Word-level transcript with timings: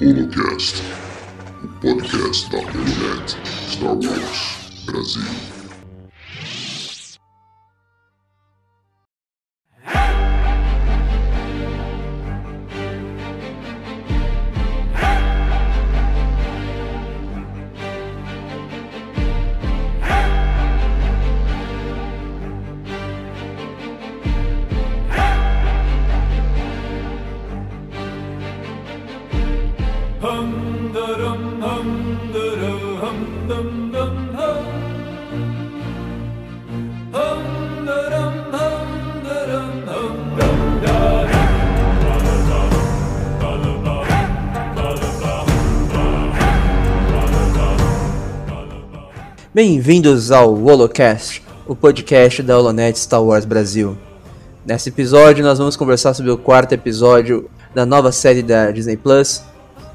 Holocast, 0.00 0.82
o 1.62 1.68
podcast 1.80 2.50
da 2.50 2.56
Holonet 2.56 3.36
Star 3.68 3.94
Wars 3.94 4.56
Brasil. 4.86 5.63
Bem-vindos 49.54 50.32
ao 50.32 50.52
Holocast, 50.52 51.40
o 51.64 51.76
podcast 51.76 52.42
da 52.42 52.58
Holonet 52.58 52.98
Star 52.98 53.22
Wars 53.22 53.44
Brasil. 53.44 53.96
Nesse 54.66 54.88
episódio, 54.88 55.44
nós 55.44 55.58
vamos 55.58 55.76
conversar 55.76 56.12
sobre 56.12 56.32
o 56.32 56.36
quarto 56.36 56.72
episódio 56.72 57.48
da 57.72 57.86
nova 57.86 58.10
série 58.10 58.42
da 58.42 58.72
Disney 58.72 58.96
Plus, 58.96 59.44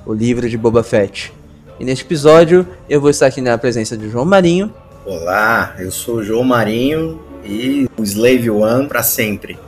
o 0.05 0.13
livro 0.13 0.49
de 0.49 0.57
Boba 0.57 0.81
Fett. 0.81 1.33
E 1.77 1.83
neste 1.83 2.05
episódio, 2.05 2.65
eu 2.89 3.01
vou 3.01 3.09
estar 3.09 3.25
aqui 3.25 3.41
na 3.41 3.57
presença 3.57 3.97
de 3.97 4.09
João 4.09 4.23
Marinho. 4.23 4.73
Olá, 5.05 5.75
eu 5.77 5.91
sou 5.91 6.19
o 6.19 6.23
João 6.23 6.45
Marinho 6.45 7.19
e 7.43 7.89
o 7.97 8.03
Slave 8.03 8.49
One 8.49 8.87
para 8.87 9.03
sempre. 9.03 9.59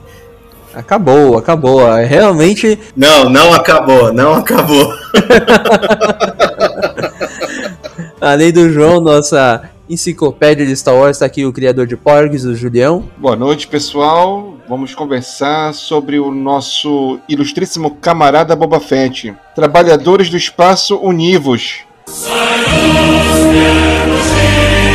Acabou, 0.72 1.36
acabou. 1.36 1.84
Realmente, 1.96 2.78
Não, 2.96 3.28
não 3.28 3.52
acabou, 3.52 4.10
não 4.10 4.36
acabou. 4.36 4.90
além 8.22 8.52
do 8.52 8.72
João, 8.72 9.00
nossa 9.00 9.68
enciclopédia 9.88 10.64
de 10.64 10.76
Star 10.76 10.94
Wars, 10.94 11.16
está 11.16 11.26
aqui 11.26 11.44
o 11.44 11.52
criador 11.52 11.86
de 11.86 11.96
Porgs, 11.96 12.46
o 12.46 12.54
Julião. 12.54 13.08
Boa 13.18 13.36
noite, 13.36 13.66
pessoal. 13.66 14.56
Vamos 14.68 14.94
conversar 14.94 15.74
sobre 15.74 16.18
o 16.18 16.30
nosso 16.30 17.18
ilustríssimo 17.28 17.96
camarada 17.96 18.56
Boba 18.56 18.80
Fett. 18.80 19.34
Trabalhadores 19.54 20.30
do 20.30 20.36
espaço 20.36 20.96
univos. 20.96 21.80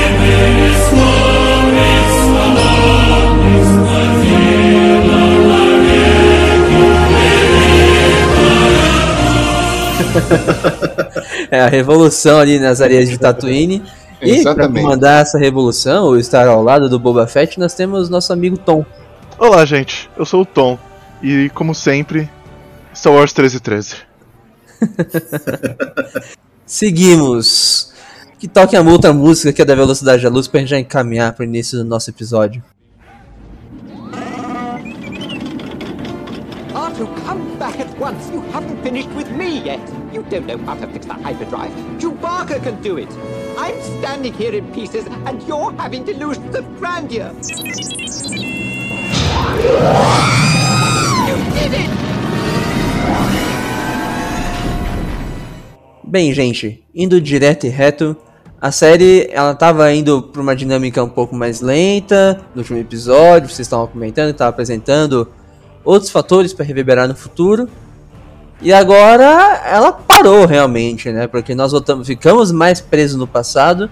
É 11.50 11.62
a 11.62 11.68
revolução 11.68 12.40
ali 12.40 12.60
nas 12.60 12.82
areias 12.82 13.10
de 13.10 13.18
Tatooine. 13.18 13.84
E 14.22 14.44
para 14.44 14.68
comandar 14.68 15.22
essa 15.22 15.38
revolução, 15.38 16.06
ou 16.06 16.18
estar 16.18 16.48
ao 16.48 16.64
lado 16.64 16.90
do 16.90 16.98
Boba 16.98 17.28
Fett, 17.28 17.60
nós 17.60 17.74
temos 17.74 18.10
nosso 18.10 18.34
amigo 18.34 18.58
Tom. 18.58 18.84
Olá, 19.38 19.64
gente. 19.64 20.10
Eu 20.18 20.26
sou 20.26 20.42
o 20.42 20.46
Tom. 20.46 20.78
E, 21.22 21.50
como 21.54 21.76
sempre, 21.76 22.30
Star 22.96 23.14
Wars 23.14 23.32
1313. 23.32 23.98
Seguimos. 26.66 27.94
Que 28.40 28.48
toque 28.48 28.76
a 28.76 28.82
outra 28.82 29.14
música 29.14 29.54
que 29.54 29.62
é 29.62 29.66
da 29.66 29.76
velocidade 29.76 30.24
da 30.24 30.30
luz 30.30 30.48
pra 30.48 30.60
gente 30.60 30.70
já 30.70 30.80
encaminhar 30.80 31.34
pro 31.34 31.44
início 31.44 31.78
do 31.78 31.84
nosso 31.84 32.10
episódio. 32.10 32.64
Artu, 36.74 37.08
come 37.26 37.56
back 37.58 37.82
at 37.82 37.88
once. 38.00 38.32
You 38.32 38.44
haven't 38.54 38.77
finished 38.88 39.12
with 39.18 39.30
me 39.32 39.60
yet. 39.66 39.82
You 40.14 40.24
don't 40.30 40.48
know 40.48 40.58
how 40.66 40.76
to 40.76 40.88
fix 40.88 41.06
hyperdrive. 41.06 41.74
Chewbacca 42.00 42.64
can 42.64 42.82
do 42.82 42.98
it. 42.98 43.10
I'm 43.58 43.76
standing 44.00 44.34
here 44.34 44.56
in 44.56 44.66
pieces, 44.72 45.06
and 45.26 45.44
you're 45.44 45.74
having 45.74 46.06
delusions 46.06 46.56
of 46.56 46.64
grandeur. 46.80 47.34
You 51.28 51.36
did 51.54 51.74
it! 51.74 51.90
Bem, 56.06 56.34
gente, 56.34 56.86
indo 56.96 57.20
direto 57.20 57.66
e 57.66 57.70
reto, 57.70 58.16
a 58.62 58.72
série 58.72 59.28
ela 59.30 59.54
tava 59.54 59.92
indo 59.94 60.22
pra 60.22 60.42
uma 60.42 60.56
dinâmica 60.56 61.04
um 61.04 61.10
pouco 61.10 61.36
mais 61.36 61.60
lenta 61.60 62.42
no 62.56 62.62
último 62.62 62.80
episódio, 62.80 63.50
vocês 63.50 63.68
estavam 63.68 63.88
comentando, 63.88 64.30
estava 64.30 64.52
apresentando 64.52 65.28
outros 65.84 66.10
fatores 66.10 66.54
para 66.54 66.64
reverberar 66.64 67.06
no 67.10 67.16
futuro. 67.16 67.68
E 68.62 68.74
agora 68.74 69.62
ela 69.66 69.92
parou 69.92 70.46
realmente, 70.46 71.12
né? 71.12 71.28
Porque 71.28 71.54
nós 71.54 71.72
voltamos, 71.72 72.08
ficamos 72.08 72.52
mais 72.52 72.82
presos 72.82 73.18
no 73.18 73.28
passado, 73.28 73.90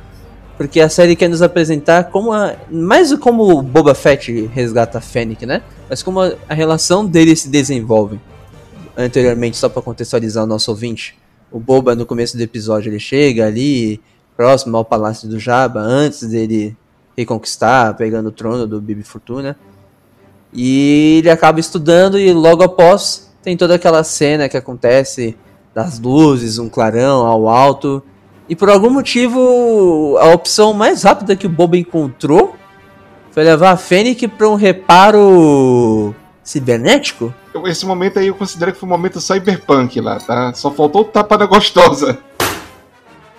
porque 0.58 0.80
a 0.80 0.90
série 0.90 1.16
quer 1.16 1.30
nos 1.30 1.42
apresentar 1.42 2.06
como 2.06 2.34
a, 2.34 2.56
mais 2.72 3.14
como 3.16 3.44
o 3.44 3.62
Boba 3.62 3.94
Fett 3.94 4.50
resgata 4.54 4.98
a 4.98 5.02
Fennec, 5.02 5.46
né? 5.46 5.62
Mas 5.88 6.02
como 6.02 6.20
a, 6.20 6.34
a 6.50 6.54
relação 6.54 7.06
deles 7.06 7.42
se 7.42 7.50
desenvolve. 7.50 8.20
Anteriormente, 8.98 9.58
só 9.58 9.70
para 9.70 9.82
contextualizar 9.82 10.44
o 10.44 10.48
nosso 10.48 10.72
ouvinte, 10.72 11.18
o 11.52 11.60
Boba 11.60 11.94
no 11.94 12.06
começo 12.06 12.36
do 12.36 12.42
episódio 12.42 12.90
ele 12.90 13.00
chega 13.00 13.46
ali 13.46 14.02
próximo 14.36 14.76
ao 14.78 14.86
palácio 14.86 15.28
do 15.30 15.40
Jabba 15.40 15.80
antes 15.80 16.28
dele 16.28 16.76
reconquistar, 17.16 17.96
pegando 17.96 18.30
o 18.30 18.32
trono 18.32 18.66
do 18.66 18.82
Bibi 18.82 19.04
Fortuna. 19.04 19.58
E 20.54 21.18
ele 21.20 21.30
acaba 21.30 21.60
estudando 21.60 22.18
e 22.18 22.32
logo 22.34 22.64
após 22.64 23.25
tem 23.46 23.56
toda 23.56 23.76
aquela 23.76 24.04
cena 24.04 24.50
que 24.50 24.58
acontece 24.58 25.38
das 25.72 26.00
luzes, 26.00 26.58
um 26.58 26.68
clarão 26.68 27.28
ao 27.28 27.48
alto. 27.48 28.02
E 28.50 28.56
por 28.56 28.72
algum 28.72 28.90
motivo 28.90 30.18
a 30.20 30.30
opção 30.30 30.74
mais 30.74 31.04
rápida 31.04 31.36
que 31.36 31.46
o 31.46 31.50
Boba 31.50 31.78
encontrou 31.78 32.56
foi 33.30 33.44
levar 33.44 33.70
a 33.70 33.78
Fennec 33.78 34.28
para 34.30 34.50
um 34.50 34.56
reparo 34.56 36.16
cibernético. 36.44 37.32
Esse 37.66 37.86
momento 37.86 38.18
aí 38.18 38.28
eu 38.28 38.36
considero 38.36 38.74
que 38.74 38.80
foi 38.80 38.90
um 38.90 38.92
momento 38.92 39.22
cyberpunk 39.22 40.02
lá, 40.02 40.18
tá? 40.18 40.52
Só 40.56 40.72
faltou 40.72 41.02
o 41.02 41.06
tapa 41.06 41.38
da 41.38 41.46
gostosa. 41.46 42.18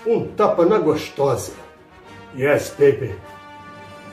Um 0.07 0.25
tapa 0.29 0.65
na 0.65 0.79
gostosa. 0.79 1.51
Yes, 2.39 2.73
baby. 2.79 3.13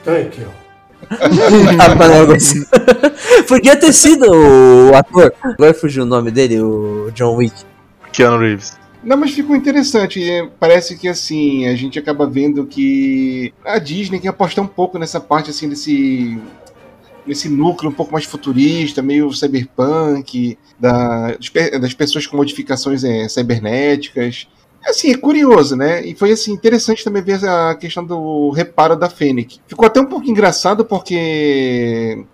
Thank 0.04 0.40
you. 0.40 0.63
Podia 3.48 3.76
ter 3.76 3.92
sido 3.92 4.26
o 4.30 4.94
ator. 4.94 5.32
Agora 5.42 5.74
fugiu 5.74 6.04
o 6.04 6.06
nome 6.06 6.30
dele, 6.30 6.60
o 6.60 7.10
John 7.14 7.36
Wick. 7.36 7.54
Keanu 8.12 8.38
Reeves. 8.38 8.78
Não, 9.02 9.16
mas 9.16 9.32
ficou 9.32 9.54
interessante. 9.54 10.22
é, 10.22 10.48
Parece 10.58 10.96
que 10.96 11.06
assim, 11.06 11.66
a 11.66 11.76
gente 11.76 11.98
acaba 11.98 12.26
vendo 12.26 12.66
que 12.66 13.52
a 13.64 13.78
Disney 13.78 14.18
quer 14.18 14.28
apostar 14.28 14.64
um 14.64 14.68
pouco 14.68 14.98
nessa 14.98 15.20
parte 15.20 15.50
assim 15.50 15.68
desse 15.68 16.38
nesse 17.26 17.48
núcleo 17.48 17.90
um 17.90 17.94
pouco 17.94 18.12
mais 18.12 18.24
futurista, 18.24 19.00
meio 19.00 19.32
cyberpunk, 19.32 20.58
da, 20.78 21.36
das 21.80 21.94
pessoas 21.94 22.26
com 22.26 22.36
modificações 22.36 23.02
é, 23.02 23.28
cibernéticas. 23.28 24.46
Assim, 24.86 25.12
é 25.12 25.16
curioso, 25.16 25.76
né? 25.76 26.04
E 26.04 26.14
foi 26.14 26.32
assim 26.32 26.52
interessante 26.52 27.02
também 27.02 27.22
ver 27.22 27.44
a 27.48 27.74
questão 27.74 28.04
do 28.04 28.50
reparo 28.50 28.94
da 28.96 29.08
Fennec. 29.08 29.58
Ficou 29.66 29.86
até 29.86 30.00
um 30.00 30.06
pouco 30.06 30.28
engraçado 30.28 30.84
porque 30.84 32.24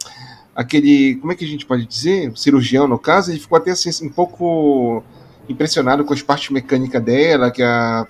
aquele, 0.55 1.17
como 1.17 1.33
é 1.33 1.37
que 1.37 1.45
a 1.45 1.49
gente 1.49 1.65
pode 1.65 1.87
dizer, 1.87 2.29
o 2.31 2.37
cirurgião 2.37 2.89
no 2.89 2.99
caso, 2.99 3.31
ele 3.31 3.39
ficou 3.39 3.57
até 3.57 3.71
assim 3.71 3.91
um 4.05 4.11
pouco 4.11 5.03
impressionado 5.49 6.05
com 6.05 6.13
as 6.13 6.23
partes 6.23 6.51
mecânicas 6.51 7.03
dela, 7.03 7.51
que 7.51 7.63
a, 7.63 8.07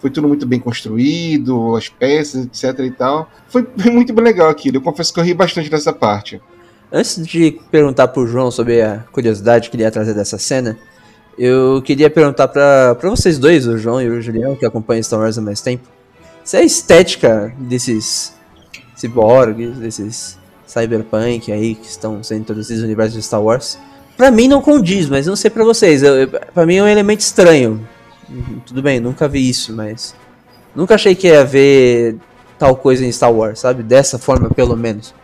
foi 0.00 0.10
tudo 0.10 0.28
muito 0.28 0.46
bem 0.46 0.60
construído, 0.60 1.76
as 1.76 1.88
peças, 1.88 2.46
etc 2.46 2.78
e 2.80 2.90
tal. 2.90 3.30
Foi, 3.48 3.66
foi 3.76 3.90
muito 3.90 4.14
legal 4.20 4.48
aquilo. 4.48 4.78
Eu 4.78 4.82
confesso 4.82 5.12
que 5.12 5.20
eu 5.20 5.24
ri 5.24 5.34
bastante 5.34 5.70
dessa 5.70 5.92
parte. 5.92 6.40
Antes 6.92 7.26
de 7.26 7.58
perguntar 7.70 8.08
pro 8.08 8.26
João 8.26 8.50
sobre 8.50 8.82
a 8.82 8.98
curiosidade 9.10 9.70
que 9.70 9.76
ele 9.76 9.82
ia 9.82 9.90
trazer 9.90 10.14
dessa 10.14 10.38
cena, 10.38 10.78
eu 11.38 11.82
queria 11.82 12.08
perguntar 12.10 12.48
pra, 12.48 12.94
vocês 13.02 13.38
dois, 13.38 13.66
o 13.66 13.76
João 13.78 14.00
e 14.00 14.08
o 14.08 14.20
Julião, 14.20 14.54
que 14.56 14.64
acompanham 14.66 15.02
Star 15.02 15.20
Wars 15.20 15.36
há 15.38 15.40
mais 15.42 15.60
tempo, 15.60 15.88
se 16.44 16.56
a 16.56 16.62
estética 16.62 17.52
desses 17.58 18.34
ciborgues, 18.94 19.76
desses 19.78 20.38
cyberpunk 20.66 21.50
aí 21.52 21.74
que 21.74 21.86
estão 21.86 22.22
sendo 22.22 22.40
introduzidos 22.40 22.80
no 22.82 22.86
universo 22.86 23.16
de 23.16 23.22
Star 23.22 23.42
Wars, 23.42 23.78
pra 24.16 24.30
mim 24.30 24.48
não 24.48 24.60
condiz, 24.62 25.08
mas 25.08 25.26
não 25.26 25.36
sei 25.36 25.50
pra 25.50 25.64
vocês. 25.64 26.02
Eu, 26.02 26.14
eu- 26.22 26.28
pra 26.28 26.66
mim 26.66 26.76
é 26.76 26.82
um 26.82 26.88
elemento 26.88 27.20
estranho. 27.20 27.86
Uhum, 28.28 28.60
Tudo 28.64 28.82
bem, 28.82 29.00
nunca 29.00 29.28
vi 29.28 29.48
isso, 29.48 29.72
mas 29.72 30.14
nunca 30.74 30.94
achei 30.94 31.14
que 31.14 31.28
ia 31.28 31.44
ver 31.44 32.16
tal 32.58 32.74
coisa 32.76 33.04
em 33.04 33.12
Star 33.12 33.32
Wars, 33.32 33.60
sabe? 33.60 33.82
Dessa 33.82 34.18
forma, 34.18 34.48
pelo 34.50 34.76
menos. 34.76 35.14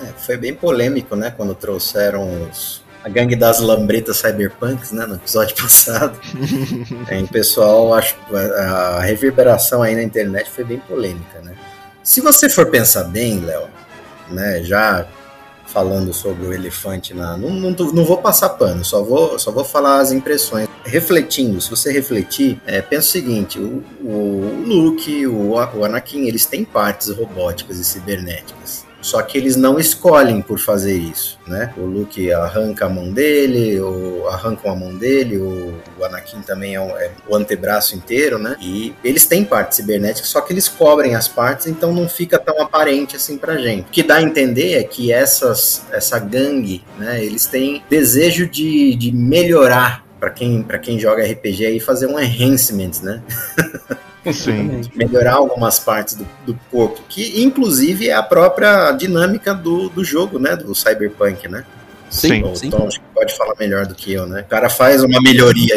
É, 0.00 0.06
foi 0.18 0.36
bem 0.36 0.54
polêmico, 0.54 1.14
né? 1.14 1.30
Quando 1.36 1.54
trouxeram 1.54 2.48
os- 2.50 2.81
a 3.04 3.08
gangue 3.08 3.36
das 3.36 3.60
lambretas 3.60 4.18
cyberpunks, 4.18 4.92
né? 4.92 5.06
No 5.06 5.16
episódio 5.16 5.56
passado. 5.60 6.18
É, 7.08 7.20
o 7.20 7.28
pessoal, 7.28 7.94
acho 7.94 8.16
a, 8.32 8.62
a 8.96 9.00
reverberação 9.00 9.82
aí 9.82 9.94
na 9.94 10.02
internet 10.02 10.50
foi 10.50 10.64
bem 10.64 10.78
polêmica, 10.78 11.40
né? 11.40 11.54
Se 12.02 12.20
você 12.20 12.48
for 12.48 12.66
pensar 12.66 13.04
bem, 13.04 13.40
Léo, 13.40 13.68
né? 14.30 14.62
Já 14.62 15.06
falando 15.72 16.12
sobre 16.12 16.46
o 16.46 16.52
elefante 16.52 17.14
na. 17.14 17.36
Não, 17.36 17.50
não, 17.50 17.70
não 17.70 18.04
vou 18.04 18.18
passar 18.18 18.50
pano, 18.50 18.84
só 18.84 19.02
vou, 19.02 19.38
só 19.38 19.50
vou 19.50 19.64
falar 19.64 20.00
as 20.00 20.12
impressões. 20.12 20.68
Refletindo, 20.84 21.60
se 21.60 21.70
você 21.70 21.92
refletir, 21.92 22.60
é, 22.66 22.82
pensa 22.82 23.08
o 23.08 23.10
seguinte: 23.10 23.58
o, 23.58 23.82
o 24.02 24.62
Luke, 24.66 25.26
o, 25.26 25.52
o 25.52 25.84
Anakin, 25.84 26.26
eles 26.26 26.44
têm 26.44 26.64
partes 26.64 27.08
robóticas 27.08 27.78
e 27.78 27.84
cibernéticas. 27.84 28.81
Só 29.02 29.20
que 29.20 29.36
eles 29.36 29.56
não 29.56 29.78
escolhem 29.80 30.40
por 30.40 30.58
fazer 30.60 30.96
isso, 30.96 31.38
né? 31.46 31.74
O 31.76 31.80
Luke 31.84 32.32
arranca 32.32 32.86
a 32.86 32.88
mão 32.88 33.12
dele, 33.12 33.80
ou 33.80 34.28
arrancam 34.28 34.70
a 34.70 34.76
mão 34.76 34.96
dele, 34.96 35.38
o, 35.38 35.74
o 35.98 36.04
Anakin 36.04 36.40
também 36.42 36.76
é, 36.76 36.80
um- 36.80 36.96
é 36.96 37.10
o 37.28 37.34
antebraço 37.36 37.96
inteiro, 37.96 38.38
né? 38.38 38.56
E 38.60 38.94
eles 39.02 39.26
têm 39.26 39.44
partes 39.44 39.76
cibernéticas, 39.76 40.28
só 40.30 40.40
que 40.40 40.52
eles 40.52 40.68
cobrem 40.68 41.14
as 41.16 41.26
partes, 41.26 41.66
então 41.66 41.92
não 41.92 42.08
fica 42.08 42.38
tão 42.38 42.62
aparente 42.62 43.16
assim 43.16 43.36
pra 43.36 43.58
gente. 43.58 43.82
O 43.88 43.90
que 43.90 44.02
dá 44.04 44.14
a 44.16 44.22
entender 44.22 44.74
é 44.74 44.84
que 44.84 45.12
essas, 45.12 45.82
essa 45.90 46.18
gangue, 46.20 46.84
né? 46.96 47.24
Eles 47.24 47.46
têm 47.46 47.82
desejo 47.90 48.46
de, 48.48 48.94
de 48.94 49.10
melhorar 49.12 50.06
para 50.20 50.30
quem, 50.30 50.62
pra 50.62 50.78
quem 50.78 51.00
joga 51.00 51.24
RPG 51.24 51.66
aí, 51.66 51.80
fazer 51.80 52.06
um 52.06 52.20
enhancement, 52.20 52.92
né? 53.02 53.20
Sim. 54.30 54.82
melhorar 54.94 55.34
algumas 55.34 55.78
partes 55.78 56.14
do, 56.14 56.26
do 56.46 56.58
corpo, 56.70 57.00
que 57.08 57.42
inclusive 57.42 58.08
é 58.08 58.14
a 58.14 58.22
própria 58.22 58.92
dinâmica 58.92 59.52
do, 59.52 59.88
do 59.88 60.04
jogo, 60.04 60.38
né? 60.38 60.54
Do 60.54 60.74
Cyberpunk, 60.74 61.48
né? 61.48 61.64
Sim. 62.08 62.44
O 62.44 62.54
sim. 62.54 62.70
Tom 62.70 62.86
acho 62.86 63.00
que 63.00 63.06
pode 63.14 63.36
falar 63.36 63.54
melhor 63.58 63.86
do 63.86 63.94
que 63.94 64.12
eu, 64.12 64.26
né? 64.26 64.42
O 64.42 64.44
cara 64.44 64.68
faz 64.68 65.02
uma 65.02 65.20
melhoria, 65.20 65.74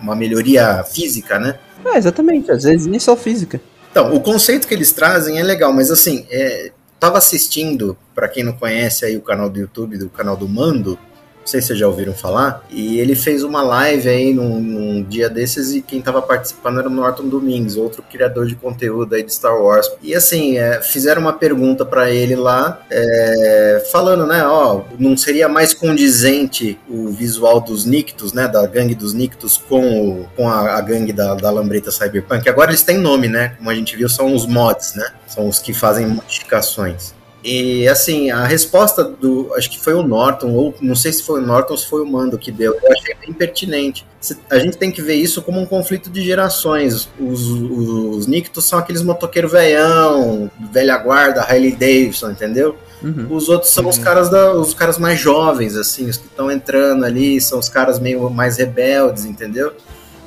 uma 0.00 0.14
melhoria 0.14 0.84
física, 0.84 1.38
né? 1.38 1.58
É, 1.84 1.98
exatamente, 1.98 2.50
às 2.50 2.62
vezes 2.62 2.86
nem 2.86 3.00
só 3.00 3.16
física. 3.16 3.60
Então, 3.90 4.14
o 4.14 4.20
conceito 4.20 4.66
que 4.66 4.72
eles 4.72 4.92
trazem 4.92 5.38
é 5.38 5.42
legal, 5.42 5.72
mas 5.72 5.90
assim, 5.90 6.24
é, 6.30 6.70
tava 6.98 7.18
assistindo, 7.18 7.96
pra 8.14 8.28
quem 8.28 8.44
não 8.44 8.52
conhece 8.52 9.04
aí 9.04 9.16
o 9.16 9.20
canal 9.20 9.50
do 9.50 9.58
YouTube, 9.58 9.98
do 9.98 10.08
canal 10.08 10.36
do 10.36 10.48
Mando, 10.48 10.98
não 11.42 11.46
sei 11.46 11.60
se 11.60 11.68
vocês 11.68 11.78
já 11.78 11.88
ouviram 11.88 12.14
falar, 12.14 12.64
e 12.70 13.00
ele 13.00 13.16
fez 13.16 13.42
uma 13.42 13.62
live 13.62 14.08
aí 14.08 14.32
num, 14.32 14.60
num 14.60 15.02
dia 15.02 15.28
desses 15.28 15.72
e 15.72 15.82
quem 15.82 16.00
tava 16.00 16.22
participando 16.22 16.78
era 16.78 16.88
o 16.88 16.92
Norton 16.92 17.28
Domingues, 17.28 17.76
outro 17.76 18.02
criador 18.02 18.46
de 18.46 18.54
conteúdo 18.54 19.14
aí 19.14 19.24
de 19.24 19.34
Star 19.34 19.60
Wars. 19.60 19.90
E 20.00 20.14
assim, 20.14 20.56
é, 20.56 20.80
fizeram 20.80 21.20
uma 21.20 21.32
pergunta 21.32 21.84
pra 21.84 22.10
ele 22.10 22.36
lá, 22.36 22.80
é, 22.88 23.84
falando, 23.90 24.24
né, 24.24 24.44
ó, 24.46 24.82
não 24.98 25.16
seria 25.16 25.48
mais 25.48 25.74
condizente 25.74 26.78
o 26.88 27.08
visual 27.08 27.60
dos 27.60 27.84
Nictos, 27.84 28.32
né, 28.32 28.46
da 28.46 28.64
gangue 28.66 28.94
dos 28.94 29.12
Nictos 29.12 29.56
com, 29.56 30.20
o, 30.20 30.28
com 30.36 30.48
a, 30.48 30.76
a 30.76 30.80
gangue 30.80 31.12
da, 31.12 31.34
da 31.34 31.50
Lambreta 31.50 31.90
Cyberpunk. 31.90 32.48
Agora 32.48 32.70
eles 32.70 32.82
têm 32.82 32.98
nome, 32.98 33.26
né, 33.26 33.54
como 33.58 33.68
a 33.68 33.74
gente 33.74 33.96
viu, 33.96 34.08
são 34.08 34.32
os 34.32 34.46
mods, 34.46 34.94
né, 34.94 35.12
são 35.26 35.48
os 35.48 35.58
que 35.58 35.74
fazem 35.74 36.06
modificações. 36.06 37.14
E 37.44 37.88
assim, 37.88 38.30
a 38.30 38.44
resposta 38.44 39.02
do. 39.02 39.52
Acho 39.56 39.68
que 39.70 39.80
foi 39.80 39.94
o 39.94 40.02
Norton, 40.02 40.52
ou 40.52 40.74
não 40.80 40.94
sei 40.94 41.12
se 41.12 41.22
foi 41.24 41.40
o 41.40 41.46
Norton 41.46 41.72
ou 41.72 41.78
se 41.78 41.86
foi 41.88 42.00
o 42.02 42.06
Mando 42.06 42.38
que 42.38 42.52
deu. 42.52 42.74
Eu 42.82 42.92
achei 42.92 43.14
bem 43.20 43.32
pertinente. 43.32 44.06
A 44.48 44.58
gente 44.58 44.76
tem 44.76 44.92
que 44.92 45.02
ver 45.02 45.14
isso 45.16 45.42
como 45.42 45.60
um 45.60 45.66
conflito 45.66 46.08
de 46.08 46.22
gerações. 46.22 47.08
Os, 47.18 47.48
os 47.48 48.26
Nictos 48.28 48.64
são 48.64 48.78
aqueles 48.78 49.02
motoqueiros 49.02 49.50
velhão, 49.50 50.48
velha 50.72 50.96
guarda, 50.98 51.40
Harley 51.42 51.72
Davidson, 51.72 52.30
entendeu? 52.30 52.76
Uhum. 53.02 53.26
Os 53.30 53.48
outros 53.48 53.72
são 53.72 53.88
os 53.88 53.98
caras 53.98 54.28
da, 54.30 54.52
os 54.54 54.72
caras 54.74 54.96
mais 54.96 55.18
jovens, 55.18 55.76
assim, 55.76 56.08
os 56.08 56.16
que 56.16 56.26
estão 56.26 56.48
entrando 56.48 57.04
ali, 57.04 57.40
são 57.40 57.58
os 57.58 57.68
caras 57.68 57.98
meio 57.98 58.30
mais 58.30 58.58
rebeldes, 58.58 59.24
entendeu? 59.24 59.72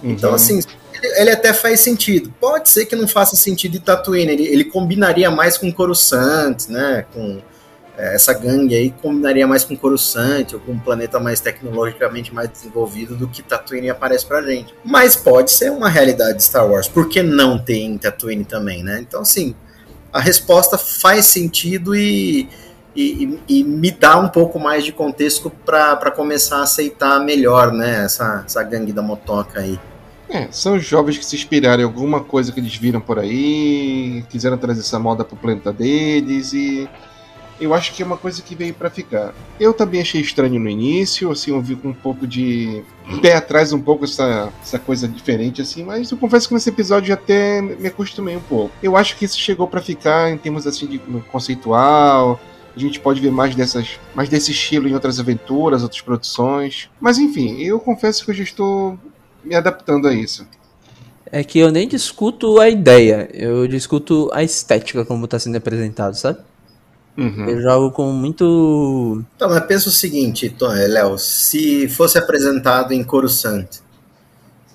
Então, 0.04 0.32
Uhum. 0.32 0.36
assim, 0.36 0.60
ele, 1.22 1.32
até 1.32 1.54
faz 1.54 1.80
sentido. 1.82 2.34
Pode 2.40 2.70
ser 2.70 2.86
que 2.86 2.96
não 2.96 3.08
faça 3.08 3.36
sentido 3.36 3.78
em 3.78 3.80
Tatooine. 3.80 4.32
Ele, 4.32 4.48
ele 4.48 4.64
combinaria 4.66 5.30
mais 5.32 5.58
com 5.58 5.72
Coruscant, 5.72 6.68
né? 6.70 7.06
Com 7.14 7.42
é, 7.98 8.16
essa 8.16 8.34
gangue 8.34 8.76
aí 8.76 8.92
combinaria 9.02 9.48
mais 9.48 9.64
com 9.64 9.76
Coruscant 9.76 10.54
ou 10.54 10.60
com 10.60 10.74
um 10.74 10.80
planeta 10.80 11.20
mais 11.20 11.40
tecnologicamente 11.40 12.34
mais 12.34 12.50
desenvolvido 12.50 13.16
do 13.16 13.28
que 13.28 13.42
Tatooine 13.42 13.90
aparece 13.90 14.26
pra 14.26 14.42
gente. 14.42 14.74
Mas 14.84 15.16
pode 15.16 15.52
ser 15.52 15.72
uma 15.72 15.90
realidade 15.90 16.38
de 16.38 16.44
Star 16.44 16.70
Wars. 16.70 16.88
Por 16.88 17.08
que 17.08 17.24
não 17.24 17.58
ter 17.58 17.78
em 17.80 17.98
Tatooine 17.98 18.44
também, 18.46 18.84
né? 18.84 19.00
Então, 19.00 19.22
assim, 19.22 19.56
a 20.12 20.20
resposta 20.20 20.78
faz 20.78 21.26
sentido 21.26 21.96
e, 21.96 22.50
e, 22.96 23.26
e- 23.48 23.60
e 23.60 23.64
me 23.64 23.92
dá 23.92 24.18
um 24.18 24.28
pouco 24.30 24.60
mais 24.60 24.84
de 24.84 24.92
contexto 24.92 25.50
para 25.66 26.12
começar 26.12 26.58
a 26.58 26.64
aceitar 26.64 27.20
melhor, 27.20 27.72
né? 27.72 28.06
Essa, 28.06 28.44
essa 28.46 28.62
gangue 28.64 28.92
da 28.94 29.02
motoca 29.02 29.60
aí. 29.62 29.80
É, 30.36 30.50
são 30.52 30.78
jovens 30.78 31.18
que 31.18 31.26
se 31.26 31.38
inspiraram 31.38 31.82
em 31.82 31.86
alguma 31.86 32.22
coisa 32.22 32.52
que 32.52 32.60
eles 32.60 32.76
viram 32.76 33.00
por 33.00 33.18
aí, 33.18 34.22
quiseram 34.30 34.58
trazer 34.58 34.82
essa 34.82 35.00
moda 35.00 35.24
pro 35.24 35.38
planeta 35.38 35.72
deles 35.72 36.52
e 36.52 36.90
eu 37.58 37.74
acho 37.74 37.94
que 37.94 38.04
é 38.04 38.06
uma 38.06 38.18
coisa 38.18 38.42
que 38.42 38.54
veio 38.54 38.74
pra 38.74 38.90
ficar. 38.90 39.34
Eu 39.58 39.74
também 39.74 40.02
achei 40.02 40.20
estranho 40.20 40.60
no 40.60 40.70
início, 40.70 41.32
assim, 41.32 41.52
eu 41.52 41.62
vi 41.62 41.78
com 41.78 41.88
um 41.88 41.94
pouco 41.94 42.28
de 42.28 42.84
pé 43.22 43.36
atrás 43.36 43.72
um 43.72 43.80
pouco 43.80 44.04
essa, 44.04 44.52
essa 44.62 44.78
coisa 44.78 45.08
diferente 45.08 45.62
assim, 45.62 45.86
mas 45.86 46.12
eu 46.12 46.18
confesso 46.18 46.50
que 46.50 46.54
nesse 46.54 46.68
episódio 46.68 47.14
até 47.14 47.62
me 47.62 47.88
acostumei 47.88 48.36
um 48.36 48.42
pouco. 48.42 48.74
Eu 48.84 48.98
acho 48.98 49.16
que 49.16 49.24
isso 49.24 49.40
chegou 49.40 49.70
pra 49.70 49.82
ficar 49.82 50.30
em 50.32 50.38
termos 50.38 50.68
assim 50.68 50.86
de 50.86 51.00
conceitual, 51.32 52.38
a 52.76 52.80
gente 52.80 53.00
pode 53.00 53.22
ver 53.22 53.32
mais 53.32 53.56
dessas, 53.56 53.98
mais 54.14 54.28
desse 54.28 54.52
estilo 54.52 54.90
em 54.90 54.94
outras 54.94 55.18
aventuras, 55.18 55.82
outras 55.82 56.02
produções. 56.02 56.90
Mas 57.00 57.18
enfim, 57.18 57.62
eu 57.62 57.80
confesso 57.80 58.26
que 58.26 58.32
eu 58.32 58.36
já 58.36 58.44
estou 58.44 59.00
me 59.46 59.56
adaptando 59.56 60.08
a 60.08 60.14
isso. 60.14 60.48
É 61.32 61.44
que 61.44 61.60
eu 61.60 61.72
nem 61.72 61.88
discuto 61.88 62.60
a 62.60 62.70
ideia, 62.70 63.30
eu 63.34 63.68
discuto 63.68 64.30
a 64.34 64.44
estética 64.44 65.04
como 65.04 65.28
tá 65.28 65.40
sendo 65.40 65.58
apresentado, 65.58 66.16
sabe? 66.16 66.40
Uhum. 67.18 67.50
Eu 67.50 67.62
jogo 67.62 67.92
com 67.92 68.12
muito. 68.12 69.24
Então, 69.36 69.50
mas 69.50 69.66
pensa 69.66 69.90
o 69.90 69.92
seguinte, 69.92 70.54
Léo, 70.90 71.18
se 71.18 71.88
fosse 71.88 72.18
apresentado 72.18 72.94
em 72.94 73.04
Coruscant, 73.04 73.68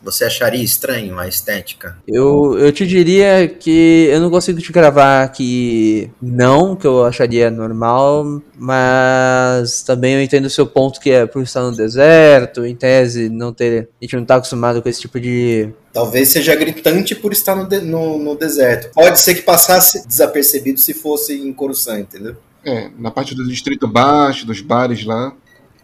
você 0.02 0.24
acharia 0.24 0.62
estranho 0.62 1.18
a 1.18 1.28
estética? 1.28 1.96
Eu, 2.06 2.58
eu 2.58 2.72
te 2.72 2.86
diria 2.86 3.46
que 3.48 4.08
eu 4.10 4.20
não 4.20 4.30
consigo 4.30 4.60
te 4.60 4.72
gravar 4.72 5.28
que 5.32 6.10
não, 6.20 6.74
que 6.76 6.86
eu 6.86 7.04
acharia 7.04 7.50
normal, 7.50 8.40
mas 8.56 9.82
também 9.82 10.14
eu 10.14 10.22
entendo 10.22 10.46
o 10.46 10.50
seu 10.50 10.66
ponto 10.66 11.00
que 11.00 11.10
é 11.10 11.26
por 11.26 11.42
estar 11.42 11.62
no 11.62 11.74
deserto, 11.76 12.64
em 12.64 12.74
tese, 12.74 13.28
não 13.28 13.52
ter. 13.52 13.88
A 14.00 14.04
gente 14.04 14.16
não 14.16 14.24
tá 14.24 14.36
acostumado 14.36 14.80
com 14.82 14.88
esse 14.88 15.00
tipo 15.00 15.18
de. 15.20 15.68
Talvez 15.92 16.28
seja 16.28 16.54
gritante 16.54 17.14
por 17.14 17.32
estar 17.32 17.54
no, 17.56 17.66
de- 17.68 17.80
no- 17.80 18.18
no 18.18 18.36
deserto. 18.36 18.90
Pode 18.94 19.18
ser 19.20 19.34
que 19.34 19.42
passasse 19.42 20.06
desapercebido 20.06 20.78
se 20.78 20.94
fosse 20.94 21.34
em 21.34 21.52
Coruscant, 21.52 22.00
entendeu? 22.00 22.36
É, 22.64 22.90
na 22.98 23.10
parte 23.10 23.34
do 23.34 23.46
distrito 23.48 23.88
baixo, 23.88 24.46
dos 24.46 24.60
bares 24.60 25.04
lá. 25.04 25.32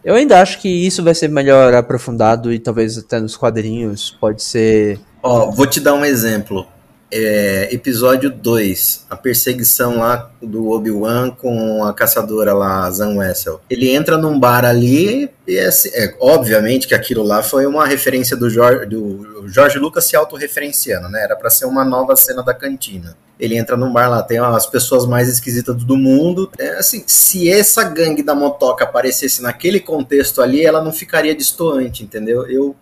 Eu 0.06 0.14
ainda 0.14 0.40
acho 0.40 0.60
que 0.60 0.68
isso 0.68 1.02
vai 1.02 1.16
ser 1.16 1.28
melhor 1.28 1.74
aprofundado 1.74 2.52
e 2.52 2.60
talvez 2.60 2.96
até 2.96 3.18
nos 3.18 3.36
quadrinhos 3.36 4.16
pode 4.20 4.40
ser. 4.40 5.00
Ó, 5.20 5.50
vou 5.50 5.66
te 5.66 5.80
dar 5.80 5.94
um 5.94 6.04
exemplo. 6.04 6.64
É, 7.08 7.68
episódio 7.72 8.28
2, 8.30 9.06
a 9.08 9.16
perseguição 9.16 9.98
lá 9.98 10.28
do 10.42 10.70
Obi-Wan 10.70 11.30
com 11.30 11.84
a 11.84 11.92
caçadora 11.94 12.52
lá, 12.52 12.90
Zan 12.90 13.14
Wessel. 13.16 13.60
Ele 13.70 13.90
entra 13.90 14.18
num 14.18 14.38
bar 14.40 14.64
ali 14.64 15.30
e 15.46 15.56
é, 15.56 15.66
assim- 15.66 15.90
é, 15.94 16.14
obviamente 16.18 16.88
que 16.88 16.94
aquilo 16.94 17.22
lá 17.22 17.44
foi 17.44 17.64
uma 17.64 17.86
referência 17.86 18.36
do 18.36 18.50
Jorge, 18.50 18.86
do 18.86 19.44
Jorge 19.46 19.78
Lucas 19.78 20.04
se 20.04 20.16
autorreferenciando, 20.16 21.08
né? 21.08 21.22
Era 21.22 21.36
pra 21.36 21.48
ser 21.48 21.66
uma 21.66 21.84
nova 21.84 22.16
cena 22.16 22.42
da 22.42 22.52
cantina. 22.52 23.16
Ele 23.38 23.56
entra 23.56 23.76
num 23.76 23.92
bar 23.92 24.08
lá, 24.08 24.22
tem 24.22 24.38
as 24.38 24.66
pessoas 24.66 25.06
mais 25.06 25.28
esquisitas 25.28 25.76
do 25.76 25.96
mundo. 25.96 26.50
É, 26.58 26.70
assim, 26.78 27.04
se 27.06 27.48
essa 27.48 27.84
gangue 27.84 28.22
da 28.22 28.34
motoca 28.34 28.82
aparecesse 28.82 29.40
naquele 29.42 29.78
contexto 29.78 30.42
ali, 30.42 30.64
ela 30.64 30.82
não 30.82 30.92
ficaria 30.92 31.34
distoante, 31.36 32.02
entendeu? 32.02 32.46
Eu, 32.50 32.74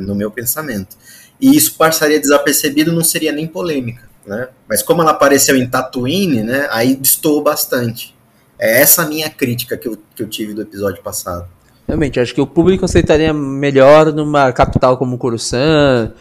no 0.00 0.14
meu 0.14 0.30
pensamento. 0.30 0.96
E 1.40 1.56
isso 1.56 1.76
passaria 1.76 2.20
desapercebido, 2.20 2.92
não 2.92 3.04
seria 3.04 3.32
nem 3.32 3.46
polêmica, 3.46 4.08
né? 4.26 4.48
Mas 4.68 4.82
como 4.82 5.02
ela 5.02 5.10
apareceu 5.10 5.56
em 5.56 5.68
Tatooine, 5.68 6.42
né? 6.42 6.68
Aí 6.70 6.94
destoou 6.96 7.42
bastante. 7.42 8.14
É 8.58 8.80
essa 8.80 9.02
a 9.02 9.06
minha 9.06 9.28
crítica 9.28 9.76
que 9.76 9.88
eu, 9.88 9.98
que 10.14 10.22
eu 10.22 10.28
tive 10.28 10.54
do 10.54 10.62
episódio 10.62 11.02
passado. 11.02 11.48
Realmente, 11.86 12.18
acho 12.18 12.34
que 12.34 12.40
o 12.40 12.46
público 12.46 12.84
aceitaria 12.84 13.32
melhor 13.32 14.12
numa 14.12 14.50
capital 14.52 14.96
como 14.96 15.18
Coruscant, 15.18 16.12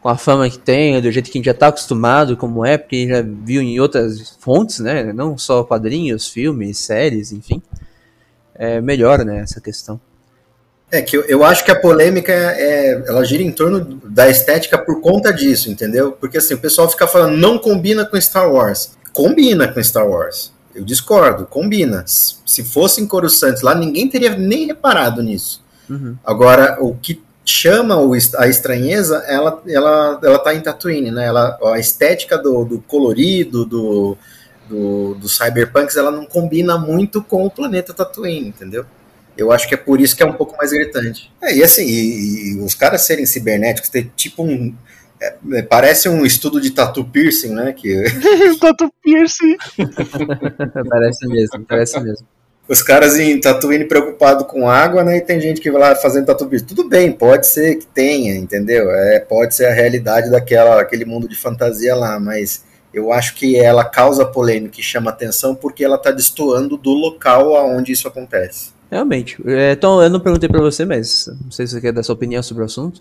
com 0.00 0.08
a 0.08 0.16
fama 0.16 0.50
que 0.50 0.58
tem, 0.58 1.00
do 1.00 1.12
jeito 1.12 1.30
que 1.30 1.38
a 1.38 1.40
gente 1.40 1.46
já 1.46 1.54
tá 1.54 1.68
acostumado, 1.68 2.36
como 2.36 2.66
é, 2.66 2.76
porque 2.76 2.96
a 2.96 2.98
gente 2.98 3.10
já 3.10 3.22
viu 3.22 3.62
em 3.62 3.78
outras 3.78 4.36
fontes, 4.40 4.80
né? 4.80 5.12
Não 5.12 5.38
só 5.38 5.62
quadrinhos, 5.62 6.28
filmes, 6.28 6.78
séries, 6.78 7.30
enfim. 7.30 7.62
É 8.54 8.80
melhor, 8.80 9.24
né, 9.24 9.40
essa 9.40 9.60
questão. 9.60 10.00
É 10.92 11.00
que 11.00 11.16
eu, 11.16 11.22
eu 11.22 11.42
acho 11.42 11.64
que 11.64 11.70
a 11.70 11.80
polêmica 11.80 12.32
é, 12.32 13.02
ela 13.08 13.24
gira 13.24 13.42
em 13.42 13.50
torno 13.50 13.98
da 14.04 14.28
estética 14.28 14.76
por 14.76 15.00
conta 15.00 15.32
disso, 15.32 15.70
entendeu? 15.70 16.12
Porque 16.12 16.36
assim, 16.36 16.52
o 16.52 16.58
pessoal 16.58 16.86
fica 16.86 17.06
falando, 17.06 17.34
não 17.38 17.56
combina 17.56 18.04
com 18.04 18.20
Star 18.20 18.52
Wars. 18.52 18.92
Combina 19.10 19.66
com 19.66 19.82
Star 19.82 20.06
Wars. 20.06 20.52
Eu 20.74 20.84
discordo, 20.84 21.46
combina. 21.46 22.04
Se 22.06 22.62
fosse 22.62 23.00
em 23.00 23.06
Coruscant 23.06 23.62
lá, 23.62 23.74
ninguém 23.74 24.06
teria 24.06 24.36
nem 24.36 24.66
reparado 24.66 25.22
nisso. 25.22 25.64
Uhum. 25.88 26.14
Agora, 26.22 26.76
o 26.78 26.94
que 26.94 27.22
chama 27.42 27.96
a 28.36 28.46
estranheza, 28.46 29.24
ela, 29.26 29.62
ela, 29.66 30.20
ela 30.22 30.38
tá 30.38 30.54
em 30.54 30.60
Tatooine, 30.60 31.10
né? 31.10 31.26
Ela, 31.26 31.58
a 31.72 31.78
estética 31.78 32.36
do, 32.36 32.66
do 32.66 32.78
colorido, 32.82 33.64
do, 33.64 34.16
do, 34.68 35.14
do 35.14 35.28
cyberpunks, 35.28 35.96
ela 35.96 36.10
não 36.10 36.26
combina 36.26 36.76
muito 36.76 37.22
com 37.22 37.46
o 37.46 37.50
planeta 37.50 37.94
Tatooine, 37.94 38.48
entendeu? 38.48 38.84
Eu 39.36 39.50
acho 39.50 39.66
que 39.68 39.74
é 39.74 39.78
por 39.78 40.00
isso 40.00 40.16
que 40.16 40.22
é 40.22 40.26
um 40.26 40.34
pouco 40.34 40.56
mais 40.56 40.72
gritante. 40.72 41.32
É, 41.40 41.54
e 41.56 41.62
assim, 41.62 41.84
e, 41.84 42.52
e 42.52 42.60
os 42.60 42.74
caras 42.74 43.02
serem 43.02 43.26
cibernéticos, 43.26 43.88
ter 43.88 44.10
tipo 44.14 44.42
um. 44.42 44.74
é, 45.20 45.34
é, 45.54 45.62
parece 45.62 46.08
um 46.08 46.24
estudo 46.24 46.60
de 46.60 46.70
tattoo 46.70 47.04
piercing, 47.04 47.54
né? 47.54 47.72
Que 47.72 48.04
Tato 48.60 48.92
Pierce. 49.02 49.56
parece 50.88 51.26
mesmo, 51.26 51.64
parece 51.66 52.00
mesmo. 52.00 52.26
os 52.68 52.82
caras 52.82 53.18
em 53.18 53.40
Tatooine 53.40 53.86
preocupado 53.86 54.44
com 54.44 54.68
água, 54.68 55.02
né? 55.02 55.16
E 55.16 55.20
tem 55.22 55.40
gente 55.40 55.60
que 55.60 55.70
vai 55.70 55.80
lá 55.80 55.96
fazendo 55.96 56.26
tattoo 56.26 56.48
piercing. 56.48 56.66
Tudo 56.66 56.88
bem, 56.88 57.10
pode 57.10 57.46
ser 57.46 57.76
que 57.76 57.86
tenha, 57.86 58.34
entendeu? 58.34 58.90
É, 58.90 59.20
pode 59.20 59.54
ser 59.54 59.66
a 59.66 59.72
realidade 59.72 60.30
daquela 60.30 60.80
aquele 60.80 61.06
mundo 61.06 61.26
de 61.26 61.36
fantasia 61.36 61.94
lá, 61.94 62.20
mas 62.20 62.64
eu 62.92 63.10
acho 63.10 63.34
que 63.34 63.56
ela 63.56 63.84
causa 63.84 64.26
polêmica 64.26 64.78
e 64.78 64.82
chama 64.82 65.10
atenção 65.10 65.54
porque 65.54 65.82
ela 65.82 65.96
tá 65.96 66.10
destoando 66.10 66.76
do 66.76 66.90
local 66.90 67.56
aonde 67.56 67.92
isso 67.92 68.06
acontece. 68.06 68.72
Realmente. 68.92 69.38
É, 69.46 69.74
Tom, 69.74 70.02
eu 70.02 70.10
não 70.10 70.20
perguntei 70.20 70.50
pra 70.50 70.60
você, 70.60 70.84
mas 70.84 71.26
não 71.42 71.50
sei 71.50 71.66
se 71.66 71.72
você 71.72 71.80
quer 71.80 71.92
dar 71.92 72.02
sua 72.02 72.14
opinião 72.14 72.42
sobre 72.42 72.62
o 72.62 72.66
assunto. 72.66 73.00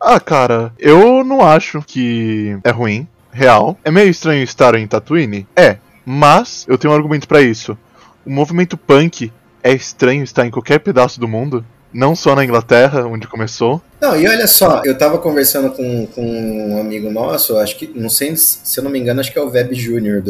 Ah, 0.00 0.20
cara, 0.20 0.72
eu 0.78 1.24
não 1.24 1.44
acho 1.44 1.82
que 1.82 2.56
é 2.62 2.70
ruim, 2.70 3.08
real. 3.32 3.76
É 3.84 3.90
meio 3.90 4.08
estranho 4.08 4.44
estar 4.44 4.76
em 4.76 4.86
Tatooine? 4.86 5.48
É, 5.56 5.78
mas 6.06 6.64
eu 6.68 6.78
tenho 6.78 6.92
um 6.92 6.96
argumento 6.96 7.26
pra 7.26 7.42
isso. 7.42 7.76
O 8.24 8.30
movimento 8.30 8.76
punk 8.76 9.32
é 9.64 9.72
estranho 9.72 10.22
estar 10.22 10.46
em 10.46 10.50
qualquer 10.50 10.78
pedaço 10.78 11.18
do 11.18 11.26
mundo, 11.26 11.64
não 11.92 12.14
só 12.14 12.36
na 12.36 12.44
Inglaterra, 12.44 13.04
onde 13.04 13.26
começou. 13.26 13.82
Não, 14.00 14.18
e 14.18 14.26
olha 14.26 14.46
só, 14.46 14.82
eu 14.84 14.96
tava 14.96 15.18
conversando 15.18 15.70
com, 15.72 16.06
com 16.06 16.22
um 16.24 16.80
amigo 16.80 17.10
nosso, 17.10 17.56
acho 17.58 17.76
que, 17.76 17.90
não 17.94 18.08
sei 18.08 18.34
se 18.36 18.78
eu 18.78 18.82
não 18.84 18.90
me 18.90 18.98
engano, 18.98 19.20
acho 19.20 19.30
que 19.32 19.38
é 19.38 19.42
o 19.42 19.50
Web 19.50 19.74
Júnior 19.74 20.22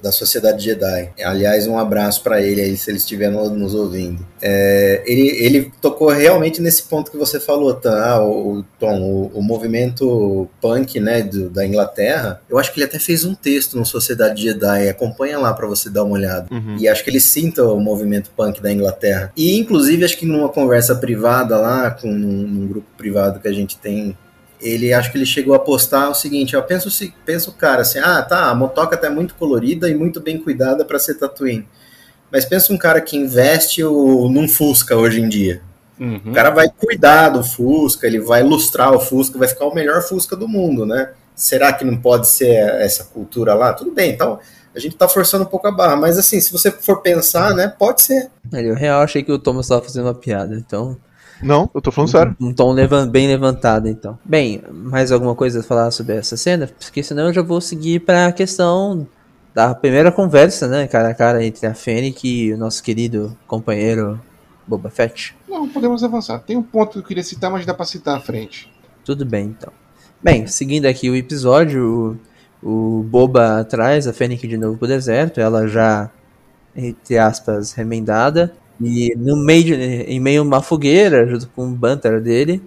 da 0.00 0.12
Sociedade 0.12 0.62
Jedi. 0.64 1.10
Aliás, 1.24 1.66
um 1.66 1.78
abraço 1.78 2.22
pra 2.22 2.40
ele 2.40 2.60
aí, 2.60 2.76
se 2.76 2.90
ele 2.90 2.98
estiver 2.98 3.30
no- 3.30 3.50
nos 3.50 3.74
ouvindo. 3.74 4.24
É, 4.40 5.02
ele, 5.06 5.28
ele 5.44 5.72
tocou 5.82 6.08
realmente 6.08 6.62
nesse 6.62 6.84
ponto 6.84 7.10
que 7.10 7.16
você 7.16 7.40
falou, 7.40 7.74
tá? 7.74 8.10
Ah, 8.12 8.24
o, 8.24 8.64
Tom, 8.78 9.00
o, 9.02 9.26
o 9.38 9.42
movimento 9.42 10.48
punk, 10.60 11.00
né, 11.00 11.22
do- 11.22 11.50
da 11.50 11.66
Inglaterra, 11.66 12.40
eu 12.48 12.58
acho 12.58 12.72
que 12.72 12.78
ele 12.78 12.86
até 12.86 12.98
fez 12.98 13.24
um 13.24 13.34
texto 13.34 13.76
no 13.76 13.84
Sociedade 13.84 14.40
Jedi, 14.42 14.88
acompanha 14.88 15.38
lá 15.38 15.52
pra 15.52 15.66
você 15.66 15.90
dar 15.90 16.04
uma 16.04 16.14
olhada. 16.14 16.46
Uhum. 16.50 16.76
E 16.78 16.88
acho 16.88 17.02
que 17.02 17.10
ele 17.10 17.20
sinta 17.20 17.64
o 17.64 17.80
movimento 17.80 18.30
punk 18.36 18.60
da 18.62 18.72
Inglaterra. 18.72 19.32
E, 19.36 19.58
inclusive, 19.58 20.04
acho 20.04 20.16
que 20.16 20.24
numa 20.26 20.48
conversa 20.48 20.94
privada 20.94 21.56
lá, 21.58 21.90
com 21.90 22.08
num, 22.10 22.46
num 22.46 22.66
grupo 22.68 22.86
privado 23.00 23.40
que 23.40 23.48
a 23.48 23.52
gente 23.52 23.78
tem, 23.78 24.16
ele 24.60 24.92
acho 24.92 25.10
que 25.10 25.16
ele 25.16 25.24
chegou 25.24 25.54
a 25.54 25.58
postar 25.58 26.10
o 26.10 26.14
seguinte: 26.14 26.54
ó, 26.54 26.60
pensa, 26.60 26.88
o 26.88 26.90
se- 26.90 27.14
pensa 27.24 27.48
o 27.48 27.54
cara 27.54 27.80
assim, 27.80 27.98
ah, 27.98 28.22
tá, 28.22 28.50
a 28.50 28.54
motoca 28.54 28.96
tá 28.96 29.08
muito 29.08 29.34
colorida 29.34 29.88
e 29.88 29.94
muito 29.94 30.20
bem 30.20 30.36
cuidada 30.38 30.84
para 30.84 30.98
ser 30.98 31.14
Tatooine. 31.14 31.66
Mas 32.30 32.44
pensa 32.44 32.72
um 32.72 32.78
cara 32.78 33.00
que 33.00 33.16
investe 33.16 33.82
o, 33.82 34.28
num 34.28 34.46
Fusca 34.46 34.96
hoje 34.96 35.20
em 35.20 35.28
dia. 35.28 35.62
Uhum. 35.98 36.20
O 36.26 36.32
cara 36.32 36.50
vai 36.50 36.68
cuidar 36.68 37.30
do 37.30 37.42
Fusca, 37.42 38.06
ele 38.06 38.20
vai 38.20 38.42
ilustrar 38.42 38.92
o 38.92 39.00
Fusca, 39.00 39.38
vai 39.38 39.48
ficar 39.48 39.64
o 39.66 39.74
melhor 39.74 40.02
Fusca 40.02 40.36
do 40.36 40.46
mundo, 40.46 40.86
né? 40.86 41.10
Será 41.34 41.72
que 41.72 41.84
não 41.84 41.96
pode 41.96 42.28
ser 42.28 42.54
essa 42.80 43.04
cultura 43.04 43.54
lá? 43.54 43.72
Tudo 43.72 43.90
bem, 43.92 44.12
então 44.12 44.38
a 44.74 44.78
gente 44.78 44.94
tá 44.96 45.08
forçando 45.08 45.44
um 45.44 45.46
pouco 45.46 45.66
a 45.66 45.72
barra, 45.72 45.96
mas 45.96 46.16
assim, 46.18 46.40
se 46.40 46.52
você 46.52 46.70
for 46.70 47.02
pensar, 47.02 47.54
né, 47.54 47.74
pode 47.78 48.02
ser. 48.02 48.30
Eu 48.52 48.74
real 48.74 49.02
achei 49.02 49.22
que 49.22 49.32
o 49.32 49.38
Thomas 49.38 49.66
estava 49.66 49.82
fazendo 49.82 50.04
uma 50.06 50.14
piada, 50.14 50.54
então. 50.54 50.96
Não, 51.42 51.70
eu 51.74 51.80
tô 51.80 51.90
falando 51.90 52.10
sério. 52.10 52.36
Um 52.40 52.52
tom 52.52 52.72
levan- 52.72 53.08
bem 53.08 53.26
levantado, 53.26 53.88
então. 53.88 54.18
Bem, 54.24 54.62
mais 54.70 55.10
alguma 55.10 55.34
coisa 55.34 55.60
a 55.60 55.62
falar 55.62 55.90
sobre 55.90 56.16
essa 56.16 56.36
cena? 56.36 56.68
Porque 56.78 57.02
senão 57.02 57.28
eu 57.28 57.32
já 57.32 57.42
vou 57.42 57.60
seguir 57.60 58.00
para 58.00 58.26
a 58.26 58.32
questão 58.32 59.06
da 59.54 59.74
primeira 59.74 60.12
conversa, 60.12 60.68
né, 60.68 60.86
cara 60.86 61.08
a 61.08 61.14
cara 61.14 61.44
entre 61.44 61.66
a 61.66 61.74
Fennec 61.74 62.26
e 62.28 62.52
o 62.52 62.58
nosso 62.58 62.82
querido 62.82 63.36
companheiro 63.46 64.20
Boba 64.66 64.90
Fett. 64.90 65.34
Não, 65.48 65.68
podemos 65.68 66.04
avançar. 66.04 66.38
Tem 66.40 66.56
um 66.56 66.62
ponto 66.62 66.92
que 66.92 66.98
eu 66.98 67.02
queria 67.02 67.24
citar, 67.24 67.50
mas 67.50 67.64
dá 67.66 67.74
pra 67.74 67.84
citar 67.86 68.16
à 68.16 68.20
frente. 68.20 68.70
Tudo 69.04 69.24
bem, 69.24 69.46
então. 69.46 69.72
Bem, 70.22 70.46
seguindo 70.46 70.86
aqui 70.86 71.08
o 71.10 71.16
episódio, 71.16 72.20
o, 72.62 73.00
o 73.00 73.02
Boba 73.02 73.64
traz 73.64 74.06
a 74.06 74.12
Fennec 74.12 74.46
de 74.46 74.56
novo 74.58 74.76
pro 74.78 74.86
deserto, 74.86 75.40
ela 75.40 75.66
já, 75.66 76.10
entre 76.76 77.16
aspas, 77.18 77.72
remendada, 77.72 78.52
e 78.80 79.14
no 79.16 79.36
meio 79.44 79.64
de- 79.64 79.74
em 79.74 80.20
meio 80.20 80.40
a 80.42 80.44
uma 80.44 80.62
fogueira, 80.62 81.26
junto 81.28 81.48
com 81.50 81.66
o 81.68 81.70
Banter 81.70 82.20
dele, 82.20 82.62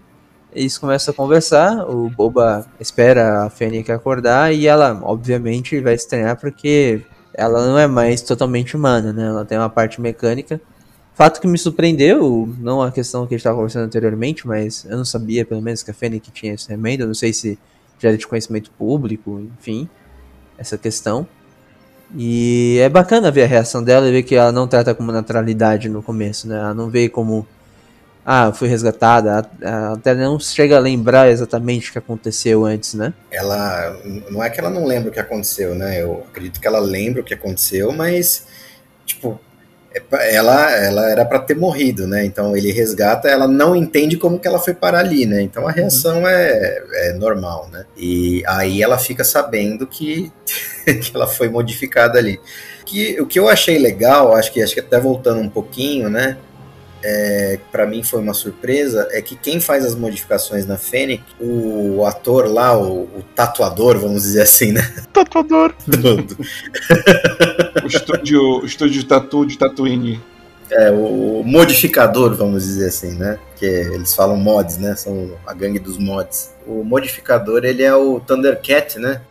eles 0.54 0.78
começam 0.78 1.12
a 1.14 1.16
conversar, 1.16 1.90
o 1.90 2.10
Boba 2.10 2.66
espera 2.80 3.46
a 3.46 3.50
Fennec 3.50 3.92
acordar, 3.92 4.54
e 4.54 4.68
ela, 4.68 5.00
obviamente, 5.04 5.80
vai 5.82 5.96
estranhar 5.96 6.40
porque 6.40 7.02
ela 7.34 7.66
não 7.66 7.78
é 7.80 7.88
mais 7.88 8.22
totalmente 8.22 8.76
humana, 8.78 9.12
né? 9.14 9.26
Ela 9.28 9.46
tem 9.46 9.58
uma 9.58 9.70
parte 9.70 10.00
mecânica, 10.02 10.62
Fato 11.16 11.40
que 11.40 11.48
me 11.48 11.58
surpreendeu, 11.60 12.52
não 12.60 12.82
a 12.82 12.92
questão 12.92 13.28
que 13.28 13.36
a 13.36 13.38
gente 13.38 13.42
estava 13.42 13.56
conversando 13.56 13.86
anteriormente, 13.86 14.48
mas 14.48 14.84
eu 14.86 14.98
não 14.98 15.06
sabia, 15.06 15.46
pelo 15.46 15.62
menos, 15.62 15.84
que 15.84 15.92
a 15.92 15.94
Fennec 15.94 16.32
tinha 16.32 16.54
esse 16.54 16.68
remendo. 16.68 17.06
Não 17.06 17.14
sei 17.14 17.32
se 17.32 17.60
já 18.00 18.10
era 18.10 18.18
de 18.18 18.26
conhecimento 18.26 18.72
público, 18.72 19.40
enfim, 19.60 19.88
essa 20.58 20.78
questão. 20.78 21.28
E 22.16 22.78
é 22.80 22.90
bacana 22.90 23.32
ver 23.32 23.44
a 23.44 23.48
reação 23.48 23.84
dela 23.84 24.08
e 24.08 24.12
ver 24.12 24.24
que 24.24 24.36
ela 24.36 24.52
não 24.52 24.68
trata 24.68 24.94
como 24.94 25.12
naturalidade 25.12 25.90
no 25.90 26.04
começo, 26.04 26.48
né? 26.48 26.58
Ela 26.58 26.74
não 26.74 26.90
vê 26.90 27.10
como, 27.10 27.48
ah, 28.26 28.52
fui 28.54 28.68
resgatada. 28.68 29.50
Até 29.94 30.14
não 30.14 30.40
chega 30.40 30.78
a 30.78 30.80
lembrar 30.80 31.30
exatamente 31.30 31.90
o 31.90 31.94
que 31.94 31.98
aconteceu 31.98 32.66
antes, 32.66 32.94
né? 32.94 33.14
ela 33.32 34.00
não 34.30 34.44
é 34.44 34.50
que 34.50 34.60
ela 34.60 34.70
não 34.70 34.86
lembra 34.86 35.10
o 35.10 35.14
que 35.14 35.20
aconteceu, 35.20 35.74
né? 35.74 36.02
Eu 36.02 36.24
acredito 36.30 36.60
que 36.60 36.68
ela 36.68 36.80
lembra 36.80 37.22
o 37.22 37.26
que 37.26 37.34
aconteceu, 37.34 37.92
mas 37.92 38.46
tipo, 39.06 39.40
ela 40.12 40.72
ela 40.72 41.10
era 41.10 41.26
para 41.26 41.40
ter 41.40 41.56
morrido, 41.56 42.08
né? 42.08 42.26
Então 42.26 42.56
ele 42.56 42.72
resgata, 42.72 43.28
ela 43.28 43.48
não 43.48 43.76
entende 43.76 44.18
como 44.18 44.40
que 44.40 44.48
ela 44.48 44.60
foi 44.60 44.74
parar 44.74 45.00
ali, 45.00 45.26
né? 45.26 45.42
Então 45.42 45.68
a 45.68 45.72
reação 45.72 46.28
é, 46.28 46.84
é 47.10 47.14
normal, 47.14 47.70
né? 47.72 47.86
E 47.98 48.44
aí 48.48 48.82
ela 48.82 48.98
fica 48.98 49.24
sabendo 49.24 49.86
que, 49.86 50.32
que 50.86 51.12
ela 51.14 51.28
foi 51.28 51.50
modificada 51.50 52.18
ali. 52.18 52.40
Que, 52.86 53.20
o 53.22 53.26
que 53.26 53.40
eu 53.40 53.48
achei 53.48 53.78
legal, 53.78 54.36
acho 54.36 54.52
que 54.52 54.62
acho 54.62 54.74
que 54.74 54.80
até 54.80 55.00
voltando 55.00 55.40
um 55.40 55.50
pouquinho, 55.50 56.10
né? 56.10 56.38
É, 57.06 57.60
para 57.72 57.86
mim 57.86 58.02
foi 58.02 58.22
uma 58.22 58.34
surpresa 58.34 59.08
é 59.12 59.22
que 59.22 59.36
quem 59.36 59.60
faz 59.60 59.84
as 59.86 59.94
modificações 59.94 60.66
na 60.66 60.78
Fennec, 60.78 61.22
o 61.40 62.06
ator 62.06 62.48
lá, 62.48 62.78
o, 62.78 63.02
o 63.04 63.24
tatuador, 63.36 64.00
vamos 64.00 64.22
dizer 64.24 64.42
assim, 64.44 64.72
né? 64.72 64.82
Tatuador. 65.12 65.74
do- 65.86 66.18
do- 66.24 66.38
O 67.84 67.88
estúdio, 67.88 68.42
o 68.62 68.66
estúdio 68.66 69.02
de 69.02 69.06
tatu 69.06 69.46
de 69.46 69.58
Tatooine. 69.58 70.22
é, 70.72 70.90
o 70.92 71.44
modificador, 71.46 72.36
vamos 72.36 72.64
dizer 72.64 72.88
assim, 72.88 73.16
né? 73.16 73.38
Que 73.58 73.66
eles 73.66 74.14
falam 74.16 74.38
mods, 74.38 74.78
né? 74.78 74.96
São 74.96 75.32
a 75.46 75.54
gangue 75.54 75.80
dos 75.80 75.98
mods. 75.98 76.52
O 76.66 76.84
modificador, 76.84 77.66
ele 77.66 77.84
é 77.84 77.94
o 77.94 78.20
Thundercat, 78.22 78.98
né? 78.98 79.22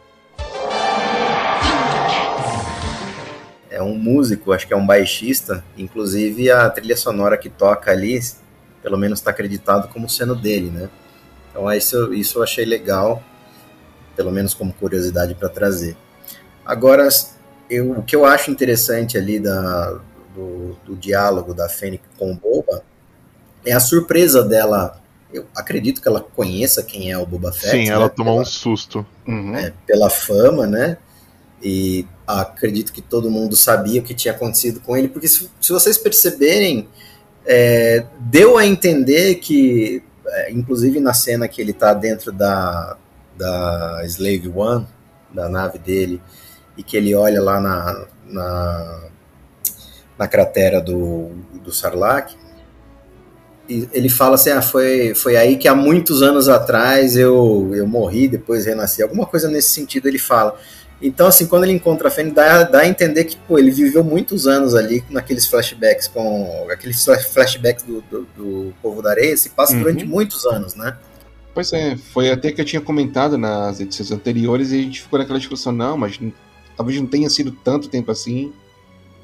É 3.73 3.83
um 3.83 3.95
músico, 3.97 4.53
acho 4.53 4.67
que 4.67 4.75
é 4.75 4.77
um 4.77 4.87
baixista. 4.87 5.65
Inclusive 5.77 6.51
a 6.51 6.69
trilha 6.69 6.97
sonora 6.97 7.39
que 7.39 7.49
toca 7.49 7.91
ali, 7.91 8.21
pelo 8.83 8.99
menos 8.99 9.19
está 9.21 9.31
acreditado 9.31 9.89
como 9.89 10.09
sendo 10.09 10.35
dele, 10.35 10.71
né? 10.71 10.89
Então 11.51 11.71
isso, 11.73 12.13
isso 12.13 12.39
eu 12.39 12.43
achei 12.43 12.65
legal, 12.65 13.23
pelo 14.17 14.31
menos 14.31 14.55
como 14.55 14.73
curiosidade 14.73 15.35
para 15.35 15.49
trazer. 15.49 15.97
Agora, 16.65 17.09
eu, 17.69 17.93
o 17.93 18.03
que 18.03 18.15
eu 18.15 18.25
acho 18.25 18.51
interessante 18.51 19.17
ali 19.19 19.39
da, 19.41 19.99
do, 20.35 20.77
do 20.85 20.95
diálogo 20.97 21.55
da 21.55 21.69
Fênix 21.69 22.05
com 22.19 22.33
o 22.33 22.37
Boba 22.37 22.83
é 23.65 23.73
a 23.73 23.81
surpresa 23.81 24.43
dela. 24.45 25.01
Eu 25.33 25.47
acredito 25.57 26.03
que 26.03 26.09
ela 26.09 26.21
conheça 26.21 26.83
quem 26.83 27.11
é 27.11 27.17
o 27.17 27.25
Boba 27.25 27.53
Fett. 27.53 27.71
Sim, 27.71 27.89
ela 27.89 28.05
né? 28.05 28.13
tomou 28.15 28.35
Pela- 28.35 28.43
um 28.43 28.45
susto. 28.45 29.07
Uhum. 29.27 29.57
é, 29.57 29.73
pela 29.87 30.11
fama, 30.11 30.67
né? 30.67 30.99
E 31.63 32.07
acredito 32.41 32.93
que 32.93 33.03
todo 33.03 33.31
mundo 33.31 33.55
sabia 33.57 34.01
o 34.01 34.05
que 34.05 34.15
tinha 34.15 34.33
acontecido 34.33 34.81
com 34.81 34.97
ele, 34.97 35.09
porque 35.09 35.29
se, 35.29 35.51
se 35.61 35.73
vocês 35.73 35.99
perceberem, 35.99 36.89
é, 37.45 38.05
deu 38.19 38.57
a 38.57 38.67
entender 38.67 39.37
que, 39.37 40.03
é, 40.27 40.53
inclusive 40.53 41.01
na 41.01 41.13
cena 41.13 41.49
que 41.49 41.61
ele 41.61 41.73
tá 41.73 41.93
dentro 41.93 42.33
da, 42.33 42.97
da 43.37 44.03
Slave 44.05 44.51
One, 44.55 44.87
da 45.33 45.49
nave 45.49 45.79
dele, 45.79 46.21
e 46.77 46.83
que 46.83 46.97
ele 46.97 47.15
olha 47.15 47.43
lá 47.43 47.61
na, 47.61 48.07
na, 48.27 49.05
na 50.19 50.29
cratera 50.29 50.81
do, 50.81 51.31
do 51.63 51.73
Sarlacc, 51.73 52.37
ele 53.69 54.09
fala 54.09 54.35
assim, 54.35 54.51
ah, 54.51 54.61
foi, 54.61 55.15
foi 55.15 55.37
aí 55.37 55.57
que 55.57 55.69
há 55.69 55.75
muitos 55.75 56.23
anos 56.23 56.49
atrás 56.49 57.17
eu, 57.17 57.71
eu 57.75 57.87
morri, 57.87 58.29
depois 58.29 58.67
renasci, 58.67 59.03
alguma 59.03 59.25
coisa 59.25 59.49
nesse 59.49 59.71
sentido 59.71 60.09
ele 60.09 60.19
fala. 60.19 60.59
Então, 61.03 61.27
assim, 61.27 61.47
quando 61.47 61.65
ele 61.65 61.73
encontra 61.73 62.07
a 62.09 62.11
Fênix, 62.11 62.35
dá, 62.37 62.63
dá 62.63 62.81
a 62.83 62.89
entender 62.89 63.25
que, 63.25 63.37
pô, 63.37 63.59
ele 63.59 63.71
viveu 63.73 64.05
muitos 64.05 64.47
anos 64.47 64.75
ali 64.75 65.03
naqueles 65.11 65.47
flashbacks 65.47 66.07
com. 66.07 66.67
Aqueles 66.71 67.05
flash- 67.05 67.27
flashbacks 67.27 67.83
do, 67.85 68.01
do, 68.03 68.27
do 68.37 68.75
povo 68.81 69.03
da 69.03 69.11
areia 69.11 69.37
se 69.37 69.51
passa 69.51 69.73
Uhum. 69.75 69.81
durante 69.81 70.05
muitos 70.05 70.47
anos, 70.47 70.75
né? 70.77 70.97
Pois 71.55 71.73
é, 71.73 71.97
foi 71.97 72.31
até 72.31 72.53
que 72.53 72.61
eu 72.61 72.65
tinha 72.65 72.81
comentado 72.81 73.37
nas 73.37 73.81
edições 73.81 74.11
anteriores 74.13 74.71
e 74.71 74.79
a 74.79 74.83
gente 74.83 75.03
ficou 75.03 75.19
naquela 75.19 75.39
discussão, 75.39 75.73
não, 75.73 75.99
mas 75.99 76.19
talvez 76.77 76.99
não 76.99 77.07
tenha 77.07 77.29
sido 77.29 77.51
tanto 77.51 77.89
tempo 77.89 78.11
assim. 78.11 78.53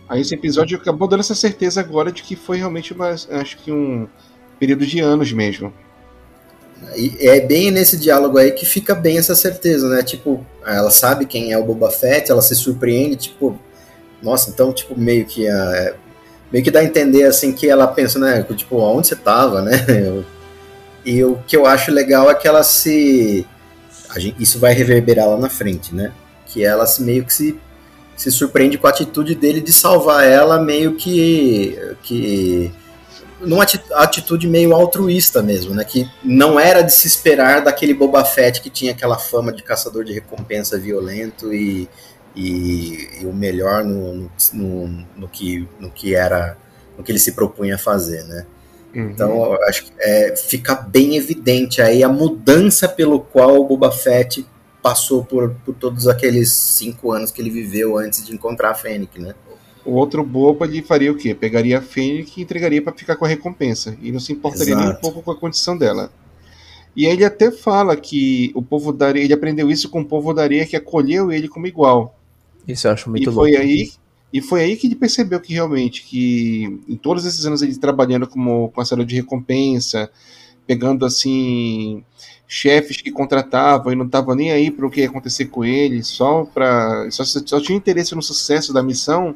Aí 0.09 0.21
esse 0.21 0.35
episódio 0.35 0.77
acabou 0.79 1.07
dando 1.09 1.21
essa 1.21 1.35
certeza 1.35 1.81
agora 1.81 2.11
de 2.11 2.23
que 2.23 2.35
foi 2.35 2.59
realmente 2.59 2.93
uma, 2.93 3.11
acho 3.11 3.57
que 3.59 3.71
um 3.71 4.07
período 4.59 4.85
de 4.85 5.01
anos 5.01 5.33
mesmo. 5.33 5.73
E 6.97 7.17
é 7.21 7.41
bem 7.41 7.71
nesse 7.71 7.97
diálogo 7.97 8.39
aí 8.39 8.53
que 8.53 8.65
fica 8.67 8.95
bem 8.95 9.19
essa 9.19 9.35
certeza, 9.35 9.89
né? 9.89 10.03
Tipo, 10.03 10.45
ela 10.65 10.91
sabe 10.91 11.27
quem 11.27 11.53
é 11.53 11.59
o 11.59 11.65
Boba 11.65 11.91
Fett, 11.91 12.31
ela 12.31 12.43
se 12.43 12.55
surpreende, 12.55 13.17
tipo, 13.17 13.59
nossa, 14.23 14.51
então, 14.51 14.73
tipo, 14.73 14.99
meio 14.99 15.25
que 15.27 15.49
a, 15.49 15.95
meio 16.53 16.65
que 16.65 16.71
dá 16.71 16.81
a 16.81 16.85
entender 16.85 17.25
assim 17.25 17.53
que 17.53 17.69
ela 17.69 17.87
pensa, 17.87 18.19
né? 18.19 18.43
Tipo, 18.55 18.77
onde 18.79 19.09
você 19.09 19.17
tava, 19.17 19.63
né? 19.63 19.73
E 21.05 21.25
o 21.25 21.39
que 21.47 21.57
eu 21.57 21.65
acho 21.65 21.91
legal 21.91 22.31
é 22.31 22.35
que 22.35 22.47
ela 22.47 22.63
se. 22.63 23.47
gente- 24.19 24.43
isso 24.43 24.59
vai 24.59 24.75
reverberar 24.75 25.27
lá 25.29 25.39
na 25.39 25.49
frente, 25.49 25.95
né? 25.95 26.13
Que 26.47 26.63
ela 26.65 26.87
se, 26.87 27.03
meio 27.03 27.25
que 27.25 27.33
se, 27.33 27.59
se 28.15 28.31
surpreende 28.31 28.77
com 28.77 28.87
a 28.87 28.91
atitude 28.91 29.35
dele 29.35 29.61
de 29.63 29.73
salvar 29.73 30.27
ela, 30.27 30.61
meio 30.61 30.97
que. 30.97 31.79
que 32.03 32.71
numa 33.41 33.63
ati- 33.63 33.81
atitude 33.93 34.47
meio 34.47 34.75
altruísta 34.75 35.43
mesmo, 35.43 35.75
né? 35.75 35.85
Que 35.85 36.09
não 36.23 36.59
era 36.59 36.83
de 36.83 36.93
se 36.93 37.07
esperar 37.07 37.63
daquele 37.63 37.95
Boba 37.95 38.25
Fett 38.25 38.61
que 38.61 38.71
tinha 38.71 38.93
aquela 38.93 39.19
fama 39.19 39.53
de 39.53 39.63
caçador 39.63 40.05
de 40.05 40.13
recompensa 40.13 40.79
violento 40.79 41.53
e, 41.53 41.89
e, 42.35 43.21
e 43.21 43.27
o 43.27 43.33
melhor 43.33 43.85
no, 43.85 44.31
no, 44.53 45.07
no, 45.17 45.29
que, 45.29 45.69
no 45.79 45.91
que 45.91 46.15
era 46.15 46.57
no 46.97 47.05
que 47.05 47.13
ele 47.13 47.19
se 47.19 47.33
propunha 47.33 47.77
a 47.77 47.79
fazer, 47.79 48.25
né? 48.25 48.47
Então, 48.95 49.45
eu 49.53 49.63
acho 49.65 49.85
que 49.85 49.93
é, 50.01 50.35
fica 50.35 50.75
bem 50.75 51.17
evidente 51.17 51.81
aí 51.83 52.03
a 52.03 52.09
mudança 52.09 52.89
pelo 52.89 53.21
qual 53.21 53.61
o 53.61 53.65
Boba 53.67 53.93
Fett 53.93 54.45
passou 54.83 55.25
por, 55.25 55.55
por 55.65 55.75
todos 55.75 56.09
aqueles 56.09 56.53
cinco 56.53 57.13
anos 57.13 57.31
que 57.31 57.41
ele 57.41 57.51
viveu 57.51 57.99
antes 57.99 58.25
de 58.25 58.35
encontrar 58.35 58.71
a 58.71 58.75
Fennec, 58.75 59.21
né? 59.21 59.35
O 59.89 59.95
outro 59.95 60.23
bobo 60.23 60.67
ele 60.67 60.83
faria 60.83 61.11
o 61.11 61.17
quê? 61.17 61.35
Pegaria 61.35 61.79
a 61.79 61.81
Fênix 61.81 62.37
e 62.37 62.43
entregaria 62.43 62.83
pra 62.83 62.93
ficar 62.93 63.17
com 63.17 63.25
a 63.25 63.29
recompensa. 63.29 63.97
E 64.03 64.13
não 64.13 64.21
se 64.21 64.35
importaria 64.35 64.75
nem 64.75 64.85
um 64.85 64.89
Exato. 64.89 65.01
pouco 65.01 65.23
com 65.23 65.31
a 65.31 65.37
condição 65.37 65.79
dela. 65.79 66.13
E 66.95 67.07
aí 67.07 67.13
ele 67.15 67.25
até 67.25 67.51
fala 67.51 67.97
que 67.97 68.53
o 68.55 68.61
povo 68.61 68.93
da 68.93 69.07
areia, 69.07 69.25
ele 69.25 69.33
aprendeu 69.33 69.71
isso 69.71 69.89
com 69.89 70.03
o 70.03 70.05
povo 70.05 70.35
da 70.35 70.43
areia 70.43 70.67
que 70.67 70.77
acolheu 70.77 71.33
ele 71.33 71.49
como 71.49 71.67
igual. 71.67 72.19
Isso 72.67 72.87
eu 72.87 72.93
acho 72.93 73.09
muito 73.09 73.23
e 73.23 73.33
foi 73.33 73.53
louco. 73.53 73.63
aí 73.63 73.91
e 74.31 74.43
foi 74.43 74.61
aí 74.63 74.77
que 74.77 74.87
ele 74.87 74.95
percebeu 74.95 75.41
que 75.41 75.55
realmente 75.55 76.03
que 76.03 76.81
em 76.87 76.97
todos 76.97 77.25
esses 77.25 77.47
anos 77.47 77.63
ele 77.63 77.75
trabalhando 77.79 78.27
como 78.27 78.71
caçador 78.73 79.07
de 79.07 79.15
recompensa, 79.15 80.11
pegando 80.67 81.07
assim 81.07 82.05
chefes 82.47 83.01
que 83.01 83.11
contratavam 83.11 83.91
e 83.91 83.97
não 83.97 84.05
estavam 84.05 84.35
nem 84.35 84.53
aí 84.53 84.71
para 84.71 84.87
o 84.87 84.91
que 84.91 85.01
ia 85.01 85.09
acontecer 85.09 85.47
com 85.47 85.65
ele, 85.65 86.03
só 86.03 86.45
para 86.45 87.11
só, 87.11 87.25
só 87.25 87.59
tinha 87.59 87.79
interesse 87.79 88.15
no 88.15 88.23
sucesso 88.23 88.71
da 88.71 88.83
missão, 88.83 89.35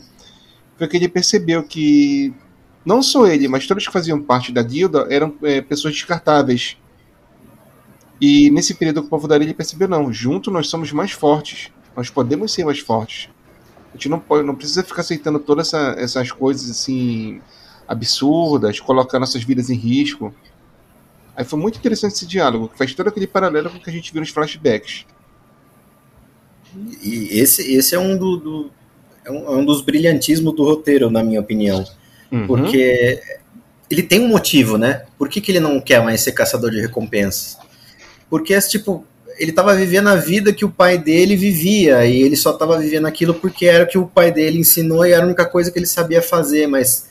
foi 0.76 0.88
que 0.88 0.96
ele 0.96 1.08
percebeu 1.08 1.62
que 1.62 2.32
não 2.84 3.02
só 3.02 3.26
ele, 3.26 3.46
mas 3.48 3.66
todos 3.66 3.86
que 3.86 3.92
faziam 3.92 4.20
parte 4.20 4.52
da 4.52 4.62
guilda 4.62 5.06
eram 5.10 5.34
é, 5.42 5.60
pessoas 5.60 5.94
descartáveis. 5.94 6.76
E 8.20 8.50
nesse 8.50 8.74
período 8.74 9.00
que 9.02 9.06
o 9.06 9.10
povo 9.10 9.26
da 9.26 9.36
ele 9.36 9.54
percebeu 9.54 9.88
não, 9.88 10.12
junto 10.12 10.50
nós 10.50 10.68
somos 10.68 10.92
mais 10.92 11.10
fortes, 11.12 11.70
nós 11.96 12.08
podemos 12.08 12.52
ser 12.52 12.64
mais 12.64 12.78
fortes. 12.78 13.28
A 13.90 13.96
gente 13.96 14.08
não, 14.08 14.18
pode, 14.18 14.46
não 14.46 14.54
precisa 14.54 14.82
ficar 14.82 15.02
aceitando 15.02 15.38
todas 15.38 15.68
essa, 15.68 15.94
essas 15.98 16.32
coisas 16.32 16.70
assim 16.70 17.40
absurdas, 17.86 18.80
colocar 18.80 19.18
nossas 19.18 19.42
vidas 19.42 19.70
em 19.70 19.74
risco. 19.76 20.34
Aí 21.36 21.44
foi 21.44 21.58
muito 21.58 21.78
interessante 21.78 22.14
esse 22.14 22.26
diálogo, 22.26 22.68
que 22.68 22.78
faz 22.78 22.94
todo 22.94 23.08
aquele 23.08 23.26
paralelo 23.26 23.70
com 23.70 23.76
o 23.76 23.80
que 23.80 23.90
a 23.90 23.92
gente 23.92 24.12
viu 24.12 24.20
nos 24.20 24.30
flashbacks. 24.30 25.04
E 27.02 27.28
esse, 27.38 27.74
esse 27.74 27.94
é 27.94 27.98
um, 27.98 28.16
do, 28.16 28.36
do- 28.36 28.70
é 29.24 29.30
um, 29.30 29.46
é 29.46 29.50
um 29.50 29.64
dos 29.64 29.80
brilhantismos 29.82 30.54
do 30.54 30.64
roteiro, 30.64 31.10
na 31.10 31.22
minha 31.22 31.40
opinião. 31.40 31.84
Uhum. 32.30 32.46
Porque 32.46 33.20
ele 33.90 34.02
tem 34.02 34.20
um 34.20 34.28
motivo, 34.28 34.78
né? 34.78 35.02
Por 35.18 35.28
que, 35.28 35.40
que 35.40 35.52
ele 35.52 35.60
não 35.60 35.80
quer 35.80 36.02
mais 36.02 36.22
ser 36.22 36.32
caçador 36.32 36.70
de 36.70 36.80
recompensas? 36.80 37.58
Porque, 38.28 38.58
tipo, 38.62 39.04
ele 39.38 39.52
tava 39.52 39.74
vivendo 39.74 40.08
a 40.08 40.16
vida 40.16 40.52
que 40.52 40.64
o 40.64 40.70
pai 40.70 40.96
dele 40.96 41.36
vivia, 41.36 42.04
e 42.06 42.22
ele 42.22 42.36
só 42.36 42.52
tava 42.52 42.78
vivendo 42.78 43.06
aquilo 43.06 43.34
porque 43.34 43.66
era 43.66 43.84
o 43.84 43.86
que 43.86 43.98
o 43.98 44.06
pai 44.06 44.32
dele 44.32 44.58
ensinou 44.58 45.04
e 45.04 45.12
era 45.12 45.22
a 45.22 45.26
única 45.26 45.44
coisa 45.44 45.70
que 45.70 45.78
ele 45.78 45.86
sabia 45.86 46.22
fazer, 46.22 46.66
mas 46.66 47.08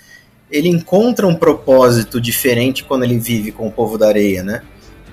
ele 0.50 0.68
encontra 0.68 1.26
um 1.28 1.36
propósito 1.36 2.20
diferente 2.20 2.84
quando 2.84 3.04
ele 3.04 3.18
vive 3.18 3.52
com 3.52 3.68
o 3.68 3.72
povo 3.72 3.98
da 3.98 4.08
areia, 4.08 4.44
né? 4.44 4.62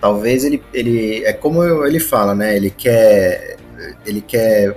Talvez 0.01 0.45
ele, 0.45 0.63
ele 0.73 1.25
é 1.25 1.33
como 1.33 1.63
ele 1.85 2.01
fala, 2.01 2.35
né? 2.35 2.57
Ele 2.57 2.71
quer 2.71 3.57
ele 4.05 4.21
quer 4.21 4.77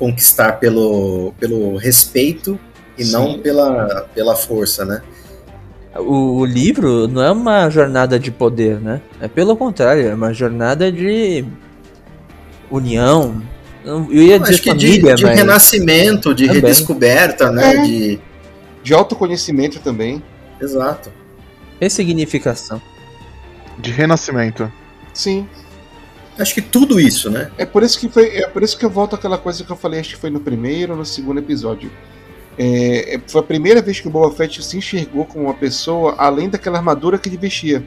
conquistar 0.00 0.54
pelo, 0.58 1.32
pelo 1.38 1.76
respeito 1.76 2.58
e 2.98 3.04
Sim. 3.04 3.12
não 3.12 3.38
pela, 3.38 4.08
pela 4.14 4.34
força, 4.34 4.84
né? 4.84 5.02
O, 5.96 6.38
o 6.38 6.44
livro 6.46 7.06
não 7.06 7.22
é 7.22 7.30
uma 7.30 7.68
jornada 7.68 8.18
de 8.18 8.30
poder, 8.30 8.80
né? 8.80 9.00
É 9.20 9.28
pelo 9.28 9.54
contrário, 9.56 10.08
é 10.08 10.14
uma 10.14 10.32
jornada 10.32 10.90
de 10.90 11.44
união. 12.70 13.42
Não- 13.84 14.06
Eu 14.10 14.22
ia 14.22 14.38
dizer 14.38 14.54
Acho 14.54 14.62
que 14.62 14.74
de, 14.74 14.86
família, 14.88 15.14
de 15.14 15.24
mas 15.24 15.36
renascimento, 15.38 16.34
de 16.34 16.46
Também. 16.46 16.62
redescoberta, 16.62 17.50
né? 17.52 17.74
É. 17.76 17.82
De, 17.82 18.18
De 18.82 18.94
autoconhecimento 18.94 19.78
também. 19.80 20.22
exato. 20.60 21.10
ressignificação. 21.80 22.80
De 23.78 23.90
renascimento. 23.90 24.70
Sim. 25.14 25.46
Acho 26.40 26.54
que 26.54 26.62
tudo 26.62 26.98
isso, 26.98 27.30
né? 27.30 27.50
É 27.58 27.66
por 27.66 27.82
isso 27.82 27.98
que 27.98 28.08
foi, 28.08 28.28
é 28.36 28.46
por 28.48 28.62
isso 28.62 28.78
que 28.78 28.84
eu 28.84 28.90
volto 28.90 29.14
àquela 29.14 29.36
coisa 29.36 29.62
que 29.62 29.70
eu 29.70 29.76
falei, 29.76 30.00
acho 30.00 30.14
que 30.14 30.20
foi 30.20 30.30
no 30.30 30.40
primeiro 30.40 30.92
ou 30.92 30.98
no 30.98 31.04
segundo 31.04 31.38
episódio. 31.38 31.90
É, 32.58 33.16
é- 33.16 33.20
foi 33.26 33.40
a 33.40 33.44
primeira 33.44 33.80
vez 33.82 34.00
que 34.00 34.08
o 34.08 34.10
Boba 34.10 34.34
Fett 34.34 34.62
se 34.62 34.76
enxergou 34.76 35.24
como 35.24 35.44
uma 35.44 35.54
pessoa 35.54 36.14
além 36.18 36.48
daquela 36.48 36.78
armadura 36.78 37.18
que 37.18 37.28
ele 37.28 37.36
vestia. 37.36 37.86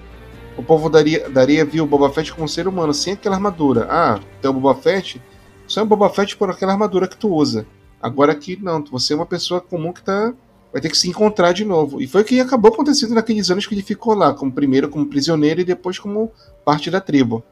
O 0.55 0.63
povo 0.63 0.87
daria, 0.89 1.29
daria 1.29 1.65
viu 1.65 1.83
o 1.83 1.87
Boba 1.87 2.11
Fett 2.11 2.31
como 2.31 2.45
um 2.45 2.47
ser 2.47 2.67
humano, 2.67 2.93
sem 2.93 3.13
aquela 3.13 3.35
armadura. 3.35 3.87
Ah, 3.89 4.19
tu 4.41 4.47
é 4.47 4.49
o 4.49 4.53
Boba 4.53 4.79
Fett? 4.79 5.21
Só 5.67 5.81
é 5.81 5.83
o 5.83 5.87
Boba 5.87 6.09
Fett 6.09 6.37
por 6.37 6.49
aquela 6.49 6.73
armadura 6.73 7.07
que 7.07 7.17
tu 7.17 7.33
usa. 7.33 7.65
Agora 8.01 8.33
aqui 8.33 8.59
não, 8.61 8.83
você 8.91 9.13
é 9.13 9.15
uma 9.15 9.25
pessoa 9.25 9.61
comum 9.61 9.91
que 9.91 10.03
tá, 10.03 10.33
vai 10.71 10.81
ter 10.81 10.89
que 10.89 10.97
se 10.97 11.09
encontrar 11.09 11.53
de 11.53 11.65
novo. 11.65 12.01
E 12.01 12.07
foi 12.07 12.21
o 12.21 12.25
que 12.25 12.39
acabou 12.39 12.71
acontecendo 12.71 13.13
naqueles 13.15 13.49
anos 13.49 13.65
que 13.65 13.73
ele 13.73 13.81
ficou 13.81 14.13
lá, 14.13 14.33
como 14.33 14.51
primeiro 14.51 14.89
como 14.89 15.05
prisioneiro 15.05 15.61
e 15.61 15.63
depois 15.63 15.97
como 15.97 16.31
parte 16.65 16.91
da 16.91 16.99
tribo. 16.99 17.43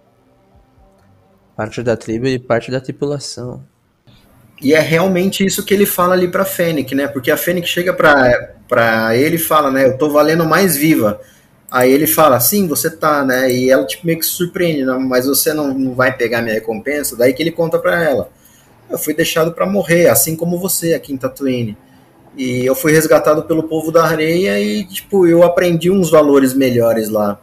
Parte 1.62 1.84
da 1.84 1.96
tribo 1.96 2.26
e 2.26 2.40
parte 2.40 2.72
da 2.72 2.82
tripulação. 2.82 3.64
E 4.60 4.74
é 4.74 4.80
realmente 4.80 5.46
isso 5.46 5.64
que 5.64 5.72
ele 5.72 5.86
fala 5.86 6.16
ali 6.16 6.28
pra 6.28 6.44
Fennec, 6.44 6.96
né? 6.96 7.08
Porque 7.08 7.30
a 7.30 7.38
Fennec 7.38 7.68
chega 7.68 7.94
pra 7.94 9.16
ele 9.16 9.36
e 9.36 9.38
fala, 9.38 9.70
né? 9.70 9.86
Eu 9.86 9.96
tô 9.96 10.10
valendo 10.10 10.44
mais 10.44 10.76
viva. 10.76 11.22
Aí 11.70 11.92
ele 11.92 12.08
fala, 12.08 12.40
sim, 12.40 12.68
você 12.68 12.90
tá, 12.90 13.24
né? 13.24 13.52
E 13.52 13.70
ela 13.70 13.86
tipo, 13.86 14.08
meio 14.08 14.18
que 14.18 14.26
se 14.26 14.32
surpreende, 14.32 14.84
né? 14.84 14.94
mas 14.94 15.28
você 15.28 15.54
não, 15.54 15.72
não 15.72 15.94
vai 15.94 16.12
pegar 16.18 16.42
minha 16.42 16.56
recompensa. 16.56 17.16
Daí 17.16 17.32
que 17.32 17.44
ele 17.44 17.52
conta 17.52 17.78
pra 17.78 18.04
ela. 18.04 18.32
Eu 18.90 18.98
fui 18.98 19.14
deixado 19.14 19.52
pra 19.52 19.68
morrer, 19.68 20.08
assim 20.08 20.36
como 20.36 20.58
você 20.58 20.96
aqui 20.96 21.14
em 21.14 21.18
Tatooine. 21.18 21.78
E 22.36 22.66
eu 22.66 22.74
fui 22.74 22.92
resgatado 22.92 23.44
pelo 23.44 23.62
povo 23.68 23.92
da 23.92 24.04
areia 24.04 24.60
e, 24.60 24.84
tipo, 24.84 25.28
eu 25.28 25.44
aprendi 25.44 25.92
uns 25.92 26.10
valores 26.10 26.56
melhores 26.56 27.08
lá. 27.08 27.40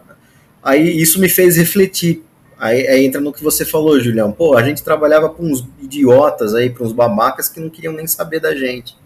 Aí 0.60 1.00
isso 1.00 1.20
me 1.20 1.28
fez 1.28 1.56
refletir. 1.56 2.24
Aí, 2.58 2.86
aí 2.88 3.06
entra 3.06 3.20
no 3.20 3.32
que 3.32 3.42
você 3.42 3.64
falou, 3.64 4.00
Julião. 4.00 4.32
Pô, 4.32 4.56
a 4.56 4.62
gente 4.62 4.82
trabalhava 4.82 5.28
com 5.28 5.44
uns 5.44 5.64
idiotas 5.80 6.54
aí, 6.54 6.70
para 6.70 6.84
uns 6.84 6.92
babacas 6.92 7.48
que 7.48 7.60
não 7.60 7.70
queriam 7.70 7.92
nem 7.92 8.06
saber 8.06 8.40
da 8.40 8.54
gente. 8.54 8.96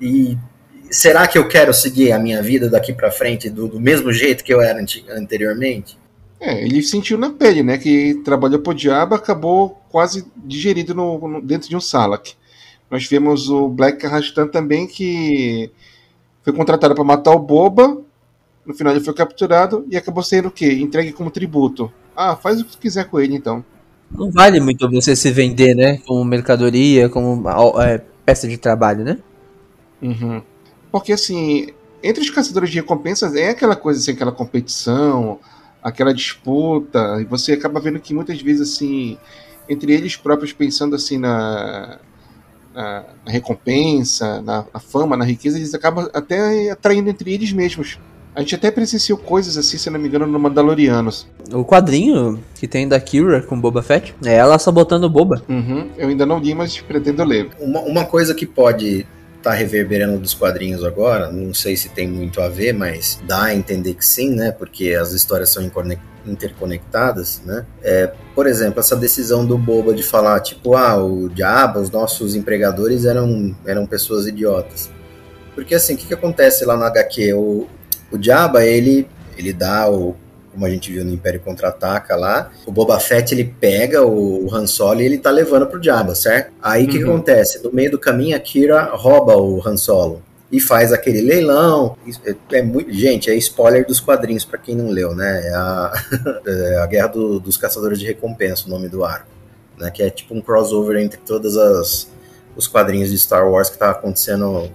E 0.00 0.36
será 0.90 1.26
que 1.28 1.38
eu 1.38 1.48
quero 1.48 1.72
seguir 1.72 2.12
a 2.12 2.18
minha 2.18 2.42
vida 2.42 2.68
daqui 2.68 2.92
para 2.92 3.10
frente 3.10 3.48
do, 3.48 3.68
do 3.68 3.80
mesmo 3.80 4.12
jeito 4.12 4.42
que 4.42 4.52
eu 4.52 4.60
era 4.60 4.84
anteriormente? 5.10 5.96
É, 6.40 6.64
ele 6.64 6.82
sentiu 6.82 7.16
na 7.16 7.30
pele, 7.30 7.62
né? 7.62 7.78
Que 7.78 8.14
trabalhou 8.24 8.60
pro 8.60 8.74
diabo 8.74 9.14
acabou 9.14 9.80
quase 9.88 10.26
digerido 10.36 10.92
no, 10.94 11.28
no- 11.28 11.40
dentro 11.40 11.68
de 11.68 11.76
um 11.76 11.80
Salak. 11.80 12.34
Nós 12.90 13.06
vemos 13.06 13.48
o 13.48 13.68
Black 13.68 14.04
Rastan 14.06 14.48
também, 14.48 14.86
que 14.88 15.70
foi 16.42 16.52
contratado 16.52 16.94
para 16.94 17.04
matar 17.04 17.30
o 17.32 17.38
Boba. 17.38 18.02
No 18.66 18.74
final 18.74 18.92
ele 18.92 19.04
foi 19.04 19.14
capturado 19.14 19.86
e 19.88 19.96
acabou 19.96 20.22
sendo 20.22 20.48
o 20.48 20.50
quê? 20.50 20.72
Entregue 20.72 21.12
como 21.12 21.30
tributo. 21.30 21.92
Ah, 22.16 22.36
faz 22.36 22.60
o 22.60 22.64
que 22.64 22.72
tu 22.72 22.78
quiser 22.78 23.08
com 23.08 23.20
ele 23.20 23.34
então. 23.34 23.64
Não 24.10 24.30
vale 24.30 24.60
muito 24.60 24.90
você 24.90 25.16
se 25.16 25.30
vender, 25.30 25.74
né? 25.74 25.98
Como 26.06 26.24
mercadoria, 26.24 27.08
como 27.08 27.48
é, 27.80 27.98
peça 28.24 28.46
de 28.46 28.58
trabalho, 28.58 29.04
né? 29.04 29.18
Uhum. 30.00 30.42
Porque 30.90 31.12
assim, 31.12 31.68
entre 32.02 32.22
os 32.22 32.30
caçadores 32.30 32.70
de 32.70 32.76
recompensas 32.76 33.34
é 33.34 33.50
aquela 33.50 33.74
coisa 33.74 34.00
assim, 34.00 34.12
aquela 34.12 34.32
competição, 34.32 35.38
aquela 35.82 36.12
disputa, 36.12 37.18
e 37.20 37.24
você 37.24 37.52
acaba 37.52 37.80
vendo 37.80 38.00
que 38.00 38.12
muitas 38.12 38.40
vezes 38.40 38.72
assim, 38.72 39.16
entre 39.68 39.92
eles 39.94 40.16
próprios 40.16 40.52
pensando 40.52 40.94
assim 40.94 41.16
na 41.16 41.98
na, 42.74 43.04
na 43.24 43.32
recompensa, 43.32 44.40
na, 44.42 44.64
na 44.72 44.80
fama, 44.80 45.16
na 45.16 45.24
riqueza, 45.24 45.58
eles 45.58 45.74
acabam 45.74 46.08
até 46.12 46.70
atraindo 46.70 47.10
entre 47.10 47.32
eles 47.32 47.52
mesmos. 47.52 47.98
A 48.34 48.40
gente 48.40 48.54
até 48.54 48.70
presenciou 48.70 49.18
coisas 49.18 49.58
assim, 49.58 49.76
se 49.76 49.90
não 49.90 50.00
me 50.00 50.08
engano, 50.08 50.26
no 50.26 50.38
Mandalorianos. 50.38 51.26
O 51.52 51.64
quadrinho 51.64 52.42
que 52.54 52.66
tem 52.66 52.88
da 52.88 52.98
Kira 52.98 53.42
com 53.42 53.60
Boba 53.60 53.82
Fett 53.82 54.14
é 54.24 54.34
ela 54.34 54.58
sabotando 54.58 55.06
o 55.06 55.10
Boba. 55.10 55.42
Uhum, 55.48 55.90
eu 55.98 56.08
ainda 56.08 56.24
não 56.24 56.38
li, 56.38 56.54
mas 56.54 56.80
pretendo 56.80 57.22
ler. 57.24 57.50
Uma, 57.60 57.80
uma 57.80 58.04
coisa 58.06 58.34
que 58.34 58.46
pode 58.46 59.06
estar 59.36 59.52
reverberando 59.52 60.18
dos 60.18 60.32
quadrinhos 60.32 60.84
agora, 60.84 61.30
não 61.30 61.52
sei 61.52 61.76
se 61.76 61.88
tem 61.88 62.08
muito 62.08 62.40
a 62.40 62.48
ver, 62.48 62.72
mas 62.72 63.20
dá 63.26 63.44
a 63.44 63.54
entender 63.54 63.94
que 63.94 64.06
sim, 64.06 64.30
né? 64.30 64.52
Porque 64.52 64.94
as 64.94 65.12
histórias 65.12 65.50
são 65.50 65.68
interconectadas, 66.24 67.42
né? 67.44 67.66
É, 67.82 68.12
por 68.34 68.46
exemplo, 68.46 68.80
essa 68.80 68.96
decisão 68.96 69.44
do 69.44 69.58
Boba 69.58 69.92
de 69.92 70.02
falar, 70.02 70.40
tipo, 70.40 70.74
ah, 70.74 70.96
o 70.96 71.28
diabo, 71.28 71.80
os 71.80 71.90
nossos 71.90 72.34
empregadores 72.34 73.04
eram, 73.04 73.54
eram 73.66 73.84
pessoas 73.84 74.26
idiotas. 74.26 74.88
Porque 75.54 75.74
assim, 75.74 75.94
o 75.94 75.96
que, 75.98 76.06
que 76.06 76.14
acontece 76.14 76.64
lá 76.64 76.76
no 76.76 76.84
HQ? 76.84 77.34
O, 77.34 77.66
o 78.12 78.22
Jabba, 78.22 78.64
ele, 78.64 79.06
ele 79.36 79.52
dá 79.52 79.90
o. 79.90 80.14
Como 80.52 80.66
a 80.66 80.70
gente 80.70 80.92
viu 80.92 81.02
no 81.02 81.10
Império 81.14 81.40
Contra-Ataca 81.40 82.14
lá, 82.14 82.50
o 82.66 82.70
Boba 82.70 83.00
Fett 83.00 83.32
ele 83.32 83.44
pega 83.58 84.04
o, 84.06 84.54
Han 84.54 84.66
Solo 84.66 85.00
e 85.00 85.06
ele 85.06 85.16
tá 85.16 85.30
levando 85.30 85.66
pro 85.66 85.82
Jabba, 85.82 86.14
certo? 86.14 86.52
Aí 86.62 86.84
o 86.84 86.88
que, 86.88 86.98
que 86.98 87.04
Uhum. 87.04 87.14
acontece? 87.14 87.62
No 87.64 87.72
meio 87.72 87.90
do 87.90 87.98
caminho, 87.98 88.36
a 88.36 88.38
Kira 88.38 88.82
rouba 88.92 89.34
o 89.34 89.66
Han 89.66 89.78
Solo 89.78 90.20
e 90.50 90.60
faz 90.60 90.92
aquele 90.92 91.22
leilão. 91.22 91.96
É, 92.26 92.58
é 92.58 92.62
muito, 92.62 92.92
gente, 92.92 93.30
é 93.30 93.34
spoiler 93.36 93.86
dos 93.86 93.98
quadrinhos 93.98 94.44
pra 94.44 94.58
quem 94.58 94.76
não 94.76 94.90
leu, 94.90 95.14
né? 95.14 95.40
É 95.46 95.54
a, 95.54 95.92
é 96.46 96.76
a 96.82 96.86
Guerra 96.86 97.06
do- 97.06 97.40
dos 97.40 97.56
Caçadores 97.56 97.98
de 97.98 98.04
Recompensa, 98.04 98.64
o 98.66 98.70
nome 98.70 98.90
do 98.90 99.02
arco, 99.06 99.28
né? 99.78 99.90
Que 99.90 100.02
é 100.02 100.10
tipo 100.10 100.34
um 100.34 100.42
crossover 100.42 101.00
entre 101.00 101.18
todas 101.24 101.56
as 101.56 102.08
os 102.56 102.68
quadrinhos 102.68 103.10
de 103.10 103.18
Star 103.18 103.48
Wars 103.48 103.70
que 103.70 103.78
tá 103.78 103.90
acontecendo 103.90 104.70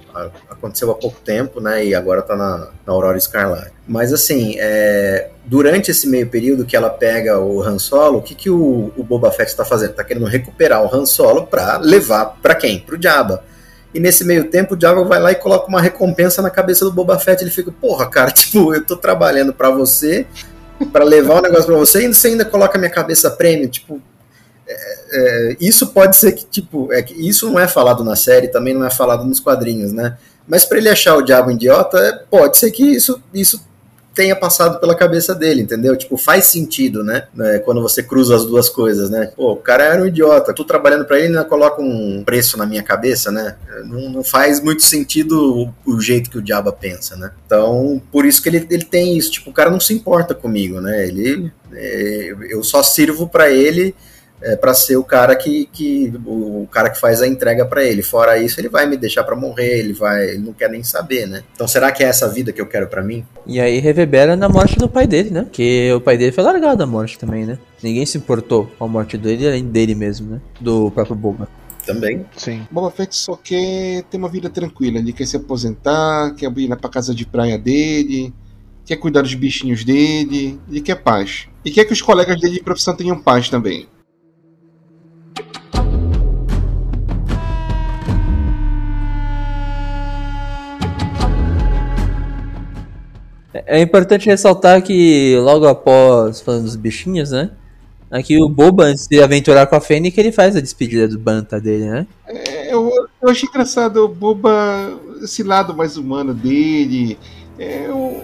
aconteceu 0.50 0.90
há 0.92 0.96
pouco 0.96 1.20
tempo, 1.22 1.62
né? 1.62 1.86
E 1.86 1.94
agora 1.94 2.22
tá 2.22 2.36
na, 2.36 2.70
na 2.86 2.94
Aurora 2.94 3.18
Escarlate. 3.18 3.72
Mas 3.88 4.12
assim, 4.12 4.56
é, 4.58 5.30
durante 5.46 5.92
esse 5.92 6.08
meio 6.08 6.28
período 6.28 6.66
que 6.66 6.76
ela 6.76 6.90
pega 6.90 7.40
o 7.40 7.62
Han 7.62 7.80
Solo, 7.80 8.20
o 8.20 8.22
que, 8.22 8.36
que 8.36 8.50
o, 8.50 8.92
o 8.98 9.04
Boba 9.04 9.32
Fett 9.32 9.56
tá 9.56 9.64
fazendo? 9.64 9.94
Tá 9.94 10.04
querendo 10.04 10.26
recuperar 10.26 10.84
o 10.84 10.94
Han 10.94 11.06
Solo 11.06 11.46
pra 11.46 11.78
levar 11.78 12.38
pra 12.42 12.56
quem? 12.56 12.80
Pro 12.80 13.02
Jabba. 13.02 13.44
E 13.94 14.00
nesse 14.00 14.26
meio 14.26 14.50
tempo, 14.50 14.76
o 14.76 14.80
Jabba 14.80 15.04
vai 15.04 15.20
lá 15.20 15.32
e 15.32 15.36
coloca 15.36 15.68
uma 15.68 15.82
recompensa 15.82 16.42
na 16.42 16.50
cabeça 16.50 16.84
do 16.84 16.92
Boba 16.92 17.18
Fett. 17.20 17.44
Ele 17.44 17.52
fica, 17.52 17.72
porra, 17.72 18.10
cara, 18.10 18.30
tipo, 18.32 18.74
eu 18.74 18.84
tô 18.84 18.98
trabalhando 18.98 19.54
pra 19.54 19.70
você, 19.70 20.26
pra 20.92 21.04
levar 21.04 21.36
o 21.36 21.42
negócio 21.42 21.66
pra 21.66 21.76
você, 21.76 22.06
e 22.06 22.14
você 22.14 22.30
ainda 22.30 22.46
coloca 22.46 22.78
minha 22.78 22.92
cabeça 22.92 23.30
prêmio. 23.30 23.70
Tipo, 23.70 24.02
é, 24.68 25.52
é, 25.52 25.58
isso 25.60 25.88
pode 25.88 26.18
ser 26.18 26.34
que, 26.34 26.46
tipo, 26.46 26.92
é 26.92 27.02
que 27.02 27.14
isso 27.14 27.50
não 27.50 27.60
é 27.60 27.68
falado 27.68 28.04
na 28.04 28.16
série, 28.16 28.48
também 28.48 28.74
não 28.74 28.86
é 28.86 28.90
falado 28.90 29.24
nos 29.24 29.40
quadrinhos, 29.40 29.92
né? 29.92 30.18
Mas 30.48 30.66
pra 30.66 30.78
ele 30.78 30.90
achar 30.90 31.16
o 31.16 31.22
Diabo 31.22 31.52
idiota, 31.52 31.98
é, 32.00 32.12
pode 32.30 32.58
ser 32.58 32.72
que 32.72 32.84
isso, 32.84 33.22
isso 33.34 33.62
tenha 34.18 34.36
passado 34.36 34.80
pela 34.80 34.96
cabeça 34.96 35.36
dele, 35.36 35.62
entendeu? 35.62 35.96
Tipo, 35.96 36.18
faz 36.18 36.46
sentido, 36.46 37.04
né? 37.04 37.28
É, 37.40 37.60
quando 37.60 37.84
você 37.84 38.02
cruza 38.02 38.36
as 38.36 38.46
duas 38.46 38.68
coisas, 38.68 39.12
né? 39.12 39.32
Pô, 39.36 39.52
o 39.52 39.58
cara 39.58 39.84
era 39.84 40.02
um 40.02 40.08
idiota, 40.08 40.54
tô 40.54 40.66
trabalhando 40.66 41.06
pra 41.06 41.18
ele 41.18 41.28
ainda 41.28 41.46
coloca 41.46 41.82
um 41.82 42.24
preço 42.26 42.58
na 42.58 42.66
minha 42.66 42.82
cabeça, 42.82 43.32
né? 43.32 43.56
Não, 43.86 44.10
não 44.10 44.24
faz 44.24 44.60
muito 44.60 44.84
sentido 44.84 45.72
o, 45.86 45.94
o 45.94 46.02
jeito 46.02 46.32
que 46.32 46.38
o 46.40 46.42
Diaba 46.42 46.72
pensa, 46.72 47.16
né? 47.16 47.32
Então, 47.46 48.02
por 48.12 48.26
isso 48.26 48.42
que 48.42 48.50
ele, 48.50 48.68
ele 48.72 48.86
tem 48.86 49.16
isso, 49.16 49.32
tipo, 49.32 49.52
o 49.52 49.54
cara 49.54 49.70
não 49.70 49.80
se 49.80 49.94
importa 49.94 50.34
comigo, 50.34 50.82
né? 50.82 51.08
Ele, 51.08 51.52
é, 51.74 52.36
eu 52.50 52.64
só 52.64 52.82
sirvo 52.82 53.30
pra 53.30 53.52
ele 53.52 53.94
é, 54.42 54.56
para 54.56 54.74
ser 54.74 54.98
o 54.98 55.04
cara 55.04 55.36
que, 55.36 55.68
que 55.72 56.14
o 56.26 56.68
cara 56.72 56.90
que 56.90 57.00
faz 57.00 57.22
a 57.22 57.28
entrega 57.28 57.66
para 57.66 57.84
ele. 57.84 58.02
Fora 58.02 58.38
isso, 58.38 58.60
ele 58.60 58.70
vai 58.70 58.86
me 58.86 58.98
deixar 58.98 59.24
para 59.24 59.36
morrer, 59.36 59.80
ele 59.80 59.94
vai, 59.94 60.30
ele 60.30 60.40
não 60.40 60.54
quer 60.54 60.70
nem 60.70 60.84
saber, 60.84 61.28
né? 61.28 61.44
Então 61.54 61.68
será 61.68 61.92
que 61.92 62.04
é 62.04 62.08
essa 62.08 62.28
vida 62.30 62.52
que 62.52 62.62
eu 62.62 62.68
quero 62.68 62.88
para 62.88 63.04
mim? 63.04 63.26
E 63.46 63.60
aí 63.60 63.80
reverbera 63.80 64.36
na 64.36 64.50
morte 64.50 64.78
do 64.78 64.90
pai 64.90 65.08
dele, 65.08 65.30
né? 65.30 65.44
Porque 65.44 65.92
o 65.94 66.02
pai 66.02 66.18
dele 66.18 66.32
foi 66.32 66.44
largado 66.44 66.78
da 66.78 66.86
morte 66.86 67.18
também, 67.18 67.46
né? 67.46 67.58
Ninguém 67.82 68.06
se 68.06 68.18
importou 68.18 68.70
com 68.78 68.86
a 68.86 68.88
morte 68.88 69.18
dele, 69.18 69.48
além 69.48 69.66
dele 69.66 69.96
mesmo, 69.96 70.32
né? 70.32 70.42
Do 70.60 70.92
próprio 70.92 71.16
Boba. 71.16 71.48
Também. 71.86 72.26
Sim. 72.36 72.68
Boba 72.70 72.92
Fett 72.92 73.16
só 73.16 73.38
quer 73.38 74.04
ter 74.04 74.18
uma 74.18 74.28
vida 74.28 74.50
tranquila. 74.50 75.00
Ele 75.00 75.14
quer 75.14 75.26
se 75.26 75.38
aposentar, 75.38 76.36
quer 76.36 76.52
ir 76.58 76.68
lá 76.68 76.76
pra 76.76 76.90
casa 76.90 77.16
de 77.16 77.26
praia 77.26 77.58
dele, 77.58 78.34
quer 78.86 78.98
cuidar 78.98 79.22
dos 79.22 79.34
bichinhos 79.34 79.86
dele, 79.86 80.60
ele 80.70 80.82
quer 80.82 80.96
paz. 80.96 81.48
E 81.64 81.72
quer 81.72 81.86
que 81.86 81.94
os 81.94 82.02
colegas 82.02 82.40
dele 82.42 82.56
de 82.56 82.64
profissão 82.64 82.96
tenham 82.96 83.18
paz 83.18 83.50
também. 83.50 83.88
É 93.66 93.82
importante 93.82 94.26
ressaltar 94.28 94.82
que 94.82 95.36
logo 95.40 95.66
após 95.68 96.42
falando 96.42 96.64
dos 96.64 96.76
bichinhos, 96.76 97.32
né? 97.32 97.52
Aqui 98.10 98.42
o 98.42 98.48
Boba, 98.48 98.86
antes 98.86 99.06
de 99.08 99.22
aventurar 99.22 99.68
com 99.68 99.76
a 99.76 99.82
Fênix, 99.82 100.18
ele 100.18 100.32
faz 100.32 100.56
a 100.56 100.62
despedida 100.62 101.08
do 101.08 101.20
Banta 101.20 101.60
dele, 101.60 101.90
né? 101.90 102.08
É, 102.26 102.74
eu, 102.74 102.90
eu 103.22 103.30
achei 103.30 103.50
engraçado 103.50 103.98
o 103.98 104.08
Boba, 104.08 104.52
esse 105.22 105.44
lado 105.44 105.76
mais 105.76 105.98
humano 105.98 106.34
dele. 106.34 107.18
É, 107.60 107.86
eu- 107.88 108.24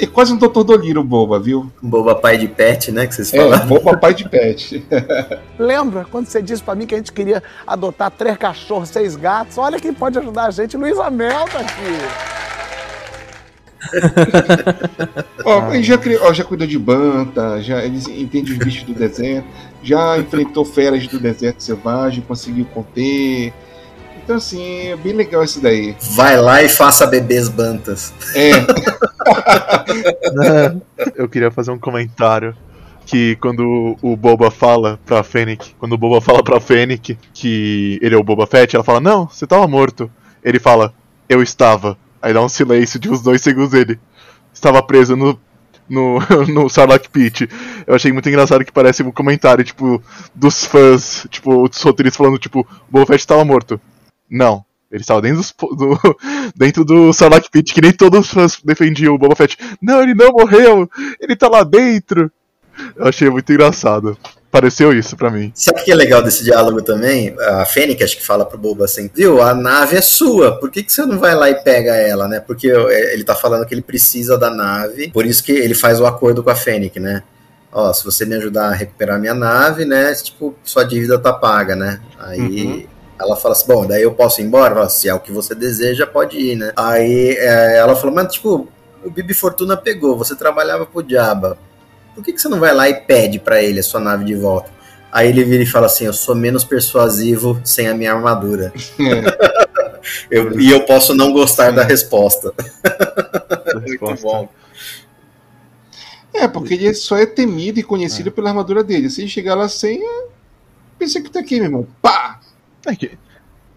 é 0.00 0.06
quase 0.06 0.32
um 0.32 0.36
Dr. 0.38 0.62
Doliro, 0.64 1.00
o 1.00 1.04
Boba, 1.04 1.38
viu? 1.38 1.70
Boba 1.82 2.14
pai 2.14 2.38
de 2.38 2.48
pet, 2.48 2.90
né? 2.90 3.06
Que 3.06 3.14
vocês 3.14 3.34
É, 3.34 3.36
falaram. 3.38 3.66
Boba 3.66 3.96
pai 3.98 4.14
de 4.14 4.26
pet. 4.28 4.82
Lembra 5.58 6.06
quando 6.10 6.26
você 6.26 6.40
disse 6.40 6.62
pra 6.62 6.74
mim 6.74 6.86
que 6.86 6.94
a 6.94 6.98
gente 6.98 7.12
queria 7.12 7.42
adotar 7.66 8.10
três 8.10 8.36
cachorros, 8.38 8.88
seis 8.88 9.14
gatos? 9.14 9.58
Olha 9.58 9.78
quem 9.80 9.92
pode 9.92 10.18
ajudar 10.18 10.44
a 10.46 10.50
gente, 10.50 10.76
Luísa 10.76 11.10
Mel 11.10 11.44
tá 11.48 11.58
aqui. 11.60 12.57
Ó, 15.44 15.72
ele 15.72 15.82
já, 15.82 15.96
criou, 15.96 16.24
ó, 16.24 16.32
já 16.32 16.44
cuidou 16.44 16.66
de 16.66 16.78
banta, 16.78 17.60
já 17.62 17.82
ele 17.84 17.98
entende 18.20 18.52
os 18.52 18.58
bichos 18.58 18.82
do 18.82 18.92
deserto, 18.92 19.46
já 19.82 20.18
enfrentou 20.18 20.64
feras 20.64 21.06
do 21.06 21.18
deserto 21.18 21.62
selvagem, 21.62 22.22
conseguiu 22.26 22.66
conter. 22.66 23.52
Então, 24.22 24.36
assim, 24.36 24.88
é 24.88 24.96
bem 24.96 25.14
legal 25.14 25.42
isso 25.42 25.60
daí. 25.60 25.96
Vai 26.14 26.36
lá 26.36 26.62
e 26.62 26.68
faça 26.68 27.06
bebês 27.06 27.48
bantas. 27.48 28.12
É, 28.34 28.50
Eu 31.16 31.28
queria 31.28 31.50
fazer 31.50 31.70
um 31.70 31.78
comentário 31.78 32.54
que 33.06 33.36
quando 33.36 33.96
o 34.02 34.16
Boba 34.16 34.50
fala 34.50 34.98
pra 35.06 35.22
Fennec, 35.22 35.74
quando 35.78 35.94
o 35.94 35.98
Boba 35.98 36.20
fala 36.20 36.42
pra 36.42 36.60
Fennec 36.60 37.18
que 37.32 37.98
ele 38.02 38.14
é 38.14 38.18
o 38.18 38.22
Boba 38.22 38.46
Fett, 38.46 38.76
ela 38.76 38.84
fala: 38.84 39.00
"Não, 39.00 39.26
você 39.26 39.46
tava 39.46 39.66
morto". 39.66 40.10
Ele 40.44 40.58
fala: 40.58 40.92
"Eu 41.28 41.42
estava". 41.42 41.96
Aí 42.20 42.32
dá 42.32 42.42
um 42.42 42.48
silêncio 42.48 42.98
de 42.98 43.10
uns 43.10 43.22
dois 43.22 43.40
segundos 43.40 43.74
ele 43.74 43.98
estava 44.52 44.82
preso 44.82 45.16
no 45.16 45.38
no, 45.88 46.18
no 46.52 46.68
Sarlacc 46.68 47.08
Pit. 47.08 47.48
Eu 47.86 47.94
achei 47.94 48.12
muito 48.12 48.28
engraçado 48.28 48.64
que 48.64 48.72
parece 48.72 49.02
um 49.02 49.10
comentário, 49.10 49.64
tipo, 49.64 50.02
dos 50.34 50.64
fãs, 50.64 51.26
tipo, 51.30 51.62
os 51.62 51.82
roteiristas 51.82 52.16
falando, 52.16 52.38
tipo, 52.38 52.60
o 52.60 52.92
Boba 52.92 53.06
Fett 53.06 53.20
estava 53.20 53.44
morto. 53.44 53.80
Não. 54.30 54.64
Ele 54.90 55.02
estava 55.02 55.20
dentro, 55.20 55.38
dos, 55.38 55.54
do, 55.76 55.98
dentro 56.56 56.84
do 56.84 57.12
Sarlacc 57.12 57.50
Pit, 57.50 57.74
que 57.74 57.80
nem 57.80 57.92
todos 57.92 58.20
os 58.20 58.30
fãs 58.30 58.60
defendiam 58.62 59.14
o 59.14 59.18
Boba 59.18 59.36
Fett. 59.36 59.56
Não, 59.80 60.02
ele 60.02 60.14
não 60.14 60.32
morreu! 60.32 60.88
Ele 61.20 61.36
tá 61.36 61.48
lá 61.48 61.62
dentro! 61.62 62.30
Eu 62.96 63.08
achei 63.08 63.28
muito 63.28 63.52
engraçado. 63.52 64.16
Pareceu 64.50 64.92
isso 64.92 65.16
pra 65.16 65.30
mim. 65.30 65.52
Sabe 65.54 65.80
o 65.80 65.84
que 65.84 65.92
é 65.92 65.94
legal 65.94 66.22
desse 66.22 66.42
diálogo 66.42 66.80
também? 66.80 67.36
A 67.38 67.66
Fênix 67.66 68.02
acho 68.02 68.16
que 68.16 68.26
fala 68.26 68.46
pro 68.46 68.56
Boba 68.56 68.86
assim, 68.86 69.10
viu, 69.14 69.42
a 69.42 69.54
nave 69.54 69.96
é 69.96 70.00
sua, 70.00 70.58
por 70.58 70.70
que, 70.70 70.82
que 70.82 70.90
você 70.92 71.04
não 71.04 71.18
vai 71.18 71.34
lá 71.34 71.50
e 71.50 71.62
pega 71.62 71.94
ela, 71.94 72.26
né? 72.26 72.40
Porque 72.40 72.70
é, 72.70 73.12
ele 73.12 73.24
tá 73.24 73.34
falando 73.34 73.66
que 73.66 73.74
ele 73.74 73.82
precisa 73.82 74.38
da 74.38 74.50
nave, 74.50 75.10
por 75.10 75.26
isso 75.26 75.44
que 75.44 75.52
ele 75.52 75.74
faz 75.74 76.00
o 76.00 76.06
acordo 76.06 76.42
com 76.42 76.50
a 76.50 76.56
Fênix, 76.56 76.96
né? 76.96 77.22
Ó, 77.70 77.92
se 77.92 78.02
você 78.04 78.24
me 78.24 78.34
ajudar 78.36 78.68
a 78.68 78.74
recuperar 78.74 79.20
minha 79.20 79.34
nave, 79.34 79.84
né, 79.84 80.14
tipo, 80.14 80.54
sua 80.64 80.84
dívida 80.84 81.18
tá 81.18 81.32
paga, 81.32 81.76
né? 81.76 82.00
Aí... 82.18 82.88
Ela 83.20 83.34
fala 83.34 83.52
assim, 83.52 83.66
bom, 83.66 83.84
daí 83.84 84.04
eu 84.04 84.12
posso 84.12 84.40
ir 84.40 84.44
embora? 84.44 84.76
Fala, 84.76 84.88
se 84.88 85.08
é 85.08 85.12
o 85.12 85.18
que 85.18 85.32
você 85.32 85.52
deseja, 85.52 86.06
pode 86.06 86.38
ir, 86.38 86.54
né? 86.54 86.72
Aí 86.76 87.36
é, 87.36 87.78
ela 87.78 87.96
falou, 87.96 88.14
mas 88.14 88.32
tipo, 88.32 88.68
o 89.04 89.10
Bibi 89.10 89.34
Fortuna 89.34 89.76
pegou, 89.76 90.16
você 90.16 90.36
trabalhava 90.36 90.86
pro 90.86 91.02
Diaba. 91.02 91.58
Por 92.18 92.24
que, 92.24 92.32
que 92.32 92.40
você 92.42 92.48
não 92.48 92.58
vai 92.58 92.74
lá 92.74 92.88
e 92.88 92.94
pede 93.02 93.38
pra 93.38 93.62
ele 93.62 93.78
a 93.78 93.82
sua 93.82 94.00
nave 94.00 94.24
de 94.24 94.34
volta? 94.34 94.68
Aí 95.12 95.28
ele 95.28 95.44
vira 95.44 95.62
e 95.62 95.66
fala 95.66 95.86
assim: 95.86 96.04
Eu 96.04 96.12
sou 96.12 96.34
menos 96.34 96.64
persuasivo 96.64 97.60
sem 97.64 97.86
a 97.86 97.94
minha 97.94 98.12
armadura. 98.12 98.72
Eu- 100.30 100.58
e 100.58 100.70
eu 100.70 100.84
posso 100.86 101.14
não 101.14 101.32
gostar 101.32 101.70
da 101.70 101.84
resposta. 101.84 102.52
Muito 103.74 104.04
Resposta. 104.06 104.22
bom. 104.26 104.48
é, 106.32 106.48
porque 106.48 106.74
ele 106.74 106.94
só 106.94 107.16
é 107.16 107.26
temido 107.26 107.78
e 107.78 107.82
conhecido 107.82 108.30
pela 108.32 108.48
armadura 108.50 108.82
dele. 108.82 109.10
Se 109.10 109.20
ele 109.20 109.28
chegar 109.28 109.54
lá 109.54 109.68
sem, 109.68 110.02
é... 110.02 110.24
pensa 110.98 111.20
que 111.20 111.30
tá 111.30 111.40
aqui, 111.40 111.56
meu 111.56 111.64
irmão. 111.64 111.86
Pá! 112.00 112.40
É 112.86 112.94
que 112.96 113.18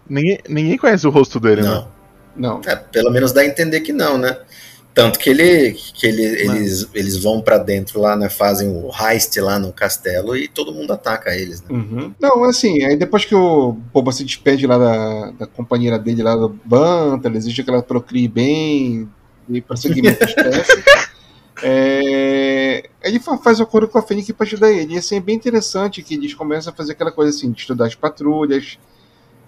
ninguém, 0.08 0.38
ninguém 0.48 0.78
conhece 0.78 1.06
o 1.06 1.10
rosto 1.10 1.38
dele, 1.38 1.62
né? 1.62 1.68
Não. 1.68 1.88
Não. 2.34 2.60
É, 2.66 2.76
pelo 2.76 3.10
menos 3.10 3.32
dá 3.32 3.42
a 3.42 3.46
entender 3.46 3.80
que 3.80 3.92
não, 3.92 4.16
né? 4.16 4.38
Tanto 4.94 5.18
que, 5.18 5.30
ele, 5.30 5.72
que 5.72 6.06
ele, 6.06 6.22
eles, 6.22 6.86
eles 6.92 7.16
vão 7.22 7.40
pra 7.40 7.56
dentro 7.56 7.98
lá, 8.00 8.14
né? 8.14 8.28
Fazem 8.28 8.68
o 8.68 8.90
heist 8.94 9.34
lá 9.40 9.58
no 9.58 9.72
castelo 9.72 10.36
e 10.36 10.46
todo 10.48 10.72
mundo 10.74 10.92
ataca 10.92 11.34
eles, 11.34 11.62
né? 11.62 11.68
Uhum. 11.70 12.14
Não, 12.20 12.44
assim, 12.44 12.82
aí 12.84 12.94
depois 12.96 13.24
que 13.24 13.34
o 13.34 13.72
Boba 13.72 14.12
se 14.12 14.22
despede 14.22 14.66
lá 14.66 14.76
da, 14.76 15.30
da 15.30 15.46
companheira 15.46 15.98
dele 15.98 16.22
lá 16.22 16.36
do 16.36 16.50
Banta, 16.64 17.26
ele 17.28 17.38
exige 17.38 17.62
que 17.64 17.70
ela 17.70 17.82
procrie 17.82 18.28
bem 18.28 19.08
e 19.48 19.60
prosseguimento 19.62 20.18
da 20.20 20.26
espécie. 20.26 20.82
É, 21.64 22.88
ele 23.04 23.20
fa- 23.20 23.38
faz 23.38 23.60
o 23.60 23.62
acordo 23.62 23.86
com 23.86 23.96
a 23.98 24.02
Fênix 24.02 24.28
pra 24.32 24.44
ajudar 24.44 24.72
ele. 24.72 24.94
E 24.94 24.98
assim, 24.98 25.16
é 25.16 25.20
bem 25.20 25.36
interessante 25.36 26.02
que 26.02 26.14
eles 26.14 26.34
começam 26.34 26.72
a 26.72 26.76
fazer 26.76 26.92
aquela 26.92 27.12
coisa 27.12 27.30
assim, 27.36 27.52
de 27.52 27.60
estudar 27.60 27.86
as 27.86 27.94
patrulhas. 27.94 28.78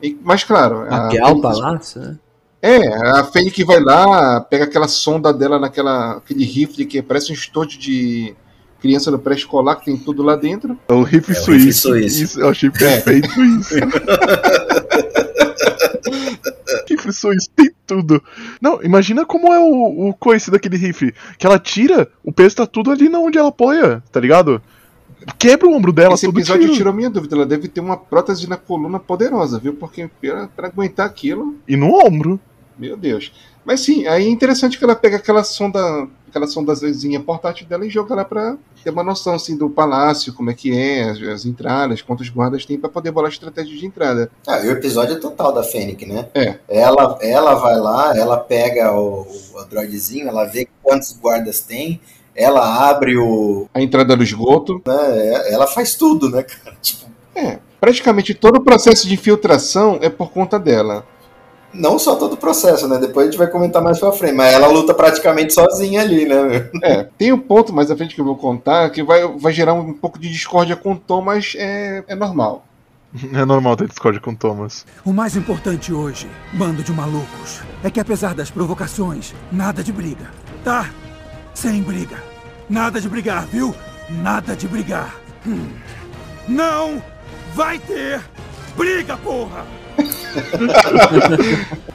E, 0.00 0.16
mas 0.22 0.44
claro, 0.44 0.82
a 0.82 0.90
Mapear 0.90 1.32
o 1.32 1.40
palácio, 1.40 2.00
né? 2.00 2.16
É, 2.66 3.10
a 3.18 3.24
Fênix 3.24 3.56
vai 3.66 3.80
lá, 3.80 4.40
pega 4.40 4.64
aquela 4.64 4.88
sonda 4.88 5.32
dela 5.32 5.58
naquela 5.58 6.16
aquele 6.16 6.44
rifle 6.44 6.84
que 6.86 7.02
parece 7.02 7.30
um 7.30 7.34
estojo 7.34 7.78
de 7.78 8.34
criança 8.80 9.10
no 9.10 9.18
pré-escolar 9.18 9.78
que 9.78 9.86
tem 9.86 9.96
tudo 9.96 10.22
lá 10.22 10.36
dentro. 10.36 10.78
É 10.88 10.92
o 10.92 11.02
rifle 11.02 11.34
É 11.34 11.38
rifle 11.38 11.44
suíço. 11.72 11.88
suíço. 11.88 12.22
Isso, 12.24 12.40
eu 12.40 12.48
achei 12.48 12.70
perfeito 12.70 13.28
isso. 13.44 13.74
rifle 16.88 17.12
suíço 17.12 17.48
tem 17.54 17.70
tudo. 17.86 18.22
Não, 18.60 18.82
imagina 18.82 19.24
como 19.24 19.52
é 19.52 19.58
o, 19.58 20.08
o 20.08 20.14
coice 20.14 20.50
daquele 20.50 20.76
rifle. 20.76 21.14
Que 21.38 21.46
ela 21.46 21.58
tira, 21.58 22.08
o 22.22 22.32
peso 22.32 22.56
tá 22.56 22.66
tudo 22.66 22.90
ali 22.90 23.08
na 23.08 23.18
onde 23.18 23.38
ela 23.38 23.48
apoia, 23.48 24.02
tá 24.12 24.20
ligado? 24.20 24.60
Quebra 25.38 25.66
o 25.68 25.72
ombro 25.74 25.92
dela, 25.92 26.14
Esse 26.14 26.26
episódio 26.26 26.64
tiro. 26.64 26.74
tirou 26.74 26.92
minha 26.92 27.08
dúvida. 27.08 27.34
Ela 27.34 27.46
deve 27.46 27.68
ter 27.68 27.80
uma 27.80 27.96
prótese 27.96 28.46
na 28.48 28.56
coluna 28.58 28.98
poderosa, 28.98 29.58
viu? 29.58 29.72
Porque 29.74 30.08
pra, 30.20 30.48
pra 30.48 30.68
aguentar 30.68 31.06
aquilo, 31.06 31.56
E 31.66 31.76
no 31.76 31.94
ombro. 32.06 32.38
Meu 32.78 32.96
Deus. 32.96 33.32
Mas 33.64 33.80
sim, 33.80 34.06
aí 34.06 34.26
é 34.26 34.28
interessante 34.28 34.76
que 34.76 34.84
ela 34.84 34.94
pega 34.94 35.16
aquela 35.16 35.42
sonda, 35.42 36.06
aquela 36.28 36.46
sondazinha 36.46 37.18
portátil 37.18 37.66
dela 37.66 37.86
e 37.86 37.90
joga 37.90 38.14
lá 38.14 38.24
pra 38.24 38.56
ter 38.82 38.90
uma 38.90 39.02
noção 39.02 39.34
assim 39.34 39.56
do 39.56 39.70
palácio, 39.70 40.34
como 40.34 40.50
é 40.50 40.54
que 40.54 40.76
é, 40.76 41.04
as, 41.08 41.22
as 41.22 41.44
entradas, 41.46 42.02
quantos 42.02 42.28
guardas 42.28 42.66
tem 42.66 42.78
pra 42.78 42.90
poder 42.90 43.10
bolar 43.10 43.30
estratégia 43.30 43.74
de 43.74 43.86
entrada. 43.86 44.30
Ah, 44.46 44.60
e 44.60 44.68
o 44.68 44.72
episódio 44.72 45.16
é 45.16 45.18
total 45.18 45.52
da 45.52 45.62
Fênix, 45.62 46.06
né? 46.06 46.28
É. 46.34 46.58
Ela, 46.68 47.18
ela 47.22 47.54
vai 47.54 47.78
lá, 47.78 48.14
ela 48.14 48.36
pega 48.36 48.92
o, 48.92 49.26
o 49.54 49.58
androidezinho, 49.58 50.28
ela 50.28 50.44
vê 50.44 50.68
quantos 50.82 51.16
guardas 51.16 51.60
tem, 51.60 51.98
ela 52.36 52.88
abre 52.90 53.16
o. 53.16 53.66
A 53.72 53.80
entrada 53.80 54.14
do 54.14 54.22
esgoto. 54.22 54.82
Né, 54.86 55.52
ela 55.52 55.66
faz 55.66 55.94
tudo, 55.94 56.28
né, 56.28 56.42
cara? 56.42 56.76
Tipo, 56.82 57.06
É, 57.34 57.58
praticamente 57.80 58.34
todo 58.34 58.56
o 58.56 58.64
processo 58.64 59.08
de 59.08 59.14
infiltração 59.14 59.98
é 60.02 60.10
por 60.10 60.30
conta 60.30 60.58
dela. 60.58 61.06
Não 61.74 61.98
só 61.98 62.16
todo 62.16 62.34
o 62.34 62.36
processo, 62.36 62.88
né? 62.88 62.98
Depois 62.98 63.26
a 63.26 63.30
gente 63.30 63.38
vai 63.38 63.48
comentar 63.48 63.82
mais 63.82 63.98
pra 63.98 64.12
frente, 64.12 64.34
mas 64.34 64.52
ela 64.52 64.68
luta 64.68 64.94
praticamente 64.94 65.52
sozinha 65.52 66.00
ali, 66.00 66.26
né? 66.26 66.70
É, 66.82 67.06
tem 67.18 67.32
um 67.32 67.38
ponto 67.38 67.72
mais 67.72 67.90
à 67.90 67.96
frente 67.96 68.14
que 68.14 68.20
eu 68.20 68.24
vou 68.24 68.36
contar 68.36 68.90
que 68.90 69.02
vai, 69.02 69.26
vai 69.36 69.52
gerar 69.52 69.74
um 69.74 69.92
pouco 69.92 70.18
de 70.18 70.28
discórdia 70.28 70.76
com 70.76 70.92
o 70.92 70.96
Tom, 70.96 71.22
mas 71.22 71.54
é, 71.56 72.04
é 72.06 72.14
normal. 72.14 72.64
É 73.32 73.44
normal 73.44 73.76
ter 73.76 73.86
discórdia 73.86 74.20
com 74.20 74.32
o 74.32 74.36
Thomas. 74.36 74.84
O 75.04 75.12
mais 75.12 75.36
importante 75.36 75.92
hoje, 75.92 76.28
bando 76.52 76.82
de 76.82 76.90
malucos, 76.92 77.60
é 77.82 77.90
que 77.90 78.00
apesar 78.00 78.34
das 78.34 78.50
provocações, 78.50 79.32
nada 79.52 79.84
de 79.84 79.92
briga. 79.92 80.30
Tá? 80.64 80.90
Sem 81.54 81.80
briga. 81.82 82.16
Nada 82.68 83.00
de 83.00 83.08
brigar, 83.08 83.46
viu? 83.46 83.74
Nada 84.10 84.56
de 84.56 84.66
brigar. 84.66 85.14
Hum. 85.46 85.68
Não 86.48 87.00
vai 87.54 87.78
ter 87.78 88.20
briga, 88.76 89.16
porra! 89.16 89.64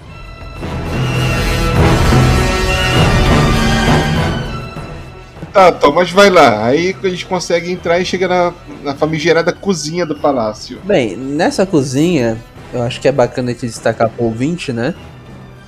Tá, 5.53 5.71
Tom, 5.71 5.91
mas 5.91 6.11
vai 6.11 6.29
lá. 6.29 6.65
Aí 6.65 6.95
eles 7.03 7.23
conseguem 7.23 7.73
entrar 7.73 7.99
e 7.99 8.05
chega 8.05 8.27
na, 8.27 8.53
na 8.83 8.95
famigerada 8.95 9.51
cozinha 9.51 10.05
do 10.05 10.15
palácio. 10.15 10.79
Bem, 10.83 11.17
nessa 11.17 11.65
cozinha, 11.65 12.37
eu 12.73 12.83
acho 12.83 13.01
que 13.01 13.07
é 13.07 13.11
bacana 13.11 13.51
aqui 13.51 13.65
destacar 13.65 14.09
pro 14.09 14.25
ouvinte, 14.25 14.71
né? 14.71 14.93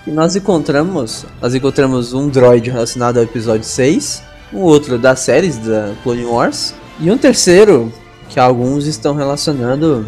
Que 0.03 0.11
nós 0.11 0.35
encontramos. 0.35 1.25
Nós 1.41 1.55
encontramos 1.55 2.13
um 2.13 2.29
droid 2.29 2.69
relacionado 2.69 3.17
ao 3.17 3.23
episódio 3.23 3.65
6, 3.65 4.23
um 4.53 4.59
outro 4.59 4.97
das 4.97 5.19
séries 5.21 5.57
da 5.57 5.93
Clone 6.03 6.25
Wars, 6.25 6.73
e 6.99 7.09
um 7.09 7.17
terceiro 7.17 7.91
que 8.29 8.39
alguns 8.39 8.85
estão 8.85 9.15
relacionando 9.15 10.05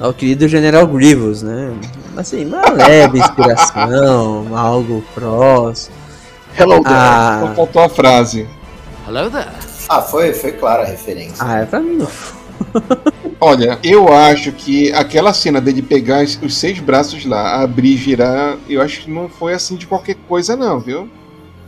ao 0.00 0.14
querido 0.14 0.48
General 0.48 0.86
Grievous, 0.86 1.42
né? 1.42 1.72
Assim, 2.16 2.46
uma 2.46 2.68
leve 2.70 3.18
inspiração, 3.18 4.48
algo 4.56 5.04
próximo. 5.14 5.94
Hello 6.58 6.76
Só 6.76 6.82
Ah, 6.86 7.52
faltou 7.54 7.82
a 7.82 7.88
frase. 7.88 8.48
Hello 9.06 9.30
there. 9.30 9.48
Ah, 9.88 10.02
foi, 10.02 10.32
foi 10.32 10.52
clara 10.52 10.82
a 10.82 10.86
referência. 10.86 11.36
ah, 11.40 11.58
é 11.58 11.66
pra 11.66 11.80
mim 11.80 11.96
não. 11.96 12.08
Olha, 13.40 13.78
eu 13.82 14.12
acho 14.12 14.52
que 14.52 14.92
aquela 14.92 15.32
cena 15.32 15.60
dele 15.60 15.82
pegar 15.82 16.22
os 16.22 16.38
os 16.42 16.56
seis 16.56 16.78
braços 16.78 17.24
lá, 17.24 17.62
abrir 17.62 17.94
e 17.94 17.96
girar, 17.96 18.56
eu 18.68 18.82
acho 18.82 19.02
que 19.02 19.10
não 19.10 19.28
foi 19.28 19.54
assim 19.54 19.76
de 19.76 19.86
qualquer 19.86 20.16
coisa, 20.28 20.56
não, 20.56 20.78
viu? 20.78 21.08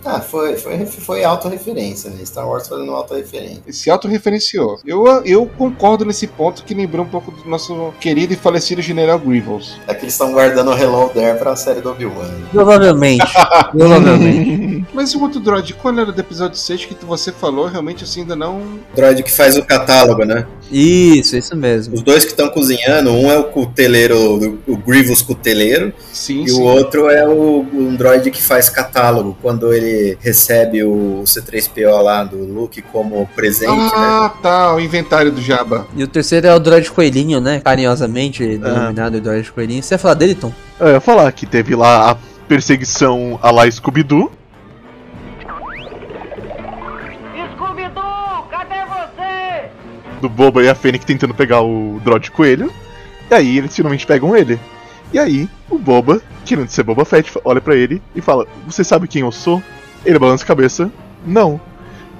Ah, 0.05 0.21
foi, 0.21 0.57
foi, 0.57 0.85
foi 0.87 1.25
autorreferência, 1.25 2.11
né? 2.11 2.25
Star 2.25 2.49
Wars 2.49 2.67
fazendo 2.67 2.93
autorreferência. 2.93 3.62
Se 3.73 3.91
autorreferenciou. 3.91 4.81
Eu, 4.85 5.07
eu 5.25 5.47
concordo 5.47 6.05
nesse 6.05 6.27
ponto 6.27 6.65
que 6.65 6.75
lembrou 6.75 7.05
um 7.05 7.09
pouco 7.09 7.31
do 7.31 7.49
nosso 7.49 7.93
querido 8.01 8.33
e 8.33 8.37
falecido 8.37 8.83
General 8.83 9.19
Grievous. 9.19 9.79
É 9.87 9.95
que 9.95 10.05
eles 10.05 10.15
estão 10.15 10.33
guardando 10.33 10.71
o 10.71 10.77
Hello 10.77 11.09
There 11.11 11.38
pra 11.38 11.55
série 11.57 11.81
do 11.81 11.91
Obi-Wan. 11.91 12.31
Provavelmente. 12.51 13.25
provavelmente. 13.71 14.87
Mas 14.93 15.15
o 15.15 15.23
outro 15.23 15.41
droid, 15.41 15.75
qual 15.75 15.97
era 15.97 16.11
do 16.11 16.21
episódio 16.21 16.59
6 16.59 16.87
que 16.87 17.05
você 17.05 17.31
falou? 17.33 17.67
Realmente 17.67 18.05
assim 18.05 18.23
ainda 18.23 18.35
não. 18.35 18.59
O 18.59 18.81
droid 18.95 19.23
que 19.23 19.31
faz 19.31 19.57
o 19.57 19.65
catálogo, 19.65 20.25
né? 20.25 20.47
Isso, 20.73 21.37
isso 21.37 21.57
mesmo. 21.57 21.95
Os 21.95 22.03
dois 22.03 22.25
que 22.25 22.31
estão 22.31 22.49
cozinhando, 22.49 23.11
um 23.11 23.31
é 23.31 23.39
o 23.39 23.45
cuteleiro, 23.45 24.61
o 24.67 24.77
Grievous 24.77 25.23
cuteleiro, 25.23 25.93
Sim, 26.13 26.45
e 26.45 26.49
sim. 26.49 26.61
o 26.61 26.63
outro 26.63 27.09
é 27.09 27.27
o 27.27 27.67
um 27.73 27.95
droid 27.95 28.31
que 28.31 28.43
faz 28.43 28.69
catálogo, 28.69 29.37
quando 29.41 29.73
ele 29.73 30.17
recebe 30.21 30.83
o 30.83 31.23
C3PO 31.25 32.01
lá 32.03 32.25
do 32.25 32.39
Luke 32.39 32.81
como 32.83 33.29
presente, 33.35 33.71
né? 33.73 33.91
Ah, 33.95 34.33
tá, 34.43 34.75
o 34.75 34.81
inventário 34.81 35.31
do 35.31 35.41
Jabba. 35.41 35.87
E 35.97 36.03
o 36.03 36.09
terceiro 36.09 36.47
é 36.47 36.55
o 36.55 36.59
droid 36.59 36.91
coelhinho, 36.91 37.41
né? 37.41 37.61
Carinhosamente 37.61 38.59
denominado 38.59 39.21
droid 39.21 39.51
coelhinho. 39.53 39.83
Você 39.83 39.95
ia 39.95 39.99
falar 39.99 40.15
dele, 40.15 40.35
Tom? 40.35 40.53
Eu 40.81 40.89
ia 40.89 41.01
falar 41.01 41.31
que 41.33 41.47
teve 41.47 41.75
lá 41.75 42.11
a 42.11 42.17
perseguição 42.49 43.39
a 43.43 43.51
lá. 43.51 43.71
Scooby-Doo, 43.71 44.31
do 50.23 50.29
Boba 50.29 50.63
e 50.63 50.69
a 50.69 50.75
Fênix 50.75 51.05
tentando 51.05 51.35
pegar 51.35 51.61
o 51.63 52.01
Droid 52.05 52.31
Coelho. 52.31 52.73
E 53.31 53.35
aí 53.35 53.59
eles 53.59 53.75
finalmente 53.75 54.07
pegam 54.07 54.37
ele. 54.37 54.59
E 55.13 55.19
aí 55.19 55.49
o 55.69 55.79
Boba, 55.79 56.23
querendo 56.45 56.69
ser 56.69 56.85
Boba 56.85 57.05
Fett, 57.05 57.31
olha 57.45 57.61
pra 57.61 57.75
ele 57.75 58.01
e 58.15 58.21
fala: 58.21 58.47
Você 58.67 58.85
sabe 58.85 59.09
quem 59.09 59.23
eu 59.23 59.33
sou? 59.33 59.63
Ele 60.07 60.19
balança 60.19 60.45
a 60.45 60.47
cabeça: 60.47 60.91
Não. 61.27 61.61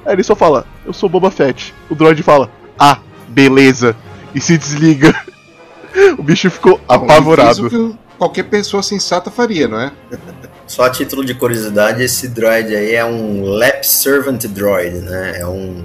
Aí 0.05 0.15
ele 0.15 0.25
só 0.25 0.35
fala: 0.35 0.67
Eu 0.85 0.93
sou 0.93 1.09
Boba 1.09 1.31
Fett. 1.31 1.73
O 1.89 1.95
droid 1.95 2.23
fala: 2.23 2.51
Ah, 2.79 2.99
beleza. 3.29 3.97
E 4.35 4.41
se 4.41 4.59
desliga. 4.59 5.15
o 6.19 6.23
bicho 6.23 6.51
ficou 6.51 6.79
Bom, 6.79 6.99
fez 6.99 7.03
apavorado. 7.03 7.71
que 7.71 7.95
qualquer 8.19 8.45
pessoa 8.45 8.83
sensata 8.83 9.31
faria, 9.31 9.69
não 9.69 9.81
é? 9.81 9.93
Só 10.67 10.85
a 10.85 10.91
título 10.91 11.25
de 11.25 11.35
curiosidade, 11.35 12.03
esse 12.03 12.29
droid 12.29 12.75
aí 12.75 12.95
é 12.95 13.05
um 13.05 13.45
Lap 13.45 13.85
Servant 13.85 14.43
Droid, 14.47 14.97
né? 15.01 15.41
É 15.41 15.47
um, 15.47 15.85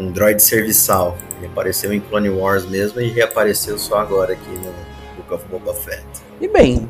um 0.00 0.10
droid 0.10 0.42
serviçal. 0.42 1.16
Ele 1.38 1.46
apareceu 1.46 1.92
em 1.92 2.00
Clone 2.00 2.30
Wars 2.30 2.64
mesmo 2.64 3.00
e 3.00 3.08
reapareceu 3.08 3.78
só 3.78 3.98
agora 3.98 4.32
aqui 4.32 4.50
no 4.50 4.72
Book 5.16 5.34
of 5.34 5.44
Boba 5.50 5.74
Fett. 5.74 6.04
E 6.40 6.48
bem, 6.48 6.88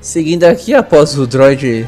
seguindo 0.00 0.44
aqui, 0.44 0.72
após 0.72 1.18
o 1.18 1.26
droid 1.26 1.86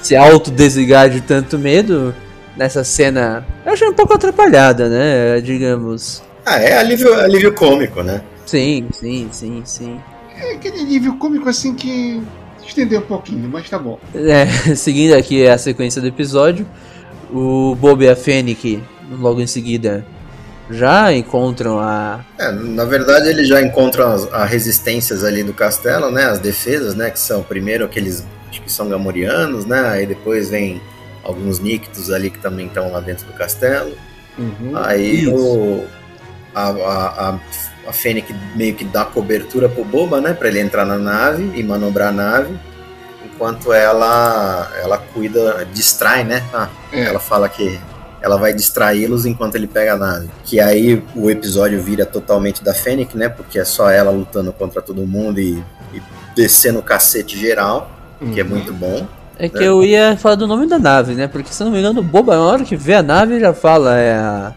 se 0.00 0.16
autodesligar 0.16 1.08
de 1.10 1.20
tanto 1.20 1.58
medo, 1.58 2.14
nessa 2.56 2.84
cena, 2.84 3.46
eu 3.64 3.72
achei 3.72 3.88
um 3.88 3.94
pouco 3.94 4.14
atrapalhada, 4.14 4.88
né? 4.88 5.40
Digamos. 5.40 6.22
Ah, 6.44 6.60
é 6.60 6.78
alívio, 6.78 7.14
alívio 7.14 7.52
cômico, 7.54 8.02
né? 8.02 8.22
Sim, 8.46 8.88
sim, 8.92 9.28
sim, 9.32 9.62
sim. 9.64 10.00
É 10.36 10.52
aquele 10.52 10.84
nível 10.84 11.16
cômico 11.16 11.48
assim 11.48 11.74
que 11.74 12.22
estendeu 12.66 13.00
um 13.00 13.04
pouquinho, 13.04 13.48
mas 13.48 13.68
tá 13.68 13.78
bom. 13.78 13.98
É, 14.14 14.46
seguindo 14.76 15.14
aqui 15.14 15.46
a 15.46 15.56
sequência 15.56 16.00
do 16.00 16.08
episódio, 16.08 16.66
o 17.32 17.74
Bob 17.74 18.04
e 18.04 18.08
a 18.08 18.16
Fennec, 18.16 18.82
logo 19.10 19.40
em 19.40 19.46
seguida, 19.46 20.04
já 20.70 21.12
encontram 21.12 21.78
a. 21.78 22.24
É, 22.38 22.50
na 22.50 22.84
verdade, 22.84 23.28
eles 23.28 23.46
já 23.48 23.60
encontram 23.60 24.10
as, 24.10 24.32
as 24.32 24.50
resistências 24.50 25.22
ali 25.22 25.42
do 25.42 25.52
castelo, 25.52 26.10
né? 26.10 26.24
As 26.24 26.38
defesas, 26.38 26.94
né? 26.94 27.10
Que 27.10 27.18
são 27.18 27.42
primeiro 27.42 27.84
aqueles 27.84 28.24
acho 28.48 28.62
que 28.62 28.72
são 28.72 28.88
gamorianos, 28.88 29.66
né? 29.66 29.88
Aí 29.88 30.06
depois 30.06 30.48
vem 30.48 30.80
alguns 31.22 31.58
Nictos 31.58 32.10
ali 32.10 32.30
que 32.30 32.38
também 32.38 32.66
estão 32.66 32.90
lá 32.92 33.00
dentro 33.00 33.26
do 33.26 33.32
castelo. 33.32 33.94
Aí 34.74 35.24
Isso. 35.24 35.34
o, 35.34 35.86
a, 36.54 36.68
a, 36.68 37.28
a, 37.30 37.38
a 37.88 37.92
Fennec 37.92 38.34
meio 38.56 38.74
que 38.74 38.84
dá 38.84 39.04
cobertura 39.04 39.68
pro 39.68 39.84
Boba, 39.84 40.20
né? 40.20 40.32
Pra 40.32 40.48
ele 40.48 40.60
entrar 40.60 40.84
na 40.84 40.98
nave 40.98 41.52
e 41.54 41.62
manobrar 41.62 42.08
a 42.08 42.12
nave. 42.12 42.54
enquanto 43.24 43.72
ela 43.72 44.70
ela 44.82 44.98
cuida, 44.98 45.66
distrai, 45.72 46.24
né? 46.24 46.42
Ah, 46.52 46.68
É. 46.92 47.04
Ela 47.04 47.20
fala 47.20 47.48
que 47.48 47.78
ela 48.24 48.38
vai 48.38 48.54
distraí-los 48.54 49.26
enquanto 49.26 49.54
ele 49.56 49.66
pega 49.66 49.92
a 49.92 49.96
nave. 49.98 50.30
Que 50.44 50.58
aí 50.58 51.02
o 51.14 51.30
episódio 51.30 51.78
vira 51.82 52.06
totalmente 52.06 52.64
da 52.64 52.72
Fennec, 52.72 53.14
né? 53.18 53.28
Porque 53.28 53.58
é 53.58 53.64
só 53.66 53.90
ela 53.90 54.10
lutando 54.10 54.50
contra 54.50 54.80
todo 54.80 55.06
mundo 55.06 55.38
e, 55.38 55.62
e 55.92 56.00
descendo 56.34 56.78
o 56.78 56.82
cacete 56.82 57.38
geral, 57.38 57.90
que 58.32 58.40
é 58.40 58.42
Uhum. 58.42 58.48
muito 58.48 58.72
bom. 58.72 59.06
É 59.38 59.46
que 59.48 59.62
eu 59.62 59.84
ia 59.84 60.16
falar 60.16 60.36
do 60.36 60.46
nome 60.46 60.66
da 60.66 60.78
nave, 60.78 61.14
né? 61.14 61.26
Porque 61.28 61.52
se 61.52 61.62
não 61.62 61.70
me 61.70 61.80
engano, 61.80 62.00
o 62.00 62.02
Boba, 62.04 62.34
na 62.36 62.42
hora 62.42 62.64
que 62.64 62.76
vê 62.76 62.94
a 62.94 63.02
nave, 63.02 63.38
já 63.40 63.52
fala, 63.52 63.98
é 63.98 64.14
a. 64.14 64.52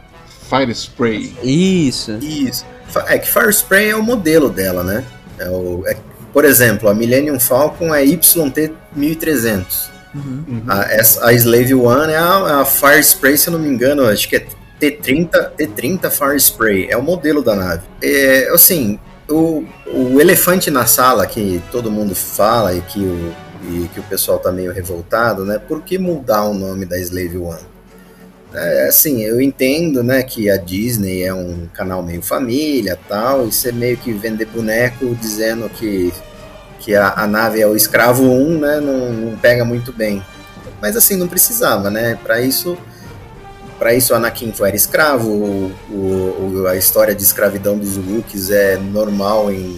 Fire 0.50 0.72
Spray. 0.72 1.36
Isso. 1.44 2.14
Isso. 2.22 2.66
É 3.08 3.18
que 3.20 3.28
Fire 3.28 3.50
Spray 3.52 3.90
é 3.90 3.96
o 3.98 4.02
modelo 4.04 4.50
dela, 4.50 4.82
né? 4.82 5.04
É 5.38 5.50
o, 5.50 5.84
é- 5.86 5.98
por 6.32 6.46
exemplo, 6.46 6.88
a 6.88 6.94
Millennium 6.94 7.38
Falcon 7.40 7.94
é 7.94 8.06
YT-1300. 8.96 9.90
Uhum. 10.18 10.64
A, 10.68 10.84
essa- 10.92 11.26
a 11.28 11.34
Slave 11.34 11.74
One 11.74 12.12
é 12.14 12.18
a, 12.18 12.62
a 12.62 12.66
Fire 12.66 13.00
Spray, 13.04 13.38
se 13.38 13.48
eu 13.50 13.54
não 13.54 13.60
me 13.60 13.70
engano, 13.70 14.06
acho 14.08 14.28
que 14.28 14.36
é 14.38 14.46
T30, 14.80 15.52
T30 15.58 16.10
Fire 16.10 16.38
Spray. 16.38 16.88
É 16.90 16.98
o 16.98 17.02
modelo 17.04 17.44
da 17.44 17.56
nave. 17.56 17.84
É, 18.02 18.50
assim, 18.54 19.00
o, 19.30 19.64
o 19.88 20.20
elefante 20.20 20.70
na 20.72 20.86
sala 20.86 21.26
que 21.28 21.62
todo 21.72 21.92
mundo 21.92 22.16
fala 22.16 22.74
e 22.74 22.82
que 22.82 23.00
o, 23.00 23.34
e 23.64 23.88
que 23.94 24.00
o 24.00 24.04
pessoal 24.04 24.40
tá 24.40 24.52
meio 24.52 24.72
revoltado, 24.72 25.44
né? 25.46 25.60
Por 25.60 25.82
que 25.82 25.98
mudar 25.98 26.44
o 26.44 26.54
nome 26.54 26.86
da 26.86 26.98
Slave 27.00 27.38
One? 27.38 27.78
É, 28.54 28.88
assim, 28.88 29.22
eu 29.24 29.42
entendo, 29.42 30.02
né, 30.02 30.24
que 30.24 30.50
a 30.50 30.56
Disney 30.58 31.24
é 31.24 31.34
um 31.34 31.68
canal 31.74 32.02
meio 32.02 32.22
família 32.22 32.98
tal, 33.08 33.46
e 33.46 33.52
você 33.52 33.72
meio 33.74 33.98
que 33.98 34.14
vender 34.14 34.46
boneco 34.46 35.14
dizendo 35.16 35.68
que, 35.70 36.14
que 36.88 36.96
a, 36.96 37.14
a 37.18 37.28
nave 37.28 37.60
é 37.60 37.68
o 37.68 37.76
escravo 37.76 38.24
1, 38.24 38.60
né, 38.60 38.80
não, 38.80 39.12
não 39.12 39.38
pega 39.38 39.66
muito 39.66 39.92
bem. 39.92 40.24
Mas 40.82 40.96
assim, 40.96 41.18
não 41.18 41.28
precisava, 41.28 41.90
né, 41.90 42.18
para 42.24 42.40
isso 42.40 42.78
para 43.78 43.94
isso 43.94 44.16
Anakin 44.16 44.54
era 44.62 44.76
escravo, 44.76 45.30
o, 45.30 45.72
o- 45.92 46.66
a 46.68 46.78
história 46.78 47.14
de 47.14 47.22
escravidão 47.22 47.78
dos 47.78 47.98
Wookiees 47.98 48.50
é 48.50 48.78
normal 48.78 49.52
em, 49.52 49.78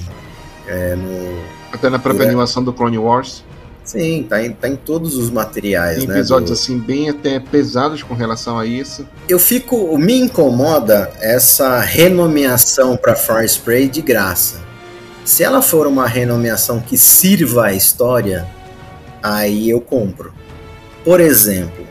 é, 0.68 0.96
no... 0.96 1.40
Até 1.74 1.90
na 1.90 1.98
própria 1.98 2.24
É. 2.26 2.28
animação 2.28 2.64
do 2.64 2.72
Clone 2.72 2.98
Wars. 3.00 3.44
Sim, 3.84 4.26
tá 4.30 4.42
em, 4.46 4.52
tá 4.54 4.70
em 4.70 4.76
todos 4.76 5.18
os 5.18 5.32
materiais, 5.32 5.98
Tem 5.98 6.08
né, 6.08 6.16
episódios 6.20 6.52
do- 6.52 6.54
assim 6.54 6.78
bem 6.78 7.10
até 7.10 7.40
pesados 7.40 8.04
com 8.04 8.14
relação 8.14 8.60
a 8.60 8.66
isso. 8.68 9.06
Eu 9.28 9.40
fico. 9.40 9.98
Me 9.98 10.14
incomoda 10.22 11.12
essa 11.20 11.80
renomeação 11.80 12.96
para 12.96 13.16
Fire 13.16 13.46
Spray 13.48 13.90
de 13.90 14.02
graça. 14.04 14.62
Se 15.30 15.44
ela 15.44 15.62
for 15.62 15.86
uma 15.86 16.08
renomeação 16.08 16.80
que 16.80 16.98
sirva 16.98 17.68
à 17.68 17.74
história, 17.74 18.48
aí 19.22 19.70
eu 19.70 19.80
compro. 19.80 20.34
Por 21.06 21.22
exemplo, 21.22 21.86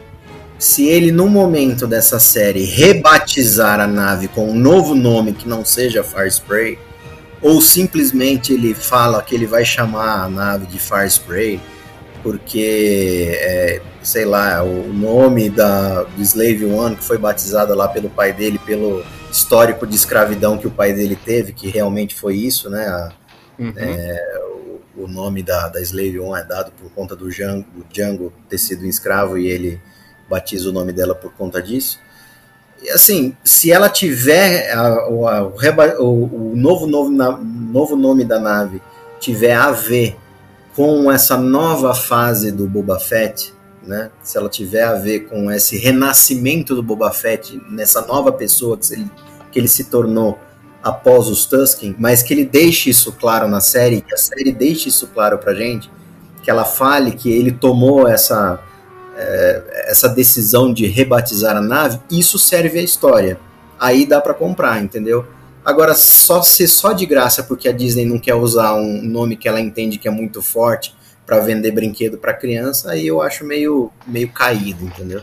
se 0.59 0.88
ele 0.88 1.12
no 1.12 1.29
momento 1.29 1.87
dessa 1.87 2.18
série 2.18 2.64
rebatizar 2.64 3.79
a 3.79 3.87
nave 3.87 4.27
com 4.27 4.51
um 4.51 4.57
novo 4.57 4.92
nome 4.92 5.35
que 5.35 5.48
não 5.48 5.64
seja 5.64 6.03
Fire 6.03 6.27
Spray, 6.27 6.77
ou 7.40 7.61
simplesmente 7.61 8.53
ele 8.53 8.74
fala 8.74 9.22
que 9.22 9.37
ele 9.37 9.46
vai 9.46 9.64
chamar 9.64 10.24
a 10.24 10.29
nave 10.29 10.66
de 10.66 10.81
Fire 10.81 11.07
Spray, 11.09 11.61
porque 12.24 13.38
é, 13.38 13.81
sei 14.03 14.24
lá, 14.24 14.64
o 14.64 14.92
nome 14.92 15.48
da, 15.48 16.03
do 16.03 16.20
Slave 16.22 16.64
One, 16.64 16.96
que 16.96 17.05
foi 17.05 17.18
batizada 17.18 17.72
lá 17.72 17.87
pelo 17.87 18.11
pai 18.11 18.33
dele, 18.33 18.59
pelo 18.66 19.05
histórico 19.31 19.87
de 19.87 19.94
escravidão 19.94 20.59
que 20.59 20.66
o 20.66 20.70
pai 20.72 20.92
dele 20.92 21.16
teve, 21.24 21.53
que 21.53 21.68
realmente 21.68 22.16
foi 22.16 22.35
isso, 22.35 22.68
né? 22.68 22.85
a- 22.88 23.12
Uhum. 23.59 23.73
o, 24.97 25.03
o 25.05 25.09
nome 25.09 25.42
da, 25.42 25.68
da 25.68 25.81
Slave 25.81 26.18
One 26.21 26.40
é 26.40 26.44
dado 26.44 26.71
por 26.73 26.90
conta 26.92 27.14
do 27.16 27.29
Django, 27.31 27.66
do 27.75 27.85
Django 27.92 28.33
ter 28.49 28.59
sido 28.59 28.85
um 28.85 28.88
escravo 28.88 29.37
e 29.38 29.47
ele 29.49 29.81
batiza 30.29 30.68
o 30.68 30.73
nome 30.73 30.92
dela 30.92 31.14
por 31.14 31.33
conta 31.33 31.61
disso. 31.62 31.99
E 32.83 32.90
assim, 32.90 33.37
se 33.42 33.73
ela 33.73 33.88
tiver 33.88 34.71
a- 34.73 34.81
a- 34.87 35.09
o 35.09 35.25
o- 36.05 36.53
o 36.53 36.57
novo, 36.57 36.87
nome 36.87 37.16
na- 37.16 37.37
novo 37.37 37.97
nome 37.97 38.25
da 38.25 38.38
nave 38.38 38.81
tiver 39.18 39.55
a 39.55 39.71
ver 39.73 40.16
com 40.77 41.11
essa 41.11 41.37
nova 41.37 41.92
fase 41.94 42.53
do 42.53 42.68
Boba 42.68 43.01
Fett, 43.01 43.53
né? 43.83 44.11
Se 44.23 44.38
ela 44.38 44.49
tiver 44.49 44.85
a 44.85 44.94
ver 44.94 45.21
com 45.29 45.51
esse 45.51 45.77
renascimento 45.77 46.75
do 46.77 46.83
Boba 46.85 47.11
Fett 47.11 47.61
nessa 47.68 48.03
nova 48.07 48.31
pessoa 48.31 48.79
que 48.79 48.92
ele, 48.94 49.11
que 49.51 49.59
ele 49.59 49.66
se 49.68 49.85
tornou 49.85 50.38
após 50.83 51.29
os 51.29 51.45
Tusken, 51.47 51.95
mas 51.99 52.23
que 52.23 52.33
ele 52.33 52.45
deixe 52.45 52.91
isso 52.91 53.12
claro 53.12 53.49
na 53.49 53.61
série, 53.61 54.01
que 54.01 54.14
a 54.14 54.17
série 54.17 54.53
deixe 54.53 54.88
isso 54.88 55.09
claro 55.09 55.38
pra 55.38 55.55
gente, 55.55 55.91
que 56.43 56.51
ela 56.51 56.64
fale 56.64 57.12
que 57.12 57.31
ele 57.31 57.53
tomou 57.53 58.07
essa 58.07 58.61
é, 59.17 59.85
essa 59.88 60.09
decisão 60.09 60.73
de 60.73 60.87
rebatizar 60.87 61.57
a 61.57 61.61
nave, 61.61 62.01
isso 62.09 62.38
serve 62.38 62.79
à 62.79 62.83
história. 62.83 63.38
Aí 63.79 64.07
dá 64.07 64.21
pra 64.21 64.33
comprar, 64.33 64.81
entendeu? 64.81 65.27
Agora, 65.64 65.95
só 65.95 66.41
ser 66.41 66.69
só 66.69 66.93
de 66.93 67.05
graça 67.05 67.43
porque 67.43 67.69
a 67.69 67.73
Disney 67.73 68.05
não 68.05 68.19
quer 68.19 68.35
usar 68.35 68.75
um 68.75 69.03
nome 69.03 69.37
que 69.37 69.49
ela 69.49 69.61
entende 69.61 69.99
que 69.99 70.07
é 70.07 70.11
muito 70.11 70.41
forte 70.41 70.95
pra 71.27 71.41
vender 71.41 71.73
brinquedo 71.73 72.17
pra 72.17 72.33
criança, 72.33 72.93
aí 72.93 73.07
eu 73.07 73.21
acho 73.21 73.45
meio, 73.45 73.91
meio 74.07 74.31
caído, 74.33 74.85
entendeu? 74.85 75.23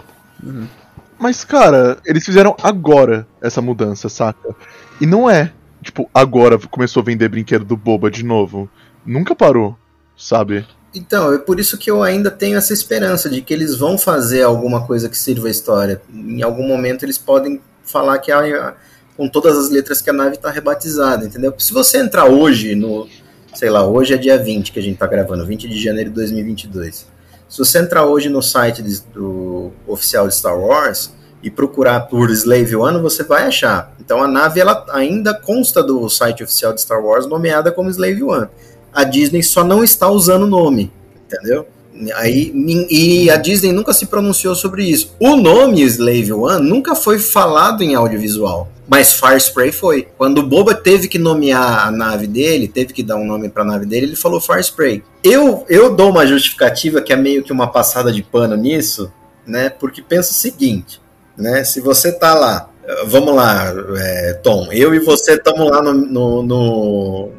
Mas, 1.18 1.44
cara, 1.44 1.98
eles 2.06 2.26
fizeram 2.26 2.56
agora 2.62 3.28
essa 3.42 3.62
mudança, 3.62 4.10
saca? 4.10 4.56
E 5.00 5.06
não 5.06 5.30
é, 5.30 5.52
tipo, 5.82 6.10
agora 6.14 6.58
começou 6.70 7.02
a 7.02 7.06
vender 7.06 7.30
brinquedo 7.30 7.64
do 7.66 7.78
Boba 7.78 8.12
de 8.12 8.24
novo. 8.24 8.70
Nunca 9.06 9.34
parou, 9.36 9.78
sabe? 10.18 10.66
Então, 10.94 11.34
é 11.34 11.38
por 11.38 11.60
isso 11.60 11.78
que 11.78 11.92
eu 11.92 12.02
ainda 12.04 12.32
tenho 12.32 12.58
essa 12.58 12.74
esperança 12.74 13.30
de 13.30 13.42
que 13.42 13.54
eles 13.54 13.76
vão 13.78 13.98
fazer 13.98 14.44
alguma 14.44 14.86
coisa 14.86 15.10
que 15.10 15.18
sirva 15.18 15.48
à 15.48 15.52
história. 15.52 16.02
Em 16.14 16.42
algum 16.42 16.66
momento 16.68 17.04
eles 17.04 17.18
podem 17.18 17.60
falar 17.84 18.18
que 18.20 18.32
a- 18.32 18.74
com 19.18 19.28
todas 19.28 19.58
as 19.58 19.70
letras 19.70 20.02
que 20.02 20.10
a 20.10 20.14
nave 20.14 20.36
está 20.36 20.50
rebatizada, 20.50 21.26
entendeu? 21.26 21.54
Se 21.58 21.74
você 21.74 21.98
entrar 21.98 22.26
hoje 22.26 22.76
no, 22.76 23.08
sei 23.54 23.70
lá, 23.70 23.86
hoje 23.86 24.14
é 24.14 24.18
dia 24.18 24.38
20 24.38 24.72
que 24.72 24.80
a 24.80 24.82
gente 24.82 24.98
tá 24.98 25.08
gravando, 25.08 25.46
20 25.46 25.68
de 25.68 25.82
janeiro 25.82 26.10
de 26.10 26.16
2022. 26.16 27.08
Se 27.48 27.60
você 27.60 27.80
entrar 27.80 28.06
hoje 28.06 28.28
no 28.30 28.42
site 28.42 28.82
de- 28.82 29.02
do 29.14 29.72
oficial 29.88 30.28
de 30.28 30.36
Star 30.36 30.58
Wars 30.60 31.14
e 31.44 31.50
procurar 31.52 32.02
por 32.02 32.30
Slave 32.32 32.76
One, 32.76 33.00
você 33.00 33.24
vai 33.24 33.44
achar. 33.46 33.94
Então 34.00 34.22
a 34.22 34.28
nave 34.28 34.60
ela 34.60 34.86
ainda 34.92 35.34
consta 35.34 35.84
do 35.84 36.10
site 36.10 36.44
oficial 36.44 36.74
de 36.74 36.82
Star 36.82 37.04
Wars 37.04 37.28
nomeada 37.28 37.72
como 37.72 37.90
Slave 37.90 38.24
One. 38.24 38.48
A 38.92 39.04
Disney 39.04 39.44
só 39.44 39.64
não 39.64 39.84
está 39.84 40.10
usando 40.10 40.44
o 40.44 40.48
nome, 40.48 40.92
entendeu? 41.26 41.68
Aí, 42.16 42.52
e 42.90 43.30
a 43.30 43.38
Disney 43.38 43.72
nunca 43.72 43.94
se 43.94 44.08
pronunciou 44.08 44.54
sobre 44.54 44.84
isso. 44.84 45.16
O 45.20 45.36
nome 45.36 45.82
Slave 45.82 46.34
One 46.34 46.68
nunca 46.68 46.96
foi 46.96 47.20
falado 47.20 47.84
em 47.84 47.96
audiovisual, 47.96 48.70
mas 48.88 49.14
Fire 49.14 49.40
Spray 49.40 49.72
foi. 49.72 50.08
Quando 50.18 50.40
o 50.40 50.46
Boba 50.46 50.76
teve 50.76 51.08
que 51.08 51.18
nomear 51.18 51.88
a 51.88 51.92
nave 51.92 52.28
dele, 52.28 52.68
teve 52.68 52.94
que 52.94 53.02
dar 53.02 53.16
um 53.16 53.26
nome 53.26 53.50
para 53.50 53.64
a 53.64 53.66
nave 53.66 53.86
dele, 53.86 54.08
ele 54.08 54.16
falou 54.16 54.42
Fire 54.42 54.62
Spray. 54.62 55.04
Eu, 55.24 55.66
eu 55.70 55.96
dou 55.96 56.10
uma 56.10 56.28
justificativa 56.28 57.02
que 57.02 57.14
é 57.14 57.16
meio 57.16 57.44
que 57.44 57.54
uma 57.54 57.68
passada 57.68 58.12
de 58.12 58.22
pano 58.22 58.56
nisso, 58.56 59.12
né? 59.48 59.70
Porque 59.70 60.02
pensa 60.02 60.32
o 60.32 60.36
seguinte, 60.36 61.02
né? 61.38 61.64
Se 61.64 61.80
você 61.80 62.12
tá 62.12 62.34
lá, 62.34 62.70
vamos 63.08 63.34
lá, 63.34 63.74
é, 63.98 64.34
Tom, 64.44 64.68
eu 64.72 64.94
e 64.94 65.00
você 65.00 65.34
estamos 65.34 65.70
lá 65.70 65.82
no, 65.82 65.94
no, 65.94 66.44
no, 66.44 67.30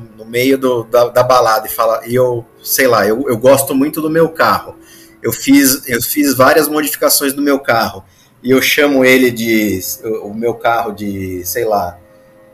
no- 0.00 0.08
no 0.18 0.24
meio 0.24 0.56
do- 0.58 0.84
da, 0.84 1.08
da 1.08 1.22
balada 1.22 1.66
e 1.66 1.70
fala, 1.70 2.00
e 2.06 2.14
eu, 2.14 2.44
sei 2.62 2.86
lá, 2.86 3.06
eu, 3.06 3.24
eu 3.28 3.36
gosto 3.36 3.74
muito 3.74 4.00
do 4.00 4.08
meu 4.10 4.28
carro. 4.28 4.76
Eu 5.22 5.32
fiz, 5.32 5.86
eu 5.88 6.02
fiz 6.02 6.34
várias 6.34 6.68
modificações 6.68 7.32
do 7.32 7.40
meu 7.42 7.60
carro. 7.60 8.04
E 8.42 8.50
eu 8.50 8.60
chamo 8.60 9.04
ele 9.04 9.30
de. 9.30 9.78
o 10.22 10.34
meu 10.34 10.54
carro 10.54 10.90
de, 10.92 11.42
sei 11.44 11.64
lá, 11.64 11.96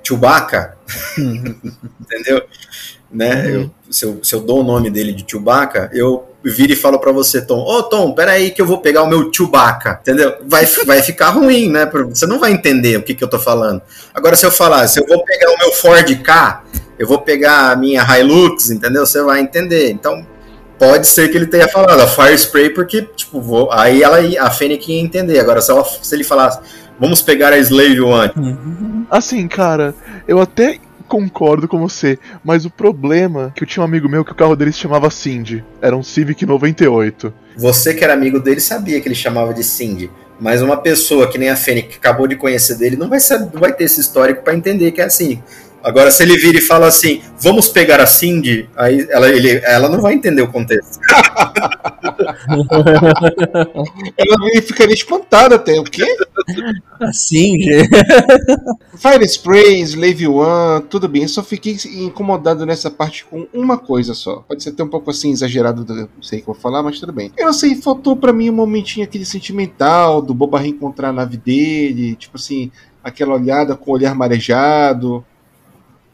Chewbacca. 0.02 0.76
Entendeu? 2.00 2.42
Né? 3.10 3.54
Eu- 3.56 3.70
se, 3.90 4.04
eu, 4.04 4.20
se 4.22 4.34
eu 4.34 4.40
dou 4.40 4.60
o 4.60 4.64
nome 4.64 4.90
dele 4.90 5.12
de 5.14 5.24
Chewbacca, 5.26 5.90
eu 5.94 6.28
viro 6.44 6.72
e 6.72 6.76
falo 6.76 6.98
pra 6.98 7.10
você, 7.10 7.40
Tom, 7.40 7.58
ô 7.58 7.82
Tom, 7.84 8.12
peraí 8.12 8.50
que 8.50 8.60
eu 8.60 8.66
vou 8.66 8.82
pegar 8.82 9.02
o 9.02 9.06
meu 9.08 9.30
Chewbacca, 9.32 9.98
entendeu? 10.02 10.36
Vai, 10.46 10.66
vai 10.86 11.00
ficar 11.02 11.30
ruim, 11.30 11.70
né? 11.70 11.86
Você 12.10 12.26
não 12.26 12.38
vai 12.38 12.52
entender 12.52 12.98
o 12.98 13.02
que, 13.02 13.14
que 13.14 13.24
eu 13.24 13.28
tô 13.28 13.38
falando. 13.38 13.80
Agora, 14.12 14.36
se 14.36 14.44
eu 14.44 14.50
falar, 14.50 14.86
se 14.88 15.00
eu 15.00 15.06
vou 15.06 15.24
pegar 15.24 15.50
o 15.50 15.58
meu 15.58 15.72
Ford 15.72 16.22
K, 16.22 16.64
eu 16.98 17.06
vou 17.06 17.18
pegar 17.20 17.70
a 17.72 17.76
minha 17.76 18.02
Hilux, 18.02 18.70
entendeu? 18.70 19.06
Você 19.06 19.22
vai 19.22 19.40
entender. 19.40 19.90
Então, 19.90 20.26
pode 20.78 21.06
ser 21.06 21.28
que 21.28 21.36
ele 21.36 21.46
tenha 21.46 21.68
falado 21.68 22.00
a 22.00 22.06
Fire 22.06 22.34
Spray, 22.34 22.70
porque, 22.70 23.02
tipo, 23.16 23.40
vou, 23.40 23.70
aí 23.72 24.02
ela, 24.02 24.18
a 24.46 24.50
Fennec 24.50 24.90
ia 24.92 25.00
entender. 25.00 25.38
Agora, 25.40 25.60
se, 25.60 25.70
ela- 25.70 25.84
se 25.84 26.14
ele 26.14 26.24
falasse, 26.24 26.60
vamos 26.98 27.22
pegar 27.22 27.52
a 27.52 27.58
Slave 27.58 28.00
One, 28.00 29.06
Assim, 29.10 29.46
cara, 29.48 29.94
eu 30.26 30.40
até 30.40 30.78
concordo 31.06 31.66
com 31.66 31.78
você, 31.78 32.18
mas 32.44 32.66
o 32.66 32.70
problema 32.70 33.46
é 33.54 33.58
que 33.58 33.64
eu 33.64 33.66
tinha 33.68 33.82
um 33.82 33.86
amigo 33.86 34.08
meu 34.08 34.22
que 34.24 34.32
o 34.32 34.34
carro 34.34 34.54
dele 34.54 34.72
se 34.72 34.78
chamava 34.80 35.08
Cindy. 35.10 35.64
Era 35.80 35.96
um 35.96 36.02
Civic 36.02 36.44
98. 36.44 37.32
Você 37.56 37.94
que 37.94 38.04
era 38.04 38.12
amigo 38.12 38.38
dele 38.38 38.60
sabia 38.60 39.00
que 39.00 39.08
ele 39.08 39.14
chamava 39.14 39.54
de 39.54 39.64
Cindy. 39.64 40.10
Mas 40.38 40.60
uma 40.62 40.76
pessoa 40.76 41.26
que 41.26 41.38
nem 41.38 41.48
a 41.48 41.56
Fênix, 41.56 41.88
que 41.88 41.96
acabou 41.96 42.26
de 42.28 42.36
conhecer 42.36 42.76
dele, 42.76 42.96
não 42.96 43.08
vai, 43.08 43.18
saber, 43.18 43.48
não 43.52 43.60
vai 43.60 43.72
ter 43.72 43.84
esse 43.84 44.00
histórico 44.00 44.42
pra 44.44 44.54
entender 44.54 44.92
que 44.92 45.00
é 45.00 45.04
assim. 45.04 45.42
Agora, 45.82 46.10
se 46.10 46.22
ele 46.22 46.36
vira 46.36 46.58
e 46.58 46.60
fala 46.60 46.86
assim, 46.86 47.22
vamos 47.38 47.68
pegar 47.68 48.00
a 48.00 48.06
Cindy, 48.06 48.68
aí 48.76 49.06
ela, 49.10 49.28
ele, 49.28 49.60
ela 49.64 49.88
não 49.88 50.00
vai 50.00 50.14
entender 50.14 50.42
o 50.42 50.48
contexto. 50.48 50.98
Ela 54.16 54.62
ficaria 54.62 54.94
espantada 54.94 55.56
até. 55.56 55.78
O 55.78 55.84
quê? 55.84 56.04
Assim, 57.00 57.58
gente. 57.60 57.88
Fire 58.96 59.24
Spray, 59.24 59.80
Slave 59.82 60.26
One, 60.26 60.84
tudo 60.88 61.08
bem. 61.08 61.22
Eu 61.22 61.28
só 61.28 61.42
fiquei 61.42 61.76
incomodado 61.96 62.64
nessa 62.66 62.90
parte 62.90 63.24
com 63.24 63.46
uma 63.52 63.78
coisa 63.78 64.14
só. 64.14 64.44
Pode 64.48 64.62
ser 64.62 64.70
até 64.70 64.82
um 64.82 64.88
pouco 64.88 65.10
assim 65.10 65.30
exagerado, 65.30 65.84
não 65.88 66.22
sei 66.22 66.40
o 66.40 66.42
que 66.42 66.48
eu 66.48 66.54
vou 66.54 66.62
falar, 66.62 66.82
mas 66.82 66.98
tudo 66.98 67.12
bem. 67.12 67.32
Eu 67.36 67.46
não 67.46 67.52
sei, 67.52 67.74
faltou 67.76 68.16
pra 68.16 68.32
mim 68.32 68.50
um 68.50 68.54
momentinho 68.54 69.04
aquele 69.04 69.24
sentimental 69.24 70.20
do 70.20 70.34
Boba 70.34 70.58
reencontrar 70.58 71.10
a 71.10 71.14
nave 71.14 71.36
dele, 71.36 72.16
tipo 72.16 72.36
assim, 72.36 72.70
aquela 73.02 73.34
olhada 73.34 73.76
com 73.76 73.90
o 73.90 73.94
olhar 73.94 74.14
marejado, 74.14 75.24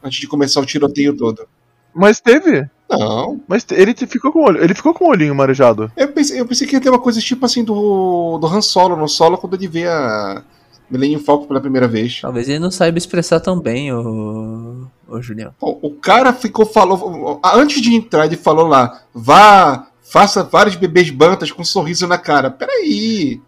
antes 0.05 0.19
de 0.19 0.27
começar 0.27 0.61
o 0.61 0.65
tiroteio 0.65 1.15
todo. 1.15 1.47
Mas 1.93 2.19
teve. 2.19 2.69
Não. 2.89 3.41
Mas 3.47 3.65
ele 3.71 3.95
ficou 3.95 4.31
com 4.31 4.39
o 4.39 4.45
olho. 4.45 4.63
Ele 4.63 4.75
ficou 4.75 4.93
com 4.93 5.05
o 5.05 5.09
olhinho 5.09 5.33
marejado. 5.33 5.91
Eu 5.95 6.09
pensei, 6.09 6.39
eu 6.39 6.45
pensei 6.45 6.67
que 6.67 6.75
ia 6.75 6.81
ter 6.81 6.89
uma 6.89 6.99
coisa 6.99 7.19
tipo 7.19 7.45
assim 7.45 7.63
do, 7.63 8.37
do 8.37 8.47
Han 8.47 8.61
Solo, 8.61 8.95
no 8.95 9.07
Solo, 9.07 9.37
quando 9.37 9.55
ele 9.55 9.67
vê 9.67 9.87
a 9.87 10.43
Millennium 10.89 11.19
Falcon 11.19 11.47
pela 11.47 11.61
primeira 11.61 11.87
vez. 11.87 12.19
Talvez 12.21 12.47
ele 12.47 12.59
não 12.59 12.69
saiba 12.69 12.97
expressar 12.97 13.39
tão 13.39 13.59
bem, 13.59 13.91
o, 13.91 14.87
o 15.07 15.21
Julião. 15.21 15.53
Pô, 15.59 15.79
o 15.81 15.91
cara 15.91 16.31
ficou, 16.33 16.65
falou, 16.65 17.39
antes 17.43 17.81
de 17.81 17.93
entrar, 17.93 18.25
ele 18.25 18.37
falou 18.37 18.67
lá, 18.67 19.01
vá, 19.13 19.87
faça 20.03 20.43
vários 20.43 20.75
bebês 20.75 21.09
bantas 21.09 21.51
com 21.51 21.61
um 21.61 21.65
sorriso 21.65 22.07
na 22.07 22.17
cara. 22.17 22.51
Peraí. 22.51 23.41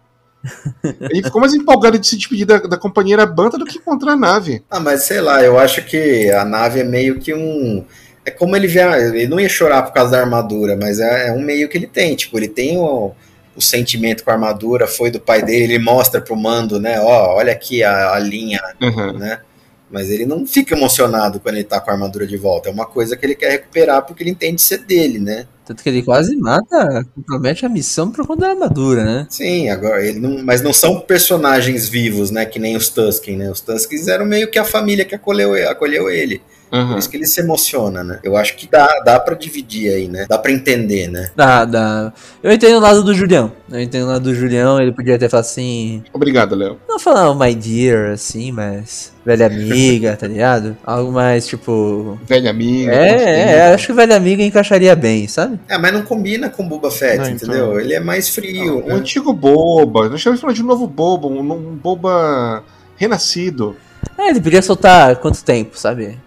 Ele 1.10 1.22
ficou 1.24 1.40
mais 1.40 1.54
empolgado 1.54 1.98
de 1.98 2.06
se 2.06 2.16
despedir 2.16 2.46
da, 2.46 2.58
da 2.58 2.76
companheira 2.76 3.26
Banta 3.26 3.58
do 3.58 3.64
que 3.64 3.78
encontrar 3.78 4.12
a 4.12 4.16
nave. 4.16 4.62
Ah, 4.70 4.80
mas 4.80 5.04
sei 5.04 5.20
lá, 5.20 5.42
eu 5.42 5.58
acho 5.58 5.84
que 5.84 6.30
a 6.30 6.44
nave 6.44 6.80
é 6.80 6.84
meio 6.84 7.18
que 7.18 7.34
um. 7.34 7.84
É 8.24 8.30
como 8.30 8.54
ele 8.56 8.66
vê. 8.66 8.80
Ele 8.80 9.26
não 9.26 9.40
ia 9.40 9.48
chorar 9.48 9.82
por 9.82 9.92
causa 9.92 10.12
da 10.12 10.20
armadura, 10.20 10.76
mas 10.76 11.00
é, 11.00 11.28
é 11.28 11.32
um 11.32 11.40
meio 11.40 11.68
que 11.68 11.76
ele 11.76 11.86
tem. 11.86 12.14
Tipo, 12.14 12.38
ele 12.38 12.48
tem 12.48 12.76
o, 12.76 13.12
o 13.56 13.60
sentimento 13.60 14.22
com 14.22 14.30
a 14.30 14.34
armadura, 14.34 14.86
foi 14.86 15.10
do 15.10 15.18
pai 15.18 15.42
dele, 15.42 15.74
ele 15.74 15.78
mostra 15.78 16.20
pro 16.20 16.36
mando, 16.36 16.78
né? 16.78 17.00
Ó, 17.00 17.36
olha 17.36 17.52
aqui 17.52 17.82
a, 17.82 18.12
a 18.12 18.18
linha, 18.18 18.60
né? 19.18 19.40
Mas 19.90 20.10
ele 20.10 20.26
não 20.26 20.46
fica 20.46 20.76
emocionado 20.76 21.40
quando 21.40 21.54
ele 21.56 21.64
tá 21.64 21.80
com 21.80 21.90
a 21.90 21.94
armadura 21.94 22.26
de 22.26 22.36
volta. 22.36 22.68
É 22.68 22.72
uma 22.72 22.86
coisa 22.86 23.16
que 23.16 23.24
ele 23.24 23.34
quer 23.34 23.50
recuperar 23.50 24.04
porque 24.04 24.22
ele 24.22 24.30
entende 24.30 24.60
ser 24.60 24.78
dele, 24.78 25.18
né? 25.18 25.46
Tanto 25.64 25.82
que 25.82 25.88
ele 25.88 26.02
quase 26.02 26.34
mata, 26.34 27.06
compromete 27.14 27.66
a 27.66 27.68
missão 27.68 28.10
por 28.10 28.26
conta 28.26 28.46
da 28.46 28.50
armadura, 28.50 29.04
né? 29.04 29.26
Sim, 29.28 29.68
agora 29.68 30.02
ele 30.02 30.18
não, 30.18 30.42
mas 30.42 30.62
não 30.62 30.72
são 30.72 30.98
personagens 31.00 31.86
vivos, 31.88 32.30
né? 32.30 32.46
Que 32.46 32.58
nem 32.58 32.74
os 32.74 32.88
Tusken, 32.88 33.36
né? 33.36 33.50
Os 33.50 33.60
Tuskens 33.60 34.08
eram 34.08 34.24
meio 34.24 34.50
que 34.50 34.58
a 34.58 34.64
família 34.64 35.04
que 35.04 35.14
acolheu, 35.14 35.52
acolheu 35.68 36.08
ele. 36.08 36.40
Por 36.70 36.98
isso 36.98 37.08
que 37.08 37.16
ele 37.16 37.26
se 37.26 37.40
emociona, 37.40 38.04
né? 38.04 38.18
Eu 38.22 38.36
acho 38.36 38.56
que 38.56 38.68
dá, 38.68 38.86
dá 39.04 39.18
para 39.18 39.34
dividir 39.34 39.92
aí, 39.92 40.08
né? 40.08 40.26
Dá 40.28 40.38
para 40.38 40.52
entender, 40.52 41.08
né? 41.08 41.30
Dá, 41.34 41.64
dá. 41.64 42.12
Eu 42.42 42.52
entendo 42.52 42.76
o 42.76 42.80
lado 42.80 43.02
do 43.02 43.14
Julião. 43.14 43.52
Eu 43.70 43.80
entendo 43.80 44.04
o 44.04 44.08
lado 44.08 44.24
do 44.24 44.34
Julião, 44.34 44.80
ele 44.80 44.92
podia 44.92 45.18
ter 45.18 45.28
falado 45.28 45.44
assim. 45.44 46.02
Obrigado, 46.12 46.54
Léo. 46.54 46.78
Não 46.88 46.98
falar 46.98 47.30
oh, 47.30 47.34
my 47.34 47.54
dear, 47.54 48.12
assim, 48.12 48.52
mas. 48.52 49.12
Velha 49.24 49.46
amiga, 49.46 50.16
tá 50.16 50.26
ligado? 50.26 50.76
Algo 50.84 51.12
mais 51.12 51.46
tipo. 51.46 52.18
Velha 52.26 52.50
amiga. 52.50 52.92
É, 52.92 53.52
é, 53.52 53.74
acho 53.74 53.88
que 53.88 53.92
velha 53.92 54.16
amiga 54.16 54.42
encaixaria 54.42 54.96
bem, 54.96 55.28
sabe? 55.28 55.60
É, 55.68 55.76
mas 55.76 55.92
não 55.92 56.02
combina 56.02 56.48
com 56.48 56.66
Boba 56.66 56.90
Fett, 56.90 57.18
Não, 57.18 57.28
então. 57.28 57.48
entendeu? 57.48 57.80
Ele 57.80 57.94
é 57.94 58.00
mais 58.00 58.28
frio. 58.28 58.86
O 58.86 58.92
antigo 58.92 59.32
boba. 59.32 60.08
Nós 60.08 60.20
estamos 60.20 60.40
falando 60.40 60.56
de 60.56 60.62
um 60.62 60.66
novo 60.66 60.86
boba, 60.86 61.26
um, 61.26 61.40
um 61.40 61.76
boba 61.76 62.64
renascido. 62.96 63.76
É, 64.16 64.30
ele 64.30 64.40
podia 64.40 64.62
soltar 64.62 65.16
quanto 65.16 65.44
tempo, 65.44 65.78
sabe? 65.78 66.18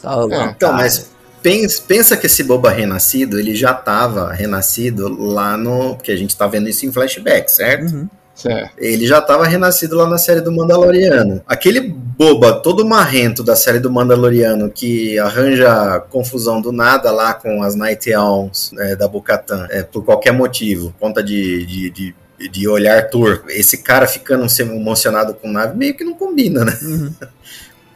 Só 0.00 0.26
uma- 0.26 0.44
Então, 0.56 0.72
mas 0.72 1.10
pensa, 1.42 1.82
pensa 1.86 2.16
que 2.16 2.26
esse 2.26 2.42
Boba 2.44 2.70
renascido, 2.70 3.38
ele 3.38 3.54
já 3.54 3.72
tava 3.74 4.32
renascido 4.32 5.08
lá 5.08 5.56
no. 5.56 5.94
Porque 5.96 6.12
a 6.12 6.16
gente 6.16 6.36
tá 6.36 6.46
vendo 6.46 6.68
isso 6.68 6.86
em 6.86 6.92
flashback, 6.92 7.50
certo? 7.50 7.92
Uhum. 7.94 8.08
Certo. 8.34 8.70
Ele 8.78 9.04
já 9.04 9.20
tava 9.20 9.44
renascido 9.48 9.96
lá 9.96 10.06
na 10.08 10.16
série 10.16 10.40
do 10.40 10.52
Mandaloriano. 10.52 11.42
Aquele 11.44 11.80
boba 11.80 12.52
todo 12.60 12.86
marrento 12.86 13.42
da 13.42 13.56
série 13.56 13.80
do 13.80 13.90
Mandaloriano 13.90 14.70
que 14.70 15.18
arranja 15.18 15.98
confusão 16.08 16.60
do 16.60 16.70
nada 16.70 17.10
lá 17.10 17.34
com 17.34 17.60
as 17.64 17.74
Night 17.74 18.14
Owls 18.14 18.70
é, 18.78 18.94
da 18.94 19.08
Bocatan, 19.08 19.66
é, 19.70 19.82
por 19.82 20.04
qualquer 20.04 20.30
motivo, 20.32 20.94
conta 21.00 21.20
de, 21.20 21.66
de, 21.66 21.90
de, 21.90 22.48
de 22.48 22.68
olhar 22.68 23.10
torto. 23.10 23.50
Esse 23.50 23.78
cara 23.78 24.06
ficando 24.06 24.46
emocionado 24.60 25.34
com 25.34 25.50
nave 25.50 25.76
meio 25.76 25.96
que 25.96 26.04
não 26.04 26.14
combina, 26.14 26.64
né? 26.64 26.78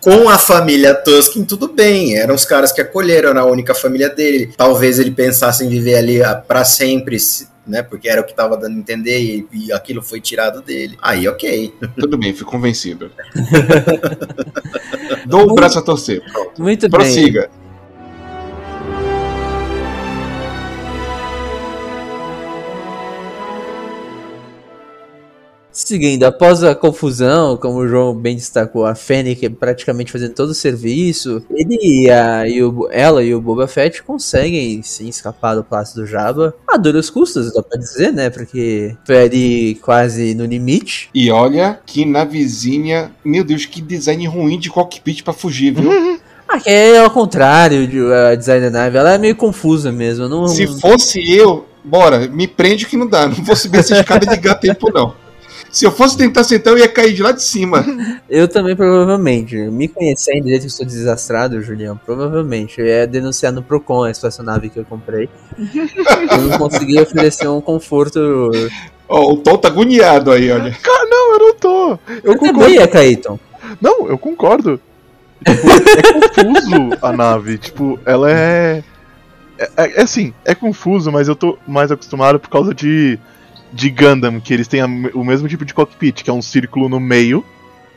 Com 0.03 0.28
a 0.28 0.36
família 0.36 0.94
Tusken, 0.94 1.44
tudo 1.44 1.68
bem. 1.68 2.16
Eram 2.18 2.34
os 2.34 2.44
caras 2.44 2.72
que 2.72 2.80
acolheram, 2.80 3.30
era 3.30 3.40
a 3.42 3.46
única 3.46 3.72
família 3.72 4.09
dele. 4.11 4.53
Talvez 4.57 4.98
ele 4.98 5.12
pensasse 5.12 5.64
em 5.64 5.68
viver 5.68 5.94
ali 5.94 6.20
ah, 6.22 6.34
pra 6.34 6.64
sempre, 6.64 7.20
se- 7.20 7.46
né? 7.64 7.84
Porque 7.84 8.09
era 8.09 8.20
o 8.20 8.24
que 8.24 8.34
tava 8.34 8.57
dando 8.57 8.74
a 8.76 8.78
entender 8.80 9.20
e, 9.20 9.46
e 9.53 9.72
aquilo 9.72 10.03
foi 10.03 10.20
tirado 10.20 10.61
dele. 10.61 10.98
Aí, 11.00 11.28
ok. 11.28 11.72
Tudo 11.96 12.18
bem, 12.18 12.34
fui 12.34 12.44
convencido. 12.44 13.12
Dou 15.26 15.50
o 15.50 15.55
braço 15.55 15.78
a 15.78 15.82
torcer. 15.82 16.20
Pronto. 16.32 16.61
Muito 16.61 16.88
bem. 16.88 16.90
Prossiga. 17.00 17.48
Seguindo, 25.93 26.24
após 26.24 26.64
a 26.64 26.74
confusão, 26.74 27.55
como 27.59 27.80
o 27.80 27.86
João 27.86 28.14
bem 28.14 28.34
destacou, 28.34 28.86
a 28.86 28.95
Fennec 28.95 29.47
praticamente 29.51 30.11
fazendo 30.11 30.32
todo 30.32 30.49
o 30.49 30.55
serviço, 30.55 31.45
ele 31.51 31.76
e, 31.82 32.11
a, 32.11 32.49
e 32.49 32.62
o, 32.62 32.88
ela 32.90 33.22
e 33.22 33.34
o 33.34 33.43
Boba 33.43 33.68
Fett 33.68 34.03
conseguem 34.03 34.82
sim 34.82 35.07
escapar 35.07 35.55
do 35.55 35.62
Palácio 35.62 35.97
do 35.97 36.07
Jabba 36.07 36.55
a 36.66 36.78
duras 36.78 37.11
custas, 37.11 37.53
dá 37.53 37.62
pra 37.62 37.78
dizer, 37.78 38.11
né? 38.11 38.30
Porque 38.30 38.97
foi 39.07 39.24
ali 39.24 39.74
quase 39.82 40.34
no 40.34 40.47
limite. 40.47 41.11
E 41.14 41.30
olha 41.30 41.78
que 41.84 42.07
na 42.07 42.24
vizinha, 42.24 43.11
meu 43.22 43.45
Deus, 43.45 43.66
que 43.66 43.82
design 43.82 44.26
ruim 44.26 44.59
de 44.59 44.70
cockpit 44.70 45.22
pra 45.22 45.34
fugir, 45.34 45.74
viu? 45.74 45.90
Ah, 46.49 46.61
que 46.61 46.68
é 46.68 46.99
ao 46.99 47.11
contrário 47.11 47.86
de 47.86 47.99
a 48.12 48.34
design 48.34 48.68
da 48.68 48.70
nave, 48.70 48.99
ela 48.99 49.14
é 49.14 49.18
meio 49.18 49.34
confusa 49.34 49.90
mesmo. 49.90 50.28
Não, 50.28 50.47
Se 50.49 50.66
fosse 50.66 51.34
eu, 51.34 51.66
bora, 51.82 52.28
me 52.28 52.47
prende 52.47 52.84
que 52.84 52.95
não 52.95 53.07
dá. 53.07 53.26
Não 53.26 53.36
vou 53.36 53.57
subir 53.57 53.78
essa 53.78 53.99
escada 53.99 54.26
de 54.26 54.34
ligar 54.34 54.57
tempo, 54.57 54.90
não. 54.93 55.14
Se 55.73 55.87
eu 55.87 55.91
fosse 55.91 56.18
tentar 56.18 56.45
sentar, 56.45 56.75
eu 56.75 56.79
ia 56.79 56.89
cair 56.89 57.14
de 57.14 57.23
lá 57.23 57.33
de 57.33 57.43
cima. 57.43 57.83
Eu 58.29 58.47
também, 58.47 58.77
provavelmente. 58.77 59.57
Me 59.57 59.89
conhecendo, 59.89 60.43
do 60.43 60.49
jeito 60.49 60.61
que 60.61 60.66
eu 60.66 60.68
estou 60.68 60.87
desastrado, 60.87 61.62
Julião, 61.62 61.97
provavelmente. 61.97 62.79
Eu 62.79 62.87
ia 62.87 63.07
denunciar 63.07 63.53
no 63.53 63.62
Procon 63.62 64.05
essa 64.05 64.18
espaçonave 64.18 64.68
que 64.68 64.79
eu 64.79 64.85
comprei. 64.85 65.31
eu 66.31 66.39
não 66.43 66.59
consegui 66.59 67.01
oferecer 67.01 67.49
um 67.49 67.61
conforto. 67.61 68.51
Ó, 69.09 69.33
o 69.33 69.37
Tom 69.39 69.57
tá 69.57 69.68
agoniado 69.68 70.31
aí, 70.31 70.51
olha. 70.51 70.73
Cara, 70.83 71.09
não, 71.09 71.33
eu 71.33 71.39
não 71.39 71.55
tô. 71.55 71.91
Eu, 71.91 71.99
Eu 72.23 72.37
concordo. 72.37 72.61
também 72.61 72.75
ia, 72.75 72.89
Caíton. 72.89 73.39
Não, 73.81 74.09
eu 74.09 74.18
concordo. 74.18 74.81
Tipo, 75.45 75.68
é 75.68 76.53
confuso 76.53 76.99
a 77.01 77.12
nave. 77.12 77.59
Tipo, 77.59 77.99
ela 78.05 78.31
é... 78.31 78.85
é. 79.59 79.70
É 79.77 80.03
assim, 80.03 80.35
é 80.45 80.55
confuso, 80.55 81.11
mas 81.11 81.29
eu 81.29 81.37
tô 81.37 81.59
mais 81.66 81.91
acostumado 81.91 82.39
por 82.39 82.51
causa 82.51 82.75
de. 82.75 83.18
De 83.73 83.91
Gundam, 83.91 84.41
que 84.41 84.53
eles 84.53 84.68
têm 84.68 84.81
a- 84.81 84.87
o 84.87 85.25
mesmo 85.25 85.49
tipo 85.49 85.64
de 85.64 85.73
cockpit, 85.73 86.23
que 86.23 86.31
é 86.31 86.33
um 86.33 86.43
círculo 86.43 86.89
no 86.89 87.01
meio 87.01 87.45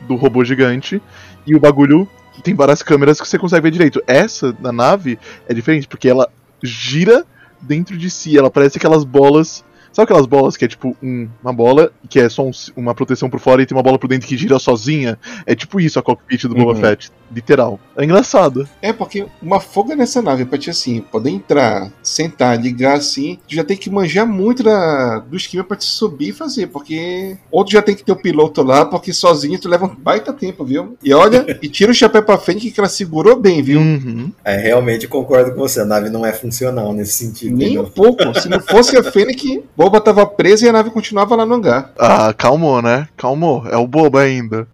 do 0.02 0.14
robô 0.14 0.44
gigante, 0.44 1.00
e 1.46 1.54
o 1.54 1.60
bagulho 1.60 2.08
tem 2.42 2.54
várias 2.54 2.82
câmeras 2.82 3.20
que 3.20 3.26
você 3.26 3.38
consegue 3.38 3.62
ver 3.64 3.70
direito. 3.70 4.02
Essa 4.06 4.52
da 4.52 4.72
nave 4.72 5.18
é 5.48 5.54
diferente, 5.54 5.88
porque 5.88 6.08
ela 6.08 6.28
gira 6.62 7.24
dentro 7.60 7.96
de 7.96 8.10
si, 8.10 8.36
ela 8.38 8.50
parece 8.50 8.78
aquelas 8.78 9.04
bolas. 9.04 9.64
Sabe 9.96 10.04
aquelas 10.04 10.26
bolas 10.26 10.58
que 10.58 10.64
é 10.66 10.68
tipo 10.68 10.94
um- 11.02 11.26
uma 11.42 11.54
bola 11.54 11.90
que 12.06 12.20
é 12.20 12.28
só 12.28 12.44
um- 12.46 12.50
uma 12.76 12.94
proteção 12.94 13.30
por 13.30 13.40
fora 13.40 13.62
e 13.62 13.66
tem 13.66 13.74
uma 13.74 13.82
bola 13.82 13.98
por 13.98 14.08
dentro 14.08 14.28
que 14.28 14.36
gira 14.36 14.58
sozinha? 14.58 15.18
É 15.46 15.54
tipo 15.54 15.80
isso 15.80 15.98
a 15.98 16.02
cockpit 16.02 16.42
do 16.42 16.54
Boba 16.54 16.72
Uhum. 16.72 16.76
Fett, 16.82 17.10
literal. 17.34 17.80
É 17.96 18.04
engraçado. 18.04 18.68
É, 18.82 18.92
porque 18.92 19.24
uma 19.40 19.58
folga 19.58 19.96
nessa 19.96 20.20
nave, 20.20 20.44
pra 20.44 20.58
te 20.58 20.68
assim, 20.68 21.00
poder 21.00 21.30
entrar, 21.30 21.90
sentar, 22.02 22.60
ligar 22.60 22.98
assim, 22.98 23.38
tu 23.48 23.54
já 23.54 23.64
tem 23.64 23.74
que 23.74 23.88
manjar 23.88 24.26
muito 24.26 24.62
da, 24.62 25.20
do 25.20 25.34
esquema 25.34 25.64
pra 25.64 25.78
te 25.78 25.86
subir 25.86 26.28
e 26.28 26.32
fazer, 26.32 26.66
porque 26.66 27.38
outro 27.50 27.72
já 27.72 27.80
tem 27.80 27.94
que 27.94 28.04
ter 28.04 28.12
o 28.12 28.16
piloto 28.16 28.62
lá, 28.62 28.84
porque 28.84 29.14
sozinho 29.14 29.58
tu 29.58 29.66
leva 29.66 29.86
um 29.86 29.94
baita 29.96 30.30
tempo, 30.30 30.62
viu? 30.62 30.94
E 31.02 31.14
olha, 31.14 31.46
e 31.62 31.70
tira 31.70 31.90
o 31.90 31.94
chapéu 31.94 32.22
pra 32.22 32.36
frente 32.36 32.70
que 32.70 32.78
ela 32.78 32.88
segurou 32.90 33.34
bem, 33.40 33.62
viu? 33.62 33.80
Uhum. 33.80 34.30
É, 34.44 34.58
realmente 34.58 35.08
concordo 35.08 35.52
com 35.52 35.60
você. 35.60 35.80
A 35.80 35.86
nave 35.86 36.10
não 36.10 36.26
é 36.26 36.34
funcional 36.34 36.92
nesse 36.92 37.12
sentido. 37.24 37.56
Nem 37.56 37.78
um 37.78 37.84
pouco. 37.86 38.38
Se 38.38 38.46
não 38.50 38.60
fosse 38.60 38.94
a 38.98 39.02
Fennec, 39.02 39.64
Boba 39.86 40.00
tava 40.00 40.26
presa 40.26 40.66
e 40.66 40.68
a 40.68 40.72
nave 40.72 40.90
continuava 40.90 41.36
lá 41.36 41.46
no 41.46 41.54
hangar. 41.54 41.92
Ah, 41.96 42.32
calmou, 42.32 42.82
né? 42.82 43.06
Calmou. 43.16 43.64
É 43.70 43.76
o 43.76 43.86
Boba 43.86 44.22
ainda. 44.22 44.66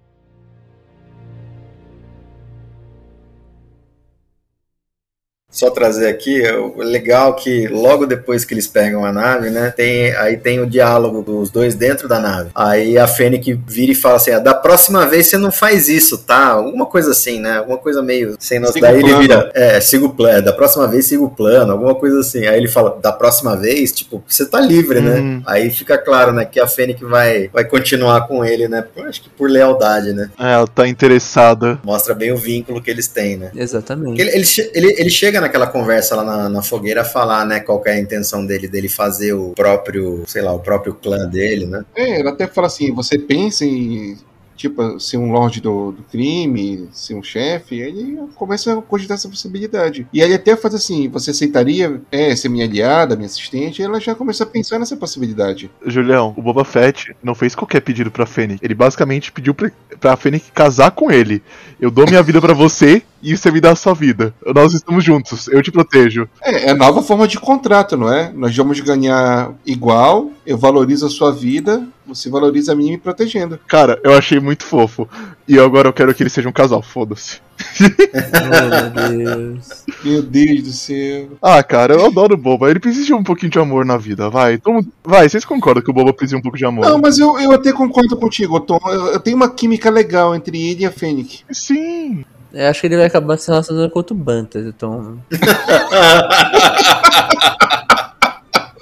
Só 5.52 5.70
trazer 5.70 6.08
aqui, 6.08 6.42
é 6.42 6.56
o 6.56 6.78
legal 6.78 7.34
que 7.36 7.68
logo 7.68 8.06
depois 8.06 8.42
que 8.42 8.54
eles 8.54 8.66
pegam 8.66 9.04
a 9.04 9.12
nave, 9.12 9.50
né, 9.50 9.70
tem, 9.76 10.10
aí 10.16 10.38
tem 10.38 10.60
o 10.60 10.66
diálogo 10.66 11.22
dos 11.22 11.50
dois 11.50 11.74
dentro 11.74 12.08
da 12.08 12.18
nave. 12.18 12.50
Aí 12.54 12.96
a 12.96 13.06
Fennec 13.06 13.52
vira 13.66 13.92
e 13.92 13.94
fala 13.94 14.16
assim, 14.16 14.30
ah, 14.30 14.38
da 14.38 14.54
próxima 14.54 15.06
vez 15.06 15.26
você 15.26 15.36
não 15.36 15.52
faz 15.52 15.88
isso, 15.88 16.18
tá? 16.18 16.52
Alguma 16.52 16.86
coisa 16.86 17.10
assim, 17.10 17.38
né? 17.38 17.58
Alguma 17.58 17.76
coisa 17.76 18.02
meio 18.02 18.34
sem 18.38 18.58
o 18.58 18.72
Daí 18.80 18.98
ele 18.98 19.14
vira, 19.16 19.50
é, 19.54 19.78
siga 19.80 20.06
o 20.06 20.14
plano, 20.14 20.42
da 20.42 20.52
próxima 20.52 20.88
vez 20.88 21.04
siga 21.04 21.22
o 21.22 21.30
plano, 21.30 21.72
alguma 21.72 21.94
coisa 21.94 22.20
assim. 22.20 22.46
Aí 22.46 22.56
ele 22.56 22.68
fala, 22.68 22.98
da 23.02 23.12
próxima 23.12 23.54
vez, 23.54 23.92
tipo, 23.92 24.24
você 24.26 24.46
tá 24.46 24.58
livre, 24.58 25.00
né? 25.00 25.16
Uhum. 25.16 25.42
Aí 25.46 25.70
fica 25.70 25.98
claro, 25.98 26.32
né, 26.32 26.46
que 26.46 26.58
a 26.58 26.66
Fennec 26.66 27.04
vai, 27.04 27.48
vai 27.52 27.64
continuar 27.64 28.26
com 28.26 28.42
ele, 28.42 28.68
né? 28.68 28.84
Eu 28.96 29.04
acho 29.04 29.22
que 29.22 29.28
por 29.28 29.50
lealdade, 29.50 30.14
né? 30.14 30.30
É, 30.38 30.54
ela 30.54 30.66
tá 30.66 30.88
interessada. 30.88 31.78
Mostra 31.84 32.14
bem 32.14 32.32
o 32.32 32.36
vínculo 32.36 32.80
que 32.80 32.90
eles 32.90 33.06
têm, 33.06 33.36
né? 33.36 33.50
Exatamente. 33.54 34.20
Ele, 34.20 34.30
ele, 34.30 34.46
ele, 34.74 34.94
ele 34.98 35.10
chega 35.10 35.41
naquela 35.42 35.66
conversa 35.66 36.16
lá 36.16 36.24
na, 36.24 36.48
na 36.48 36.62
fogueira 36.62 37.04
falar, 37.04 37.44
né, 37.44 37.60
qual 37.60 37.80
que 37.80 37.88
é 37.88 37.92
a 37.92 38.00
intenção 38.00 38.44
dele, 38.44 38.68
dele 38.68 38.88
fazer 38.88 39.32
o 39.32 39.52
próprio, 39.54 40.22
sei 40.26 40.42
lá, 40.42 40.52
o 40.52 40.58
próprio 40.58 40.94
clã 40.94 41.26
dele, 41.28 41.66
né? 41.66 41.84
É, 41.94 42.20
ela 42.20 42.30
até 42.30 42.46
fala 42.46 42.66
assim: 42.66 42.92
você 42.92 43.18
pensa 43.18 43.64
em 43.64 44.16
tipo, 44.56 44.98
ser 45.00 45.16
um 45.16 45.32
lorde 45.32 45.60
do, 45.60 45.92
do 45.92 46.02
crime, 46.04 46.88
ser 46.92 47.14
um 47.14 47.22
chefe, 47.22 47.76
ele 47.76 48.18
começa 48.34 48.78
a 48.78 48.82
cogitar 48.82 49.16
essa 49.16 49.28
possibilidade. 49.28 50.06
E 50.12 50.20
ele 50.20 50.34
até 50.34 50.56
faz 50.56 50.74
assim: 50.74 51.08
você 51.08 51.30
aceitaria 51.30 52.00
é, 52.10 52.34
ser 52.34 52.48
minha 52.48 52.64
aliada, 52.64 53.16
minha 53.16 53.26
assistente? 53.26 53.80
E 53.80 53.84
ela 53.84 54.00
já 54.00 54.14
começa 54.14 54.44
a 54.44 54.46
pensar 54.46 54.78
nessa 54.78 54.96
possibilidade. 54.96 55.70
Julião, 55.86 56.34
o 56.36 56.42
Boba 56.42 56.64
Fett 56.64 57.14
não 57.22 57.34
fez 57.34 57.54
qualquer 57.54 57.80
pedido 57.80 58.10
pra 58.10 58.26
Fennec. 58.26 58.58
Ele 58.62 58.74
basicamente 58.74 59.32
pediu 59.32 59.54
pra, 59.54 59.70
pra 60.00 60.16
Fennec 60.16 60.50
casar 60.52 60.90
com 60.90 61.10
ele. 61.10 61.42
Eu 61.80 61.90
dou 61.90 62.06
minha 62.06 62.22
vida 62.22 62.40
pra 62.40 62.54
você 62.54 63.02
e 63.22 63.36
você 63.36 63.50
me 63.50 63.60
dá 63.60 63.70
a 63.70 63.76
sua 63.76 63.94
vida. 63.94 64.34
Nós 64.54 64.74
estamos 64.74 65.04
juntos, 65.04 65.48
eu 65.48 65.62
te 65.62 65.70
protejo. 65.70 66.28
É, 66.42 66.66
é 66.66 66.70
a 66.70 66.74
nova 66.74 67.02
forma 67.02 67.28
de 67.28 67.38
contrato, 67.38 67.96
não 67.96 68.12
é? 68.12 68.32
Nós 68.32 68.54
vamos 68.56 68.78
ganhar 68.80 69.52
igual, 69.64 70.30
eu 70.46 70.56
valorizo 70.58 71.06
a 71.06 71.10
sua 71.10 71.30
vida, 71.32 71.86
você 72.06 72.28
valoriza 72.30 72.72
a 72.72 72.76
minha 72.76 72.92
me 72.92 72.98
protegendo. 72.98 73.58
Cara, 73.68 74.00
eu 74.02 74.12
achei 74.14 74.40
muito 74.40 74.64
fofo. 74.64 75.08
E 75.46 75.58
agora 75.58 75.88
eu 75.88 75.92
quero 75.92 76.14
que 76.14 76.22
eles 76.22 76.32
sejam 76.32 76.50
um 76.50 76.52
casal, 76.52 76.82
foda-se. 76.82 77.40
Oh, 77.80 78.68
meu 78.68 78.90
Deus. 79.24 79.84
Meu 80.04 80.22
Deus 80.22 80.62
do 80.62 80.72
céu. 80.72 81.28
Ah, 81.40 81.62
cara, 81.62 81.94
eu 81.94 82.06
adoro 82.06 82.34
o 82.34 82.38
Boba. 82.38 82.70
Ele 82.70 82.80
precisa 82.80 83.06
de 83.06 83.14
um 83.14 83.22
pouquinho 83.22 83.50
de 83.50 83.58
amor 83.58 83.84
na 83.84 83.96
vida, 83.96 84.28
vai. 84.30 84.58
Todo 84.58 84.74
mundo- 84.74 84.92
Vai, 85.04 85.28
vocês 85.28 85.44
concordam 85.44 85.82
que 85.82 85.90
o 85.90 85.94
Boba 85.94 86.12
precisa 86.12 86.36
de 86.36 86.40
um 86.40 86.42
pouco 86.42 86.58
de 86.58 86.64
amor? 86.64 86.84
Não, 86.86 86.98
mas 86.98 87.18
eu, 87.18 87.38
eu 87.38 87.52
até 87.52 87.72
concordo 87.72 88.16
contigo, 88.16 88.58
Tom. 88.60 88.78
Eu, 88.86 89.06
eu 89.08 89.20
tenho 89.20 89.36
uma 89.36 89.50
química 89.50 89.90
legal 89.90 90.34
entre 90.34 90.60
ele 90.70 90.82
e 90.82 90.86
a 90.86 90.90
Fênix. 90.92 91.44
Sim. 91.50 92.24
Eu 92.52 92.68
acho 92.68 92.80
que 92.82 92.86
ele 92.86 92.96
vai 92.98 93.06
acabar 93.06 93.38
se 93.38 93.48
relacionando 93.48 93.90
com 93.90 93.98
outro 93.98 94.14
Bantas, 94.14 94.66
então. 94.66 95.18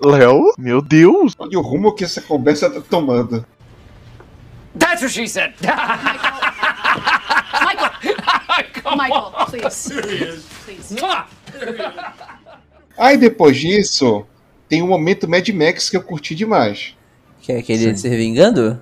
Léo, 0.02 0.52
meu 0.58 0.80
Deus. 0.80 1.34
Olha 1.38 1.58
o 1.58 1.62
rumo 1.62 1.92
que 1.94 2.04
essa 2.04 2.20
conversa 2.20 2.70
tá 2.70 2.80
tomando. 2.80 3.44
That's 4.78 5.02
what 5.02 5.12
she 5.12 5.26
said. 5.26 5.54
Michael! 7.60 7.90
Michael, 8.96 9.32
please. 9.48 10.44
Please. 10.64 10.96
Aí 12.96 13.16
depois 13.16 13.56
disso, 13.58 14.26
tem 14.68 14.82
um 14.82 14.86
momento 14.86 15.28
Mad 15.28 15.48
Max 15.48 15.90
que 15.90 15.96
eu 15.96 16.02
curti 16.02 16.34
demais. 16.34 16.94
Que 17.40 17.52
é 17.52 17.58
aquele 17.58 17.96
se 17.96 18.08
vingando? 18.08 18.80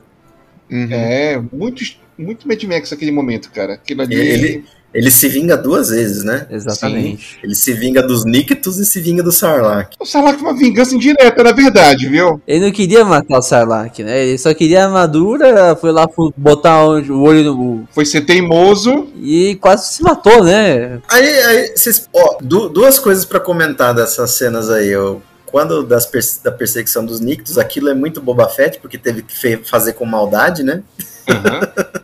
Uhum. 0.70 0.88
É, 0.92 1.40
muito, 1.52 1.82
muito 2.16 2.46
Mad 2.46 2.62
Max 2.64 2.92
aquele 2.92 3.12
momento, 3.12 3.50
cara. 3.50 3.74
Aquilo 3.74 4.02
ali. 4.02 4.14
Ele, 4.14 4.64
ele 4.94 5.10
se 5.10 5.28
vinga 5.28 5.56
duas 5.56 5.90
vezes, 5.90 6.24
né? 6.24 6.46
Exatamente. 6.50 7.38
Ele 7.42 7.54
se 7.54 7.72
vinga 7.72 8.02
dos 8.02 8.24
Nictus 8.24 8.78
e 8.78 8.84
se 8.84 9.00
vinga 9.00 9.22
do 9.22 9.30
Sarlacc. 9.30 9.92
O 10.00 10.06
Sarlacc 10.06 10.38
foi 10.40 10.48
uma 10.50 10.58
vingança 10.58 10.94
indireta, 10.94 11.42
na 11.42 11.52
verdade, 11.52 12.08
viu? 12.08 12.40
Ele 12.46 12.64
não 12.66 12.72
queria 12.72 13.04
matar 13.04 13.38
o 13.38 13.42
Sarlacc, 13.42 13.98
né? 14.02 14.26
Ele 14.26 14.38
só 14.38 14.52
queria 14.54 14.82
a 14.82 14.86
armadura, 14.86 15.76
foi 15.76 15.92
lá 15.92 16.08
botar 16.36 16.84
o 16.84 17.22
olho 17.22 17.44
no. 17.54 17.88
Foi 17.92 18.04
ser 18.06 18.22
teimoso. 18.22 19.08
E 19.20 19.56
quase 19.60 19.92
se 19.94 20.02
matou, 20.02 20.42
né? 20.44 21.00
Aí, 21.08 21.28
aí 21.28 21.72
vocês, 21.76 22.08
ó, 22.14 22.38
du- 22.40 22.68
duas 22.68 22.98
coisas 22.98 23.24
pra 23.24 23.40
comentar 23.40 23.94
dessas 23.94 24.30
cenas 24.32 24.70
aí. 24.70 24.88
Eu, 24.88 25.20
quando 25.46 25.82
das 25.82 26.06
pers- 26.06 26.40
da 26.42 26.50
perseguição 26.52 27.04
dos 27.04 27.20
Nictus, 27.20 27.58
aquilo 27.58 27.88
é 27.88 27.94
muito 27.94 28.20
Boba 28.20 28.48
Fett, 28.48 28.78
porque 28.80 28.96
teve 28.98 29.22
que 29.22 29.56
fazer 29.64 29.92
com 29.94 30.04
maldade, 30.04 30.62
né? 30.62 30.82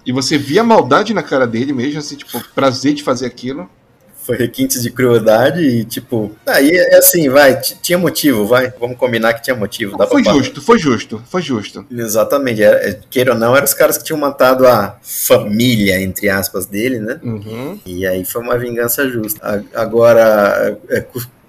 E 0.07 0.12
você 0.12 0.37
via 0.37 0.61
a 0.61 0.64
maldade 0.64 1.14
na 1.14 1.22
cara 1.22 1.47
dele 1.47 1.72
mesmo, 1.72 1.99
assim, 1.99 2.16
tipo, 2.16 2.43
prazer 2.55 2.95
de 2.95 3.03
fazer 3.03 3.27
aquilo. 3.27 3.68
Foi 4.25 4.37
requintes 4.39 4.83
de 4.83 4.91
crueldade 4.91 5.61
e, 5.61 5.85
tipo. 5.85 6.33
Aí 6.47 6.70
é 6.70 6.97
assim, 6.97 7.29
vai, 7.29 7.61
tinha 7.61 7.99
motivo, 7.99 8.47
vai. 8.47 8.72
Vamos 8.81 8.97
combinar 8.97 9.35
que 9.35 9.43
tinha 9.43 9.55
motivo. 9.55 9.99
Dá 9.99 10.07
Foi 10.07 10.25
justo, 10.25 10.62
foi 10.62 10.79
justo, 10.79 11.22
foi 11.29 11.43
justo. 11.43 11.85
Exatamente. 11.91 12.62
Era, 12.62 12.89
é, 12.89 12.99
queira 13.11 13.33
ou 13.35 13.39
não, 13.39 13.55
eram 13.55 13.66
os 13.66 13.75
caras 13.75 13.99
que 13.99 14.05
tinham 14.05 14.18
matado 14.18 14.66
a 14.66 14.97
família, 15.03 16.01
entre 16.01 16.31
aspas, 16.31 16.64
dele, 16.64 17.01
né? 17.01 17.20
Uhum. 17.22 17.79
E 17.85 18.07
aí 18.07 18.25
foi 18.25 18.41
uma 18.41 18.57
vingança 18.57 19.07
justa. 19.07 19.62
Agora, 19.75 20.79
é, 20.89 21.05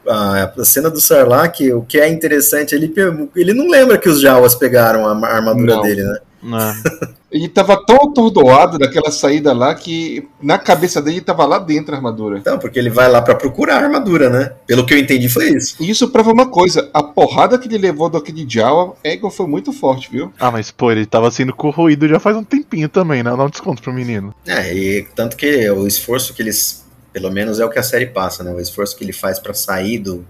a, 0.08 0.52
cena 0.64 0.90
do 0.90 1.00
Sarlacc, 1.00 1.62
o 1.74 1.82
que 1.82 2.00
é 2.00 2.10
interessante, 2.10 2.76
ele, 2.76 2.94
ele 3.36 3.54
não 3.54 3.70
lembra 3.70 3.98
que 3.98 4.10
os 4.10 4.20
Jawas 4.20 4.54
pegaram 4.54 5.08
a 5.08 5.16
ma- 5.16 5.30
armadura 5.30 5.76
Não. 5.76 5.82
dele, 5.82 6.04
né? 6.04 6.20
Ele 7.32 7.50
tava 7.50 7.76
tão 7.86 7.98
atordoado 7.98 8.78
daquela 8.78 9.12
saída 9.12 9.52
lá 9.52 9.76
que 9.76 10.26
na 10.42 10.58
cabeça 10.58 11.02
dele 11.02 11.20
tava 11.20 11.46
lá 11.46 11.60
dentro 11.60 11.94
a 11.94 11.98
armadura. 11.98 12.38
Então, 12.38 12.58
porque 12.58 12.80
ele 12.80 12.90
vai 12.90 13.10
lá 13.10 13.22
pra 13.22 13.36
procurar 13.36 13.76
a 13.76 13.84
armadura, 13.84 14.30
né? 14.30 14.54
Pelo 14.66 14.86
que 14.86 14.94
eu 14.94 14.98
entendi 14.98 15.28
foi 15.28 15.50
isso. 15.50 15.76
E 15.82 15.90
isso 15.90 16.08
prova 16.12 16.32
uma 16.32 16.48
coisa: 16.48 16.90
a 16.94 17.04
porrada 17.04 17.58
que 17.58 17.68
ele 17.68 17.78
levou 17.78 18.10
daquele 18.10 18.46
Jawa, 18.48 18.96
Egon 19.04 19.30
foi 19.30 19.48
muito 19.48 19.74
forte, 19.74 20.10
viu? 20.10 20.32
Ah, 20.40 20.50
mas 20.50 20.72
pô, 20.72 20.92
ele 20.92 21.06
tava 21.06 21.30
sendo 21.30 21.54
corroído 21.54 22.08
já 22.08 22.22
faz 22.22 22.38
um 22.38 22.44
tempinho 22.44 22.88
também, 22.88 23.22
né? 23.22 23.36
Dá 23.36 23.44
um 23.44 23.50
desconto 23.50 23.82
pro 23.82 23.92
menino. 23.92 24.34
É, 24.48 24.74
e 24.74 25.06
tanto 25.14 25.36
que 25.36 25.70
o 25.72 25.86
esforço 25.86 26.34
que 26.34 26.42
eles, 26.42 26.86
pelo 27.12 27.30
menos 27.32 27.60
é 27.60 27.66
o 27.66 27.70
que 27.70 27.80
a 27.80 27.84
série 27.84 28.06
passa, 28.06 28.46
né? 28.46 28.54
O 28.54 28.62
esforço 28.62 28.96
que 28.96 29.04
ele 29.04 29.12
faz 29.12 29.40
pra 29.40 29.54
sair 29.54 30.00
do, 30.00 30.26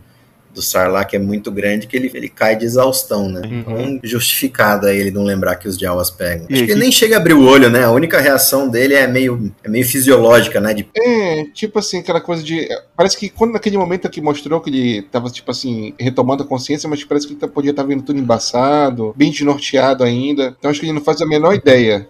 do 0.56 0.62
Sarlacc 0.62 1.14
é 1.14 1.20
muito 1.20 1.52
grande 1.52 1.86
que 1.86 1.96
ele, 1.96 2.10
ele 2.14 2.30
cai 2.30 2.56
de 2.56 2.66
exaustão, 2.66 3.30
né? 3.30 3.42
Então, 3.44 4.00
justificado 4.04 4.88
aí 4.88 4.98
ele 4.98 5.12
não 5.12 5.24
lembrar 5.24 5.56
que 5.58 5.68
os 5.68 5.78
Jawas 5.78 6.10
pegam. 6.10 6.48
E 6.50 6.54
Acho 6.54 6.66
que 6.66 6.72
ele 6.72 6.80
nem 6.80 6.92
chega 6.92 7.16
a 7.18 7.20
abrir 7.20 7.34
o 7.34 7.46
olho, 7.46 7.70
né? 7.70 7.84
A 7.84 7.92
única 7.92 8.20
reação 8.20 8.70
dele 8.70 8.94
é 8.94 9.06
meio, 9.06 9.54
é 9.64 9.70
meio 9.70 9.86
fisiológica, 9.86 10.60
né? 10.60 10.74
De 10.74 10.88
É, 10.96 11.44
tipo 11.54 11.78
assim, 11.80 12.00
aquela 12.00 12.22
coisa 12.22 12.42
de. 12.42 12.68
Parece 12.96 13.18
que 13.18 13.30
quando 13.30 13.52
naquele 13.54 13.78
momento 13.78 14.10
que 14.10 14.22
mostrou 14.22 14.62
que 14.62 14.70
ele 14.70 15.02
tava, 15.04 15.30
tipo 15.30 15.52
assim, 15.52 15.94
retomando 16.00 16.44
a 16.44 16.48
consciência, 16.48 16.88
mas 16.90 17.04
parece 17.04 17.28
que 17.28 17.34
ele 17.34 17.40
tá- 17.40 17.48
podia 17.48 17.72
estar 17.72 17.84
vendo 17.84 18.04
tudo 18.04 18.18
embaçado, 18.20 19.14
bem 19.16 19.30
desnorteado 19.32 20.04
ainda. 20.04 20.56
Então 20.58 20.72
acho 20.72 20.80
que 20.80 20.86
ele 20.86 20.94
não 20.94 21.02
faz 21.04 21.22
a 21.22 21.26
menor 21.26 21.54
ideia. 21.54 22.08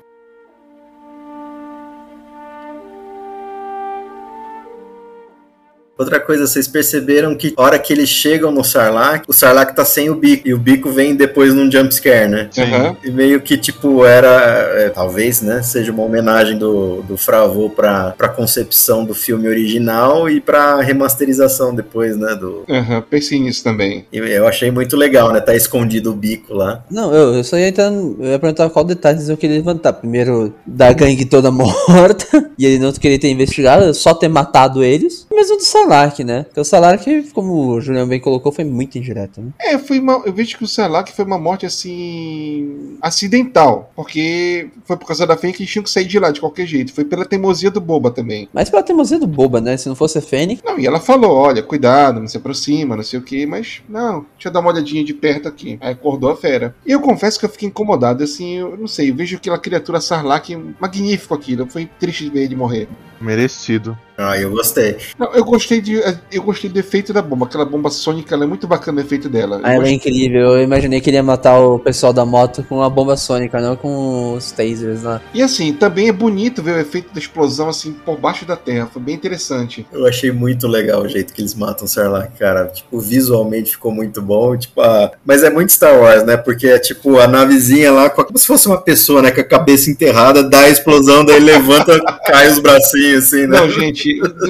Outra 5.98 6.20
coisa, 6.20 6.46
vocês 6.46 6.68
perceberam 6.68 7.36
que 7.36 7.54
a 7.56 7.62
hora 7.62 7.80
que 7.80 7.94
eles 7.94 8.10
chegam 8.10 8.52
no 8.52 8.64
Sarlacc, 8.64 9.24
o 9.28 9.34
Sarlacc 9.34 9.74
tá 9.74 9.86
sem 9.86 10.10
o 10.10 10.16
bico, 10.16 10.48
e 10.48 10.54
o 10.54 10.58
bico 10.58 10.90
vem 10.90 11.16
depois 11.16 11.54
num 11.54 11.72
jumpscare, 11.72 12.28
né? 12.28 12.50
Aham. 12.58 12.98
E 13.04 13.10
meio 13.10 13.40
que, 13.40 13.58
tipo, 13.58 14.04
era, 14.06 14.28
é, 14.76 14.90
talvez, 14.90 15.42
né, 15.42 15.62
seja 15.62 15.92
uma 15.92 16.04
homenagem 16.04 16.58
do, 16.58 17.02
do 17.04 17.16
Fravô 17.16 17.70
pra, 17.70 18.14
pra 18.18 18.28
concepção 18.28 19.06
do 19.06 19.14
filme 19.14 19.48
original 19.48 20.30
e 20.30 20.42
pra 20.42 20.82
remasterização 20.82 21.74
depois, 21.74 22.18
né, 22.18 22.36
do... 22.36 22.64
Aham, 22.70 23.02
pensei 23.10 23.40
nisso 23.40 23.64
também. 23.64 24.06
E 24.12 24.18
Eu 24.18 24.48
achei 24.48 24.70
muito 24.72 24.98
legal, 24.98 25.32
né, 25.32 25.40
tá 25.40 25.56
escondido 25.56 26.12
o 26.12 26.16
bico 26.16 26.54
lá. 26.54 26.84
Não, 26.92 27.14
eu, 27.14 27.36
eu 27.36 27.44
só 27.44 27.58
ia 27.58 27.70
entrar. 27.70 27.92
Eu 27.92 28.18
ia 28.20 28.40
perguntar 28.40 28.70
qual 28.70 28.84
detalhes 28.84 29.30
eu 29.30 29.38
queria 29.38 29.58
levantar. 29.58 29.94
Primeiro, 29.94 30.54
da 30.66 30.92
gangue 30.92 31.26
toda 31.26 31.50
morta. 31.52 32.52
E 32.58 32.66
ele 32.66 32.80
não 32.80 32.92
queria 32.92 33.20
ter 33.20 33.30
investigado, 33.30 33.94
só 33.94 34.14
ter 34.14 34.28
matado 34.28 34.84
eles. 34.84 35.26
Mesmo 35.32 35.58
do 35.58 35.64
Sarlacc, 35.64 35.85
né? 36.24 36.44
Porque 36.44 36.60
o 36.60 36.66
Sarlacc, 36.66 37.06
como 37.34 37.68
o 37.68 37.82
Julião 37.82 38.08
bem 38.08 38.20
colocou, 38.20 38.52
foi 38.52 38.64
muito 38.64 38.98
indireto, 38.98 39.42
né? 39.42 39.52
É, 39.60 39.78
foi 39.78 40.00
uma, 40.00 40.22
eu 40.26 40.34
vejo 40.34 40.58
que 40.58 40.64
o 40.64 40.68
Sarlacc 40.68 41.12
foi 41.12 41.26
uma 41.26 41.38
morte 41.38 41.66
assim. 41.66 42.98
acidental. 43.02 43.92
Porque 43.96 44.70
foi 44.86 44.98
por 44.98 45.08
causa 45.08 45.26
da 45.26 45.38
fênix 45.38 45.58
que 45.58 45.64
eles 45.64 45.72
tinham 45.72 45.84
que 45.84 45.90
sair 45.90 46.06
de 46.06 46.20
lá 46.20 46.32
de 46.32 46.40
qualquer 46.40 46.66
jeito. 46.66 46.94
Foi 46.94 47.06
pela 47.06 47.26
teimosia 47.26 47.72
do 47.72 47.82
Boba 47.82 48.12
também. 48.12 48.50
Mas 48.54 48.70
pela 48.70 48.84
teimosia 48.84 49.20
do 49.20 49.28
boba, 49.28 49.62
né? 49.62 49.78
Se 49.78 49.88
não 49.88 49.96
fosse 49.96 50.18
a 50.18 50.22
Fênix. 50.22 50.62
Não, 50.64 50.80
e 50.80 50.86
ela 50.86 51.00
falou: 51.00 51.32
olha, 51.36 51.62
cuidado, 51.62 52.20
não 52.20 52.28
se 52.28 52.38
aproxima, 52.38 52.96
não 52.96 53.04
sei 53.04 53.20
o 53.20 53.22
que, 53.22 53.46
mas 53.46 53.82
não, 53.88 54.26
deixa 54.36 54.48
eu 54.48 54.52
dar 54.52 54.60
uma 54.60 54.72
olhadinha 54.72 55.04
de 55.04 55.14
perto 55.14 55.48
aqui. 55.48 55.78
Aí 55.82 55.92
acordou 55.92 56.32
a 56.32 56.36
fera. 56.36 56.76
E 56.86 56.92
eu 56.92 57.00
confesso 57.02 57.40
que 57.40 57.46
eu 57.46 57.50
fiquei 57.50 57.68
incomodado, 57.68 58.24
assim, 58.24 58.56
eu 58.56 58.78
não 58.78 58.88
sei, 58.88 59.10
eu 59.10 59.16
vejo 59.16 59.38
aquela 59.38 59.60
criatura 59.60 60.02
Sarlacc 60.02 60.50
magnífico 60.80 61.34
aquilo. 61.34 61.68
Foi 61.68 61.86
triste 62.00 62.26
de 62.26 62.30
ver 62.30 62.44
ele 62.44 62.56
morrer. 62.56 62.88
Merecido. 63.20 63.98
Ah, 64.18 64.38
eu 64.40 64.50
gostei. 64.50 64.98
Não, 65.20 65.34
eu 65.34 65.44
gostei 65.44 65.82
de. 65.82 66.02
Eu 66.32 66.44
gostei 66.44 66.70
do 66.70 66.80
efeito 66.80 67.12
da 67.12 67.22
bomba. 67.22 67.46
Aquela 67.46 67.66
bomba 67.66 67.90
sônica 67.90 68.34
ela 68.34 68.46
é 68.46 68.48
muito 68.48 68.66
bacana 68.66 69.02
o 69.02 69.04
efeito 69.04 69.28
dela. 69.28 69.60
Ah, 69.64 69.74
ela 69.74 69.88
é 69.88 69.92
incrível. 69.92 70.56
Eu 70.56 70.64
imaginei 70.64 71.02
que 71.02 71.10
ele 71.10 71.18
ia 71.18 71.24
matar 71.24 71.60
o 71.60 71.78
pessoal 71.80 72.14
da 72.14 72.26
moto 72.26 72.64
com 72.68 72.76
uma 72.78 72.90
bomba 72.90 73.18
sônica, 73.18 73.60
não 73.60 73.76
com 73.76 74.34
os 74.34 74.52
tasers 74.52 75.04
lá. 75.04 75.22
E 75.34 75.42
assim, 75.42 75.74
também 75.74 76.08
é 76.08 76.14
bonito 76.14 76.64
ver 76.64 76.76
o 76.76 76.80
efeito 76.80 77.14
da 77.14 77.20
explosão 77.20 77.68
assim 77.68 77.92
por 77.92 78.18
baixo 78.18 78.46
da 78.46 78.56
terra. 78.56 78.88
Foi 78.92 79.02
bem 79.02 79.16
interessante. 79.16 79.86
Eu 79.92 80.06
achei 80.08 80.32
muito 80.32 80.68
legal 80.68 81.02
o 81.04 81.10
jeito 81.10 81.34
que 81.34 81.42
eles 81.42 81.54
matam 81.54 81.86
o 81.86 81.88
Sarlacc, 81.88 82.38
cara. 82.40 82.68
Tipo, 82.68 83.00
visualmente 83.00 83.72
ficou 83.72 83.92
muito 83.92 84.22
bom. 84.22 84.56
Tipo, 84.56 84.80
a... 84.82 85.12
Mas 85.26 85.44
é 85.44 85.50
muito 85.50 85.72
Star 85.74 86.00
Wars, 86.00 86.24
né? 86.26 86.38
Porque 86.38 86.68
é 86.68 86.80
tipo 86.80 87.20
a 87.20 87.28
navezinha 87.28 87.92
lá, 87.92 88.10
com 88.10 88.22
a- 88.22 88.26
como 88.26 88.38
se 88.38 88.48
fosse 88.48 88.68
uma 88.68 88.80
pessoa, 88.82 89.22
né? 89.22 89.32
Com 89.32 89.42
a 89.42 89.44
cabeça 89.44 89.90
enterrada, 89.90 90.42
dá 90.44 90.62
a 90.62 90.70
explosão, 90.70 91.26
daí 91.26 91.40
levanta, 91.40 92.00
cai 92.26 92.48
os 92.50 92.60
bracinhos, 92.60 93.26
assim, 93.26 93.46
né? 93.48 93.60
Não, 93.60 93.70
gente, 93.70 94.05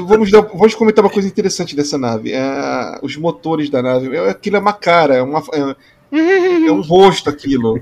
vamos, 0.08 0.32
dar- 0.32 0.42
vamos 0.42 0.76
comentar 0.76 1.04
uma 1.04 1.12
coisa 1.12 1.28
interessante 1.28 1.76
dessa 1.76 1.98
nave. 1.98 2.32
É, 2.34 3.00
os 3.02 3.16
motores 3.18 3.70
da 3.70 3.82
nave. 3.82 4.16
É- 4.16 4.30
Aquilo 4.30 4.58
é 4.58 4.60
uma 4.60 4.74
cara, 4.74 5.16
é, 5.16 5.22
uma, 5.22 5.42
é, 5.54 5.76
é 6.68 6.72
um 6.72 6.82
rosto 6.82 7.30
aquilo. 7.30 7.80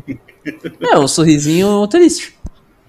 É, 0.82 0.98
um 0.98 1.08
sorrisinho 1.08 1.88
triste. 1.88 2.34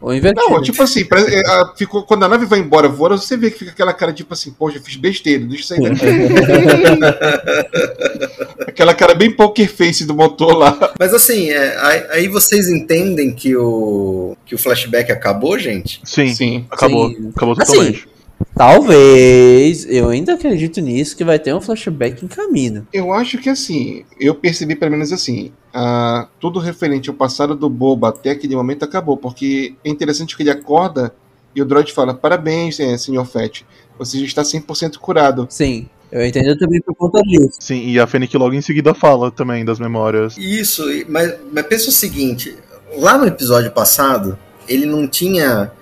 Ou 0.00 0.12
invertido. 0.12 0.50
Não, 0.50 0.60
tipo 0.60 0.82
assim, 0.82 1.02
parece- 1.06 1.34
é, 1.34 1.40
a- 1.40 1.72
ficou, 1.78 2.02
quando 2.02 2.24
a 2.24 2.28
nave 2.28 2.44
vai 2.44 2.58
embora 2.58 2.88
voando, 2.88 3.16
você 3.16 3.38
vê 3.38 3.50
que 3.50 3.60
fica 3.60 3.70
aquela 3.70 3.94
cara 3.94 4.12
tipo 4.12 4.34
assim, 4.34 4.50
poxa, 4.50 4.76
eu 4.76 4.82
fiz 4.82 4.96
besteira, 4.96 5.42
deixa 5.46 5.74
eu 5.74 5.78
sair 5.78 5.88
daqui. 5.88 6.04
aquela 8.68 8.92
cara 8.94 9.14
bem 9.14 9.30
poker 9.30 9.70
face 9.72 10.04
do 10.04 10.14
motor 10.14 10.58
lá. 10.58 10.92
Mas 10.98 11.14
assim, 11.14 11.48
é, 11.50 12.06
aí, 12.10 12.28
vocês 12.28 12.68
entendem 12.68 13.32
que 13.32 13.56
o, 13.56 14.36
que 14.44 14.54
o 14.54 14.58
flashback 14.58 15.10
acabou, 15.10 15.58
gente? 15.58 16.00
Sim, 16.04 16.34
Sim. 16.34 16.66
acabou. 16.70 17.08
Sim. 17.10 17.30
Acabou 17.34 17.54
Assim, 17.58 17.72
totalmente. 17.72 18.08
Talvez, 18.54 19.84
eu 19.88 20.08
ainda 20.08 20.34
acredito 20.34 20.80
nisso, 20.80 21.16
que 21.16 21.24
vai 21.24 21.38
ter 21.38 21.52
um 21.54 21.60
flashback 21.60 22.24
em 22.24 22.28
caminho. 22.28 22.86
Eu 22.92 23.12
acho 23.12 23.38
que 23.38 23.50
assim, 23.50 24.04
eu 24.18 24.34
percebi 24.34 24.76
pelo 24.76 24.92
menos 24.92 25.12
assim, 25.12 25.50
ah, 25.72 26.28
tudo 26.38 26.60
referente 26.60 27.10
ao 27.10 27.16
passado 27.16 27.56
do 27.56 27.68
Boba 27.68 28.10
até 28.10 28.30
aquele 28.30 28.54
momento 28.54 28.84
acabou, 28.84 29.16
porque 29.16 29.74
é 29.84 29.90
interessante 29.90 30.36
que 30.36 30.42
ele 30.42 30.50
acorda 30.50 31.12
e 31.54 31.60
o 31.60 31.64
droid 31.64 31.92
fala: 31.92 32.14
Parabéns, 32.14 32.78
eh, 32.80 32.96
senhor 32.96 33.24
Fett, 33.26 33.66
você 33.98 34.18
já 34.18 34.24
está 34.24 34.42
100% 34.42 34.98
curado. 34.98 35.46
Sim, 35.50 35.88
eu 36.10 36.24
entendo 36.24 36.56
também 36.56 36.80
por 36.80 36.94
conta 36.94 37.20
disso. 37.22 37.56
Sim, 37.58 37.88
e 37.88 37.98
a 37.98 38.06
Fennec 38.06 38.36
logo 38.36 38.54
em 38.54 38.60
seguida 38.60 38.94
fala 38.94 39.30
também 39.30 39.64
das 39.64 39.78
memórias. 39.78 40.36
Isso, 40.36 40.84
mas, 41.08 41.34
mas 41.52 41.66
pensa 41.66 41.88
o 41.88 41.92
seguinte: 41.92 42.56
lá 42.98 43.18
no 43.18 43.26
episódio 43.26 43.70
passado, 43.72 44.38
ele 44.68 44.86
não 44.86 45.06
tinha 45.08 45.72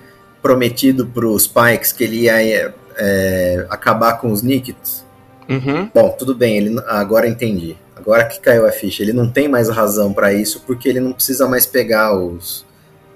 prometido 0.43 1.07
pros 1.07 1.47
Pikes 1.47 1.93
que 1.93 2.03
ele 2.03 2.23
ia 2.23 2.43
é, 2.43 2.73
é, 2.97 3.65
acabar 3.69 4.19
com 4.19 4.31
os 4.31 4.43
Nikits? 4.43 5.03
Uhum. 5.49 5.89
Bom, 5.93 6.09
tudo 6.19 6.35
bem, 6.35 6.57
ele 6.57 6.79
agora 6.87 7.27
entendi. 7.27 7.77
Agora 7.95 8.25
que 8.25 8.39
caiu 8.39 8.67
a 8.67 8.71
ficha, 8.71 9.01
ele 9.01 9.13
não 9.13 9.29
tem 9.29 9.47
mais 9.47 9.69
razão 9.69 10.11
pra 10.13 10.33
isso 10.33 10.61
porque 10.67 10.89
ele 10.89 10.99
não 10.99 11.13
precisa 11.13 11.47
mais 11.47 11.65
pegar 11.65 12.13
os, 12.13 12.65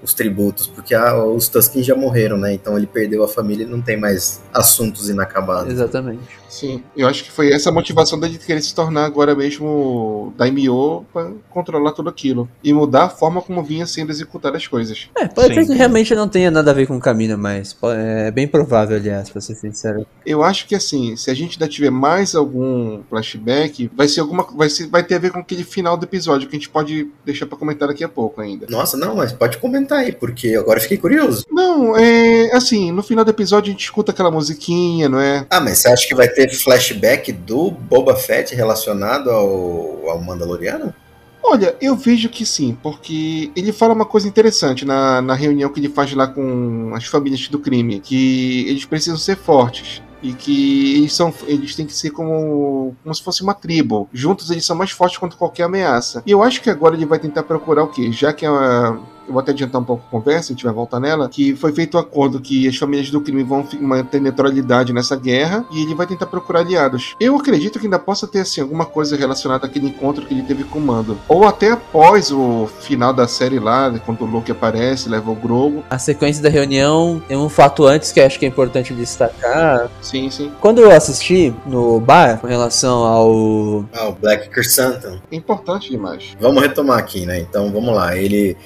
os 0.02 0.14
tributos, 0.14 0.66
porque 0.66 0.94
ah, 0.94 1.22
os 1.24 1.48
Tusken 1.48 1.82
já 1.82 1.94
morreram, 1.94 2.36
né? 2.36 2.52
Então 2.52 2.76
ele 2.76 2.86
perdeu 2.86 3.22
a 3.24 3.28
família 3.28 3.64
e 3.64 3.66
não 3.66 3.80
tem 3.80 3.96
mais 3.96 4.40
assuntos 4.52 5.08
inacabados. 5.08 5.72
Exatamente. 5.72 6.38
Sim, 6.48 6.82
eu 6.96 7.06
acho 7.06 7.24
que 7.24 7.30
foi 7.30 7.52
essa 7.52 7.68
a 7.68 7.72
motivação 7.72 8.18
dele 8.18 8.38
querer 8.38 8.62
se 8.62 8.74
tornar 8.74 9.04
agora 9.04 9.34
mesmo 9.34 10.32
Daimyo 10.36 11.04
para 11.12 11.30
controlar 11.50 11.92
tudo 11.92 12.08
aquilo 12.08 12.48
e 12.64 12.72
mudar 12.72 13.04
a 13.04 13.08
forma 13.08 13.42
como 13.42 13.62
vinha 13.62 13.86
sendo 13.86 14.10
executadas 14.10 14.62
as 14.62 14.66
coisas. 14.66 15.08
É, 15.16 15.28
pode 15.28 15.48
Sim. 15.48 15.54
ser 15.54 15.66
que 15.66 15.74
realmente 15.74 16.14
não 16.14 16.26
tenha 16.26 16.50
nada 16.50 16.70
a 16.70 16.74
ver 16.74 16.86
com 16.86 16.96
o 16.96 17.00
caminho, 17.00 17.36
mas 17.36 17.76
é 17.84 18.30
bem 18.30 18.48
provável, 18.48 18.96
aliás, 18.96 19.28
pra 19.28 19.40
ser 19.40 19.54
sincero. 19.56 20.06
Eu 20.24 20.42
acho 20.42 20.66
que 20.66 20.74
assim, 20.74 21.16
se 21.16 21.30
a 21.30 21.34
gente 21.34 21.56
ainda 21.56 21.68
tiver 21.68 21.90
mais 21.90 22.34
algum 22.34 23.02
flashback, 23.10 23.90
vai 23.94 24.08
ser 24.08 24.20
alguma 24.20 24.44
vai 24.44 24.70
ser 24.70 24.86
vai 24.86 25.02
ter 25.02 25.16
a 25.16 25.18
ver 25.18 25.30
com 25.30 25.40
aquele 25.40 25.64
final 25.64 25.96
do 25.96 26.04
episódio 26.04 26.48
que 26.48 26.56
a 26.56 26.58
gente 26.58 26.70
pode 26.70 27.10
deixar 27.24 27.46
pra 27.46 27.58
comentar 27.58 27.88
daqui 27.88 28.02
a 28.02 28.08
pouco 28.08 28.40
ainda. 28.40 28.66
Nossa, 28.70 28.96
não, 28.96 29.16
mas 29.16 29.32
pode 29.32 29.58
comentar 29.58 29.87
aí, 29.96 30.12
porque 30.12 30.54
agora 30.54 30.78
eu 30.78 30.82
fiquei 30.82 30.98
curioso. 30.98 31.44
Não, 31.50 31.96
é 31.96 32.50
assim, 32.54 32.92
no 32.92 33.02
final 33.02 33.24
do 33.24 33.30
episódio 33.30 33.70
a 33.70 33.72
gente 33.72 33.84
escuta 33.84 34.12
aquela 34.12 34.30
musiquinha, 34.30 35.08
não 35.08 35.20
é? 35.20 35.46
Ah, 35.50 35.60
mas 35.60 35.78
você 35.78 35.88
acha 35.88 36.06
que 36.06 36.14
vai 36.14 36.28
ter 36.28 36.52
flashback 36.54 37.32
do 37.32 37.70
Boba 37.70 38.16
Fett 38.16 38.54
relacionado 38.54 39.30
ao, 39.30 40.08
ao 40.08 40.20
Mandaloriano? 40.20 40.94
Olha, 41.42 41.74
eu 41.80 41.96
vejo 41.96 42.28
que 42.28 42.44
sim, 42.44 42.76
porque 42.82 43.50
ele 43.56 43.72
fala 43.72 43.94
uma 43.94 44.04
coisa 44.04 44.28
interessante 44.28 44.84
na, 44.84 45.22
na 45.22 45.34
reunião 45.34 45.72
que 45.72 45.80
ele 45.80 45.88
faz 45.88 46.12
lá 46.12 46.26
com 46.26 46.92
as 46.94 47.06
famílias 47.06 47.48
do 47.48 47.58
crime, 47.58 48.00
que 48.00 48.68
eles 48.68 48.84
precisam 48.84 49.16
ser 49.16 49.36
fortes. 49.36 50.02
E 50.20 50.32
que 50.32 50.96
eles 50.96 51.14
são. 51.14 51.32
Eles 51.46 51.76
têm 51.76 51.86
que 51.86 51.94
ser 51.94 52.10
como, 52.10 52.92
como 53.04 53.14
se 53.14 53.22
fosse 53.22 53.40
uma 53.40 53.54
tribo. 53.54 54.08
Juntos 54.12 54.50
eles 54.50 54.66
são 54.66 54.74
mais 54.74 54.90
fortes 54.90 55.16
contra 55.16 55.38
qualquer 55.38 55.62
ameaça. 55.62 56.24
E 56.26 56.32
eu 56.32 56.42
acho 56.42 56.60
que 56.60 56.68
agora 56.68 56.96
ele 56.96 57.06
vai 57.06 57.20
tentar 57.20 57.44
procurar 57.44 57.84
o 57.84 57.88
quê? 57.88 58.10
Já 58.10 58.32
que 58.32 58.44
a. 58.44 58.98
Eu 59.28 59.34
vou 59.34 59.40
até 59.40 59.52
adiantar 59.52 59.80
um 59.80 59.84
pouco 59.84 60.02
a 60.08 60.10
conversa, 60.10 60.52
a 60.52 60.54
gente 60.54 60.64
vai 60.64 60.72
voltar 60.72 60.98
nela. 60.98 61.28
Que 61.28 61.54
foi 61.54 61.72
feito 61.72 61.94
o 61.94 61.98
acordo 61.98 62.40
que 62.40 62.66
as 62.66 62.76
famílias 62.76 63.10
do 63.10 63.20
crime 63.20 63.42
vão 63.42 63.66
manter 63.80 64.20
neutralidade 64.20 64.92
nessa 64.92 65.14
guerra. 65.14 65.64
E 65.70 65.82
ele 65.82 65.94
vai 65.94 66.06
tentar 66.06 66.26
procurar 66.26 66.60
aliados. 66.60 67.14
Eu 67.20 67.36
acredito 67.36 67.78
que 67.78 67.86
ainda 67.86 67.98
possa 67.98 68.26
ter 68.26 68.40
assim, 68.40 68.60
alguma 68.60 68.86
coisa 68.86 69.16
relacionada 69.16 69.66
àquele 69.66 69.88
encontro 69.88 70.24
que 70.24 70.34
ele 70.34 70.42
teve 70.42 70.64
com 70.64 70.78
o 70.78 70.82
Mando. 70.82 71.18
Ou 71.28 71.46
até 71.46 71.70
após 71.70 72.32
o 72.32 72.68
final 72.80 73.12
da 73.12 73.28
série 73.28 73.58
lá, 73.58 73.92
quando 74.04 74.22
o 74.22 74.26
Luke 74.26 74.50
aparece, 74.50 75.08
leva 75.08 75.30
o 75.30 75.34
Grogu. 75.34 75.84
A 75.90 75.98
sequência 75.98 76.42
da 76.42 76.48
reunião 76.48 77.22
tem 77.28 77.36
um 77.36 77.48
fato 77.48 77.84
antes 77.84 78.12
que 78.12 78.20
eu 78.20 78.26
acho 78.26 78.38
que 78.38 78.46
é 78.46 78.48
importante 78.48 78.94
destacar. 78.94 79.90
Sim, 80.00 80.30
sim. 80.30 80.50
Quando 80.60 80.80
eu 80.80 80.90
assisti 80.90 81.54
no 81.66 82.00
bar 82.00 82.38
com 82.38 82.46
relação 82.46 83.04
ao. 83.04 83.84
Ah, 83.92 84.08
o 84.08 84.12
Black 84.12 84.48
Chrysanthemum. 84.50 85.18
É 85.30 85.36
importante 85.36 85.90
demais. 85.90 86.36
Vamos 86.40 86.62
retomar 86.62 86.98
aqui, 86.98 87.26
né? 87.26 87.38
Então 87.40 87.70
vamos 87.72 87.94
lá. 87.94 88.16
Ele, 88.16 88.56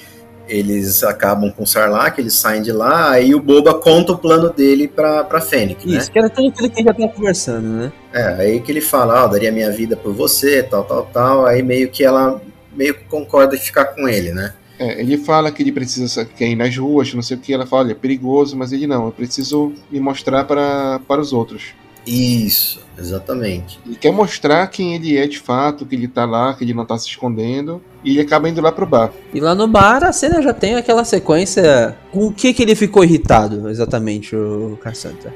eles 0.49 1.03
acabam 1.03 1.51
com 1.51 1.63
o 1.63 1.67
Sarlacc, 1.67 2.19
eles 2.19 2.35
saem 2.35 2.63
de 2.63 2.73
lá, 2.73 3.11
aí 3.11 3.35
o 3.35 3.41
Boba 3.41 3.75
conta 3.75 4.13
o 4.13 4.19
plano 4.19 4.51
dele 4.53 4.89
pra, 4.89 5.25
pra 5.25 5.41
Fennec, 5.41 5.89
né? 5.89 5.99
Isso, 5.99 6.11
que 6.11 6.19
era 6.19 6.29
tudo 6.29 6.49
aquilo 6.49 6.71
que 6.71 6.83
já 6.83 6.93
tava 6.93 7.09
conversando, 7.09 7.67
né? 7.69 7.93
É, 8.13 8.23
aí 8.35 8.61
que 8.61 8.71
ele 8.73 8.81
fala, 8.81 9.25
ó, 9.25 9.29
daria 9.29 9.51
minha 9.53 9.71
vida 9.71 9.97
por 9.97 10.13
você, 10.13 10.63
tal, 10.63 10.85
tal, 10.85 11.05
tal. 11.07 11.47
Aí 11.47 11.63
meio 11.63 11.89
que 11.91 12.05
ela 12.05 12.41
meio 12.75 12.95
que 12.95 13.05
concorda 13.05 13.55
em 13.55 13.59
ficar 13.59 13.87
com 13.87 14.09
ele, 14.09 14.33
né? 14.33 14.55
É, 14.79 15.01
ele 15.01 15.17
fala 15.19 15.53
que 15.53 15.63
ele 15.63 15.71
precisa 15.73 16.09
sa- 16.09 16.25
quer 16.25 16.49
ir 16.49 16.57
nas 16.57 16.77
ruas, 16.77 17.13
não 17.15 17.23
sei 17.23 17.37
o 17.37 17.41
que. 17.41 17.53
Ela 17.53 17.67
fala, 17.67 17.83
olha, 17.85 17.93
é 17.93 17.95
perigoso, 17.95 18.57
mas 18.57 18.73
ele 18.73 18.87
não, 18.87 19.07
eu 19.07 19.13
preciso 19.13 19.73
me 19.91 20.01
mostrar 20.01 20.45
para, 20.45 20.99
para 21.07 21.21
os 21.21 21.33
outros. 21.33 21.75
Isso, 22.07 22.81
exatamente. 22.99 23.79
Ele 23.87 23.97
quer 23.97 24.13
mostrar 24.13 24.67
quem 24.67 24.95
ele 24.95 25.17
é 25.17 25.27
de 25.27 25.39
fato, 25.39 25.87
que 25.87 25.95
ele 25.95 26.09
tá 26.09 26.25
lá, 26.25 26.53
que 26.55 26.65
ele 26.65 26.75
não 26.75 26.85
tá 26.85 26.99
se 26.99 27.09
escondendo. 27.09 27.81
E 28.05 28.11
ele 28.11 28.21
acaba 28.21 28.49
indo 28.49 28.61
lá 28.61 28.73
pro 28.73 28.87
bar. 28.87 29.13
E 29.33 29.41
lá 29.41 29.55
no 29.55 29.69
bar 29.69 30.03
a 30.03 30.13
cena 30.13 30.43
já 30.43 30.53
tem 30.53 30.75
aquela 30.75 31.05
sequência. 31.05 31.97
Com 32.11 32.27
o 32.27 32.33
que 32.33 32.53
que 32.53 32.63
ele 32.63 32.75
ficou 32.75 33.05
irritado, 33.05 33.69
exatamente, 33.69 34.35
o 34.35 34.79
Cassandra? 34.83 35.33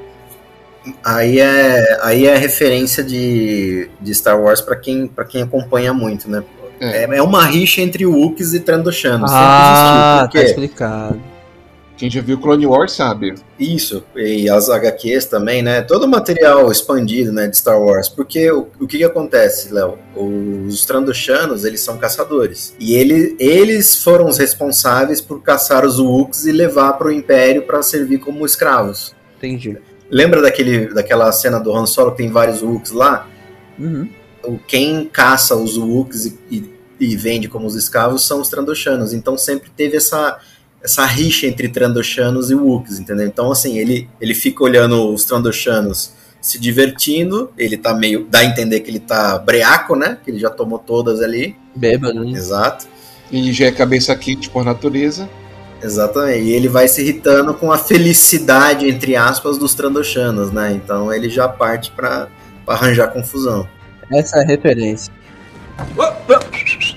Aí 1.03 1.39
é, 1.39 1.99
aí 2.01 2.25
é 2.25 2.37
referência 2.37 3.03
de, 3.03 3.89
de 4.01 4.13
Star 4.13 4.39
Wars 4.39 4.61
pra 4.61 4.75
quem, 4.75 5.07
pra 5.07 5.25
quem 5.25 5.41
acompanha 5.41 5.93
muito, 5.93 6.29
né? 6.29 6.43
É, 6.79 7.17
é 7.17 7.21
uma 7.21 7.43
rixa 7.45 7.81
entre 7.81 8.05
Wookiees 8.05 8.53
e 8.53 8.59
Trandoshanos. 8.59 9.31
Ah, 9.33 10.19
sempre 10.21 10.33
tá 10.33 10.39
existiu. 10.39 10.63
Explicado. 10.63 11.36
Quem 11.97 12.11
já 12.11 12.21
viu 12.21 12.39
Clone 12.39 12.67
Wars 12.67 12.91
sabe. 12.91 13.33
Isso, 13.59 14.03
e 14.15 14.47
as 14.47 14.69
HQs 14.69 15.25
também, 15.25 15.63
né? 15.63 15.81
Todo 15.81 16.03
o 16.03 16.07
material 16.07 16.71
expandido, 16.71 17.31
né, 17.31 17.47
de 17.47 17.57
Star 17.57 17.81
Wars. 17.81 18.07
Porque 18.07 18.51
o, 18.51 18.67
o 18.79 18.85
que 18.85 18.99
que 18.99 19.03
acontece, 19.03 19.73
Léo? 19.73 19.97
Os 20.15 20.85
Trandoshanos, 20.85 21.65
eles 21.65 21.81
são 21.81 21.97
caçadores. 21.97 22.75
E 22.79 22.93
ele, 22.93 23.35
eles 23.39 24.03
foram 24.03 24.27
os 24.27 24.37
responsáveis 24.37 25.19
por 25.19 25.41
caçar 25.41 25.83
os 25.83 25.99
Wookiees 25.99 26.45
e 26.45 26.51
levar 26.51 26.93
para 26.93 27.07
o 27.07 27.11
Império 27.11 27.63
para 27.63 27.81
servir 27.81 28.19
como 28.19 28.45
escravos. 28.45 29.15
Entendi. 29.35 29.77
Lembra 30.09 30.39
daquele, 30.39 30.93
daquela 30.93 31.31
cena 31.31 31.59
do 31.59 31.75
Han 31.75 31.87
Solo 31.87 32.11
que 32.11 32.17
tem 32.17 32.29
vários 32.29 32.61
Wookiees 32.61 32.91
lá? 32.91 33.27
Uhum. 33.79 34.07
O, 34.43 34.59
quem 34.59 35.05
caça 35.05 35.55
os 35.55 35.77
Wookiees 35.77 36.25
e, 36.25 36.39
e, 36.51 36.73
e 36.99 37.15
vende 37.15 37.47
como 37.47 37.65
os 37.65 37.75
escravos 37.75 38.23
são 38.23 38.39
os 38.39 38.49
Trandoshanos. 38.49 39.13
Então 39.13 39.35
sempre 39.35 39.71
teve 39.75 39.97
essa 39.97 40.39
essa 40.83 41.05
rixa 41.05 41.47
entre 41.47 41.67
Trandoshanos 41.67 42.49
e 42.49 42.55
Wookiees, 42.55 42.99
entendeu? 42.99 43.25
Então, 43.25 43.51
assim, 43.51 43.77
ele, 43.77 44.09
ele 44.21 44.33
fica 44.33 44.63
olhando 44.63 45.11
os 45.13 45.25
Trandoshanos 45.25 46.13
se 46.39 46.59
divertindo, 46.59 47.51
ele 47.57 47.77
tá 47.77 47.93
meio. 47.93 48.25
dá 48.29 48.39
a 48.39 48.45
entender 48.45 48.79
que 48.79 48.89
ele 48.89 48.99
tá 48.99 49.37
breaco, 49.37 49.95
né? 49.95 50.17
Que 50.23 50.31
ele 50.31 50.39
já 50.39 50.49
tomou 50.49 50.79
todas 50.79 51.21
ali. 51.21 51.55
Bêbado, 51.75 52.23
né? 52.23 52.31
Exato. 52.31 52.87
Ele 53.31 53.51
já 53.51 53.65
é 53.65 53.71
cabeça 53.71 54.15
quente 54.15 54.49
por 54.49 54.63
natureza. 54.63 55.29
Exatamente. 55.81 56.43
E 56.43 56.51
ele 56.51 56.69
vai 56.69 56.87
se 56.87 57.01
irritando 57.01 57.53
com 57.53 57.71
a 57.71 57.77
felicidade, 57.77 58.87
entre 58.87 59.15
aspas, 59.15 59.57
dos 59.57 59.75
Trandoshanos, 59.75 60.51
né? 60.51 60.71
Então 60.71 61.11
ele 61.11 61.29
já 61.29 61.47
parte 61.49 61.91
pra, 61.91 62.29
pra 62.65 62.75
arranjar 62.75 63.09
confusão. 63.09 63.67
Essa 64.11 64.37
é 64.37 64.43
a 64.43 64.45
referência. 64.45 65.11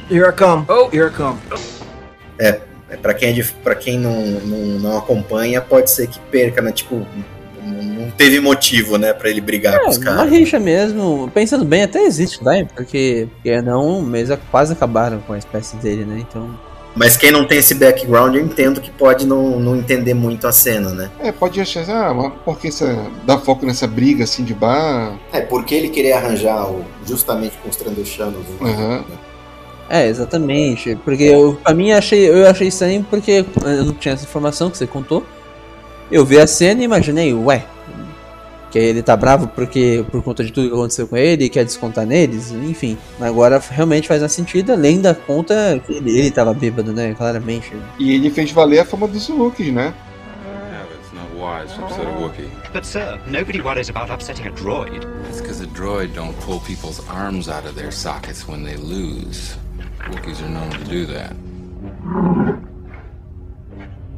Here 0.09 0.29
I 0.29 0.33
come. 0.33 0.65
Oh, 0.69 0.89
here 0.93 1.09
I 1.09 1.11
come. 1.11 1.39
É 2.39 2.70
para 2.97 3.15
quem, 3.15 3.29
é 3.29 3.33
de, 3.33 3.43
quem 3.75 3.99
não, 3.99 4.21
não, 4.23 4.59
não 4.81 4.99
acompanha, 4.99 5.61
pode 5.61 5.91
ser 5.91 6.07
que 6.09 6.19
perca, 6.31 6.61
né? 6.63 6.73
Tipo, 6.73 7.07
Não, 7.63 8.11
teve 8.13 8.41
motivo, 8.41 8.97
né, 8.99 9.13
pra 9.13 9.29
ele 9.31 9.41
brigar 9.41 9.79
com 9.81 9.91
os 9.91 9.97
É, 9.97 10.01
uma 10.01 10.17
caras. 10.17 10.31
rixa 10.33 10.59
mesmo, 10.59 11.31
pensando 11.33 11.65
bem, 11.65 11.83
até 11.83 12.03
existe, 12.03 12.43
vai, 12.43 12.65
porque 12.65 13.29
porque 13.35 13.61
não, 13.63 14.01
mas 14.01 14.29
quase 14.51 14.73
acabaram 14.73 15.21
com 15.21 15.33
a 15.35 15.39
espécie 15.39 15.77
dele, 15.77 16.05
né? 16.05 16.19
Então. 16.29 16.51
Mas 16.97 17.17
quem 17.17 17.31
não 17.31 17.47
tem 17.47 17.59
esse 17.59 17.73
background, 17.75 18.35
eu 18.35 18.41
entendo 18.43 18.81
que 18.81 18.91
pode 18.91 19.25
não, 19.25 19.61
não 19.61 19.77
entender 19.77 20.13
muito 20.13 20.47
a 20.49 20.53
cena, 20.53 20.91
né? 20.91 21.09
É, 21.21 21.31
pode 21.31 21.61
achar, 21.61 21.89
ah, 21.89 22.13
mas 22.13 22.33
por 22.45 22.59
que 22.59 22.67
essa, 22.69 23.07
dar 23.25 23.39
foco 23.39 23.65
nessa 23.65 23.87
briga 23.87 24.25
assim 24.25 24.43
de 24.43 24.53
bar? 24.55 25.17
É, 25.33 25.41
porque 25.41 25.73
ele 25.75 25.89
queria 25.91 26.17
arranjar 26.17 26.69
o, 26.69 26.85
justamente 27.07 27.57
com 27.63 27.69
os 27.69 27.77
Trandoshanos. 27.77 28.45
um- 28.61 28.67
Aham. 28.67 29.05
É, 29.91 30.07
exatamente. 30.07 30.95
Porque 31.05 31.25
eu, 31.25 31.59
pra 31.65 31.75
mim 31.75 31.91
achei, 31.91 32.31
eu 32.31 32.47
achei 32.49 32.69
estranho 32.69 33.05
porque 33.11 33.45
eu 33.65 33.85
não 33.85 33.93
tinha 33.95 34.15
essa 34.15 34.25
informação 34.25 34.71
que 34.71 34.79
você 34.79 34.87
contou. 34.87 35.27
Eu 36.13 36.25
vi 36.25 36.39
a 36.39 36.47
cena 36.47 36.81
e 36.81 36.85
imaginei, 36.85 37.35
ué. 37.35 37.67
Que 38.71 38.79
ele 38.79 39.03
tá 39.03 39.17
bravo 39.17 39.49
porque 39.49 40.05
por 40.13 40.23
conta 40.23 40.45
de 40.45 40.53
tudo 40.53 40.69
que 40.69 40.75
aconteceu 40.75 41.09
com 41.09 41.17
ele 41.17 41.47
e 41.47 41.49
quer 41.49 41.65
descontar 41.65 42.07
neles, 42.07 42.53
enfim. 42.53 42.97
Agora 43.21 43.61
realmente 43.69 44.07
faz 44.07 44.21
mais 44.21 44.31
sentido, 44.31 44.73
além 44.73 45.01
da 45.01 45.13
conta 45.13 45.83
que 45.85 45.93
ele, 45.95 46.17
ele 46.17 46.31
tava 46.31 46.55
bêbado, 46.55 46.93
né? 46.93 47.13
Claramente. 47.15 47.73
E 47.99 48.15
ele 48.15 48.31
fez 48.31 48.53
valer 48.53 48.79
a 48.79 48.85
fama 48.85 49.09
dos 49.09 49.29
Wookiees, 49.29 49.75
né? 49.75 49.93
It's 51.01 51.13
not 51.13 51.29
wise 51.35 51.75
to 51.75 51.83
upset 51.83 52.07
a 52.07 52.11
Wookiee. 52.21 52.49
But 52.73 52.85
sir, 52.85 53.19
nobody 53.27 53.61
worries 53.61 53.91
about 53.91 54.09
upsetting 54.13 54.47
a 54.47 54.53
droid. 54.53 55.05
It's 55.29 55.41
because 55.41 55.61
a 55.61 55.67
droid 55.67 56.15
don't 56.15 56.39
pull 56.43 56.61
people's 56.61 57.01
arms 57.09 57.49
out 57.49 57.67
of 57.67 57.75
their 57.75 57.91
sockets 57.91 58.47
when 58.47 58.63
they 58.63 58.77
lose. 58.77 59.57
Wookiees 60.09 60.41
are 60.43 60.49
known 60.49 60.71
to 60.71 60.85
do 60.85 61.07
that. 61.07 61.33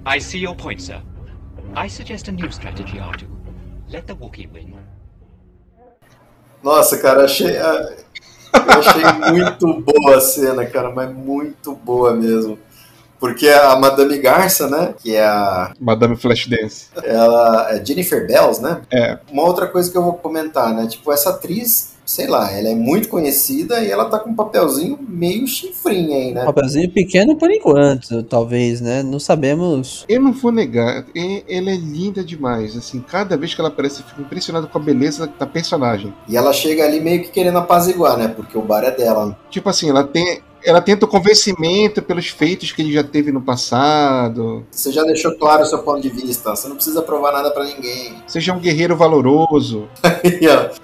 I 0.06 0.18
see 0.18 0.38
your 0.38 0.54
point, 0.54 0.80
sir. 0.80 1.00
I 1.74 1.88
suggest 1.88 2.28
a 2.28 2.32
new 2.32 2.50
strategy, 2.50 2.98
R2. 2.98 3.24
Let 3.88 4.06
the 4.06 4.14
Wookiee 4.14 4.50
win. 4.52 4.74
Nossa, 6.62 6.98
cara, 6.98 7.24
achei. 7.24 7.56
ah, 7.58 7.92
Eu 8.54 8.80
achei 8.80 9.02
muito 9.32 9.80
boa 9.80 10.16
a 10.16 10.20
cena, 10.20 10.64
cara, 10.66 10.90
mas 10.90 11.12
muito 11.14 11.74
boa 11.74 12.12
mesmo. 12.14 12.58
Porque 13.18 13.48
a 13.48 13.76
Madame 13.76 14.18
Garça, 14.18 14.68
né? 14.68 14.94
Que 14.98 15.14
é 15.16 15.24
a. 15.24 15.72
Madame 15.80 16.16
Flashdance. 16.16 16.88
Ela 17.04 17.70
é 17.72 17.84
Jennifer 17.84 18.26
Bells, 18.26 18.60
né? 18.60 18.82
É. 18.92 19.18
Uma 19.30 19.44
outra 19.44 19.66
coisa 19.68 19.90
que 19.90 19.96
eu 19.96 20.02
vou 20.02 20.14
comentar, 20.14 20.74
né? 20.74 20.86
Tipo, 20.88 21.12
essa 21.12 21.30
atriz, 21.30 21.91
sei 22.04 22.26
lá, 22.26 22.50
ela 22.50 22.68
é 22.68 22.74
muito 22.74 23.08
conhecida 23.08 23.80
e 23.80 23.90
ela 23.90 24.06
tá 24.06 24.18
com 24.18 24.30
um 24.30 24.34
papelzinho 24.34 24.98
meio 25.08 25.46
chifrinho 25.46 26.14
aí, 26.14 26.32
né? 26.32 26.42
Um 26.42 26.46
papelzinho 26.46 26.90
pequeno 26.90 27.36
por 27.36 27.50
enquanto, 27.50 28.22
talvez, 28.22 28.80
né? 28.80 29.02
Não 29.02 29.18
sabemos. 29.18 30.04
Eu 30.08 30.20
não 30.20 30.32
vou 30.32 30.52
negar, 30.52 31.06
ela 31.14 31.70
é 31.70 31.76
linda 31.76 32.24
demais. 32.24 32.76
Assim, 32.76 33.00
cada 33.00 33.36
vez 33.36 33.54
que 33.54 33.60
ela 33.60 33.68
aparece, 33.68 34.00
eu 34.00 34.06
fico 34.06 34.22
impressionado 34.22 34.68
com 34.68 34.78
a 34.78 34.80
beleza 34.80 35.32
da 35.38 35.46
personagem. 35.46 36.12
E 36.28 36.36
ela 36.36 36.52
chega 36.52 36.84
ali 36.84 37.00
meio 37.00 37.22
que 37.22 37.30
querendo 37.30 37.58
apaziguar, 37.58 38.16
né? 38.16 38.28
Porque 38.28 38.56
o 38.56 38.62
bar 38.62 38.84
é 38.84 38.90
dela. 38.90 39.38
Tipo 39.50 39.68
assim, 39.68 39.90
ela 39.90 40.04
tem. 40.04 40.40
Ela 40.64 40.80
tenta 40.80 41.04
o 41.04 41.08
convencimento 41.08 42.00
pelos 42.02 42.28
feitos 42.28 42.72
que 42.72 42.82
ele 42.82 42.92
já 42.92 43.02
teve 43.02 43.32
no 43.32 43.40
passado. 43.40 44.64
Você 44.70 44.92
já 44.92 45.02
deixou 45.04 45.34
claro 45.36 45.62
o 45.62 45.66
seu 45.66 45.78
ponto 45.80 46.00
de 46.00 46.08
vista. 46.08 46.50
Você 46.50 46.68
não 46.68 46.76
precisa 46.76 47.02
provar 47.02 47.32
nada 47.32 47.50
pra 47.50 47.64
ninguém. 47.64 48.14
Seja 48.26 48.52
um 48.52 48.58
guerreiro 48.60 48.96
valoroso. 48.96 49.88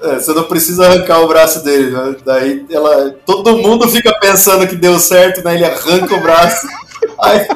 É, 0.03 0.15
você 0.19 0.33
não 0.33 0.45
precisa 0.45 0.87
arrancar 0.87 1.21
o 1.21 1.29
braço 1.29 1.63
dele. 1.65 1.91
né? 1.91 2.17
Daí 2.25 2.65
ela. 2.71 3.11
Todo 3.25 3.57
mundo 3.57 3.89
fica 3.89 4.13
pensando 4.21 4.67
que 4.67 4.77
deu 4.77 4.99
certo, 4.99 5.43
né? 5.45 5.55
Ele 5.55 5.65
arranca 5.65 6.15
o 6.15 6.21
braço. 6.21 6.67
Aí, 7.21 7.47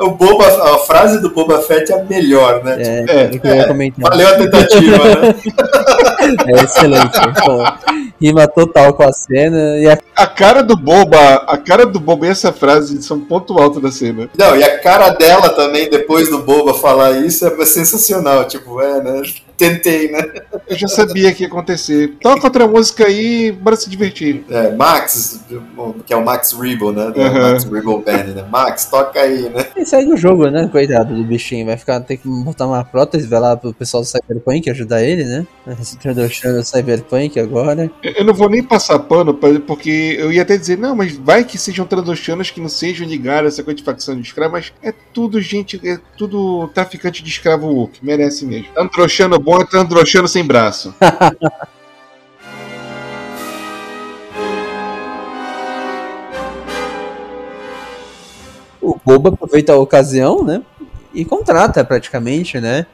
o 0.00 0.10
Boba, 0.10 0.46
a 0.74 0.78
frase 0.78 1.20
do 1.20 1.30
Boba 1.30 1.60
Fett 1.60 1.92
é 1.92 2.00
a 2.00 2.04
melhor, 2.04 2.62
né? 2.64 2.76
É, 3.08 3.28
Tipo, 3.28 3.46
é, 3.46 3.64
comentar. 3.66 4.10
valeu 4.10 4.28
a 4.28 4.34
tentativa, 4.34 5.04
né? 5.04 5.34
É 6.46 6.62
excelente. 6.62 7.18
Pô, 7.44 7.64
rima 8.20 8.46
total 8.46 8.92
com 8.92 9.02
a 9.02 9.12
cena 9.12 9.78
e 9.78 9.88
a 9.88 9.98
A 10.14 10.26
cara 10.26 10.62
do 10.62 10.76
Boba, 10.76 11.44
a 11.46 11.56
cara 11.56 11.86
do 11.86 11.98
Boba 11.98 12.26
e 12.26 12.30
essa 12.30 12.52
frase 12.52 13.02
são 13.02 13.20
ponto 13.20 13.58
alto 13.58 13.80
da 13.80 13.90
cena. 13.90 14.28
Não, 14.36 14.56
e 14.56 14.62
a 14.62 14.78
cara 14.80 15.10
dela 15.10 15.48
também, 15.50 15.88
depois 15.88 16.28
do 16.28 16.42
Boba 16.42 16.74
falar 16.74 17.12
isso, 17.12 17.46
é 17.46 17.64
sensacional. 17.64 18.44
Tipo, 18.44 18.80
é, 18.80 19.00
né? 19.02 19.22
Tentei, 19.58 20.10
né? 20.10 20.20
Eu 20.68 20.78
já 20.78 20.86
sabia 20.86 21.32
que 21.34 21.42
ia 21.42 21.48
acontecer. 21.48 22.14
Toca 22.20 22.46
outra 22.46 22.66
música 22.68 23.06
aí, 23.06 23.50
bora 23.50 23.74
se 23.74 23.90
divertir. 23.90 24.44
É, 24.48 24.70
Max, 24.70 25.40
que 26.06 26.12
é 26.12 26.16
o 26.16 26.24
Max 26.24 26.52
Rebo, 26.52 26.92
né? 26.92 27.10
Do 27.10 27.18
Uhum. 27.20 27.42
Max 27.42 27.64
Rebo 27.64 27.98
Band, 27.98 28.24
né? 28.34 28.46
Max, 28.50 28.84
toca 28.84 29.20
aí, 29.20 29.48
né? 29.50 29.66
E 29.76 29.84
sai 29.84 30.06
do 30.06 30.16
jogo, 30.16 30.48
né? 30.48 30.68
Coitado 30.70 31.12
do 31.14 31.24
bichinho. 31.24 31.66
Vai 31.66 31.76
ficar, 31.76 32.00
ter 32.00 32.18
que 32.18 32.28
botar 32.28 32.66
uma 32.68 32.84
prótese, 32.84 33.26
vai 33.26 33.40
lá 33.40 33.56
pro 33.56 33.74
pessoal 33.74 34.02
do 34.02 34.06
Cyberpunk 34.06 34.70
ajudar 34.70 35.02
ele, 35.02 35.24
né? 35.24 35.46
Introduzindo 35.92 36.60
o 36.60 36.64
Cyberpunk 36.64 37.38
agora. 37.40 37.90
Eu 38.02 38.24
não 38.24 38.32
vou 38.34 38.48
nem 38.48 38.62
passar 38.62 38.98
pano, 39.00 39.34
porque 39.34 40.16
eu 40.18 40.32
ia 40.32 40.42
até 40.42 40.56
dizer, 40.56 40.78
não, 40.78 40.94
mas 40.94 41.16
vai 41.16 41.42
que 41.42 41.58
sejam 41.58 41.84
trandoxianos 41.84 42.50
que 42.50 42.60
não 42.60 42.68
sejam 42.68 43.06
ligados 43.06 43.44
a 43.44 43.48
essa 43.48 43.62
coisa 43.64 43.78
de 43.78 43.82
facção 43.84 44.14
de 44.14 44.22
escravo, 44.22 44.52
mas 44.52 44.72
é 44.82 44.92
tudo 45.12 45.40
gente, 45.40 45.80
é 45.84 45.98
tudo 46.16 46.68
traficante 46.68 47.22
de 47.22 47.28
escravo 47.28 47.66
Wook, 47.66 47.98
merece 48.02 48.46
mesmo. 48.46 48.68
Androxano 48.76 49.40
bom 49.48 49.62
é 49.62 49.76
Androxano 49.78 50.28
sem 50.28 50.44
braço. 50.44 50.94
O 58.80 58.98
Boba 59.04 59.28
aproveita 59.30 59.72
a 59.72 59.76
ocasião, 59.76 60.42
né? 60.42 60.62
E 61.12 61.22
contrata 61.24 61.84
praticamente, 61.84 62.58
né? 62.58 62.86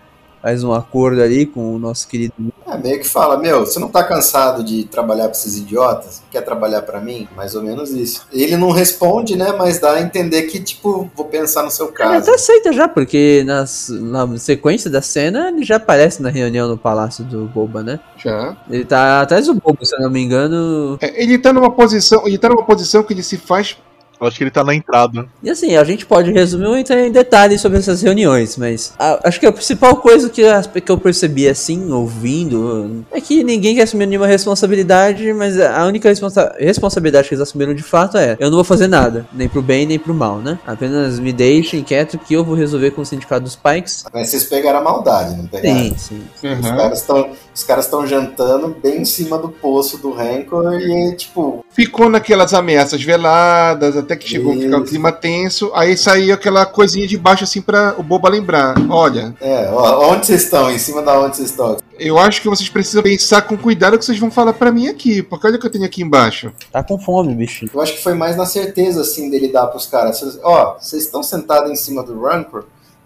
Faz 0.44 0.62
um 0.62 0.74
acordo 0.74 1.22
ali 1.22 1.46
com 1.46 1.74
o 1.74 1.78
nosso 1.78 2.06
querido. 2.06 2.34
É, 2.66 2.76
meio 2.76 3.00
que 3.00 3.08
fala, 3.08 3.38
meu, 3.38 3.60
você 3.60 3.80
não 3.80 3.88
tá 3.88 4.04
cansado 4.04 4.62
de 4.62 4.84
trabalhar 4.84 5.22
pra 5.28 5.30
esses 5.32 5.56
idiotas? 5.56 6.22
Quer 6.30 6.42
trabalhar 6.42 6.82
pra 6.82 7.00
mim? 7.00 7.26
Mais 7.34 7.54
ou 7.54 7.62
menos 7.62 7.90
isso. 7.92 8.26
Ele 8.30 8.54
não 8.54 8.70
responde, 8.70 9.38
né? 9.38 9.54
Mas 9.56 9.78
dá 9.78 9.92
a 9.92 10.02
entender 10.02 10.42
que, 10.42 10.60
tipo, 10.60 11.10
vou 11.16 11.24
pensar 11.24 11.62
no 11.62 11.70
seu 11.70 11.86
Ele 11.86 11.94
caso. 11.94 12.18
até 12.18 12.34
aceita 12.34 12.74
já, 12.74 12.86
porque 12.86 13.42
nas, 13.46 13.88
na 13.88 14.36
sequência 14.36 14.90
da 14.90 15.00
cena 15.00 15.48
ele 15.48 15.64
já 15.64 15.76
aparece 15.76 16.20
na 16.20 16.28
reunião 16.28 16.68
no 16.68 16.76
palácio 16.76 17.24
do 17.24 17.46
Boba, 17.46 17.82
né? 17.82 17.98
Já. 18.18 18.54
Ele 18.68 18.84
tá 18.84 19.22
atrás 19.22 19.46
do 19.46 19.54
Boba, 19.54 19.78
se 19.82 19.96
eu 19.96 20.00
não 20.00 20.10
me 20.10 20.20
engano. 20.20 20.98
É, 21.00 21.22
ele 21.22 21.38
tá 21.38 21.54
numa 21.54 21.70
posição, 21.70 22.26
ele 22.26 22.36
tá 22.36 22.50
numa 22.50 22.64
posição 22.66 23.02
que 23.02 23.14
ele 23.14 23.22
se 23.22 23.38
faz 23.38 23.78
Eu 24.20 24.26
acho 24.26 24.36
que 24.36 24.44
ele 24.44 24.50
tá 24.50 24.62
na 24.64 24.74
entrada. 24.74 25.26
E 25.42 25.50
assim, 25.50 25.76
a 25.76 25.84
gente 25.84 26.06
pode 26.06 26.30
resumir 26.32 26.66
ou 26.66 26.76
entrar 26.76 27.00
em 27.00 27.10
detalhes 27.10 27.60
sobre 27.60 27.78
essas 27.78 28.00
reuniões, 28.02 28.56
mas 28.56 28.92
a- 28.98 29.20
acho 29.24 29.38
que 29.40 29.46
a 29.46 29.52
principal 29.52 29.96
coisa 29.96 30.28
que, 30.30 30.44
as- 30.44 30.66
que 30.66 30.90
eu 30.90 30.98
percebi 30.98 31.48
assim, 31.48 31.90
ouvindo, 31.92 33.04
é 33.12 33.20
que 33.20 33.42
ninguém 33.44 33.74
quer 33.74 33.82
assumir 33.82 34.06
nenhuma 34.06 34.26
responsabilidade, 34.26 35.32
mas 35.32 35.58
a 35.60 35.84
única 35.86 36.08
responsa- 36.08 36.54
responsabilidade 36.58 37.28
que 37.28 37.34
eles 37.34 37.42
assumiram 37.42 37.74
de 37.74 37.82
fato 37.82 38.16
é: 38.16 38.36
eu 38.38 38.48
não 38.50 38.56
vou 38.56 38.64
fazer 38.64 38.86
nada, 38.88 39.26
nem 39.32 39.48
pro 39.48 39.62
bem 39.62 39.86
nem 39.86 39.98
pro 39.98 40.14
mal, 40.14 40.38
né? 40.38 40.58
Apenas 40.66 41.18
me 41.18 41.32
deixem 41.32 41.82
quieto 41.82 42.18
que 42.18 42.34
eu 42.34 42.44
vou 42.44 42.54
resolver 42.54 42.90
com 42.92 43.02
o 43.02 43.06
sindicato 43.06 43.42
dos 43.44 43.56
Pikes. 43.56 44.04
Mas 44.12 44.28
vocês 44.28 44.44
pegaram 44.44 44.78
a 44.78 44.82
maldade, 44.82 45.36
não 45.36 45.46
pegaram? 45.46 45.78
Sim, 45.96 46.22
sim. 46.40 46.52
Os 46.60 46.68
caras 46.70 47.00
estão 47.00 47.30
os 47.54 47.62
caras 47.62 47.84
estão 47.84 48.04
jantando 48.06 48.76
bem 48.82 49.02
em 49.02 49.04
cima 49.04 49.38
do 49.38 49.48
poço 49.48 49.96
do 49.98 50.10
Rancor 50.12 50.74
e, 50.74 51.14
tipo, 51.16 51.64
ficou 51.70 52.08
naquelas 52.10 52.52
ameaças 52.52 53.00
veladas, 53.02 53.96
até 54.04 54.16
que 54.16 54.28
chegou 54.28 54.52
a 54.52 54.56
ficar 54.56 54.78
o 54.78 54.84
clima 54.84 55.12
tenso, 55.12 55.70
aí 55.74 55.96
saiu 55.96 56.34
aquela 56.34 56.64
coisinha 56.64 57.06
de 57.06 57.16
baixo 57.16 57.44
assim 57.44 57.60
pra 57.60 57.94
o 57.98 58.02
Boba 58.02 58.28
lembrar. 58.28 58.74
Olha, 58.88 59.34
é, 59.40 59.68
ó, 59.72 60.12
onde 60.12 60.26
vocês 60.26 60.44
estão? 60.44 60.70
Em 60.70 60.78
cima 60.78 61.02
da 61.02 61.18
onde 61.18 61.36
vocês 61.36 61.50
estão? 61.50 61.76
eu 61.98 62.18
acho 62.18 62.42
que 62.42 62.48
vocês 62.48 62.68
precisam 62.68 63.02
pensar 63.02 63.42
com 63.42 63.56
cuidado 63.56 63.94
o 63.94 63.98
que 63.98 64.04
vocês 64.04 64.18
vão 64.18 64.30
falar 64.30 64.52
pra 64.52 64.72
mim 64.72 64.88
aqui, 64.88 65.22
porque 65.22 65.46
olha 65.46 65.56
o 65.56 65.60
que 65.60 65.66
eu 65.66 65.70
tenho 65.70 65.84
aqui 65.84 66.02
embaixo. 66.02 66.52
Tá 66.72 66.82
com 66.82 66.98
fome, 66.98 67.34
bichinho. 67.34 67.70
Eu 67.72 67.80
acho 67.80 67.94
que 67.94 68.02
foi 68.02 68.14
mais 68.14 68.36
na 68.36 68.46
certeza, 68.46 69.02
assim, 69.02 69.30
dele 69.30 69.48
dar 69.48 69.66
pros 69.68 69.86
caras. 69.86 70.38
Ó, 70.42 70.76
vocês 70.78 71.04
estão 71.04 71.22
sentados 71.22 71.70
em 71.70 71.76
cima 71.76 72.02
do 72.02 72.20
Rancor? 72.20 72.64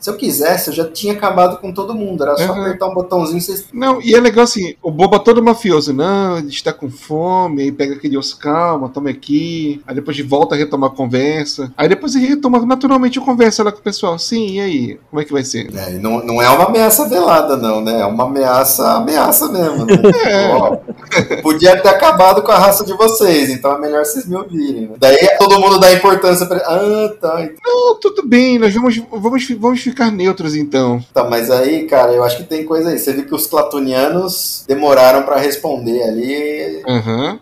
Se 0.09 0.15
eu 0.15 0.17
quisesse, 0.17 0.71
eu 0.71 0.75
já 0.75 0.85
tinha 0.87 1.13
acabado 1.13 1.59
com 1.59 1.71
todo 1.71 1.95
mundo. 1.95 2.23
Era 2.23 2.35
só 2.39 2.53
Uhum. 2.55 2.63
apertar 2.63 2.87
um 2.87 2.95
botãozinho 2.95 3.37
e 3.37 3.41
vocês. 3.43 3.67
Não, 3.75 4.01
e 4.01 4.15
é 4.15 4.21
legal 4.21 4.45
assim, 4.45 4.75
o 4.83 4.91
Boba 4.91 5.19
todo 5.19 5.43
mafioso, 5.43 5.93
não, 5.93 6.39
ele 6.39 6.49
está 6.49 6.73
com 6.73 6.89
fome, 6.89 7.63
aí 7.63 7.71
pega 7.73 7.95
aquele 7.95 8.17
osso, 8.17 8.39
calma, 8.39 8.89
toma 8.89 9.11
aqui, 9.11 9.83
aí 9.87 9.95
depois 9.95 10.17
de 10.17 10.23
volta 10.23 10.55
a 10.55 10.59
retomar 10.59 10.91
a 10.91 10.95
conversa, 10.95 11.71
aí 11.77 11.89
depois 11.89 12.15
ele 12.15 12.27
retoma 12.27 12.59
naturalmente 12.65 13.19
a 13.19 13.23
conversa 13.23 13.63
lá 13.63 13.71
com 13.71 13.81
o 13.81 13.83
pessoal, 13.83 14.19
sim, 14.19 14.53
e 14.53 14.61
aí, 14.61 15.01
como 15.11 15.21
é 15.21 15.25
que 15.27 15.33
vai 15.33 15.45
ser? 15.45 15.69
É, 15.77 15.91
não, 15.99 16.25
não 16.25 16.41
é 16.41 16.49
uma 16.49 16.65
ameaça 16.65 17.07
velada, 17.07 17.57
não, 17.57 17.83
né? 17.83 18.01
É 18.01 18.07
uma 18.07 18.25
ameaça, 18.25 18.93
ameaça 18.93 19.49
mesmo. 19.53 19.85
Né? 19.85 19.95
É. 20.29 20.49
Ó, 20.49 20.77
podia 21.43 21.81
ter 21.81 21.89
acabado 21.89 22.43
com 22.43 22.51
a 22.51 22.59
raça 22.59 22.85
de 22.85 22.93
vocês, 22.95 23.51
então 23.51 23.73
é 23.73 23.79
melhor 23.79 24.05
vocês 24.05 24.27
me 24.27 24.37
ouvirem. 24.37 24.83
Né? 24.89 24.95
Daí 24.99 25.37
todo 25.39 25.59
mundo 25.61 25.79
dá 25.79 25.93
importância 25.93 26.47
pra. 26.47 26.59
Ah, 26.59 27.13
tá. 27.21 27.49
Não, 27.65 27.99
tudo 28.01 28.27
bem, 28.27 28.59
nós 28.59 28.75
vamos, 28.75 28.97
vamos, 29.11 29.49
vamos 29.59 29.81
ficar 29.81 29.98
neutros 30.11 30.55
então. 30.55 31.05
Tá, 31.13 31.25
mas 31.25 31.51
aí, 31.51 31.87
cara, 31.87 32.13
eu 32.13 32.23
acho 32.25 32.39
que 32.39 32.45
tem 32.45 32.65
coisa 32.65 32.91
aí. 32.91 32.99
Você 32.99 33.13
viu 33.13 33.27
que 33.27 33.35
os 33.35 33.47
clatonianos 33.47 34.65
demoraram 34.67 35.25
pra 35.25 35.39
responder 35.39 36.03
ali. 36.03 36.83
Aham. 36.87 37.41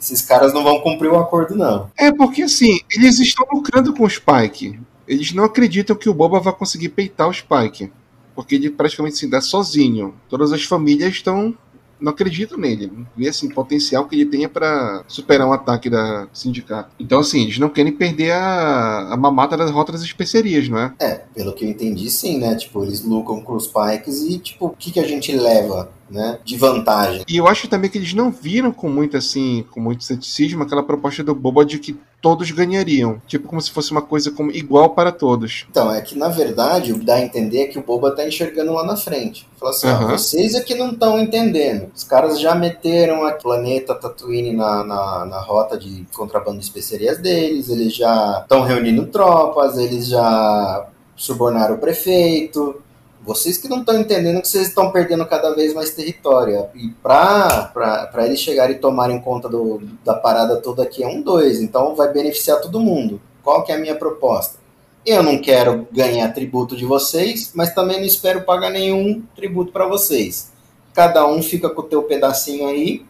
Esses 0.00 0.20
caras 0.20 0.52
não 0.52 0.62
vão 0.62 0.80
cumprir 0.80 1.08
o 1.08 1.16
acordo, 1.16 1.56
não. 1.56 1.90
É 1.98 2.12
porque 2.12 2.42
assim, 2.42 2.80
eles 2.94 3.18
estão 3.18 3.46
lucrando 3.52 3.94
com 3.94 4.04
o 4.04 4.10
Spike. 4.10 4.78
Eles 5.08 5.32
não 5.32 5.44
acreditam 5.44 5.96
que 5.96 6.08
o 6.08 6.14
Boba 6.14 6.40
vai 6.40 6.52
conseguir 6.52 6.90
peitar 6.90 7.28
o 7.28 7.32
Spike. 7.32 7.90
Porque 8.34 8.56
ele 8.56 8.68
praticamente 8.68 9.16
se 9.16 9.26
dá 9.26 9.40
sozinho. 9.40 10.14
Todas 10.28 10.52
as 10.52 10.64
famílias 10.64 11.12
estão 11.12 11.56
não 12.04 12.12
acreditam 12.12 12.58
nele. 12.58 12.92
Vê 13.16 13.28
assim, 13.28 13.48
potencial 13.48 14.06
que 14.06 14.14
ele 14.14 14.26
tenha 14.26 14.48
para 14.48 15.02
superar 15.08 15.48
um 15.48 15.52
ataque 15.52 15.88
da 15.88 16.28
sindicato. 16.32 16.90
Então, 17.00 17.20
assim, 17.20 17.42
eles 17.42 17.58
não 17.58 17.70
querem 17.70 17.92
perder 17.92 18.32
a, 18.32 19.08
a 19.12 19.16
mamata 19.16 19.56
das 19.56 19.70
rotas 19.70 19.94
das 19.94 20.04
especiarias, 20.04 20.68
não 20.68 20.78
é? 20.78 20.94
É, 21.00 21.14
pelo 21.34 21.54
que 21.54 21.64
eu 21.64 21.68
entendi, 21.68 22.10
sim, 22.10 22.38
né? 22.38 22.54
Tipo, 22.54 22.84
eles 22.84 23.02
lucram 23.02 23.40
com 23.40 23.54
os 23.54 23.66
pikes 23.66 24.22
e, 24.22 24.38
tipo, 24.38 24.66
o 24.66 24.70
que, 24.70 24.92
que 24.92 25.00
a 25.00 25.06
gente 25.06 25.34
leva, 25.34 25.90
né? 26.10 26.38
De 26.44 26.56
vantagem. 26.56 27.24
E 27.26 27.36
eu 27.36 27.48
acho 27.48 27.68
também 27.68 27.90
que 27.90 27.96
eles 27.96 28.12
não 28.12 28.30
viram 28.30 28.70
com 28.70 28.88
muito 28.88 29.16
assim, 29.16 29.64
com 29.70 29.80
muito 29.80 30.04
ceticismo 30.04 30.62
aquela 30.62 30.82
proposta 30.82 31.24
do 31.24 31.34
Boba 31.34 31.64
de 31.64 31.78
que 31.78 31.98
todos 32.24 32.50
ganhariam. 32.50 33.20
Tipo, 33.26 33.46
como 33.48 33.60
se 33.60 33.70
fosse 33.70 33.90
uma 33.92 34.00
coisa 34.00 34.30
como 34.30 34.50
igual 34.50 34.94
para 34.94 35.12
todos. 35.12 35.66
Então, 35.70 35.92
é 35.92 36.00
que 36.00 36.16
na 36.16 36.30
verdade 36.30 36.90
o 36.90 36.98
que 36.98 37.04
dá 37.04 37.16
a 37.16 37.20
entender 37.20 37.64
é 37.64 37.66
que 37.66 37.78
o 37.78 37.82
Boba 37.82 38.12
tá 38.12 38.26
enxergando 38.26 38.72
lá 38.72 38.82
na 38.82 38.96
frente. 38.96 39.46
Fala 39.60 39.72
assim, 39.72 39.86
ó, 39.88 39.90
Aham. 39.90 40.08
vocês 40.16 40.54
é 40.54 40.62
que 40.62 40.74
não 40.74 40.92
estão 40.92 41.18
entendendo. 41.18 41.90
Os 41.94 42.02
caras 42.02 42.40
já 42.40 42.54
meteram 42.54 43.26
a 43.26 43.32
planeta 43.32 43.94
Tatooine 43.94 44.54
na, 44.54 44.82
na, 44.82 45.26
na 45.26 45.40
rota 45.40 45.76
de 45.76 46.06
contrabando 46.14 46.60
de 46.60 46.64
especiarias 46.64 47.18
deles, 47.18 47.68
eles 47.68 47.94
já 47.94 48.40
estão 48.42 48.62
reunindo 48.62 49.04
tropas, 49.08 49.76
eles 49.76 50.08
já 50.08 50.86
subornaram 51.14 51.74
o 51.74 51.78
prefeito. 51.78 52.82
Vocês 53.24 53.56
que 53.56 53.68
não 53.68 53.80
estão 53.80 53.98
entendendo 53.98 54.42
que 54.42 54.48
vocês 54.48 54.68
estão 54.68 54.90
perdendo 54.90 55.24
cada 55.24 55.54
vez 55.54 55.72
mais 55.72 55.90
território. 55.90 56.66
E 56.74 56.90
pra 57.02 57.72
eles 58.18 58.38
chegarem 58.38 58.76
e 58.76 58.78
tomarem 58.78 59.20
conta 59.20 59.48
do, 59.48 59.80
da 60.04 60.14
parada 60.14 60.56
toda 60.56 60.82
aqui 60.82 61.02
é 61.02 61.08
um 61.08 61.22
dois. 61.22 61.60
Então 61.60 61.94
vai 61.94 62.12
beneficiar 62.12 62.60
todo 62.60 62.80
mundo. 62.80 63.20
Qual 63.42 63.64
que 63.64 63.72
é 63.72 63.76
a 63.76 63.78
minha 63.78 63.94
proposta? 63.94 64.58
Eu 65.06 65.22
não 65.22 65.38
quero 65.38 65.86
ganhar 65.90 66.32
tributo 66.32 66.76
de 66.76 66.84
vocês, 66.84 67.52
mas 67.54 67.74
também 67.74 67.98
não 67.98 68.06
espero 68.06 68.42
pagar 68.42 68.70
nenhum 68.70 69.22
tributo 69.34 69.72
para 69.72 69.86
vocês. 69.86 70.52
Cada 70.92 71.26
um 71.26 71.42
fica 71.42 71.68
com 71.68 71.80
o 71.80 71.84
teu 71.84 72.02
pedacinho 72.04 72.68
aí 72.68 73.04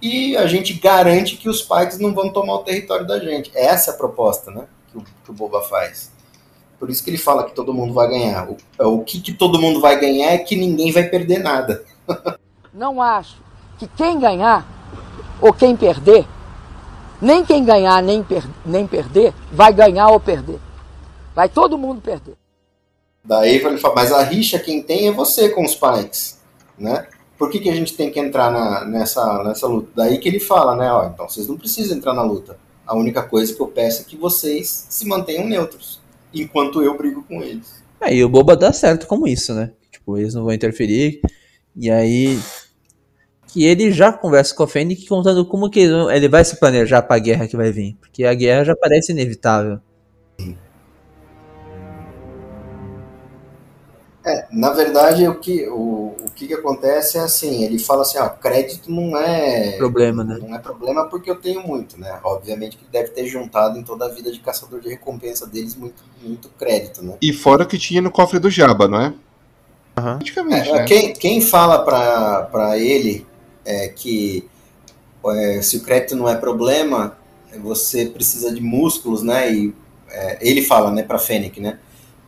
e 0.00 0.36
a 0.36 0.46
gente 0.46 0.74
garante 0.74 1.36
que 1.36 1.48
os 1.48 1.62
Pikes 1.62 1.98
não 1.98 2.14
vão 2.14 2.30
tomar 2.30 2.54
o 2.54 2.64
território 2.64 3.06
da 3.06 3.18
gente. 3.18 3.50
Essa 3.54 3.90
é 3.90 3.94
a 3.94 3.96
proposta, 3.96 4.50
né? 4.50 4.66
Que 4.90 4.98
o, 4.98 5.02
que 5.02 5.30
o 5.30 5.32
Boba 5.32 5.62
faz. 5.62 6.10
Por 6.78 6.90
isso 6.90 7.02
que 7.02 7.10
ele 7.10 7.18
fala 7.18 7.44
que 7.44 7.54
todo 7.54 7.74
mundo 7.74 7.92
vai 7.92 8.08
ganhar. 8.08 8.48
O, 8.48 8.56
o 8.94 9.04
que, 9.04 9.20
que 9.20 9.32
todo 9.32 9.60
mundo 9.60 9.80
vai 9.80 9.98
ganhar 9.98 10.32
é 10.32 10.38
que 10.38 10.56
ninguém 10.56 10.92
vai 10.92 11.04
perder 11.04 11.38
nada. 11.38 11.84
Não 12.72 13.02
acho 13.02 13.36
que 13.78 13.86
quem 13.88 14.18
ganhar 14.18 14.66
ou 15.40 15.52
quem 15.52 15.76
perder, 15.76 16.26
nem 17.20 17.44
quem 17.44 17.64
ganhar 17.64 18.02
nem, 18.02 18.22
per 18.22 18.44
nem 18.64 18.86
perder, 18.86 19.32
vai 19.52 19.72
ganhar 19.72 20.08
ou 20.08 20.20
perder. 20.20 20.58
Vai 21.34 21.48
todo 21.48 21.78
mundo 21.78 22.00
perder. 22.00 22.36
Daí 23.24 23.56
ele 23.56 23.78
fala, 23.78 23.94
mas 23.94 24.12
a 24.12 24.22
rixa 24.22 24.58
quem 24.58 24.82
tem 24.82 25.08
é 25.08 25.12
você 25.12 25.48
com 25.50 25.64
os 25.64 25.74
Pikes, 25.74 26.40
né? 26.78 27.06
Por 27.36 27.50
que, 27.50 27.60
que 27.60 27.70
a 27.70 27.74
gente 27.74 27.94
tem 27.94 28.10
que 28.10 28.18
entrar 28.18 28.50
na- 28.50 28.84
nessa, 28.84 29.44
nessa 29.44 29.66
luta? 29.66 29.90
Daí 29.94 30.18
que 30.18 30.28
ele 30.28 30.40
fala, 30.40 30.74
né? 30.74 30.90
Ó, 30.92 31.06
então 31.06 31.28
vocês 31.28 31.46
não 31.46 31.56
precisam 31.56 31.96
entrar 31.96 32.14
na 32.14 32.22
luta. 32.22 32.58
A 32.86 32.96
única 32.96 33.22
coisa 33.22 33.54
que 33.54 33.60
eu 33.60 33.68
peço 33.68 34.02
é 34.02 34.04
que 34.04 34.16
vocês 34.16 34.86
se 34.88 35.06
mantenham 35.06 35.46
neutros, 35.46 35.97
enquanto 36.32 36.82
eu 36.82 36.96
brigo 36.96 37.22
com 37.22 37.42
eles. 37.42 37.82
É, 38.00 38.14
e 38.14 38.24
o 38.24 38.28
Boba 38.28 38.56
dá 38.56 38.72
certo 38.72 39.06
como 39.06 39.26
isso, 39.26 39.54
né? 39.54 39.72
Tipo, 39.90 40.16
eles 40.18 40.34
não 40.34 40.44
vão 40.44 40.52
interferir. 40.52 41.20
E 41.74 41.90
aí. 41.90 42.38
Que 43.46 43.64
ele 43.64 43.90
já 43.90 44.12
conversa 44.12 44.54
com 44.54 44.62
a 44.62 44.68
Fennec 44.68 45.06
contando 45.06 45.44
como 45.46 45.70
que 45.70 45.80
ele 45.80 46.28
vai 46.28 46.44
se 46.44 46.60
planejar 46.60 47.00
pra 47.00 47.18
guerra 47.18 47.48
que 47.48 47.56
vai 47.56 47.72
vir. 47.72 47.96
Porque 47.98 48.24
a 48.24 48.34
guerra 48.34 48.64
já 48.64 48.76
parece 48.76 49.12
inevitável. 49.12 49.80
É, 54.24 54.46
na 54.52 54.70
verdade, 54.74 55.26
o 55.26 55.40
que, 55.40 55.66
o 55.68 56.14
que, 56.38 56.46
que 56.46 56.54
acontece 56.54 57.18
é 57.18 57.20
assim, 57.20 57.64
ele 57.64 57.78
fala 57.78 58.02
assim, 58.02 58.18
ó, 58.18 58.28
crédito 58.28 58.90
não 58.90 59.16
é 59.16 59.72
Problema, 59.76 60.22
né? 60.22 60.38
não 60.40 60.54
é 60.54 60.58
problema 60.58 61.06
porque 61.08 61.28
eu 61.28 61.36
tenho 61.36 61.66
muito, 61.66 61.98
né? 61.98 62.20
Obviamente 62.22 62.76
que 62.76 62.84
ele 62.84 62.92
deve 62.92 63.08
ter 63.10 63.26
juntado 63.26 63.76
em 63.78 63.82
toda 63.82 64.06
a 64.06 64.08
vida 64.08 64.30
de 64.30 64.38
caçador 64.38 64.80
de 64.80 64.88
recompensa 64.88 65.46
deles 65.46 65.74
muito, 65.74 66.02
muito 66.22 66.48
crédito, 66.50 67.02
né? 67.02 67.14
E 67.20 67.32
fora 67.32 67.64
o 67.64 67.66
que 67.66 67.76
tinha 67.76 68.00
no 68.00 68.10
cofre 68.10 68.38
do 68.38 68.48
Jabba, 68.48 68.86
não 68.86 69.00
é? 69.00 69.12
Praticamente, 69.94 70.68
É, 70.68 70.72
né? 70.74 70.84
quem, 70.84 71.12
quem 71.12 71.40
fala 71.40 71.84
pra, 71.84 72.42
pra 72.44 72.78
ele 72.78 73.26
é 73.64 73.88
que 73.88 74.48
é, 75.26 75.60
se 75.60 75.76
o 75.78 75.82
crédito 75.82 76.14
não 76.14 76.28
é 76.28 76.36
problema, 76.36 77.18
você 77.60 78.06
precisa 78.06 78.54
de 78.54 78.60
músculos, 78.60 79.22
né? 79.24 79.52
E 79.52 79.74
é, 80.08 80.38
ele 80.40 80.62
fala, 80.62 80.90
né, 80.92 81.02
pra 81.02 81.18
Fennec, 81.18 81.60
né? 81.60 81.78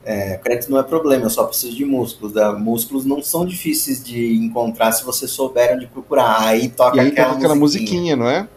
É, 0.04 0.36
crédito 0.38 0.70
não 0.70 0.78
é 0.78 0.82
problema, 0.82 1.24
eu 1.26 1.30
só 1.30 1.44
preciso 1.44 1.76
de 1.76 1.84
músculos. 1.84 2.32
Tá? 2.32 2.52
Músculos 2.52 3.04
não 3.04 3.22
são 3.22 3.44
difíceis 3.44 4.02
de 4.02 4.34
encontrar 4.34 4.92
se 4.92 5.04
você 5.04 5.26
souber 5.28 5.74
onde 5.76 5.86
procurar. 5.86 6.40
Aí 6.40 6.68
toca 6.68 6.96
E 6.96 7.00
aí 7.00 7.08
aquela, 7.08 7.28
toca 7.28 7.38
aquela 7.38 7.54
musiquinha. 7.54 7.90
musiquinha, 7.90 8.16
não 8.16 8.28
é? 8.28 8.48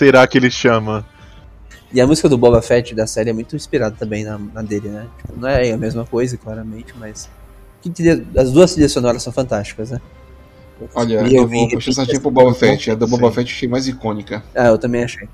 Será 0.00 0.26
que 0.26 0.38
ele 0.38 0.50
chama? 0.50 1.04
E 1.92 2.00
a 2.00 2.06
música 2.06 2.26
do 2.26 2.38
Boba 2.38 2.62
Fett 2.62 2.94
da 2.94 3.06
série 3.06 3.30
é 3.30 3.32
muito 3.34 3.54
inspirada 3.54 3.94
também 3.98 4.24
na, 4.24 4.38
na 4.38 4.62
dele, 4.62 4.88
né? 4.88 5.06
Tipo, 5.18 5.38
não 5.38 5.48
é 5.48 5.72
a 5.72 5.76
mesma 5.76 6.06
coisa, 6.06 6.38
claramente, 6.38 6.94
mas. 6.98 7.28
As 8.36 8.50
duas 8.50 8.72
trilhas 8.72 8.92
sonoras 8.92 9.22
são 9.22 9.32
fantásticas, 9.32 9.90
né? 9.90 10.00
Olha, 10.94 11.22
E 11.28 11.34
eu, 11.36 11.42
eu 11.42 11.48
vi 11.48 11.58
vou 11.58 11.68
puxar 11.70 11.90
essa 11.90 12.20
pro 12.20 12.30
Boba. 12.30 12.54
Fett. 12.54 12.90
A 12.90 12.94
do 12.94 13.06
Boba 13.06 13.28
Sim. 13.28 13.34
Fett 13.34 13.50
eu 13.50 13.56
achei 13.56 13.68
mais 13.68 13.86
icônica. 13.86 14.42
Ah, 14.54 14.68
eu 14.68 14.78
também 14.78 15.04
achei. 15.04 15.28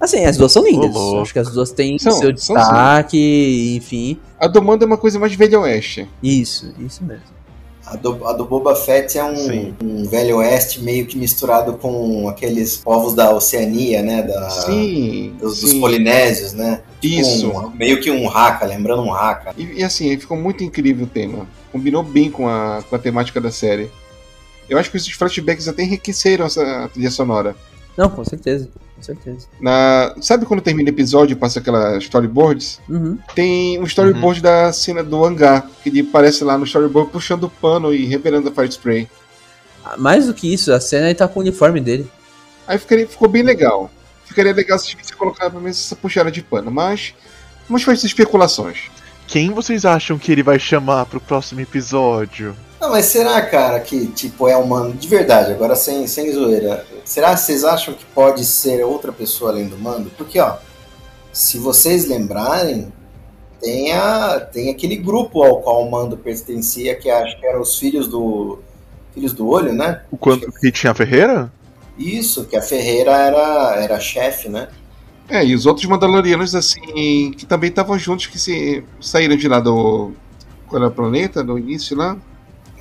Assim, 0.00 0.24
as 0.24 0.36
duas 0.36 0.50
são 0.50 0.64
lindas. 0.64 0.96
Acho 0.96 1.32
que 1.32 1.38
as 1.38 1.52
duas 1.52 1.70
têm 1.70 1.98
São, 1.98 2.12
seu 2.12 2.36
são 2.36 2.56
destaque, 2.56 3.76
enfim. 3.76 4.18
A 4.40 4.48
do 4.48 4.62
Mando 4.62 4.82
é 4.82 4.86
uma 4.86 4.96
coisa 4.96 5.18
mais 5.18 5.34
velho 5.34 5.60
oeste. 5.60 6.08
Isso, 6.22 6.74
isso 6.80 7.04
mesmo. 7.04 7.22
A 7.90 7.96
do, 7.96 8.24
a 8.26 8.32
do 8.32 8.44
Boba 8.44 8.76
Fett 8.76 9.18
é 9.18 9.24
um, 9.24 9.74
um 9.82 10.04
velho 10.04 10.36
oeste 10.36 10.80
meio 10.80 11.06
que 11.06 11.18
misturado 11.18 11.72
com 11.74 12.28
aqueles 12.28 12.76
povos 12.76 13.14
da 13.14 13.34
Oceania, 13.34 14.00
né? 14.00 14.22
Da, 14.22 14.48
Sim, 14.48 15.34
dos, 15.40 15.60
dos 15.60 15.70
sim. 15.70 15.80
polinésios, 15.80 16.52
né? 16.52 16.82
Isso. 17.02 17.50
um- 17.50 17.70
meio 17.70 18.00
que 18.00 18.08
um 18.10 18.30
haka, 18.30 18.64
lembrando 18.64 19.02
um 19.02 19.12
haka. 19.12 19.52
E, 19.58 19.80
e 19.80 19.84
assim, 19.84 20.16
ficou 20.18 20.36
muito 20.36 20.62
incrível 20.62 21.04
o 21.04 21.08
tema. 21.08 21.48
Combinou 21.72 22.04
bem 22.04 22.30
com 22.30 22.48
a, 22.48 22.80
com 22.88 22.94
a 22.94 22.98
temática 22.98 23.40
da 23.40 23.50
série. 23.50 23.90
Eu 24.68 24.78
acho 24.78 24.88
que 24.88 24.96
esses 24.96 25.12
flashbacks 25.12 25.66
até 25.66 25.82
enriqueceram 25.82 26.46
essa 26.46 26.88
trilha 26.92 27.10
sonora. 27.10 27.56
Não, 27.96 28.08
com 28.08 28.24
certeza, 28.24 28.68
com 29.00 29.02
certeza. 29.02 29.48
Na, 29.58 30.14
sabe 30.20 30.44
quando 30.44 30.60
termina 30.60 30.90
o 30.90 30.92
episódio 30.92 31.32
e 31.32 31.36
passa 31.36 31.58
aquelas 31.58 32.02
storyboards? 32.04 32.80
Uhum. 32.88 33.18
Tem 33.34 33.80
um 33.80 33.84
storyboard 33.84 34.42
da 34.42 34.72
cena 34.72 35.02
do 35.02 35.24
hangar, 35.24 35.68
que 35.82 35.88
ele 35.88 36.00
aparece 36.00 36.44
lá 36.44 36.58
no 36.58 36.64
storyboard 36.64 37.10
puxando 37.10 37.44
o 37.44 37.50
pano 37.50 37.92
e 37.94 38.04
revelando 38.04 38.48
a 38.48 38.52
fire 38.52 38.68
spray. 38.68 39.08
Ah, 39.84 39.96
Mais 39.96 40.26
do 40.26 40.34
que 40.34 40.52
isso, 40.52 40.72
a 40.72 40.78
cena 40.78 41.06
ele 41.06 41.14
tá 41.14 41.26
com 41.26 41.40
o 41.40 41.42
uniforme 41.42 41.80
dele. 41.80 42.08
Aí 42.68 42.78
ficaria, 42.78 43.06
ficou 43.06 43.28
bem 43.28 43.42
legal. 43.42 43.90
Ficaria 44.24 44.52
legal 44.52 44.78
se 44.78 44.94
você 44.94 45.14
colocar 45.14 45.50
pelo 45.50 45.62
menos 45.62 45.78
essa 45.78 45.96
puxada 45.96 46.30
de 46.30 46.42
pano, 46.42 46.70
mas 46.70 47.14
vamos 47.66 47.82
fazer 47.82 48.06
especulações. 48.06 48.90
Quem 49.26 49.50
vocês 49.50 49.84
acham 49.84 50.18
que 50.18 50.30
ele 50.30 50.42
vai 50.42 50.58
chamar 50.58 51.06
pro 51.06 51.20
próximo 51.20 51.60
episódio? 51.60 52.54
Não, 52.80 52.90
mas 52.90 53.06
será, 53.06 53.42
cara, 53.42 53.78
que 53.78 54.06
tipo 54.06 54.48
é 54.48 54.56
humano 54.56 54.94
de 54.94 55.06
verdade, 55.06 55.52
agora 55.52 55.76
sem, 55.76 56.06
sem 56.06 56.32
zoeira? 56.32 56.86
Será 57.04 57.34
que 57.34 57.40
vocês 57.40 57.62
acham 57.62 57.92
que 57.92 58.06
pode 58.06 58.44
ser 58.44 58.82
outra 58.84 59.12
pessoa 59.12 59.50
além 59.50 59.68
do 59.68 59.76
mando? 59.76 60.10
Porque, 60.16 60.40
ó, 60.40 60.56
se 61.30 61.58
vocês 61.58 62.06
lembrarem, 62.06 62.90
tem, 63.60 63.92
a, 63.92 64.40
tem 64.40 64.70
aquele 64.70 64.96
grupo 64.96 65.42
ao 65.42 65.60
qual 65.60 65.86
o 65.86 65.90
mando 65.90 66.16
pertencia, 66.16 66.96
que 66.96 67.10
acho 67.10 67.38
que 67.38 67.46
eram 67.46 67.60
os 67.60 67.78
filhos 67.78 68.08
do. 68.08 68.58
Filhos 69.12 69.32
do 69.32 69.48
olho, 69.48 69.72
né? 69.72 70.02
O 70.10 70.16
quanto 70.16 70.50
que 70.52 70.70
tinha 70.70 70.92
a 70.92 70.94
Ferreira? 70.94 71.52
Isso, 71.98 72.44
que 72.44 72.56
a 72.56 72.62
Ferreira 72.62 73.10
era, 73.10 73.74
era 73.76 74.00
chefe, 74.00 74.48
né? 74.48 74.68
É, 75.28 75.44
e 75.44 75.54
os 75.54 75.66
outros 75.66 75.84
Mandalorianos, 75.86 76.54
assim, 76.54 77.32
que 77.32 77.44
também 77.44 77.70
estavam 77.70 77.98
juntos, 77.98 78.26
que 78.26 78.38
se 78.38 78.82
saíram 79.00 79.36
de 79.36 79.48
lá 79.48 79.60
do. 79.60 80.12
Qual 80.66 80.80
era 80.80 80.90
o 80.90 80.94
planeta? 80.94 81.42
No 81.42 81.58
início 81.58 81.96
lá? 81.96 82.16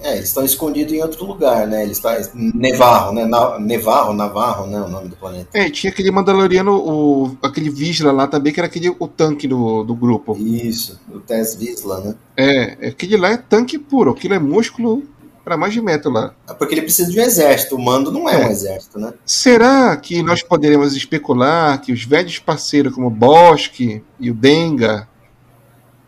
É, 0.02 0.16
eles 0.16 0.30
estão 0.30 0.46
escondidos 0.46 0.94
em 0.94 1.02
outro 1.02 1.26
lugar, 1.26 1.68
né? 1.68 1.84
Eles 1.84 1.98
estão. 1.98 2.12
Nevarro, 2.34 3.12
né? 3.14 3.26
Na- 3.26 3.60
Nevarro, 3.60 4.14
Navarro, 4.14 4.66
né? 4.68 4.80
O 4.80 4.88
nome 4.88 5.10
do 5.10 5.16
planeta. 5.18 5.50
É, 5.54 5.70
tinha 5.70 5.92
aquele 5.92 6.10
Mandaloriano, 6.12 6.72
o, 6.78 7.38
aquele 7.42 7.70
Visla 7.70 8.12
lá 8.12 8.26
também, 8.28 8.54
que 8.54 8.60
era 8.60 8.68
aquele, 8.68 8.90
o 8.98 9.08
tanque 9.08 9.48
do, 9.48 9.84
do 9.84 9.94
grupo. 9.94 10.38
Isso, 10.38 11.00
o 11.14 11.20
Tess 11.20 11.56
Visla, 11.56 12.00
né? 12.02 12.16
É, 12.38 12.88
aquele 12.88 13.18
lá 13.18 13.30
é 13.32 13.38
tanque 13.38 13.78
puro, 13.78 14.12
aquilo 14.12 14.34
é 14.36 14.40
músculo 14.40 15.04
pra 15.44 15.58
mais 15.58 15.74
de 15.74 15.82
metro 15.82 16.12
lá. 16.12 16.34
É 16.48 16.54
Porque 16.54 16.76
ele 16.76 16.84
precisa 16.84 17.12
de 17.12 17.20
um 17.20 17.24
exército. 17.24 17.76
O 17.76 17.82
mando 17.82 18.12
não 18.12 18.30
é, 18.30 18.38
um 18.38 18.44
É. 18.44 18.52
exército, 18.52 19.00
né? 19.00 19.14
Será 19.26 19.98
que 19.98 20.22
nós 20.24 20.42
poderemos 20.44 20.96
especular 20.96 21.82
que 21.82 21.92
os 21.92 22.04
velhos 22.06 22.40
parceiros 22.40 22.94
como 22.94 23.08
o 23.08 23.12
Bosque 23.12 24.02
e 24.20 24.30
o 24.32 24.34
Denga. 24.34 25.08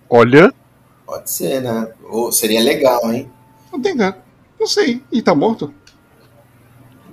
Olha. 0.10 0.54
Pode 1.06 1.30
ser, 1.30 1.62
né? 1.62 1.90
Ou 2.10 2.32
seria 2.32 2.62
legal, 2.62 3.12
hein? 3.12 3.30
O 3.72 3.78
Denga, 3.78 4.18
não 4.60 4.68
sei, 4.68 5.02
ele 5.12 5.22
tá 5.22 5.34
morto? 5.36 5.74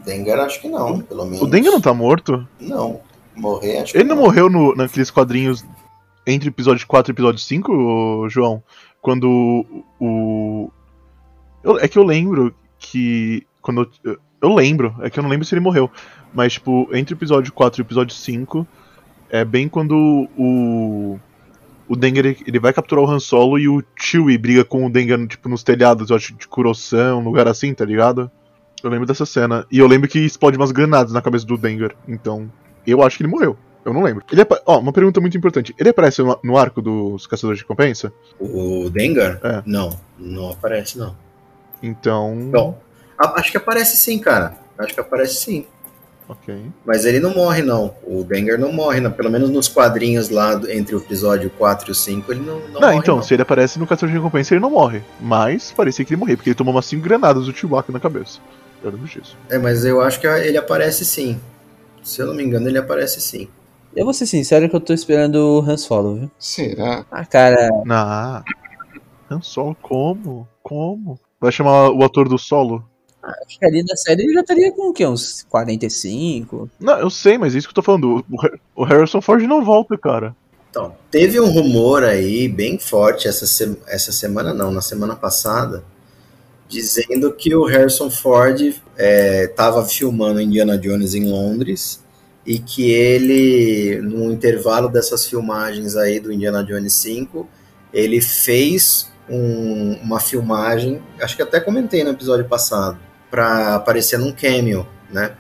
Dengar 0.05 0.41
acho 0.41 0.61
que 0.61 0.69
não, 0.69 1.01
pelo 1.01 1.25
menos. 1.25 1.43
O 1.43 1.47
Denga 1.47 1.71
não 1.71 1.81
tá 1.81 1.93
morto? 1.93 2.47
Não. 2.61 3.01
Morrer, 3.37 3.79
acho 3.79 3.97
Ele 3.97 4.05
que 4.05 4.09
não 4.09 4.17
morreu 4.17 4.49
no, 4.51 4.75
naqueles 4.75 5.11
quadrinhos 5.11 5.65
entre 6.27 6.49
episódio 6.49 6.87
4 6.87 7.11
e 7.11 7.15
episódio 7.15 7.41
5, 7.41 7.73
ô, 7.73 8.29
João? 8.29 8.63
Quando 9.01 9.29
o. 9.29 10.05
o- 10.05 10.71
eu- 11.63 11.79
é 11.79 11.87
que 11.87 11.99
eu 11.99 12.03
lembro 12.05 12.55
que. 12.79 13.47
Quando 13.63 13.89
eu, 14.03 14.19
eu 14.41 14.55
lembro, 14.55 14.95
é 15.01 15.11
que 15.11 15.19
eu 15.19 15.23
não 15.23 15.31
lembro 15.31 15.47
se 15.47 15.55
ele 15.55 15.61
morreu. 15.61 15.91
Mas, 16.33 16.55
tipo, 16.55 16.89
entre 16.93 17.15
o 17.15 17.17
episódio 17.17 17.53
4 17.53 17.81
e 17.81 17.83
o 17.83 17.87
episódio 17.87 18.15
5, 18.15 18.67
é 19.31 19.45
bem 19.45 19.69
quando 19.69 20.29
o. 20.37 21.19
O 21.89 21.97
Dengar 21.97 22.27
ele, 22.27 22.39
ele 22.47 22.59
vai 22.59 22.73
capturar 22.73 23.05
o 23.05 23.11
Han 23.11 23.19
Solo 23.19 23.59
e 23.59 23.69
o 23.69 23.83
Chewie 23.97 24.37
briga 24.37 24.65
com 24.65 24.85
o 24.85 24.91
Dengar, 24.91 25.19
tipo, 25.27 25.49
nos 25.49 25.63
telhados, 25.63 26.11
eu 26.11 26.17
acho, 26.17 26.35
de 26.35 26.47
Kurosan, 26.47 27.17
um 27.17 27.25
lugar 27.25 27.49
assim, 27.49 27.73
tá 27.73 27.85
ligado? 27.85 28.31
Eu 28.83 28.91
lembro 28.91 29.07
dessa 29.07 29.27
cena. 29.27 29.67
E 29.71 29.79
eu 29.79 29.87
lembro 29.87 30.09
que 30.09 30.19
explode 30.19 30.57
umas 30.57 30.71
granadas 30.71 31.13
na 31.13 31.23
cabeça 31.23 31.47
do 31.47 31.57
Dengar. 31.57 31.93
Então, 32.07 32.51
eu 32.87 33.03
acho 33.03 33.17
que 33.17 33.23
ele 33.23 33.31
morreu. 33.31 33.57
Eu 33.85 33.93
não 33.95 34.03
lembro. 34.03 34.23
Ele 34.31 34.45
Ó, 34.67 34.79
uma 34.79 34.93
pergunta 34.93 35.21
muito 35.21 35.37
importante. 35.37 35.75
Ele 35.79 35.89
aparece 35.89 36.23
no, 36.23 36.39
no 36.45 36.59
arco 36.59 36.83
dos 36.83 37.27
Caçadores 37.27 37.59
de 37.59 37.65
Recompensa? 37.65 38.13
O 38.39 38.91
Dengar? 38.91 39.41
É. 39.43 39.63
Não, 39.65 39.99
não 40.19 40.51
aparece, 40.51 40.99
não. 40.99 41.17
Então. 41.83 42.51
Bom, 42.53 42.79
acho 43.19 43.51
que 43.51 43.57
aparece 43.57 43.97
sim, 43.97 44.19
cara. 44.19 44.59
Acho 44.77 44.95
que 44.95 45.01
aparece 45.01 45.37
sim. 45.37 45.67
Ok. 46.29 46.55
Mas 46.85 47.07
ele 47.07 47.21
não 47.21 47.35
morre, 47.35 47.63
não. 47.63 47.95
O 48.07 48.23
Dengar 48.23 48.59
não 48.59 48.71
morre, 48.73 49.01
não. 49.01 49.11
Pelo 49.11 49.31
menos 49.31 49.49
nos 49.49 49.67
quadrinhos 49.67 50.29
lá 50.29 50.55
do- 50.55 50.71
entre 50.71 50.95
o 50.95 50.99
episódio 50.99 51.49
4 51.57 51.89
e 51.89 51.93
o 51.93 51.95
5, 51.95 52.31
ele 52.33 52.41
não, 52.41 52.61
não, 52.61 52.69
Não, 52.69 52.81
morre. 52.83 52.97
então, 52.97 53.17
não. 53.17 53.23
se 53.23 53.33
ele 53.35 53.43
aparece 53.43 53.79
no 53.79 53.87
Caçador 53.87 54.11
de 54.11 54.17
Recompensa, 54.17 54.53
ele 54.55 54.61
não 54.61 54.71
morre. 54.71 55.03
Mas 55.21 55.73
parecia 55.73 56.05
que 56.05 56.13
ele 56.13 56.21
morria, 56.21 56.37
porque 56.37 56.51
ele 56.51 56.55
tomou 56.57 56.75
umas 56.75 56.85
5 56.87 57.03
granadas 57.03 57.47
do 57.47 57.57
Chewbacca 57.57 57.91
na 57.93 57.99
cabeça. 58.01 58.41
Eu 58.85 58.91
lembro 58.91 59.07
disso. 59.09 59.37
É, 59.49 59.57
mas 59.59 59.85
eu 59.85 60.01
acho 60.03 60.21
que 60.21 60.27
ele 60.27 60.59
aparece 60.59 61.05
sim. 61.05 61.41
Se 62.03 62.21
eu 62.21 62.27
não 62.27 62.35
me 62.35 62.45
engano, 62.45 62.69
ele 62.69 62.79
aparece 62.79 63.21
sim. 63.21 63.49
Eu 63.97 64.05
vou 64.05 64.13
ser 64.15 64.27
sincero 64.27 64.69
que 64.69 64.77
eu 64.77 64.81
tô 64.81 64.93
esperando 64.93 65.37
o 65.37 65.61
Han 65.61 65.77
Solo, 65.79 66.15
viu? 66.17 66.31
Será? 66.39 67.05
Ah, 67.11 67.25
cara, 67.25 67.71
Ah. 67.91 68.43
Han 69.31 69.41
Solo, 69.41 69.75
como? 69.81 70.47
Como? 70.63 71.19
Vai 71.41 71.51
chamar 71.53 71.91
o 71.91 72.05
ator 72.05 72.29
do 72.29 72.39
solo? 72.39 72.85
Acho 73.47 73.59
que 73.59 73.65
ali 73.65 73.83
na 73.83 73.97
série 73.97 74.23
ele 74.23 74.35
já 74.35 74.41
estaria 74.41 74.73
com 74.73 74.91
o 74.91 74.93
quê? 74.93 75.07
Uns 75.07 75.45
45? 75.49 76.69
Não, 76.81 76.99
eu 76.99 77.11
sei, 77.11 77.37
mas 77.39 77.55
é 77.55 77.59
isso 77.59 77.67
que 77.69 77.73
eu 77.73 77.75
tô 77.77 77.83
falando. 77.83 78.25
O, 78.31 78.41
Har- 78.41 78.59
o 78.77 78.85
Harrison 78.85 79.21
Ford 79.21 79.43
não 79.45 79.65
volta, 79.65 79.97
cara. 79.99 80.35
Então, 80.71 80.95
teve 81.11 81.41
um 81.41 81.49
rumor 81.51 82.05
aí 82.05 82.47
bem 82.49 82.79
forte 82.79 83.27
essa, 83.27 83.47
se- 83.47 83.77
essa 83.87 84.13
semana, 84.13 84.53
não, 84.53 84.71
na 84.71 84.83
semana 84.83 85.17
passada, 85.17 85.83
dizendo 86.69 87.33
que 87.33 87.55
o 87.55 87.65
Harrison 87.65 88.11
Ford 88.11 88.61
estava 88.97 89.85
filmando 89.87 90.41
Indiana 90.41 90.77
Jones 90.77 91.15
em 91.15 91.25
Londres 91.31 92.03
e 92.45 92.59
que 92.59 92.91
ele, 92.91 94.01
no 94.03 94.31
intervalo 94.33 94.89
dessas 94.89 95.27
filmagens 95.27 95.97
aí 95.97 96.21
do 96.21 96.33
Indiana 96.33 96.63
Jones 96.63 96.93
5, 96.95 97.49
ele 97.93 98.21
fez 98.21 99.11
um- 99.29 99.95
uma 100.03 100.21
filmagem, 100.21 101.03
acho 101.21 101.37
que 101.37 101.43
até 101.43 101.61
comentei 101.61 102.05
no 102.05 102.11
episódio 102.11 102.47
passado, 102.47 102.99
para 103.31 103.75
aparecer 103.75 104.19
num 104.19 104.33
cameo, 104.33 104.87
né? 105.11 105.33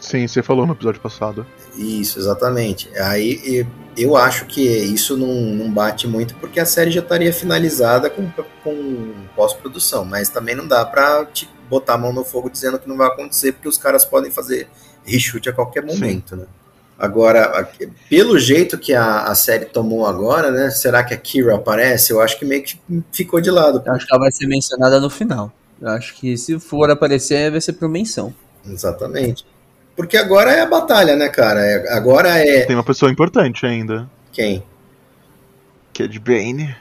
Sim, 0.00 0.26
você 0.26 0.42
falou 0.42 0.66
no 0.66 0.72
episódio 0.74 1.00
passado. 1.00 1.46
Isso, 1.76 2.18
exatamente. 2.18 2.88
Aí 2.98 3.66
eu 3.96 4.16
acho 4.16 4.46
que 4.46 4.62
isso 4.62 5.16
não, 5.16 5.34
não 5.34 5.72
bate 5.72 6.06
muito 6.06 6.34
porque 6.36 6.60
a 6.60 6.66
série 6.66 6.90
já 6.90 7.00
estaria 7.00 7.32
finalizada 7.32 8.08
com, 8.08 8.30
com 8.62 9.12
pós-produção, 9.34 10.04
mas 10.04 10.28
também 10.28 10.54
não 10.54 10.66
dá 10.66 10.84
pra 10.84 11.24
te 11.26 11.48
botar 11.68 11.94
a 11.94 11.98
mão 11.98 12.12
no 12.12 12.24
fogo 12.24 12.48
dizendo 12.48 12.78
que 12.78 12.88
não 12.88 12.96
vai 12.96 13.08
acontecer 13.08 13.52
porque 13.52 13.68
os 13.68 13.76
caras 13.76 14.04
podem 14.04 14.30
fazer 14.30 14.68
reshoot 15.04 15.48
a 15.48 15.52
qualquer 15.52 15.84
momento, 15.84 16.36
né? 16.36 16.46
Agora, 16.98 17.68
pelo 18.10 18.38
jeito 18.38 18.76
que 18.76 18.92
a, 18.92 19.24
a 19.24 19.34
série 19.34 19.66
tomou 19.66 20.04
agora, 20.04 20.50
né? 20.50 20.68
Será 20.70 21.04
que 21.04 21.14
a 21.14 21.16
Kira 21.16 21.54
aparece? 21.54 22.12
Eu 22.12 22.20
acho 22.20 22.36
que 22.36 22.44
meio 22.44 22.64
que 22.64 22.76
ficou 23.12 23.40
de 23.40 23.50
lado. 23.52 23.80
Eu 23.86 23.92
acho 23.92 24.04
que 24.04 24.12
ela 24.12 24.20
vai 24.20 24.32
ser 24.32 24.48
mencionada 24.48 24.98
no 24.98 25.08
final. 25.08 25.52
Eu 25.80 25.88
acho 25.88 26.14
que 26.16 26.36
se 26.36 26.58
for 26.58 26.90
aparecer, 26.90 27.50
vai 27.50 27.60
ser 27.60 27.74
por 27.74 27.88
menção. 27.88 28.34
Exatamente. 28.66 29.46
Porque 29.96 30.16
agora 30.16 30.52
é 30.52 30.60
a 30.60 30.66
batalha, 30.66 31.16
né, 31.16 31.28
cara? 31.28 31.60
É- 31.60 31.92
agora 31.92 32.28
é. 32.38 32.64
Tem 32.64 32.76
uma 32.76 32.84
pessoa 32.84 33.10
importante 33.10 33.66
ainda. 33.66 34.08
Quem? 34.32 34.62
Cad 35.92 36.16
Bane. 36.18 36.76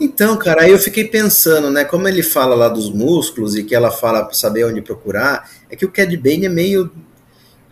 Então, 0.00 0.36
cara, 0.36 0.62
aí 0.62 0.70
eu 0.70 0.78
fiquei 0.78 1.04
pensando, 1.04 1.70
né? 1.70 1.84
Como 1.84 2.08
ele 2.08 2.22
fala 2.22 2.54
lá 2.54 2.68
dos 2.68 2.90
músculos 2.90 3.56
e 3.56 3.62
que 3.62 3.74
ela 3.74 3.90
fala 3.90 4.24
pra 4.24 4.34
saber 4.34 4.64
onde 4.64 4.80
procurar, 4.80 5.48
é 5.70 5.76
que 5.76 5.84
o 5.84 5.90
Cad 5.90 6.16
Bane 6.16 6.46
é 6.46 6.48
meio. 6.48 6.90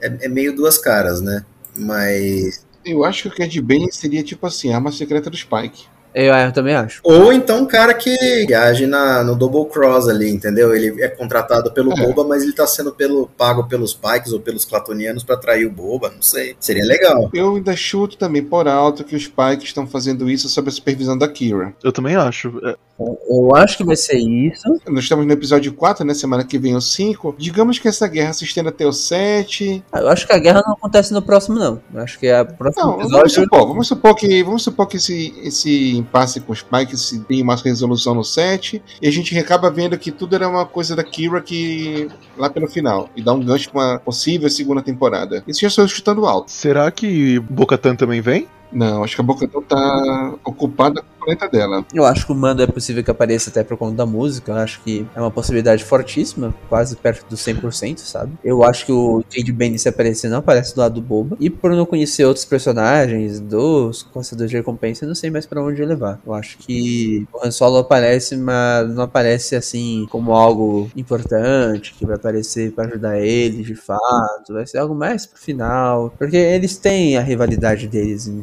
É, 0.01 0.27
é 0.27 0.29
meio 0.29 0.55
duas 0.55 0.79
caras, 0.79 1.21
né? 1.21 1.45
Mas. 1.77 2.65
Eu 2.85 3.05
acho 3.05 3.23
que 3.23 3.29
o 3.29 3.37
Cad 3.37 3.61
Bane 3.61 3.93
seria 3.93 4.23
tipo 4.23 4.47
assim, 4.47 4.73
a 4.73 4.77
arma 4.77 4.93
secreta 4.93 5.29
do 5.29 5.37
Spike. 5.37 5.87
Eu, 6.15 6.35
eu 6.35 6.53
também 6.53 6.75
acho. 6.75 7.01
Ou 7.05 7.33
então 7.33 7.61
um 7.61 7.67
cara 7.67 7.95
que 7.95 8.53
age 8.53 8.87
na, 8.87 9.23
no 9.23 9.37
double 9.37 9.67
cross 9.67 10.09
ali, 10.09 10.31
entendeu? 10.31 10.75
Ele 10.75 11.03
é 11.03 11.09
contratado 11.09 11.71
pelo 11.73 11.93
É. 11.93 11.97
Boba, 11.97 12.25
mas 12.25 12.43
ele 12.43 12.53
tá 12.53 12.67
sendo 12.67 12.93
pelo, 12.93 13.29
pago 13.37 13.65
pelos 13.65 13.95
Pikes 13.95 14.33
ou 14.33 14.41
pelos 14.41 14.65
Clatonianos 14.65 15.23
pra 15.23 15.37
atrair 15.37 15.67
o 15.67 15.71
Boba, 15.71 16.11
não 16.11 16.23
sei. 16.23 16.57
Seria 16.59 16.85
legal. 16.85 17.31
Eu 17.33 17.57
ainda 17.57 17.77
chuto 17.77 18.17
também 18.17 18.43
por 18.43 18.67
alto 18.67 19.05
que 19.05 19.15
os 19.15 19.25
Spikes 19.25 19.65
estão 19.65 19.87
fazendo 19.87 20.29
isso 20.29 20.49
sob 20.49 20.69
a 20.69 20.73
supervisão 20.73 21.17
da 21.17 21.29
Kira. 21.29 21.75
Eu 21.83 21.93
também 21.93 22.17
acho. 22.17 22.61
É, 23.01 23.35
Eu 23.35 23.55
acho 23.57 23.77
que 23.79 23.85
vai 23.85 23.97
ser 23.97 24.19
isso. 24.19 24.63
Nós 24.89 25.05
estamos 25.05 25.27
no 25.27 25.33
episódio 25.33 25.73
4, 25.73 26.05
né? 26.05 26.13
Semana 26.15 26.45
que 26.45 26.59
vem 26.59 26.75
o 26.77 26.81
5. 26.81 27.35
Digamos 27.39 27.79
que 27.79 27.89
essa 27.89 28.07
guerra 28.07 28.33
se 28.33 28.45
estenda 28.45 28.69
até 28.71 28.87
o 28.87 28.93
7. 28.93 29.83
Ah, 29.93 30.01
Eu 30.01 30.09
acho 30.09 30.27
que 30.27 30.33
a 30.33 30.39
guerra 30.39 30.63
não 30.67 30.75
acontece 30.75 31.13
no 31.13 31.23
próximo, 31.23 31.59
não. 31.59 31.81
Eu 31.93 32.01
acho 32.03 32.19
que 32.19 32.29
a 32.29 32.45
próxima 32.45 32.85
Não, 32.85 32.93
vamos 32.99 33.13
episódio. 33.13 33.43
supor, 33.45 33.69
vamos 33.69 33.89
supor 33.89 34.15
que, 34.15 34.43
vamos 34.43 34.63
supor 34.63 34.87
que 34.87 34.97
esse, 34.97 35.35
esse 35.43 35.97
impasse 35.97 36.41
com 36.41 36.53
os 36.53 36.59
Spikes 36.61 37.01
se 37.01 37.21
tem 37.21 37.43
uma 37.43 37.57
resolução 37.57 38.15
no 38.15 38.25
7. 38.25 38.83
E 39.01 39.09
a 39.09 39.11
gente 39.13 39.37
acaba 39.39 39.71
vendo 39.71 39.97
que 39.99 40.11
tudo 40.11 40.35
era 40.35 40.49
uma 40.49 40.67
coisa 40.67 40.95
da 40.95 41.03
Kira 41.05 41.41
que. 41.41 42.09
lá 42.37 42.51
pelo 42.51 42.67
final. 42.69 43.09
E 43.17 43.23
dá 43.23 43.33
um 43.33 43.41
gancho 43.41 43.71
pra 43.71 43.81
uma 43.81 43.99
possível 43.99 44.49
segunda 44.51 44.83
temporada. 44.83 45.43
Isso 45.47 45.61
já 45.61 45.69
estou 45.69 45.87
chutando 45.89 46.27
alto. 46.27 46.51
Será 46.51 46.91
que 46.91 47.39
Bocatan 47.41 47.95
também 47.97 48.21
vem? 48.21 48.47
Não, 48.73 49.03
acho 49.03 49.17
que 49.17 49.21
a 49.21 49.25
Boca 49.25 49.49
tá 49.69 50.35
ocupada 50.45 51.03
com 51.03 51.09
o 51.09 51.19
planeta 51.25 51.49
dela. 51.49 51.85
Eu 51.93 52.05
acho 52.05 52.25
que 52.25 52.31
o 52.33 52.37
Mando 52.37 52.63
é 52.63 52.67
possível 52.69 53.03
que 53.03 53.11
apareça 53.11 53.51
até 53.51 53.65
por 53.65 53.77
conta 53.77 53.97
da 53.97 54.07
música. 54.07 54.53
Eu 54.53 54.57
acho 54.59 54.81
que 54.83 55.05
é 55.15 55.21
uma 55.21 55.31
possibilidade 55.31 55.83
fortíssima, 55.85 56.55
quase 56.69 56.95
perto 56.97 57.29
do 57.29 57.37
100%, 57.37 57.99
sabe? 57.99 58.33
Eu 58.45 58.63
acho 58.63 58.87
que 58.87 58.93
o 58.93 59.25
Cade 59.29 59.53
Bane, 59.53 59.77
se 59.79 59.89
aparecer, 59.89 60.29
não 60.31 60.39
aparece 60.39 60.75
do 60.75 60.81
lado 60.81 60.95
do 60.95 61.01
Boba. 61.03 61.37
E 61.41 61.51
por 61.51 61.73
não 61.73 61.85
conhecer 61.85 62.25
outros 62.25 62.45
personagens 62.45 63.41
dos 63.41 64.05
Caçadores 64.05 64.51
de 64.51 64.57
Recompensa, 64.57 65.05
eu 65.05 65.09
não 65.09 65.17
sei 65.17 65.31
mais 65.31 65.47
pra 65.47 65.63
onde 65.63 65.85
levar. 65.85 66.21
Eu 66.25 66.33
acho 66.33 66.57
que 66.59 67.27
o 67.33 67.45
Han 67.45 67.51
Solo 67.51 67.79
aparece, 67.79 68.37
mas 68.37 68.89
não 68.95 69.03
aparece 69.03 69.57
assim 69.57 70.07
como 70.11 70.33
algo 70.33 70.89
importante, 70.97 71.93
que 71.95 72.07
vai 72.07 72.15
aparecer 72.17 72.71
pra 72.73 72.85
ajudar 72.85 73.19
ele 73.21 73.65
de 73.65 73.75
fato. 73.75 74.53
Vai 74.53 74.67
ser 74.67 74.79
algo 74.79 74.95
mais 74.95 75.27
pro 75.27 75.41
final. 75.41 76.15
Porque 76.17 76.37
eles 76.37 76.77
têm 76.77 77.17
a 77.17 77.21
rivalidade 77.21 77.89
deles, 77.89 78.29
em- 78.29 78.43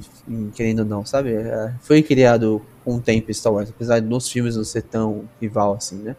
querendo 0.56 0.80
ou 0.80 0.86
não, 0.86 1.06
sabe? 1.06 1.32
É, 1.34 1.72
Foi 1.82 2.02
criado 2.02 2.62
com 2.84 2.96
o 2.96 3.00
tempo 3.02 3.34
Star 3.34 3.54
Wars, 3.54 3.70
apesar 3.70 4.00
de 4.00 4.08
nos 4.08 4.30
filmes 4.30 4.56
não 4.56 4.64
ser 4.64 4.82
tão 4.84 5.24
rival 5.42 5.74
assim, 5.74 5.98
né? 5.98 6.16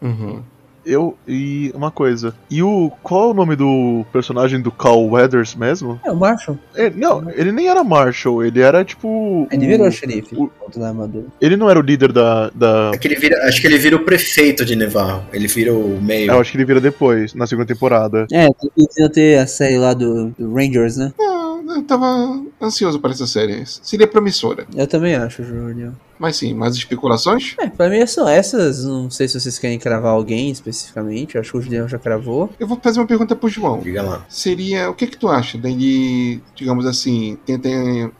Uhum. 0.00 0.42
Eu. 0.84 1.16
E 1.28 1.70
uma 1.76 1.92
coisa. 1.92 2.34
E 2.50 2.60
o. 2.60 2.90
Qual 3.04 3.28
é 3.28 3.30
o 3.30 3.34
nome 3.34 3.54
do 3.54 4.04
personagem 4.12 4.60
do 4.60 4.72
Carl 4.72 5.06
Weathers 5.08 5.54
mesmo? 5.54 6.00
É, 6.04 6.10
o 6.10 6.16
Marshall. 6.16 6.58
É, 6.74 6.90
não, 6.90 7.30
ele 7.30 7.52
nem 7.52 7.68
era 7.68 7.84
Marshall, 7.84 8.44
ele 8.44 8.60
era 8.60 8.84
tipo. 8.84 9.46
Ele 9.52 9.64
o- 9.64 9.68
virou 9.68 9.90
xerife, 9.92 10.34
o- 10.34 10.50
da 10.76 10.88
armadura. 10.88 11.26
Ele 11.40 11.56
não 11.56 11.70
era 11.70 11.78
o 11.78 11.82
líder 11.82 12.10
da. 12.12 12.50
da... 12.50 12.90
É 12.94 12.98
que 12.98 13.06
ele 13.06 13.14
vira, 13.14 13.46
acho 13.46 13.60
que 13.60 13.66
ele 13.68 13.78
vira 13.78 13.94
o 13.94 14.00
prefeito 14.04 14.64
de 14.64 14.74
Nevarro. 14.74 15.22
Ele 15.32 15.46
vira 15.46 15.72
o 15.72 16.00
meio. 16.02 16.32
Eu 16.32 16.40
acho 16.40 16.50
que 16.50 16.56
ele 16.56 16.64
vira 16.64 16.80
depois, 16.80 17.32
na 17.32 17.46
segunda 17.46 17.66
temporada. 17.68 18.26
É, 18.32 18.48
tem 18.48 18.86
que 18.88 19.08
ter 19.10 19.38
a 19.38 19.46
série 19.46 19.78
lá 19.78 19.94
do, 19.94 20.30
do 20.30 20.52
Rangers, 20.52 20.96
né? 20.96 21.12
Não, 21.16 21.31
Eu 21.74 21.82
tava 21.82 22.42
ansioso 22.60 23.00
para 23.00 23.12
essa 23.12 23.26
série. 23.26 23.64
Seria 23.66 24.06
promissora. 24.06 24.66
Eu 24.74 24.86
também 24.86 25.14
acho, 25.14 25.42
Júnior. 25.42 25.92
Mas 26.18 26.36
sim, 26.36 26.54
mais 26.54 26.76
especulações? 26.76 27.56
É, 27.58 27.68
pra 27.68 27.88
mim 27.88 28.06
são 28.06 28.28
essas. 28.28 28.84
Não 28.84 29.10
sei 29.10 29.26
se 29.26 29.40
vocês 29.40 29.58
querem 29.58 29.78
cravar 29.78 30.12
alguém 30.12 30.50
especificamente. 30.50 31.36
Acho 31.36 31.50
que 31.52 31.58
o 31.58 31.60
Julião 31.62 31.88
já 31.88 31.98
cravou. 31.98 32.48
Eu 32.60 32.66
vou 32.66 32.78
fazer 32.80 33.00
uma 33.00 33.06
pergunta 33.06 33.34
pro 33.34 33.48
João. 33.48 33.80
Diga 33.80 34.02
lá. 34.02 34.24
Seria, 34.28 34.88
o 34.88 34.94
que 34.94 35.08
que 35.08 35.16
tu 35.16 35.28
acha 35.28 35.58
dele, 35.58 36.40
digamos 36.54 36.86
assim, 36.86 37.36
tentar 37.44 37.70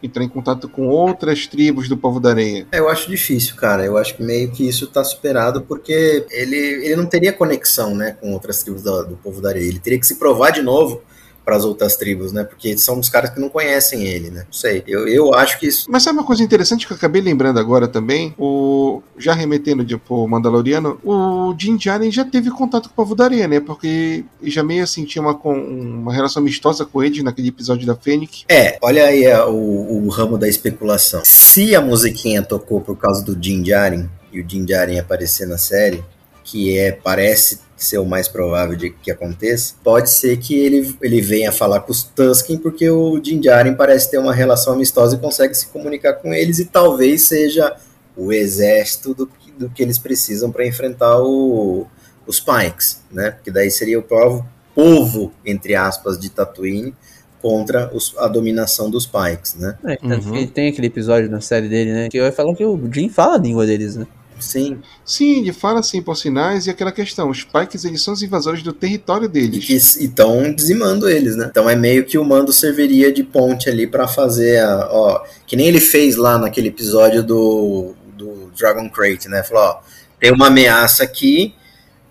entrar 0.03 0.25
em 0.25 0.29
contato 0.29 0.69
com 0.69 0.89
outras 0.89 1.47
tribos 1.47 1.89
do 1.89 1.97
povo 1.97 2.19
da 2.19 2.31
areia? 2.31 2.67
É, 2.73 2.81
Eu 2.81 2.89
acho 2.89 3.09
difícil, 3.09 3.55
cara. 3.55 3.85
Eu 3.85 3.97
acho 3.97 4.17
que 4.17 4.23
meio 4.23 4.51
que 4.51 4.67
isso 4.67 4.89
tá 4.89 5.05
superado 5.05 5.63
porque 5.63 6.27
ele, 6.31 6.57
ele 6.57 6.97
não 6.97 7.07
teria 7.07 7.33
conexão, 7.33 7.95
né, 7.95 8.17
com 8.21 8.33
outras 8.33 8.63
tribos 8.65 8.83
do, 8.83 9.05
do 9.05 9.17
povo 9.17 9.41
da 9.41 9.51
areia. 9.51 9.69
Ele 9.69 9.79
teria 9.79 10.01
que 10.01 10.07
se 10.07 10.17
provar 10.17 10.51
de 10.51 10.63
novo 10.63 11.03
para 11.45 11.57
as 11.57 11.65
outras 11.65 11.97
tribos, 11.97 12.33
né? 12.33 12.45
Porque 12.45 12.77
são 12.79 12.99
os 12.99 13.09
caras 13.09 13.31
que 13.31 13.41
não 13.41 13.49
conhecem 13.49 14.05
ele, 14.07 14.31
né? 14.31 14.45
Não 14.47 14.53
sei. 14.53 14.83
Eu, 14.87 15.09
eu 15.09 15.35
acho 15.35 15.59
que 15.59 15.67
isso. 15.67 15.87
Mas 15.91 16.03
sabe 16.03 16.19
uma 16.19 16.27
coisa 16.27 16.43
interessante 16.43 16.87
que 16.87 16.93
eu 16.93 16.97
acabei 16.97 17.21
lembrando 17.21 17.59
agora 17.59 17.89
também? 17.89 18.35
O 18.39 19.03
já 19.17 19.33
remetendo 19.33 19.85
de, 19.85 19.97
pro 19.97 20.27
Mandaloriano, 20.27 21.01
o 21.05 21.53
Din 21.55 21.77
Djarin 21.77 22.11
já 22.11 22.25
teve 22.25 22.51
contato 22.51 22.89
com 22.89 22.93
o 22.93 22.97
povo 22.97 23.15
da 23.15 23.25
areia, 23.25 23.49
né? 23.49 23.61
Porque 23.61 24.25
ele 24.41 24.51
já 24.51 24.63
meio 24.63 24.85
assim 24.85 25.05
tinha 25.05 25.23
uma, 25.23 25.35
uma 25.35 26.13
relação 26.13 26.41
amistosa 26.41 26.85
com 26.85 27.03
eles 27.03 27.23
naquele 27.23 27.49
episódio 27.49 27.87
da 27.87 27.97
Fênix. 27.97 28.45
É, 28.49 28.79
olha 28.81 29.05
aí 29.05 29.25
é, 29.25 29.45
o, 29.45 30.05
o 30.05 30.09
ramo 30.09 30.39
da 30.39 30.49
especulação. 30.49 31.23
Se 31.25 31.75
a 31.75 31.81
musiquinha 31.81 32.43
tocou 32.43 32.81
por 32.81 32.97
causa 32.97 33.25
do 33.25 33.35
Din 33.35 33.63
Djarin 33.63 34.09
e 34.33 34.41
o 34.41 34.45
Din 34.45 34.65
Djarin 34.65 34.99
aparecer 34.99 35.47
na 35.47 35.59
série, 35.59 36.03
que 36.45 36.77
é 36.77 36.93
parece 36.93 37.61
ser 37.85 37.99
o 37.99 38.05
mais 38.07 38.29
provável 38.29 38.77
de 38.77 38.91
que 38.91 39.11
aconteça, 39.11 39.75
pode 39.83 40.11
ser 40.11 40.37
que 40.39 40.55
ele, 40.59 40.97
ele 41.03 41.21
venha 41.21 41.51
falar 41.53 41.81
com 41.81 41.91
os 41.93 42.03
Tusken 42.03 42.59
porque 42.59 42.89
o 42.91 43.19
Din 43.19 43.41
Djarin 43.41 43.75
parece 43.75 44.11
ter 44.11 44.19
uma 44.19 44.33
relação 44.35 44.75
amistosa 44.75 45.17
e 45.17 45.19
consegue 45.19 45.55
se 45.55 45.67
comunicar 45.69 46.15
com 46.15 46.33
eles 46.33 46.59
e 46.59 46.65
talvez 46.65 47.23
seja 47.29 47.75
o 48.17 48.33
exército 48.33 49.15
do, 49.15 49.27
que- 49.27 49.53
do 49.53 49.71
que 49.71 49.83
eles 49.83 49.99
precisam 49.99 50.51
para 50.51 50.67
enfrentar 50.67 51.19
o, 51.23 51.87
os 52.27 52.39
Pikes, 52.41 53.01
né? 53.11 53.31
Porque 53.33 53.51
daí 53.51 53.71
seria 53.71 53.99
o 53.99 54.03
povo, 54.03 54.47
povo 54.75 55.33
entre 55.45 55.75
aspas 55.75 56.19
de 56.19 56.29
Tatooine 56.31 56.95
contra 57.41 57.91
os- 57.93 58.15
a 58.19 58.29
dominação 58.29 58.89
dos 58.91 59.07
Pikes, 59.07 59.55
né? 59.57 59.77
É, 59.85 59.97
tanto 59.97 60.31
que 60.33 60.47
tem 60.47 60.69
aquele 60.69 60.87
episódio 60.87 61.29
na 61.31 61.41
série 61.41 61.69
dele, 61.69 61.93
né? 61.93 62.09
Que 62.09 62.21
vai 62.21 62.31
falar 62.31 62.55
que 62.55 62.65
o 62.65 62.79
Jim 62.93 63.09
fala 63.09 63.35
a 63.35 63.39
língua 63.39 63.67
deles, 63.67 63.97
né? 63.97 64.07
Sim. 64.43 64.81
Sim, 65.05 65.39
ele 65.41 65.53
fala 65.53 65.81
assim 65.81 66.03
por 66.03 66.17
sinais 66.17 66.67
e 66.67 66.71
aquela 66.71 66.91
questão, 66.93 67.31
os 67.31 67.45
Pikes 67.45 67.85
eles 67.85 68.03
são 68.03 68.13
os 68.13 68.23
invasores 68.23 68.63
do 68.63 68.73
território 68.73 69.29
deles. 69.29 69.69
E 69.69 70.05
estão 70.05 70.53
dizimando 70.53 71.09
eles, 71.09 71.37
né? 71.37 71.47
Então 71.51 71.69
é 71.71 71.77
meio 71.77 72.05
que 72.05 72.19
o 72.19 72.25
mando 72.25 72.53
serviria 72.53 73.13
de 73.13 73.23
ponte 73.23 73.71
ali 73.71 73.87
pra 73.87 74.09
fazer 74.09 74.59
a. 74.61 74.89
Ó, 74.91 75.25
que 75.47 75.55
nem 75.57 75.67
ele 75.69 75.81
fez 75.81 76.17
lá 76.17 76.37
naquele 76.39 76.69
episódio 76.69 77.23
do, 77.23 77.95
do 78.17 78.51
Dragon 78.59 78.89
Crate, 78.91 79.29
né? 79.29 79.43
Falou: 79.43 79.63
ó, 79.65 79.81
tem 80.19 80.33
uma 80.33 80.49
ameaça 80.49 81.03
aqui, 81.05 81.55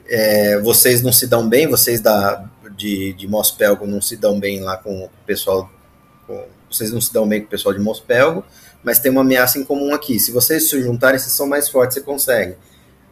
é, 0.07 0.57
vocês 0.59 1.01
não 1.01 1.11
se 1.11 1.27
dão 1.27 1.47
bem, 1.47 1.67
vocês 1.67 1.99
da, 2.01 2.45
de, 2.77 3.13
de 3.13 3.27
Mospelgo 3.27 3.85
não 3.85 4.01
se 4.01 4.15
dão 4.17 4.39
bem 4.39 4.59
lá 4.61 4.77
com 4.77 5.03
o 5.05 5.09
pessoal. 5.25 5.69
com- 6.25 6.45
vocês 6.69 6.91
não 6.93 7.01
se 7.01 7.11
dão 7.13 7.27
bem 7.27 7.41
com 7.41 7.47
o 7.47 7.49
pessoal 7.49 7.73
de 7.75 7.81
Mospelgo, 7.81 8.45
mas 8.83 8.99
tem 8.99 9.11
uma 9.11 9.21
ameaça 9.21 9.59
em 9.59 9.63
comum 9.63 9.93
aqui. 9.93 10.19
Se 10.19 10.31
vocês 10.31 10.69
se 10.69 10.81
juntarem, 10.81 11.19
vocês 11.19 11.31
são 11.33 11.47
mais 11.47 11.69
fortes, 11.69 11.95
você 11.95 12.01
consegue. 12.01 12.55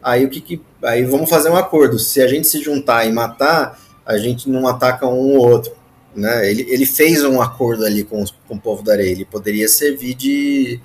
Aí 0.02 0.24
o 0.24 0.30
que, 0.30 0.40
que 0.40 0.62
aí 0.82 1.04
vamos 1.04 1.28
fazer 1.28 1.50
um 1.50 1.56
acordo. 1.56 1.98
Se 1.98 2.20
a 2.22 2.26
gente 2.26 2.46
se 2.48 2.62
juntar 2.62 3.04
e 3.06 3.12
matar, 3.12 3.78
a 4.04 4.16
gente 4.18 4.48
não 4.48 4.66
ataca 4.66 5.06
um 5.06 5.36
ou 5.36 5.48
outro, 5.50 5.72
né? 6.16 6.50
Ele, 6.50 6.66
ele 6.68 6.86
fez 6.86 7.22
um 7.24 7.40
acordo 7.40 7.84
ali 7.84 8.02
com, 8.02 8.22
os- 8.22 8.34
com 8.48 8.54
o 8.54 8.60
povo 8.60 8.82
da 8.82 8.92
areia. 8.92 9.10
Ele 9.12 9.24
poderia 9.24 9.68
servir 9.68 10.14
de, 10.14 10.80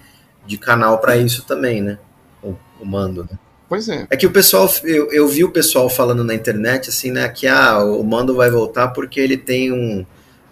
de 0.46 0.58
canal 0.58 1.00
para 1.00 1.16
isso 1.18 1.44
também, 1.46 1.82
né? 1.82 1.98
O, 2.44 2.54
o 2.80 2.86
mando. 2.86 3.24
Né? 3.24 3.40
Pois 3.68 3.88
é. 3.90 4.06
É 4.10 4.18
que 4.18 4.28
o 4.28 4.32
pessoal, 4.32 4.70
eu, 4.84 5.12
eu 5.12 5.28
vi 5.28 5.44
o 5.44 5.52
pessoal 5.52 5.90
falando 5.90 6.24
na 6.24 6.36
internet 6.36 6.90
assim, 6.90 7.10
né? 7.10 7.28
Que 7.30 7.48
ah, 7.48 7.80
o 7.84 8.04
mando 8.04 8.36
vai 8.36 8.52
voltar 8.52 8.90
porque 8.90 9.20
ele 9.20 9.38
tem 9.38 9.72
um 9.72 10.06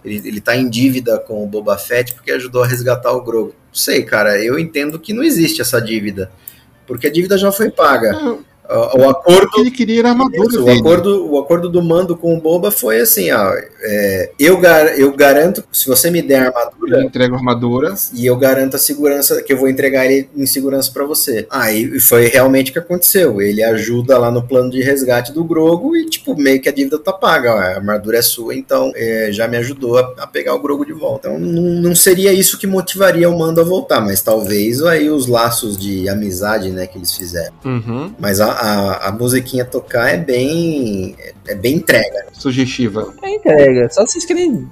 ele, 0.04 0.28
ele 0.28 0.40
tá 0.40 0.56
em 0.56 0.68
dívida 0.68 1.18
com 1.18 1.42
o 1.42 1.46
Boba 1.46 1.78
Fett 1.78 2.14
porque 2.14 2.30
ajudou 2.32 2.62
a 2.62 2.66
resgatar 2.66 3.12
o 3.12 3.22
Grogu. 3.22 3.54
Não 3.68 3.74
sei, 3.74 4.02
cara, 4.02 4.42
eu 4.42 4.58
entendo 4.58 4.98
que 4.98 5.12
não 5.12 5.22
existe 5.22 5.60
essa 5.60 5.80
dívida. 5.80 6.30
Porque 6.86 7.06
a 7.06 7.10
dívida 7.10 7.38
já 7.38 7.50
foi 7.50 7.70
paga. 7.70 8.12
O- 8.68 8.98
O 9.00 9.08
acordo. 9.10 9.50
Ele 9.58 9.70
queria 9.70 10.00
era 10.00 10.08
a 10.08 10.12
armadura 10.12 10.60
o, 10.62 10.70
acordo, 10.70 11.30
o 11.32 11.38
acordo 11.38 11.68
do 11.68 11.82
mando 11.82 12.16
com 12.16 12.34
o 12.36 12.40
Boba 12.40 12.70
foi 12.70 13.00
assim: 13.00 13.30
ó, 13.30 13.52
é, 13.82 14.30
eu, 14.38 14.58
gar, 14.58 14.98
eu 14.98 15.12
garanto, 15.12 15.62
se 15.72 15.86
você 15.86 16.10
me 16.10 16.22
der 16.22 16.42
a 16.42 16.46
armadura. 16.48 16.98
Eu 16.98 17.02
entrego 17.02 17.34
armadura. 17.34 17.94
E 18.14 18.24
eu 18.26 18.36
garanto 18.36 18.76
a 18.76 18.78
segurança, 18.78 19.42
que 19.42 19.52
eu 19.52 19.56
vou 19.58 19.68
entregar 19.68 20.06
ele 20.06 20.28
em 20.36 20.46
segurança 20.46 20.90
para 20.92 21.04
você. 21.04 21.46
Aí 21.50 22.00
foi 22.00 22.26
realmente 22.28 22.70
o 22.70 22.72
que 22.72 22.78
aconteceu. 22.78 23.40
Ele 23.40 23.62
ajuda 23.62 24.16
lá 24.18 24.30
no 24.30 24.42
plano 24.42 24.70
de 24.70 24.82
resgate 24.82 25.32
do 25.32 25.44
Grogo 25.44 25.94
e, 25.96 26.06
tipo, 26.06 26.34
meio 26.36 26.60
que 26.60 26.68
a 26.68 26.72
dívida 26.72 26.98
tá 26.98 27.12
paga. 27.12 27.54
ó, 27.54 27.58
a 27.58 27.64
armadura 27.76 28.18
é 28.18 28.22
sua, 28.22 28.54
então 28.54 28.92
é, 28.96 29.28
já 29.30 29.46
me 29.46 29.56
ajudou 29.58 29.98
a, 29.98 30.14
a 30.18 30.26
pegar 30.26 30.54
o 30.54 30.60
Grogo 30.60 30.84
de 30.84 30.92
volta. 30.92 31.28
Então 31.28 31.38
não, 31.38 31.62
não 31.62 31.94
seria 31.94 32.32
isso 32.32 32.58
que 32.58 32.66
motivaria 32.66 33.28
o 33.28 33.38
mando 33.38 33.60
a 33.60 33.64
voltar, 33.64 34.00
mas 34.00 34.22
talvez 34.22 34.82
aí 34.82 35.10
os 35.10 35.26
laços 35.26 35.76
de 35.76 36.08
amizade, 36.08 36.70
né, 36.70 36.86
que 36.86 36.98
eles 36.98 37.12
fizeram. 37.14 37.54
Uhum. 37.64 38.12
Mas 38.18 38.40
a, 38.40 38.53
a, 38.54 39.08
a 39.08 39.12
musiquinha 39.12 39.64
tocar 39.64 40.08
é 40.08 40.16
bem. 40.16 41.14
é- 41.18 41.34
é 41.46 41.54
bem 41.54 41.74
entrega. 41.76 42.26
Sugestiva. 42.32 43.12
É 43.22 43.30
entrega. 43.30 43.88
Só 43.90 44.06
se 44.06 44.12
vocês 44.14 44.24
querem. 44.24 44.68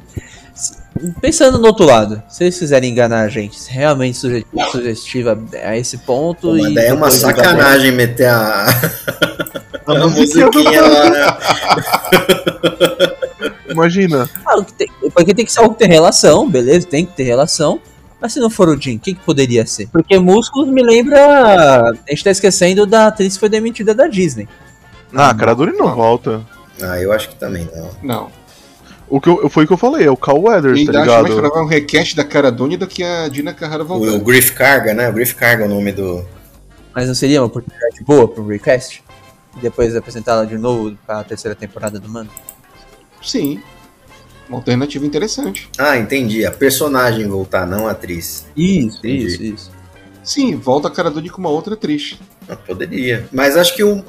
Pensando 1.20 1.58
no 1.58 1.66
outro 1.66 1.84
lado, 1.86 2.22
se 2.28 2.44
eles 2.44 2.58
quiserem 2.58 2.90
enganar 2.90 3.22
a 3.22 3.28
gente, 3.28 3.58
se 3.58 3.70
realmente 3.70 4.16
suge- 4.18 4.46
sugestiva 4.70 5.38
a 5.64 5.76
esse 5.76 5.98
ponto. 5.98 6.40
Pô, 6.48 6.52
mas 6.54 6.70
e 6.70 6.74
daí 6.74 6.86
é 6.86 6.92
uma 6.94 7.10
sacanagem 7.10 7.92
meter 7.92 8.26
a. 8.28 8.66
A 9.86 9.92
a 9.92 10.06
musiquinha 10.08 10.80
lá, 10.82 11.10
né? 11.10 11.36
Imagina. 13.70 14.28
Ah, 14.46 14.62
tem- 14.76 14.88
porque 15.14 15.34
tem 15.34 15.44
que 15.44 15.52
ser 15.52 15.60
algo 15.60 15.72
que 15.74 15.80
tem 15.80 15.88
relação, 15.88 16.48
beleza? 16.48 16.86
Tem 16.86 17.04
que 17.06 17.12
ter 17.12 17.24
relação. 17.24 17.80
Mas 18.22 18.32
se 18.32 18.38
não 18.38 18.48
for 18.48 18.68
o 18.68 18.80
Jim, 18.80 18.98
quem 18.98 19.16
que 19.16 19.20
poderia 19.20 19.66
ser? 19.66 19.88
Porque 19.88 20.16
Músculos 20.16 20.68
me 20.68 20.80
lembra. 20.80 21.80
A 21.90 22.10
gente 22.10 22.22
tá 22.22 22.30
esquecendo 22.30 22.86
da 22.86 23.08
atriz 23.08 23.34
que 23.34 23.40
foi 23.40 23.48
demitida 23.48 23.92
da 23.92 24.06
Disney. 24.06 24.48
Ah, 25.12 25.30
a 25.30 25.34
Cara 25.34 25.56
não 25.72 25.92
volta. 25.92 26.40
Ah, 26.80 27.00
eu 27.00 27.12
acho 27.12 27.30
que 27.30 27.34
também 27.34 27.68
não. 27.74 27.90
Não. 28.00 28.30
O 29.08 29.20
que 29.20 29.28
eu, 29.28 29.50
foi 29.50 29.64
o 29.64 29.66
que 29.66 29.72
eu 29.72 29.76
falei, 29.76 30.06
é 30.06 30.10
o 30.10 30.16
Cal 30.16 30.36
Eu 30.36 30.42
Weathers, 30.44 30.84
tá 30.84 30.92
ainda 30.92 31.02
acho 31.02 31.10
mais 31.10 31.22
ligado? 31.24 31.40
provável 31.40 31.64
um 31.64 31.68
request 31.68 32.14
da 32.16 32.24
Cara 32.24 32.50
Dune 32.52 32.76
do 32.76 32.86
que 32.86 33.02
a 33.02 33.28
Dina 33.28 33.52
Carrara 33.52 33.82
O, 33.82 33.86
voltando. 33.86 34.16
o 34.16 34.20
Griff 34.20 34.52
Carga, 34.52 34.94
né? 34.94 35.08
O 35.08 35.12
Griff 35.12 35.34
Carga 35.34 35.64
é 35.64 35.66
o 35.66 35.70
nome 35.70 35.90
do. 35.90 36.24
Mas 36.94 37.08
não 37.08 37.14
seria 37.16 37.40
uma 37.40 37.48
oportunidade 37.48 38.04
boa 38.04 38.28
pro? 38.28 38.48
E 39.56 39.60
depois 39.60 39.96
apresentá-la 39.96 40.44
de 40.44 40.56
novo 40.56 40.96
pra 41.04 41.24
terceira 41.24 41.56
temporada 41.56 41.98
do 41.98 42.08
Mano? 42.08 42.30
Sim. 43.20 43.60
Uma 44.48 44.58
alternativa 44.58 45.04
interessante. 45.06 45.68
Ah, 45.78 45.96
entendi. 45.98 46.44
A 46.44 46.50
personagem 46.50 47.26
voltar, 47.26 47.66
não 47.66 47.86
a 47.86 47.92
atriz. 47.92 48.46
Isso, 48.56 48.98
Entendi. 48.98 49.26
isso, 49.26 49.42
isso. 49.42 49.70
Sim, 50.22 50.54
volta 50.56 50.88
a 50.88 50.90
Cara 50.90 51.10
Dune 51.10 51.28
com 51.30 51.38
uma 51.40 51.50
outra 51.50 51.74
atriz. 51.74 52.18
Ah, 52.48 52.54
Poderia. 52.56 53.26
Mas 53.32 53.56
acho 53.56 53.74
que 53.74 53.82
o, 53.82 54.04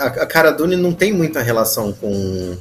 a, 0.00 0.04
a 0.06 0.26
Cara 0.26 0.50
Dune 0.50 0.76
não 0.76 0.92
tem 0.92 1.12
muita 1.12 1.42
relação 1.42 1.92
com, 1.92 2.56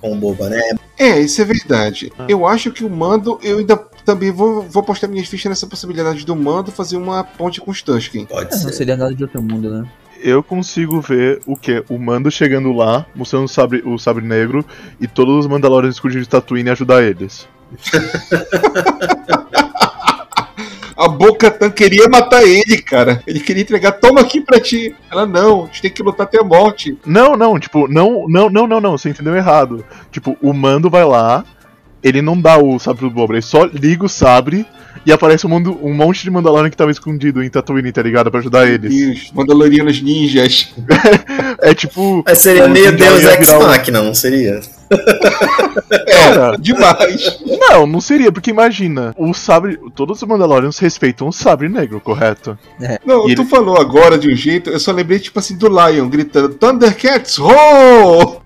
com 0.00 0.12
o 0.12 0.16
Boba, 0.16 0.48
né? 0.48 0.60
É, 0.98 1.20
isso 1.20 1.40
é 1.42 1.44
verdade. 1.44 2.12
Eu 2.28 2.46
acho 2.46 2.70
que 2.72 2.84
o 2.84 2.90
Mando, 2.90 3.38
eu 3.42 3.58
ainda 3.58 3.76
também 4.04 4.30
vou, 4.30 4.62
vou 4.62 4.82
postar 4.82 5.06
minhas 5.08 5.28
fichas 5.28 5.50
nessa 5.50 5.66
possibilidade 5.66 6.24
do 6.24 6.34
Mando 6.34 6.72
fazer 6.72 6.96
uma 6.96 7.22
ponte 7.22 7.60
com 7.60 7.70
os 7.70 7.82
Tusken. 7.82 8.24
Pode 8.24 8.54
É, 8.54 8.64
não 8.64 8.72
seria 8.72 8.96
nada 8.96 9.14
de 9.14 9.22
outro 9.22 9.42
mundo, 9.42 9.70
né? 9.70 9.88
Eu 10.20 10.42
consigo 10.42 11.00
ver 11.00 11.40
o 11.46 11.56
que? 11.56 11.84
O 11.88 11.98
Mando 11.98 12.30
chegando 12.30 12.72
lá, 12.72 13.06
mostrando 13.14 13.44
o 13.44 13.48
sabre, 13.48 13.82
o 13.84 13.98
sabre 13.98 14.24
negro, 14.24 14.64
e 15.00 15.06
todos 15.06 15.36
os 15.38 15.46
Mandalorians 15.46 15.94
escondidos 15.94 16.26
de 16.26 16.30
Tatooine 16.30 16.70
ajudar 16.70 17.02
eles. 17.02 17.48
A 20.98 21.06
Boca 21.06 21.48
Tan 21.48 21.70
queria 21.70 22.08
matar 22.08 22.42
ele, 22.42 22.82
cara. 22.82 23.22
Ele 23.24 23.38
queria 23.38 23.62
entregar, 23.62 23.92
toma 23.92 24.20
aqui 24.20 24.40
pra 24.40 24.58
ti. 24.58 24.92
Ela, 25.08 25.24
não, 25.24 25.62
a 25.62 25.66
gente 25.66 25.82
tem 25.82 25.90
que 25.92 26.02
lutar 26.02 26.26
até 26.26 26.40
a 26.40 26.44
morte. 26.44 26.98
Não, 27.06 27.36
não, 27.36 27.56
tipo, 27.56 27.86
não, 27.86 28.26
não, 28.28 28.50
não, 28.50 28.66
não, 28.66 28.80
não, 28.80 28.98
você 28.98 29.08
entendeu 29.08 29.36
errado. 29.36 29.84
Tipo, 30.10 30.36
o 30.42 30.52
Mando 30.52 30.90
vai 30.90 31.04
lá, 31.04 31.44
ele 32.02 32.20
não 32.22 32.40
dá 32.40 32.58
o 32.58 32.78
sabre 32.78 33.00
pro 33.00 33.10
Boba, 33.10 33.34
ele 33.34 33.42
só 33.42 33.64
liga 33.64 34.04
o 34.04 34.08
sabre 34.08 34.66
e 35.06 35.12
aparece 35.12 35.46
um, 35.46 35.50
mundo, 35.50 35.78
um 35.82 35.94
monte 35.94 36.22
de 36.24 36.30
Mandalorian 36.30 36.68
que 36.70 36.76
tava 36.76 36.90
escondido 36.90 37.42
em 37.42 37.48
Tatooine, 37.48 37.92
tá 37.92 38.02
ligado? 38.02 38.30
Pra 38.30 38.40
ajudar 38.40 38.66
eles. 38.68 39.24
Os 39.26 39.32
Mandalorianos 39.32 40.00
ninjas. 40.02 40.72
É 41.60 41.74
tipo. 41.74 42.22
Mas 42.24 42.38
seria 42.38 42.66
o 42.66 42.70
meio 42.70 42.92
Deus 42.96 43.24
Ex 43.24 43.48
um- 43.52 43.58
Machina, 43.58 44.00
não 44.00 44.14
seria? 44.14 44.60
Cara, 46.06 46.56
demais. 46.56 47.40
Não, 47.44 47.84
não 47.86 48.00
seria, 48.00 48.30
porque 48.30 48.50
imagina, 48.50 49.12
o 49.18 49.32
sabre. 49.34 49.78
Todos 49.94 50.22
os 50.22 50.28
Mandalorians 50.28 50.78
respeitam 50.78 51.28
o 51.28 51.32
sabre 51.32 51.68
negro, 51.68 52.00
correto? 52.00 52.56
Não, 53.04 53.28
E 53.28 53.34
tu 53.34 53.42
ele- 53.42 53.50
falou 53.50 53.76
agora 53.80 54.16
de 54.16 54.30
um 54.32 54.36
jeito, 54.36 54.70
eu 54.70 54.78
só 54.78 54.92
lembrei, 54.92 55.18
tipo 55.18 55.38
assim, 55.38 55.56
do 55.56 55.68
Lion 55.68 56.08
gritando 56.08 56.50
Thundercats, 56.50 57.38
ho! 57.38 58.40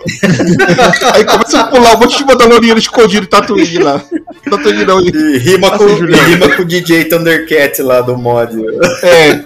Aí 1.14 1.24
começa 1.24 1.60
a 1.60 1.64
pular 1.64 1.94
um 1.96 2.00
monte 2.00 2.16
de 2.18 2.24
Mandaloriano 2.24 2.78
escondido 2.78 3.24
em 3.26 3.28
Tatooine 3.28 3.78
lá. 3.78 4.02
Tatooine 4.48 4.84
não, 4.84 5.00
E 5.00 5.38
rima 5.38 5.76
com, 5.76 5.84
e 5.88 6.14
rima 6.14 6.56
com 6.56 6.62
o 6.62 6.64
DJ 6.64 7.04
Thundercat 7.06 7.82
lá 7.82 8.00
do 8.00 8.16
mod. 8.16 8.56
É. 9.02 9.44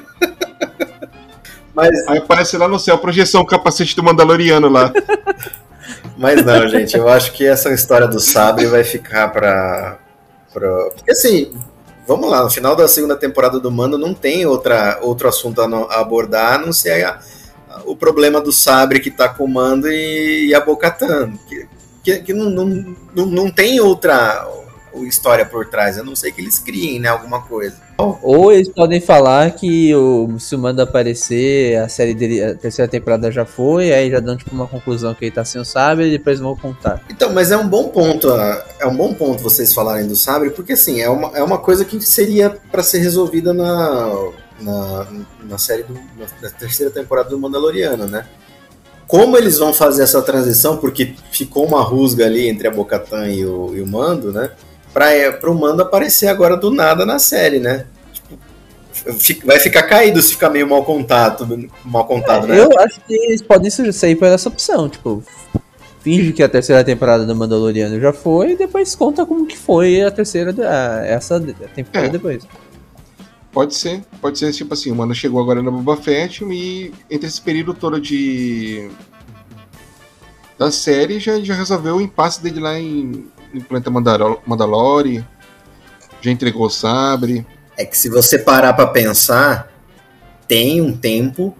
Mas, 1.75 1.91
Aí 2.09 2.19
aparece 2.19 2.57
lá 2.57 2.69
no 2.69 2.79
céu, 2.79 2.97
projeção, 2.99 3.45
capacete 3.45 3.97
do 3.97 4.03
Mandaloriano 4.03 4.69
lá. 4.69 4.93
mas 6.17 6.45
não, 6.45 6.69
gente, 6.69 6.97
eu 6.97 7.09
acho 7.09 7.33
que 7.33 7.45
essa 7.45 7.71
história 7.73 8.07
do 8.07 8.21
sabre 8.21 8.67
vai 8.67 8.85
ficar 8.85 9.29
pra. 9.33 9.99
pra... 10.53 10.69
Porque 10.95 11.11
assim, 11.11 11.53
vamos 12.07 12.31
lá, 12.31 12.45
no 12.45 12.51
final 12.51 12.77
da 12.77 12.87
segunda 12.87 13.17
temporada 13.17 13.59
do 13.59 13.73
Mando 13.73 13.99
não 13.99 14.15
tem 14.15 14.47
outra, 14.47 14.99
outro 15.03 15.27
assunto 15.29 15.61
a, 15.63 15.67
no- 15.69 15.89
a 15.91 16.01
abordar, 16.01 16.55
a 16.55 16.59
não 16.59 16.73
ser 16.73 17.05
a- 17.05 17.11
a- 17.11 17.19
o 17.87 17.97
problema 17.97 18.41
do 18.41 18.53
sabre 18.53 19.01
que 19.01 19.11
tá 19.11 19.29
com 19.29 19.45
o 19.45 19.49
Mando 19.49 19.89
e, 19.89 20.49
e 20.49 20.55
a 20.55 20.61
Bocatan. 20.61 21.33
Que, 21.49 21.67
que, 22.03 22.19
que 22.21 22.33
não, 22.33 22.51
não, 22.51 22.97
não, 23.15 23.27
não 23.27 23.51
tem 23.51 23.81
outra 23.81 24.47
história 25.03 25.45
por 25.45 25.67
trás, 25.67 25.99
a 25.99 26.05
não 26.05 26.15
ser 26.15 26.33
que 26.33 26.41
eles 26.41 26.59
criem, 26.59 27.01
né, 27.01 27.09
alguma 27.09 27.43
coisa. 27.43 27.77
Ou 27.97 28.53
eles 28.53 28.69
podem 28.69 29.01
falar 29.01 29.53
que 29.53 29.95
o, 29.95 30.39
se 30.39 30.55
o 30.55 30.59
Mando 30.59 30.83
aparecer, 30.83 31.77
a 31.79 31.89
série 31.89 32.15
dele, 32.15 32.43
a 32.43 32.55
terceira 32.55 32.91
temporada 32.91 33.31
já 33.31 33.45
foi, 33.45 33.93
aí 33.93 34.11
já 34.11 34.21
dão 34.21 34.37
tipo 34.37 34.55
uma 34.55 34.67
conclusão 34.67 35.15
que 35.15 35.25
ele 35.25 35.35
tá 35.35 35.45
sem 35.45 35.61
o 35.61 35.65
sabre 35.65 36.09
e 36.09 36.11
depois 36.11 36.41
vão 36.41 36.57
contar. 36.57 37.01
Então, 37.09 37.33
mas 37.33 37.51
é 37.51 37.57
um 37.57 37.69
bom 37.69 37.89
ponto, 37.89 38.29
é 38.81 38.87
um 38.87 38.97
bom 38.97 39.15
ponto 39.15 39.43
vocês 39.43 39.73
falarem 39.73 40.07
do 40.07 40.17
sabre, 40.17 40.51
porque 40.51 40.73
assim, 40.73 41.01
é 41.01 41.09
uma, 41.09 41.37
é 41.37 41.43
uma 41.43 41.59
coisa 41.59 41.85
que 41.85 42.01
seria 42.01 42.51
para 42.51 42.83
ser 42.83 42.99
resolvida 42.99 43.55
na, 43.55 44.13
na, 44.65 45.07
na 45.51 45.59
série 45.59 45.83
do, 45.85 45.95
na 46.43 46.51
terceira 46.51 46.91
temporada 46.91 47.29
do 47.31 47.39
Mandaloriano, 47.39 48.07
né? 48.07 48.27
Como 49.07 49.37
eles 49.37 49.59
vão 49.59 49.73
fazer 49.75 50.03
essa 50.03 50.23
transição, 50.23 50.79
porque 50.79 51.15
ficou 51.31 51.67
uma 51.67 51.83
rusga 51.83 52.25
ali 52.25 52.49
entre 52.49 52.67
a 52.67 52.71
Bocatan 52.71 53.29
e 53.29 53.45
o, 53.45 53.77
e 53.77 53.83
o 53.83 53.87
Mando, 53.87 54.33
né? 54.33 54.51
Para 54.93 55.51
o 55.51 55.55
Mando 55.55 55.83
aparecer 55.83 56.29
agora 56.29 56.57
do 56.57 56.71
nada 56.71 57.05
na 57.05 57.19
série, 57.19 57.59
né? 57.59 57.85
Tipo, 59.19 59.47
vai 59.47 59.59
ficar 59.59 59.83
caído 59.83 60.23
se 60.23 60.33
ficar 60.33 60.49
meio 60.49 60.67
mal 60.69 60.85
contato, 60.85 61.47
mal 61.85 62.07
contado, 62.07 62.47
né? 62.47 62.59
Eu 62.59 62.71
acho 62.79 63.01
que 63.07 63.13
eles 63.15 63.43
podem 63.43 63.69
sair 63.71 64.17
por 64.17 64.27
essa 64.29 64.49
opção, 64.49 64.89
tipo, 64.89 65.23
finge 66.01 66.33
que 66.33 66.43
a 66.43 66.49
terceira 66.49 66.83
temporada 66.85 67.27
do 67.27 67.37
Mandaloriano 67.37 68.01
já 68.01 68.13
foi 68.13 68.53
e 68.53 68.57
depois 68.57 68.95
conta 68.95 69.27
como 69.27 69.47
que 69.47 69.57
foi 69.59 70.01
a 70.01 70.11
terceira, 70.11 70.55
a- 70.67 71.05
essa 71.05 71.39
temporada 71.75 72.07
É. 72.07 72.11
depois. 72.11 72.47
Pode 73.55 73.77
ser, 73.77 74.03
pode 74.21 74.37
ser 74.37 74.53
tipo 74.53 74.75
assim, 74.75 74.91
o 74.91 74.97
mano 74.97 75.15
chegou 75.15 75.41
agora 75.41 75.63
no 75.63 75.71
Boba 75.71 75.97
Fett 75.97 76.45
e 76.45 76.93
entre 77.09 77.29
esse 77.29 77.41
período 77.41 77.73
todo 77.73 78.01
de 78.01 78.91
da 80.59 80.73
série 80.73 81.21
já, 81.21 81.39
já 81.39 81.55
resolveu 81.55 81.97
o 81.97 82.01
impasse 82.01 82.43
dele 82.43 82.59
lá 82.59 82.77
em, 82.77 83.29
em 83.55 83.61
Planeta 83.61 83.93
Mandalor 83.93 84.41
Mandalore, 84.45 85.25
já 86.21 86.33
entregou 86.33 86.67
o 86.67 86.71
sabre. 86.71 87.47
É 87.77 87.85
que 87.85 87.97
se 87.97 88.09
você 88.09 88.41
parar 88.41 88.73
pra 88.73 88.89
pensar, 88.89 89.73
tem 90.49 90.81
um 90.81 90.93
tempo 90.93 91.57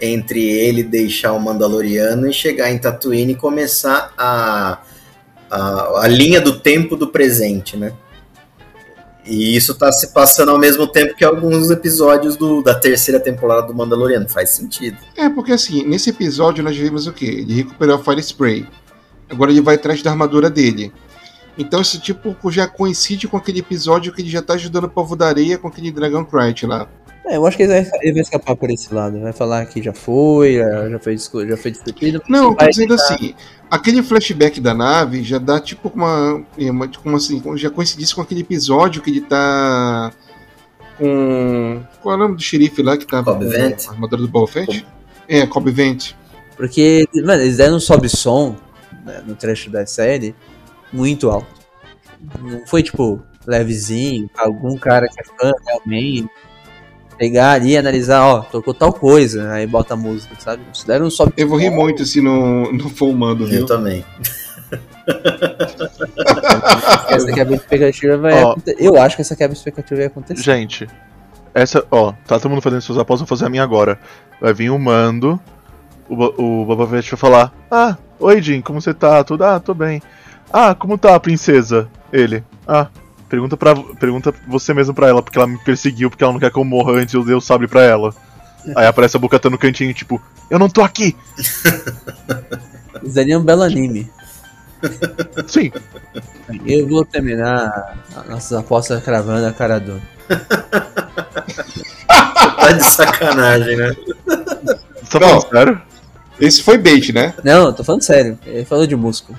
entre 0.00 0.40
ele 0.40 0.84
deixar 0.84 1.32
o 1.32 1.40
Mandaloriano 1.40 2.28
e 2.28 2.32
chegar 2.32 2.70
em 2.70 2.78
Tatooine 2.78 3.32
e 3.32 3.36
começar 3.36 4.12
a, 4.16 4.78
a, 5.50 6.02
a 6.02 6.06
linha 6.06 6.40
do 6.40 6.60
tempo 6.60 6.96
do 6.96 7.08
presente, 7.08 7.76
né? 7.76 7.92
E 9.26 9.56
isso 9.56 9.74
tá 9.74 9.90
se 9.90 10.12
passando 10.12 10.50
ao 10.50 10.58
mesmo 10.58 10.86
tempo 10.86 11.14
que 11.14 11.24
alguns 11.24 11.70
episódios 11.70 12.36
do, 12.36 12.62
da 12.62 12.74
terceira 12.74 13.18
temporada 13.18 13.66
do 13.66 13.74
Mandaloriano. 13.74 14.28
Faz 14.28 14.50
sentido. 14.50 14.98
É, 15.16 15.28
porque 15.28 15.52
assim, 15.52 15.82
nesse 15.84 16.10
episódio 16.10 16.62
nós 16.62 16.76
vimos 16.76 17.06
o 17.06 17.12
quê? 17.12 17.26
Ele 17.26 17.54
recuperou 17.54 17.96
a 17.96 17.98
Fire 17.98 18.20
Spray. 18.20 18.66
Agora 19.30 19.50
ele 19.50 19.62
vai 19.62 19.76
atrás 19.76 20.02
da 20.02 20.10
armadura 20.10 20.50
dele. 20.50 20.92
Então 21.56 21.80
isso 21.80 22.00
tipo 22.00 22.36
já 22.50 22.66
coincide 22.66 23.26
com 23.28 23.36
aquele 23.36 23.60
episódio 23.60 24.12
que 24.12 24.20
ele 24.20 24.28
já 24.28 24.42
tá 24.42 24.54
ajudando 24.54 24.84
o 24.84 24.90
povo 24.90 25.16
da 25.16 25.26
areia 25.26 25.56
com 25.56 25.68
aquele 25.68 25.90
Dragon 25.90 26.26
Knight 26.30 26.66
lá. 26.66 26.88
É, 27.26 27.36
eu 27.36 27.46
acho 27.46 27.56
que 27.56 27.62
ele 27.62 27.72
vai, 27.72 27.90
ele 28.02 28.12
vai 28.12 28.22
escapar 28.22 28.54
por 28.54 28.68
esse 28.70 28.92
lado, 28.92 29.18
vai 29.20 29.32
falar 29.32 29.64
que 29.66 29.82
já 29.82 29.92
foi, 29.94 30.56
já 30.56 30.90
já 30.90 30.98
foi, 30.98 31.16
já 31.48 31.56
foi 31.56 31.70
discutido. 31.70 32.22
Não, 32.28 32.50
eu 32.50 32.54
tô 32.54 32.66
dizendo 32.66 32.96
tentar- 32.96 33.14
assim, 33.14 33.34
aquele 33.70 34.02
flashback 34.02 34.60
da 34.60 34.74
nave 34.74 35.22
já 35.22 35.38
dá 35.38 35.58
tipo 35.58 35.90
uma, 35.94 36.44
é, 36.58 36.70
uma 36.70 36.86
como 36.88 37.16
assim, 37.16 37.40
como 37.40 37.56
já 37.56 37.70
coincidisse 37.70 38.14
com 38.14 38.20
aquele 38.20 38.42
episódio 38.42 39.00
que 39.00 39.10
ele 39.10 39.22
tá 39.22 40.12
com 40.98 41.82
qual 42.02 42.14
é 42.14 42.16
o 42.16 42.20
nome 42.20 42.36
do 42.36 42.42
xerife 42.42 42.82
lá 42.82 42.96
que 42.96 43.06
tava 43.06 43.32
Cobb 43.32 43.44
com 43.46 43.50
Vanth. 43.50 43.86
a 43.88 43.90
armadura 43.92 44.22
do 44.22 44.28
Boba 44.28 44.46
Fett? 44.46 44.86
É, 45.26 45.46
Cobb 45.46 45.70
Vent. 45.70 46.12
Porque, 46.56 47.08
mano, 47.16 47.42
eles 47.42 47.56
deram 47.56 47.76
um 47.76 47.80
sobe-som 47.80 48.54
né, 49.04 49.22
no 49.26 49.34
trecho 49.34 49.70
da 49.70 49.84
série 49.86 50.34
muito 50.92 51.30
alto. 51.30 51.46
Não 52.40 52.66
foi 52.66 52.82
tipo 52.82 53.20
levezinho, 53.46 54.28
pra 54.28 54.44
algum 54.44 54.76
cara 54.76 55.08
que 55.08 55.20
é 55.20 55.24
fã 55.24 55.52
realmente 55.66 56.28
pegar 57.16 57.52
ali 57.52 57.70
e 57.70 57.78
analisar, 57.78 58.24
ó, 58.24 58.40
tocou 58.40 58.74
tal 58.74 58.92
coisa, 58.92 59.50
aí 59.52 59.66
bota 59.66 59.94
a 59.94 59.96
música, 59.96 60.34
sabe? 60.38 60.62
Eles 60.66 60.84
deram 60.84 61.06
um 61.06 61.10
sobe 61.10 61.32
Eu 61.36 61.48
vou 61.48 61.58
rir 61.58 61.70
muito 61.70 62.04
se 62.04 62.20
não, 62.20 62.70
não 62.72 62.88
for 62.88 63.08
o 63.08 63.14
mando, 63.14 63.46
viu? 63.46 63.60
Eu 63.60 63.66
também. 63.66 64.04
Essa 67.08 67.32
quebra 67.32 67.56
de 67.56 67.62
expectativa 67.62 68.16
vai 68.16 68.42
Ó. 68.42 68.52
acontecer. 68.52 68.76
Eu 68.78 69.00
acho 69.00 69.16
que 69.16 69.22
essa 69.22 69.36
quebra 69.36 69.52
de 69.52 69.58
expectativa 69.58 69.96
vai 69.96 70.06
acontecer. 70.06 70.42
Gente, 70.42 70.88
essa, 71.52 71.84
ó, 71.90 72.12
tá 72.26 72.38
todo 72.38 72.50
mundo 72.50 72.62
fazendo 72.62 72.82
seus 72.82 72.98
apostas, 72.98 73.28
vou 73.28 73.36
fazer 73.36 73.46
a 73.46 73.50
minha 73.50 73.62
agora. 73.62 73.98
Vai 74.40 74.52
vir 74.52 74.70
o 74.70 74.78
mando, 74.78 75.40
o, 76.08 76.14
o 76.14 76.64
Boba 76.64 76.86
Fett 76.88 77.10
vai 77.10 77.18
falar: 77.18 77.52
Ah, 77.70 77.96
oi 78.18 78.42
Jim, 78.42 78.60
como 78.60 78.80
você 78.80 78.92
tá? 78.92 79.22
Tudo? 79.22 79.44
Ah, 79.44 79.60
tô 79.60 79.74
bem. 79.74 80.02
Ah, 80.52 80.74
como 80.74 80.98
tá 80.98 81.14
a 81.14 81.20
princesa? 81.20 81.88
Ele: 82.12 82.42
Ah, 82.66 82.88
pergunta, 83.34 83.56
pra, 83.56 83.74
pergunta 83.98 84.34
você 84.46 84.72
mesmo 84.72 84.94
pra 84.94 85.08
ela, 85.08 85.22
porque 85.22 85.38
ela 85.38 85.46
me 85.46 85.58
perseguiu, 85.58 86.08
porque 86.08 86.22
ela 86.22 86.32
não 86.32 86.40
quer 86.40 86.52
que 86.52 86.58
eu 86.58 86.64
morra 86.64 86.92
antes 86.92 87.10
de 87.10 87.16
eu 87.16 87.24
dei 87.24 87.34
o 87.34 87.40
sabre 87.40 87.66
pra 87.66 87.82
ela. 87.82 88.14
Aí 88.76 88.86
aparece 88.86 89.16
a 89.16 89.20
Bocatan 89.20 89.50
no 89.50 89.58
cantinho, 89.58 89.92
tipo, 89.92 90.22
eu 90.48 90.58
não 90.58 90.68
tô 90.68 90.82
aqui! 90.82 91.16
Isso 93.02 93.14
daí 93.14 93.32
é 93.32 93.36
um 93.36 93.44
belo 93.44 93.62
anime. 93.62 94.10
Sim. 95.46 95.72
Eu 96.64 96.86
vou 96.88 97.04
terminar 97.04 97.98
as 98.16 98.28
nossas 98.28 98.58
apostas 98.58 99.02
cravando 99.02 99.46
a 99.46 99.52
cara 99.52 99.80
do. 99.80 100.00
Tá 102.56 102.72
de 102.72 102.82
sacanagem, 102.82 103.76
né? 103.76 103.94
Tá 104.24 104.78
falando 105.04 105.48
sério? 105.50 105.82
Esse 106.40 106.62
foi 106.62 106.76
bait, 106.78 107.12
né? 107.12 107.34
Não, 107.44 107.66
eu 107.66 107.72
tô 107.72 107.84
falando 107.84 108.02
sério. 108.02 108.38
Ele 108.44 108.64
falou 108.64 108.86
de 108.86 108.96
músculo. 108.96 109.38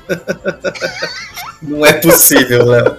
Não 1.61 1.85
é 1.85 1.93
possível, 1.93 2.65
Léo. 2.65 2.97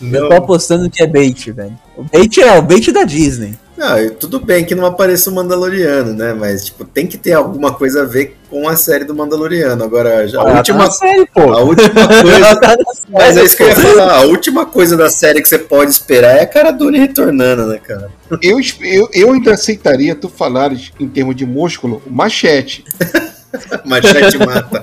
Eu 0.00 0.28
tô 0.28 0.34
apostando 0.36 0.88
que 0.88 1.02
é 1.02 1.06
bait, 1.06 1.50
velho. 1.50 1.76
O 1.96 2.04
bait 2.04 2.40
é 2.40 2.58
o 2.58 2.62
bait 2.62 2.92
da 2.92 3.02
Disney. 3.02 3.58
Não, 3.76 4.00
e 4.00 4.10
tudo 4.10 4.40
bem 4.40 4.64
que 4.64 4.74
não 4.74 4.86
apareça 4.86 5.30
o 5.30 5.34
Mandaloriano, 5.34 6.12
né? 6.12 6.32
Mas, 6.32 6.66
tipo, 6.66 6.84
tem 6.84 7.06
que 7.06 7.18
ter 7.18 7.32
alguma 7.32 7.74
coisa 7.74 8.02
a 8.02 8.04
ver 8.04 8.36
com 8.50 8.68
a 8.68 8.76
série 8.76 9.04
do 9.04 9.14
Mandaloriano. 9.14 9.82
Agora, 9.84 10.26
já, 10.28 10.38
a 10.38 10.42
Ela 10.42 10.50
tá 10.52 10.56
última. 10.58 10.78
na 10.84 10.90
série, 10.90 11.26
pô. 11.26 11.40
A 11.52 11.60
última 11.60 12.08
coisa. 12.08 12.56
tá 12.60 12.68
série, 12.70 12.84
Mas 13.10 13.36
é 13.36 13.44
isso 13.44 13.56
que 13.56 13.62
eu 13.62 13.68
ia 13.68 13.76
falar. 13.76 14.14
A 14.16 14.20
última 14.22 14.66
coisa 14.66 14.96
da 14.96 15.08
série 15.10 15.40
que 15.42 15.48
você 15.48 15.58
pode 15.58 15.90
esperar 15.90 16.36
é 16.36 16.42
a 16.42 16.46
cara 16.46 16.70
Dune 16.70 16.98
retornando, 16.98 17.66
né, 17.66 17.78
cara? 17.78 18.10
Eu, 18.42 18.58
eu, 18.82 19.08
eu 19.12 19.32
ainda 19.32 19.54
aceitaria 19.54 20.14
tu 20.14 20.28
falares 20.28 20.92
em 20.98 21.08
termos 21.08 21.34
de 21.36 21.44
músculo, 21.46 22.02
o 22.06 22.10
machete. 22.12 22.84
Machete 23.84 24.36
mata. 24.36 24.82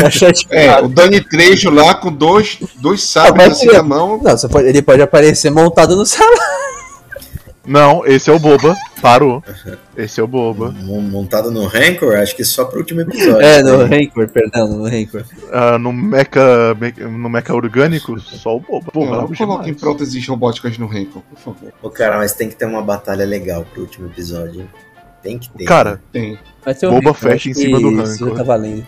Machete 0.00 0.46
É, 0.50 0.68
mata. 0.68 0.84
o 0.86 0.88
Dani 0.88 1.20
Trejo 1.20 1.68
lá 1.68 1.94
com 1.94 2.10
dois, 2.10 2.56
dois 2.80 3.02
Ah, 3.16 3.26
sabres 3.28 3.48
assim 3.52 3.66
na 3.66 3.82
mão. 3.82 4.18
Não, 4.22 4.30
você 4.38 4.48
pode- 4.48 4.68
ele 4.68 4.80
pode 4.80 5.02
aparecer 5.02 5.50
montado 5.50 5.94
no 5.94 6.06
salão. 6.06 6.34
Não, 7.66 8.06
esse 8.06 8.30
é 8.30 8.32
o 8.32 8.38
Boba. 8.38 8.74
Parou. 9.02 9.42
Esse 9.96 10.18
é 10.18 10.22
o 10.22 10.26
Boba. 10.26 10.70
Mon- 10.70 11.02
Montado 11.02 11.50
no 11.50 11.66
Rancor, 11.66 12.16
acho 12.16 12.34
que 12.34 12.42
só 12.44 12.64
pro 12.64 12.78
último 12.78 13.02
episódio. 13.02 13.40
É, 13.42 13.62
no 13.62 13.86
né? 13.86 13.98
Rancor, 13.98 14.28
perdão, 14.28 14.66
no 14.68 14.84
Rancor. 14.88 15.24
Ah, 15.52 15.78
no 15.78 15.92
mecha, 15.92 16.74
me- 16.80 17.04
no 17.18 17.28
mecha 17.28 17.54
orgânico, 17.54 18.18
só 18.18 18.56
o 18.56 18.60
Boba. 18.60 18.90
Pô, 18.90 19.00
Não, 19.04 19.10
brabo 19.10 19.36
coloquem 19.36 19.64
demais. 19.66 19.80
próteses 19.80 20.26
robóticas 20.26 20.78
no 20.78 20.86
Renko, 20.86 21.22
por 21.28 21.38
favor. 21.38 21.72
Ô, 21.82 21.90
cara, 21.90 22.16
mas 22.16 22.32
tem 22.32 22.48
que 22.48 22.56
ter 22.56 22.64
uma 22.64 22.80
batalha 22.82 23.26
legal 23.26 23.66
pro 23.70 23.82
último 23.82 24.06
episódio, 24.06 24.62
hein? 24.62 24.68
Tem 25.22 25.38
que 25.38 25.50
ter. 25.50 25.64
Cara, 25.64 26.00
Tem. 26.10 26.38
Vai 26.64 26.74
ter 26.74 26.86
o 26.86 26.90
Boba 26.92 27.10
Rancor, 27.12 27.32
acho 27.32 27.48
em 27.50 27.54
cima 27.54 27.78
do 27.78 27.90
isso 28.02 28.24
Rancor. 28.24 28.38
tá 28.38 28.42
valendo. 28.42 28.86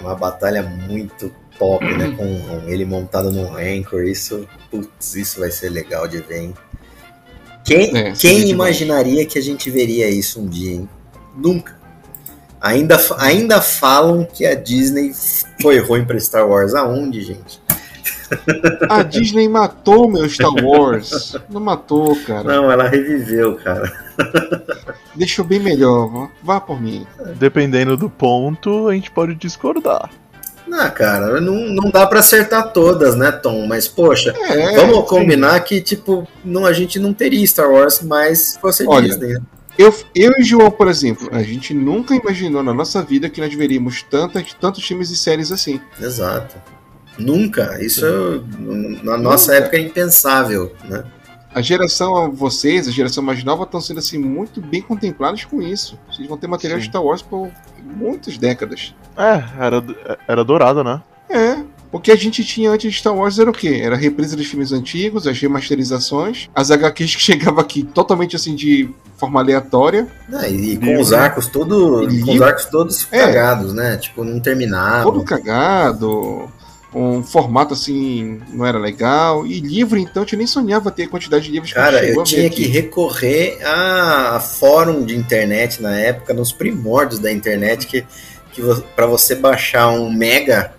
Uma 0.00 0.14
batalha 0.14 0.62
muito 0.62 1.32
top, 1.58 1.84
né? 1.84 2.12
Com 2.16 2.68
ele 2.68 2.84
montado 2.84 3.30
no 3.32 3.46
Rancor. 3.48 4.04
Isso, 4.04 4.46
putz, 4.70 5.14
isso 5.16 5.40
vai 5.40 5.50
ser 5.50 5.70
legal 5.70 6.06
de 6.06 6.18
ver, 6.18 6.42
hein? 6.42 6.54
Quem, 7.68 7.96
É, 7.96 8.12
quem 8.12 8.48
imaginaria 8.48 9.26
que 9.26 9.38
a 9.38 9.42
gente 9.42 9.70
veria 9.70 10.08
isso 10.08 10.40
um 10.40 10.46
dia, 10.46 10.72
hein? 10.72 10.88
Nunca. 11.36 11.76
Ainda, 12.60 12.98
ainda 13.18 13.60
falam 13.60 14.24
que 14.24 14.46
a 14.46 14.54
Disney 14.54 15.12
foi 15.60 15.78
ruim 15.78 16.04
pra 16.04 16.18
Star 16.18 16.48
Wars. 16.48 16.74
Aonde, 16.74 17.20
gente? 17.20 17.60
A 18.88 19.02
Disney 19.02 19.48
matou 19.48 20.10
meu 20.10 20.28
Star 20.28 20.52
Wars. 20.64 21.36
Não 21.48 21.60
matou, 21.60 22.16
cara. 22.24 22.42
Não, 22.44 22.70
ela 22.70 22.88
reviveu, 22.88 23.56
cara. 23.56 23.92
Deixou 25.14 25.44
bem 25.44 25.60
melhor. 25.60 26.30
Vá 26.42 26.60
por 26.60 26.80
mim. 26.80 27.06
Dependendo 27.36 27.96
do 27.96 28.08
ponto, 28.08 28.88
a 28.88 28.94
gente 28.94 29.10
pode 29.10 29.34
discordar. 29.34 30.10
Não, 30.68 30.90
cara, 30.90 31.40
não, 31.40 31.54
não 31.68 31.90
dá 31.90 32.06
pra 32.06 32.20
acertar 32.20 32.72
todas, 32.72 33.14
né, 33.16 33.32
Tom? 33.32 33.66
Mas, 33.66 33.88
poxa, 33.88 34.34
É, 34.48 34.76
vamos 34.76 34.96
sim. 34.98 35.06
combinar 35.06 35.58
que, 35.60 35.80
tipo, 35.80 36.26
não, 36.44 36.66
a 36.66 36.72
gente 36.72 36.98
não 36.98 37.12
teria 37.12 37.46
Star 37.46 37.70
Wars 37.70 38.02
mais 38.02 38.38
se 38.40 38.60
fosse 38.60 38.86
Olha, 38.86 39.08
Disney. 39.08 39.34
né? 39.34 39.40
Eu, 39.78 39.94
eu 40.14 40.32
e 40.38 40.42
João, 40.42 40.70
por 40.70 40.88
exemplo, 40.88 41.28
a 41.32 41.42
gente 41.42 41.72
nunca 41.72 42.12
imaginou 42.14 42.62
na 42.64 42.74
nossa 42.74 43.00
vida 43.00 43.30
que 43.30 43.40
nós 43.40 43.54
veríamos 43.54 44.02
tantas, 44.02 44.52
tantos 44.52 44.84
filmes 44.84 45.08
e 45.10 45.16
séries 45.16 45.52
assim. 45.52 45.80
Exato. 46.00 46.56
Nunca. 47.16 47.78
Isso 47.80 48.04
na 49.02 49.16
nossa 49.16 49.54
época 49.54 49.76
é 49.76 49.80
impensável, 49.80 50.72
né? 50.88 51.04
A 51.58 51.60
geração, 51.60 52.30
vocês, 52.30 52.86
a 52.86 52.92
geração 52.92 53.20
mais 53.20 53.42
nova, 53.42 53.64
estão 53.64 53.80
sendo 53.80 53.98
assim 53.98 54.16
muito 54.16 54.60
bem 54.60 54.80
contemplados 54.80 55.44
com 55.44 55.60
isso. 55.60 55.98
Vocês 56.08 56.28
vão 56.28 56.38
ter 56.38 56.46
material 56.46 56.78
de 56.78 56.84
Sim. 56.84 56.90
Star 56.92 57.02
Wars 57.02 57.20
por 57.20 57.50
muitas 57.82 58.38
décadas. 58.38 58.94
É, 59.16 59.42
era, 59.58 59.84
era 60.28 60.44
dourado, 60.44 60.84
né? 60.84 61.02
É. 61.28 61.58
O 61.90 61.98
que 61.98 62.12
a 62.12 62.16
gente 62.16 62.44
tinha 62.44 62.70
antes 62.70 62.92
de 62.92 62.98
Star 62.98 63.12
Wars 63.12 63.40
era 63.40 63.50
o 63.50 63.52
quê? 63.52 63.80
Era 63.82 63.96
a 63.96 63.98
represa 63.98 64.36
dos 64.36 64.46
filmes 64.46 64.70
antigos, 64.70 65.26
as 65.26 65.36
remasterizações, 65.40 66.48
as 66.54 66.70
HQs 66.70 67.16
que 67.16 67.22
chegavam 67.22 67.58
aqui 67.58 67.82
totalmente 67.82 68.36
assim 68.36 68.54
de 68.54 68.88
forma 69.16 69.40
aleatória. 69.40 70.06
Ah, 70.32 70.48
e, 70.48 70.76
com 70.76 71.00
os 71.00 71.12
arcos 71.12 71.48
todo, 71.48 72.08
E 72.08 72.20
com 72.22 72.34
os 72.34 72.40
arcos 72.40 72.66
todos 72.66 73.08
É. 73.10 73.18
cagados, 73.18 73.72
né? 73.74 73.96
Tipo, 73.96 74.22
não 74.22 74.38
terminavam. 74.38 75.10
todo 75.12 75.24
cagado, 75.24 76.48
um 76.94 77.22
formato 77.22 77.74
assim 77.74 78.40
não 78.52 78.64
era 78.64 78.78
legal. 78.78 79.46
E 79.46 79.60
livro, 79.60 79.98
então, 79.98 80.24
eu 80.30 80.38
nem 80.38 80.46
sonhava 80.46 80.90
ter 80.90 81.04
a 81.04 81.08
quantidade 81.08 81.44
de 81.44 81.50
livros 81.50 81.72
que 81.72 81.78
Cara, 81.78 81.98
gente 81.98 82.08
chegou 82.08 82.22
eu 82.22 82.26
tinha 82.26 82.46
aqui. 82.46 82.64
que 82.64 82.68
recorrer 82.68 83.58
a 83.64 84.40
fórum 84.40 85.04
de 85.04 85.16
internet 85.16 85.82
na 85.82 85.98
época, 85.98 86.32
nos 86.32 86.52
primórdios 86.52 87.20
da 87.20 87.30
internet, 87.30 87.86
que, 87.86 88.04
que 88.52 88.62
pra 88.96 89.06
você 89.06 89.34
baixar 89.34 89.90
um 89.90 90.10
mega, 90.10 90.72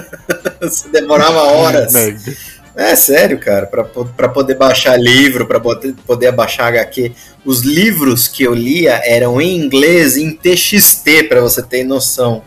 você 0.60 0.88
demorava 0.88 1.42
horas. 1.42 1.92
É 2.76 2.94
sério, 2.94 3.38
cara, 3.38 3.66
pra 3.66 4.28
poder 4.28 4.54
baixar 4.54 4.96
livro, 4.96 5.44
pra 5.44 5.58
poder, 5.58 5.92
poder 6.06 6.32
baixar 6.32 6.68
HQ. 6.68 7.12
Os 7.44 7.62
livros 7.62 8.28
que 8.28 8.44
eu 8.44 8.54
lia 8.54 9.02
eram 9.04 9.40
em 9.40 9.56
inglês, 9.56 10.16
em 10.16 10.30
TXT, 10.30 11.24
pra 11.28 11.40
você 11.40 11.62
ter 11.62 11.82
noção. 11.82 12.42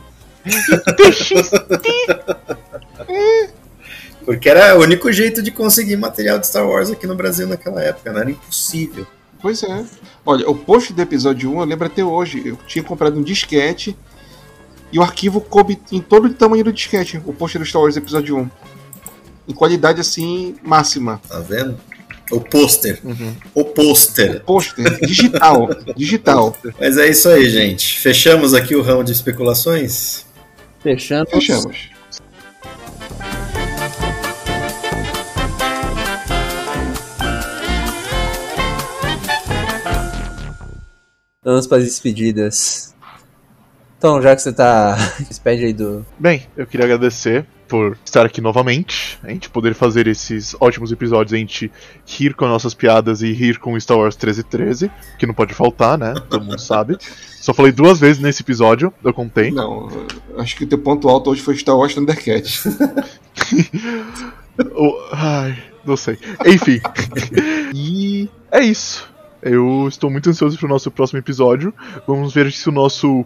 Porque 4.25 4.47
era 4.47 4.77
o 4.77 4.81
único 4.81 5.11
jeito 5.11 5.41
de 5.41 5.51
conseguir 5.51 5.97
material 5.97 6.39
de 6.39 6.47
Star 6.47 6.67
Wars 6.67 6.89
aqui 6.89 7.05
no 7.05 7.15
Brasil 7.15 7.45
naquela 7.45 7.81
época, 7.83 8.11
não 8.11 8.21
era 8.21 8.31
impossível. 8.31 9.05
Pois 9.41 9.61
é. 9.63 9.85
Olha, 10.25 10.49
o 10.49 10.55
post 10.55 10.93
do 10.93 11.01
episódio 11.01 11.51
1, 11.51 11.59
eu 11.59 11.65
lembro 11.65 11.87
até 11.87 12.03
hoje, 12.03 12.41
eu 12.45 12.57
tinha 12.65 12.81
comprado 12.81 13.19
um 13.19 13.21
disquete 13.21 13.97
e 14.91 14.97
o 14.97 15.03
arquivo 15.03 15.41
coube 15.41 15.77
em 15.91 15.99
todo 15.99 16.25
o 16.25 16.33
tamanho 16.33 16.63
do 16.63 16.71
disquete, 16.71 17.21
o 17.25 17.33
post 17.33 17.59
do 17.59 17.65
Star 17.65 17.81
Wars 17.81 17.97
episódio 17.97 18.37
1. 18.37 18.49
Em 19.49 19.53
qualidade 19.53 19.99
assim, 19.99 20.55
máxima. 20.63 21.21
Tá 21.27 21.39
vendo? 21.39 21.77
O 22.31 22.39
pôster. 22.39 23.01
O 23.53 23.65
pôster. 23.65 24.41
Pôster, 24.45 24.99
digital. 25.05 25.69
digital. 25.97 26.55
Mas 26.79 26.97
é 26.97 27.09
isso 27.09 27.27
aí, 27.27 27.49
gente. 27.49 27.99
Fechamos 27.99 28.53
aqui 28.53 28.75
o 28.75 28.81
ramo 28.81 29.03
de 29.03 29.11
especulações? 29.11 30.25
Fechamos. 30.81 31.29
Fechamos. 31.29 31.92
Vamos 41.43 41.67
para 41.67 41.77
as 41.77 41.83
despedidas. 41.83 42.95
Então, 43.97 44.21
já 44.21 44.35
que 44.35 44.41
você 44.41 44.53
tá. 44.53 44.95
Despede 45.27 45.65
aí 45.65 45.73
do. 45.73 46.05
Bem, 46.17 46.47
eu 46.57 46.65
queria 46.65 46.85
agradecer 46.85 47.45
por 47.73 47.97
estar 48.05 48.23
aqui 48.23 48.39
novamente, 48.39 49.17
a 49.23 49.29
gente 49.31 49.49
poder 49.49 49.73
fazer 49.73 50.05
esses 50.05 50.55
ótimos 50.59 50.91
episódios, 50.91 51.33
a 51.33 51.37
gente 51.37 51.71
rir 52.05 52.35
com 52.35 52.45
nossas 52.45 52.75
piadas 52.75 53.23
e 53.23 53.31
rir 53.33 53.57
com 53.57 53.79
Star 53.79 53.97
Wars 53.97 54.15
1313, 54.15 54.91
que 55.17 55.25
não 55.25 55.33
pode 55.33 55.55
faltar, 55.55 55.97
né? 55.97 56.13
Todo 56.29 56.43
mundo 56.45 56.61
sabe. 56.61 56.95
Só 57.01 57.51
falei 57.51 57.71
duas 57.71 57.99
vezes 57.99 58.21
nesse 58.21 58.43
episódio, 58.43 58.93
eu 59.03 59.11
contei. 59.11 59.49
Não, 59.49 59.89
acho 60.37 60.55
que 60.55 60.65
o 60.65 60.67
teu 60.67 60.77
ponto 60.77 61.09
alto 61.09 61.31
hoje 61.31 61.41
foi 61.41 61.55
Star 61.55 61.75
Wars 61.75 61.95
Thundercat. 61.95 62.43
O- 64.75 64.99
Ai, 65.11 65.57
não 65.83 65.97
sei. 65.97 66.19
Enfim. 66.45 66.79
e 67.73 68.29
é 68.51 68.59
isso. 68.63 69.11
Eu 69.41 69.87
estou 69.87 70.11
muito 70.11 70.29
ansioso 70.29 70.59
pro 70.59 70.67
nosso 70.67 70.91
próximo 70.91 71.17
episódio. 71.17 71.73
Vamos 72.05 72.35
ver 72.35 72.51
se 72.51 72.69
o 72.69 72.71
nosso 72.71 73.25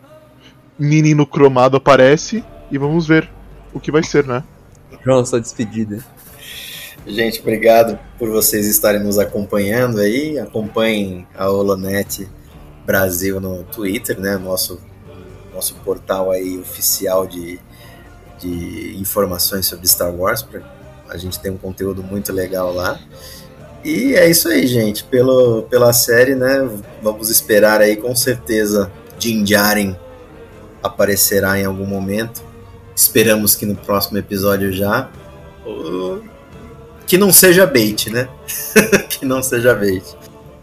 menino 0.79 1.25
cromado 1.27 1.75
aparece 1.75 2.45
e 2.71 2.77
vamos 2.77 3.05
ver 3.05 3.29
o 3.77 3.79
que 3.79 3.91
vai 3.91 4.03
ser, 4.03 4.25
né? 4.25 4.43
João, 5.03 5.25
sua 5.25 5.39
despedida. 5.39 6.03
Gente, 7.05 7.39
obrigado 7.39 7.97
por 8.19 8.29
vocês 8.29 8.67
estarem 8.67 9.01
nos 9.01 9.17
acompanhando 9.17 9.99
aí. 9.99 10.37
Acompanhem 10.37 11.25
a 11.35 11.49
Holonet 11.49 12.27
Brasil 12.85 13.39
no 13.39 13.63
Twitter, 13.63 14.19
né? 14.19 14.37
Nosso, 14.37 14.79
nosso 15.53 15.75
portal 15.75 16.31
aí 16.31 16.57
oficial 16.57 17.25
de, 17.25 17.59
de 18.39 18.97
informações 18.99 19.65
sobre 19.65 19.87
Star 19.87 20.13
Wars. 20.13 20.41
Pra, 20.41 20.61
a 21.09 21.17
gente 21.17 21.39
tem 21.39 21.51
um 21.51 21.57
conteúdo 21.57 22.03
muito 22.03 22.33
legal 22.33 22.73
lá. 22.73 22.99
E 23.85 24.15
é 24.15 24.29
isso 24.29 24.49
aí, 24.49 24.67
gente. 24.67 25.05
Pelo, 25.05 25.63
pela 25.63 25.93
série, 25.93 26.35
né? 26.35 26.69
Vamos 27.01 27.29
esperar 27.29 27.79
aí 27.79 27.95
com 27.95 28.13
certeza 28.15 28.91
Din 29.17 29.43
Djarin 29.43 29.95
aparecerá 30.83 31.59
em 31.59 31.65
algum 31.65 31.85
momento. 31.85 32.43
Esperamos 32.97 33.55
que 33.55 33.63
no 33.63 33.75
próximo 33.75 34.17
episódio 34.17 34.73
já. 34.73 35.07
Que 37.05 37.15
não 37.15 37.31
seja 37.31 37.63
bait, 37.63 38.09
né? 38.09 38.27
que 39.07 39.23
não 39.23 39.43
seja 39.43 39.75
bait. 39.75 40.03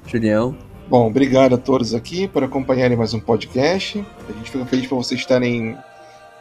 Julião. 0.04 0.56
Bom, 0.88 1.06
obrigado 1.06 1.54
a 1.54 1.58
todos 1.58 1.94
aqui 1.94 2.26
por 2.26 2.42
acompanharem 2.42 2.96
mais 2.96 3.14
um 3.14 3.20
podcast. 3.20 4.04
A 4.28 4.32
gente 4.32 4.50
fica 4.50 4.66
feliz 4.66 4.88
por 4.88 4.96
vocês 4.96 5.20
estarem 5.20 5.78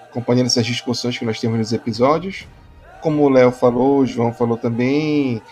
acompanhando 0.10 0.48
essas 0.48 0.65
discussões 0.65 1.15
que 1.15 1.26
nós 1.26 1.40
temos 1.40 1.60
nos 1.60 1.72
episódios. 1.72 2.48
Como 2.99 3.22
o 3.22 3.30
Léo 3.30 3.52
falou, 3.52 3.99
o 3.99 4.06
João 4.07 4.34
falou 4.34 4.57
também, 4.57 5.44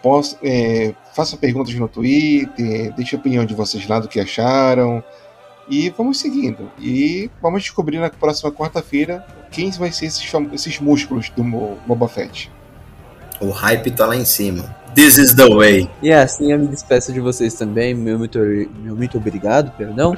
posso, 0.00 0.38
é, 0.44 0.94
façam 1.12 1.40
perguntas 1.40 1.74
no 1.74 1.88
Twitter, 1.88 2.94
deixem 2.94 3.16
a 3.16 3.20
opinião 3.20 3.44
de 3.44 3.54
vocês 3.54 3.84
lá 3.88 3.98
do 3.98 4.06
que 4.06 4.20
acharam. 4.20 5.02
E 5.68 5.90
vamos 5.90 6.18
seguindo. 6.18 6.70
E 6.78 7.30
vamos 7.42 7.62
descobrir 7.62 7.98
na 7.98 8.10
próxima 8.10 8.52
quarta-feira 8.52 9.26
quem 9.50 9.70
vai 9.72 9.90
ser 9.90 10.06
esses, 10.06 10.32
esses 10.52 10.80
músculos 10.80 11.30
do 11.30 11.42
Boba 11.86 12.08
Fett. 12.08 12.50
O 13.40 13.50
hype 13.50 13.90
tá 13.90 14.06
lá 14.06 14.16
em 14.16 14.24
cima. 14.24 14.74
This 14.94 15.18
is 15.18 15.34
the 15.34 15.48
way. 15.48 15.90
E 16.02 16.10
assim 16.12 16.52
eu 16.52 16.58
me 16.58 16.68
despeço 16.68 17.12
de 17.12 17.20
vocês 17.20 17.54
também. 17.54 17.94
Meu 17.94 18.18
muito, 18.18 18.38
meu 18.38 18.96
muito 18.96 19.18
obrigado, 19.18 19.70
perdão. 19.76 20.16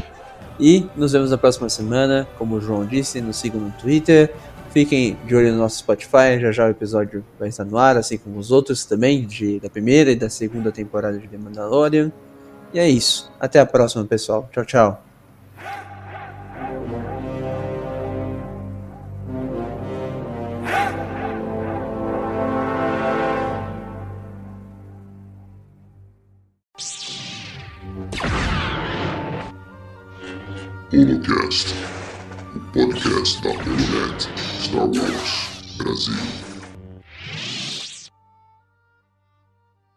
E 0.61 0.87
nos 0.97 1.13
vemos 1.13 1.31
na 1.31 1.39
próxima 1.39 1.69
semana. 1.69 2.29
Como 2.39 2.57
o 2.57 2.61
João 2.61 2.87
disse, 2.87 3.21
nos 3.21 3.37
sigam 3.39 3.61
no 3.61 3.71
Twitter. 3.73 4.33
Fiquem 4.71 5.17
de 5.27 5.35
olho 5.35 5.53
no 5.53 5.59
nosso 5.59 5.79
Spotify. 5.79 6.39
Já 6.41 6.53
já 6.53 6.67
o 6.67 6.71
episódio 6.71 7.25
vai 7.39 7.49
estar 7.49 7.65
no 7.65 7.77
ar, 7.79 7.97
assim 7.97 8.19
como 8.19 8.39
os 8.39 8.53
outros 8.53 8.85
também, 8.85 9.27
de, 9.27 9.59
da 9.59 9.69
primeira 9.69 10.13
e 10.13 10.17
da 10.17 10.29
segunda 10.29 10.71
temporada 10.71 11.19
de 11.19 11.27
The 11.27 11.39
Mandalorian. 11.39 12.13
E 12.73 12.79
é 12.79 12.89
isso. 12.89 13.33
Até 13.41 13.59
a 13.59 13.67
próxima, 13.67 14.05
pessoal. 14.05 14.49
Tchau, 14.53 14.65
tchau. 14.65 15.08
Holocast, 30.91 31.75
o 32.57 32.61
podcast 32.73 33.43
da 33.43 33.51
Holonet 33.51 34.23
Star 34.59 34.87
Wars 34.87 35.77
Brasil. 35.77 36.48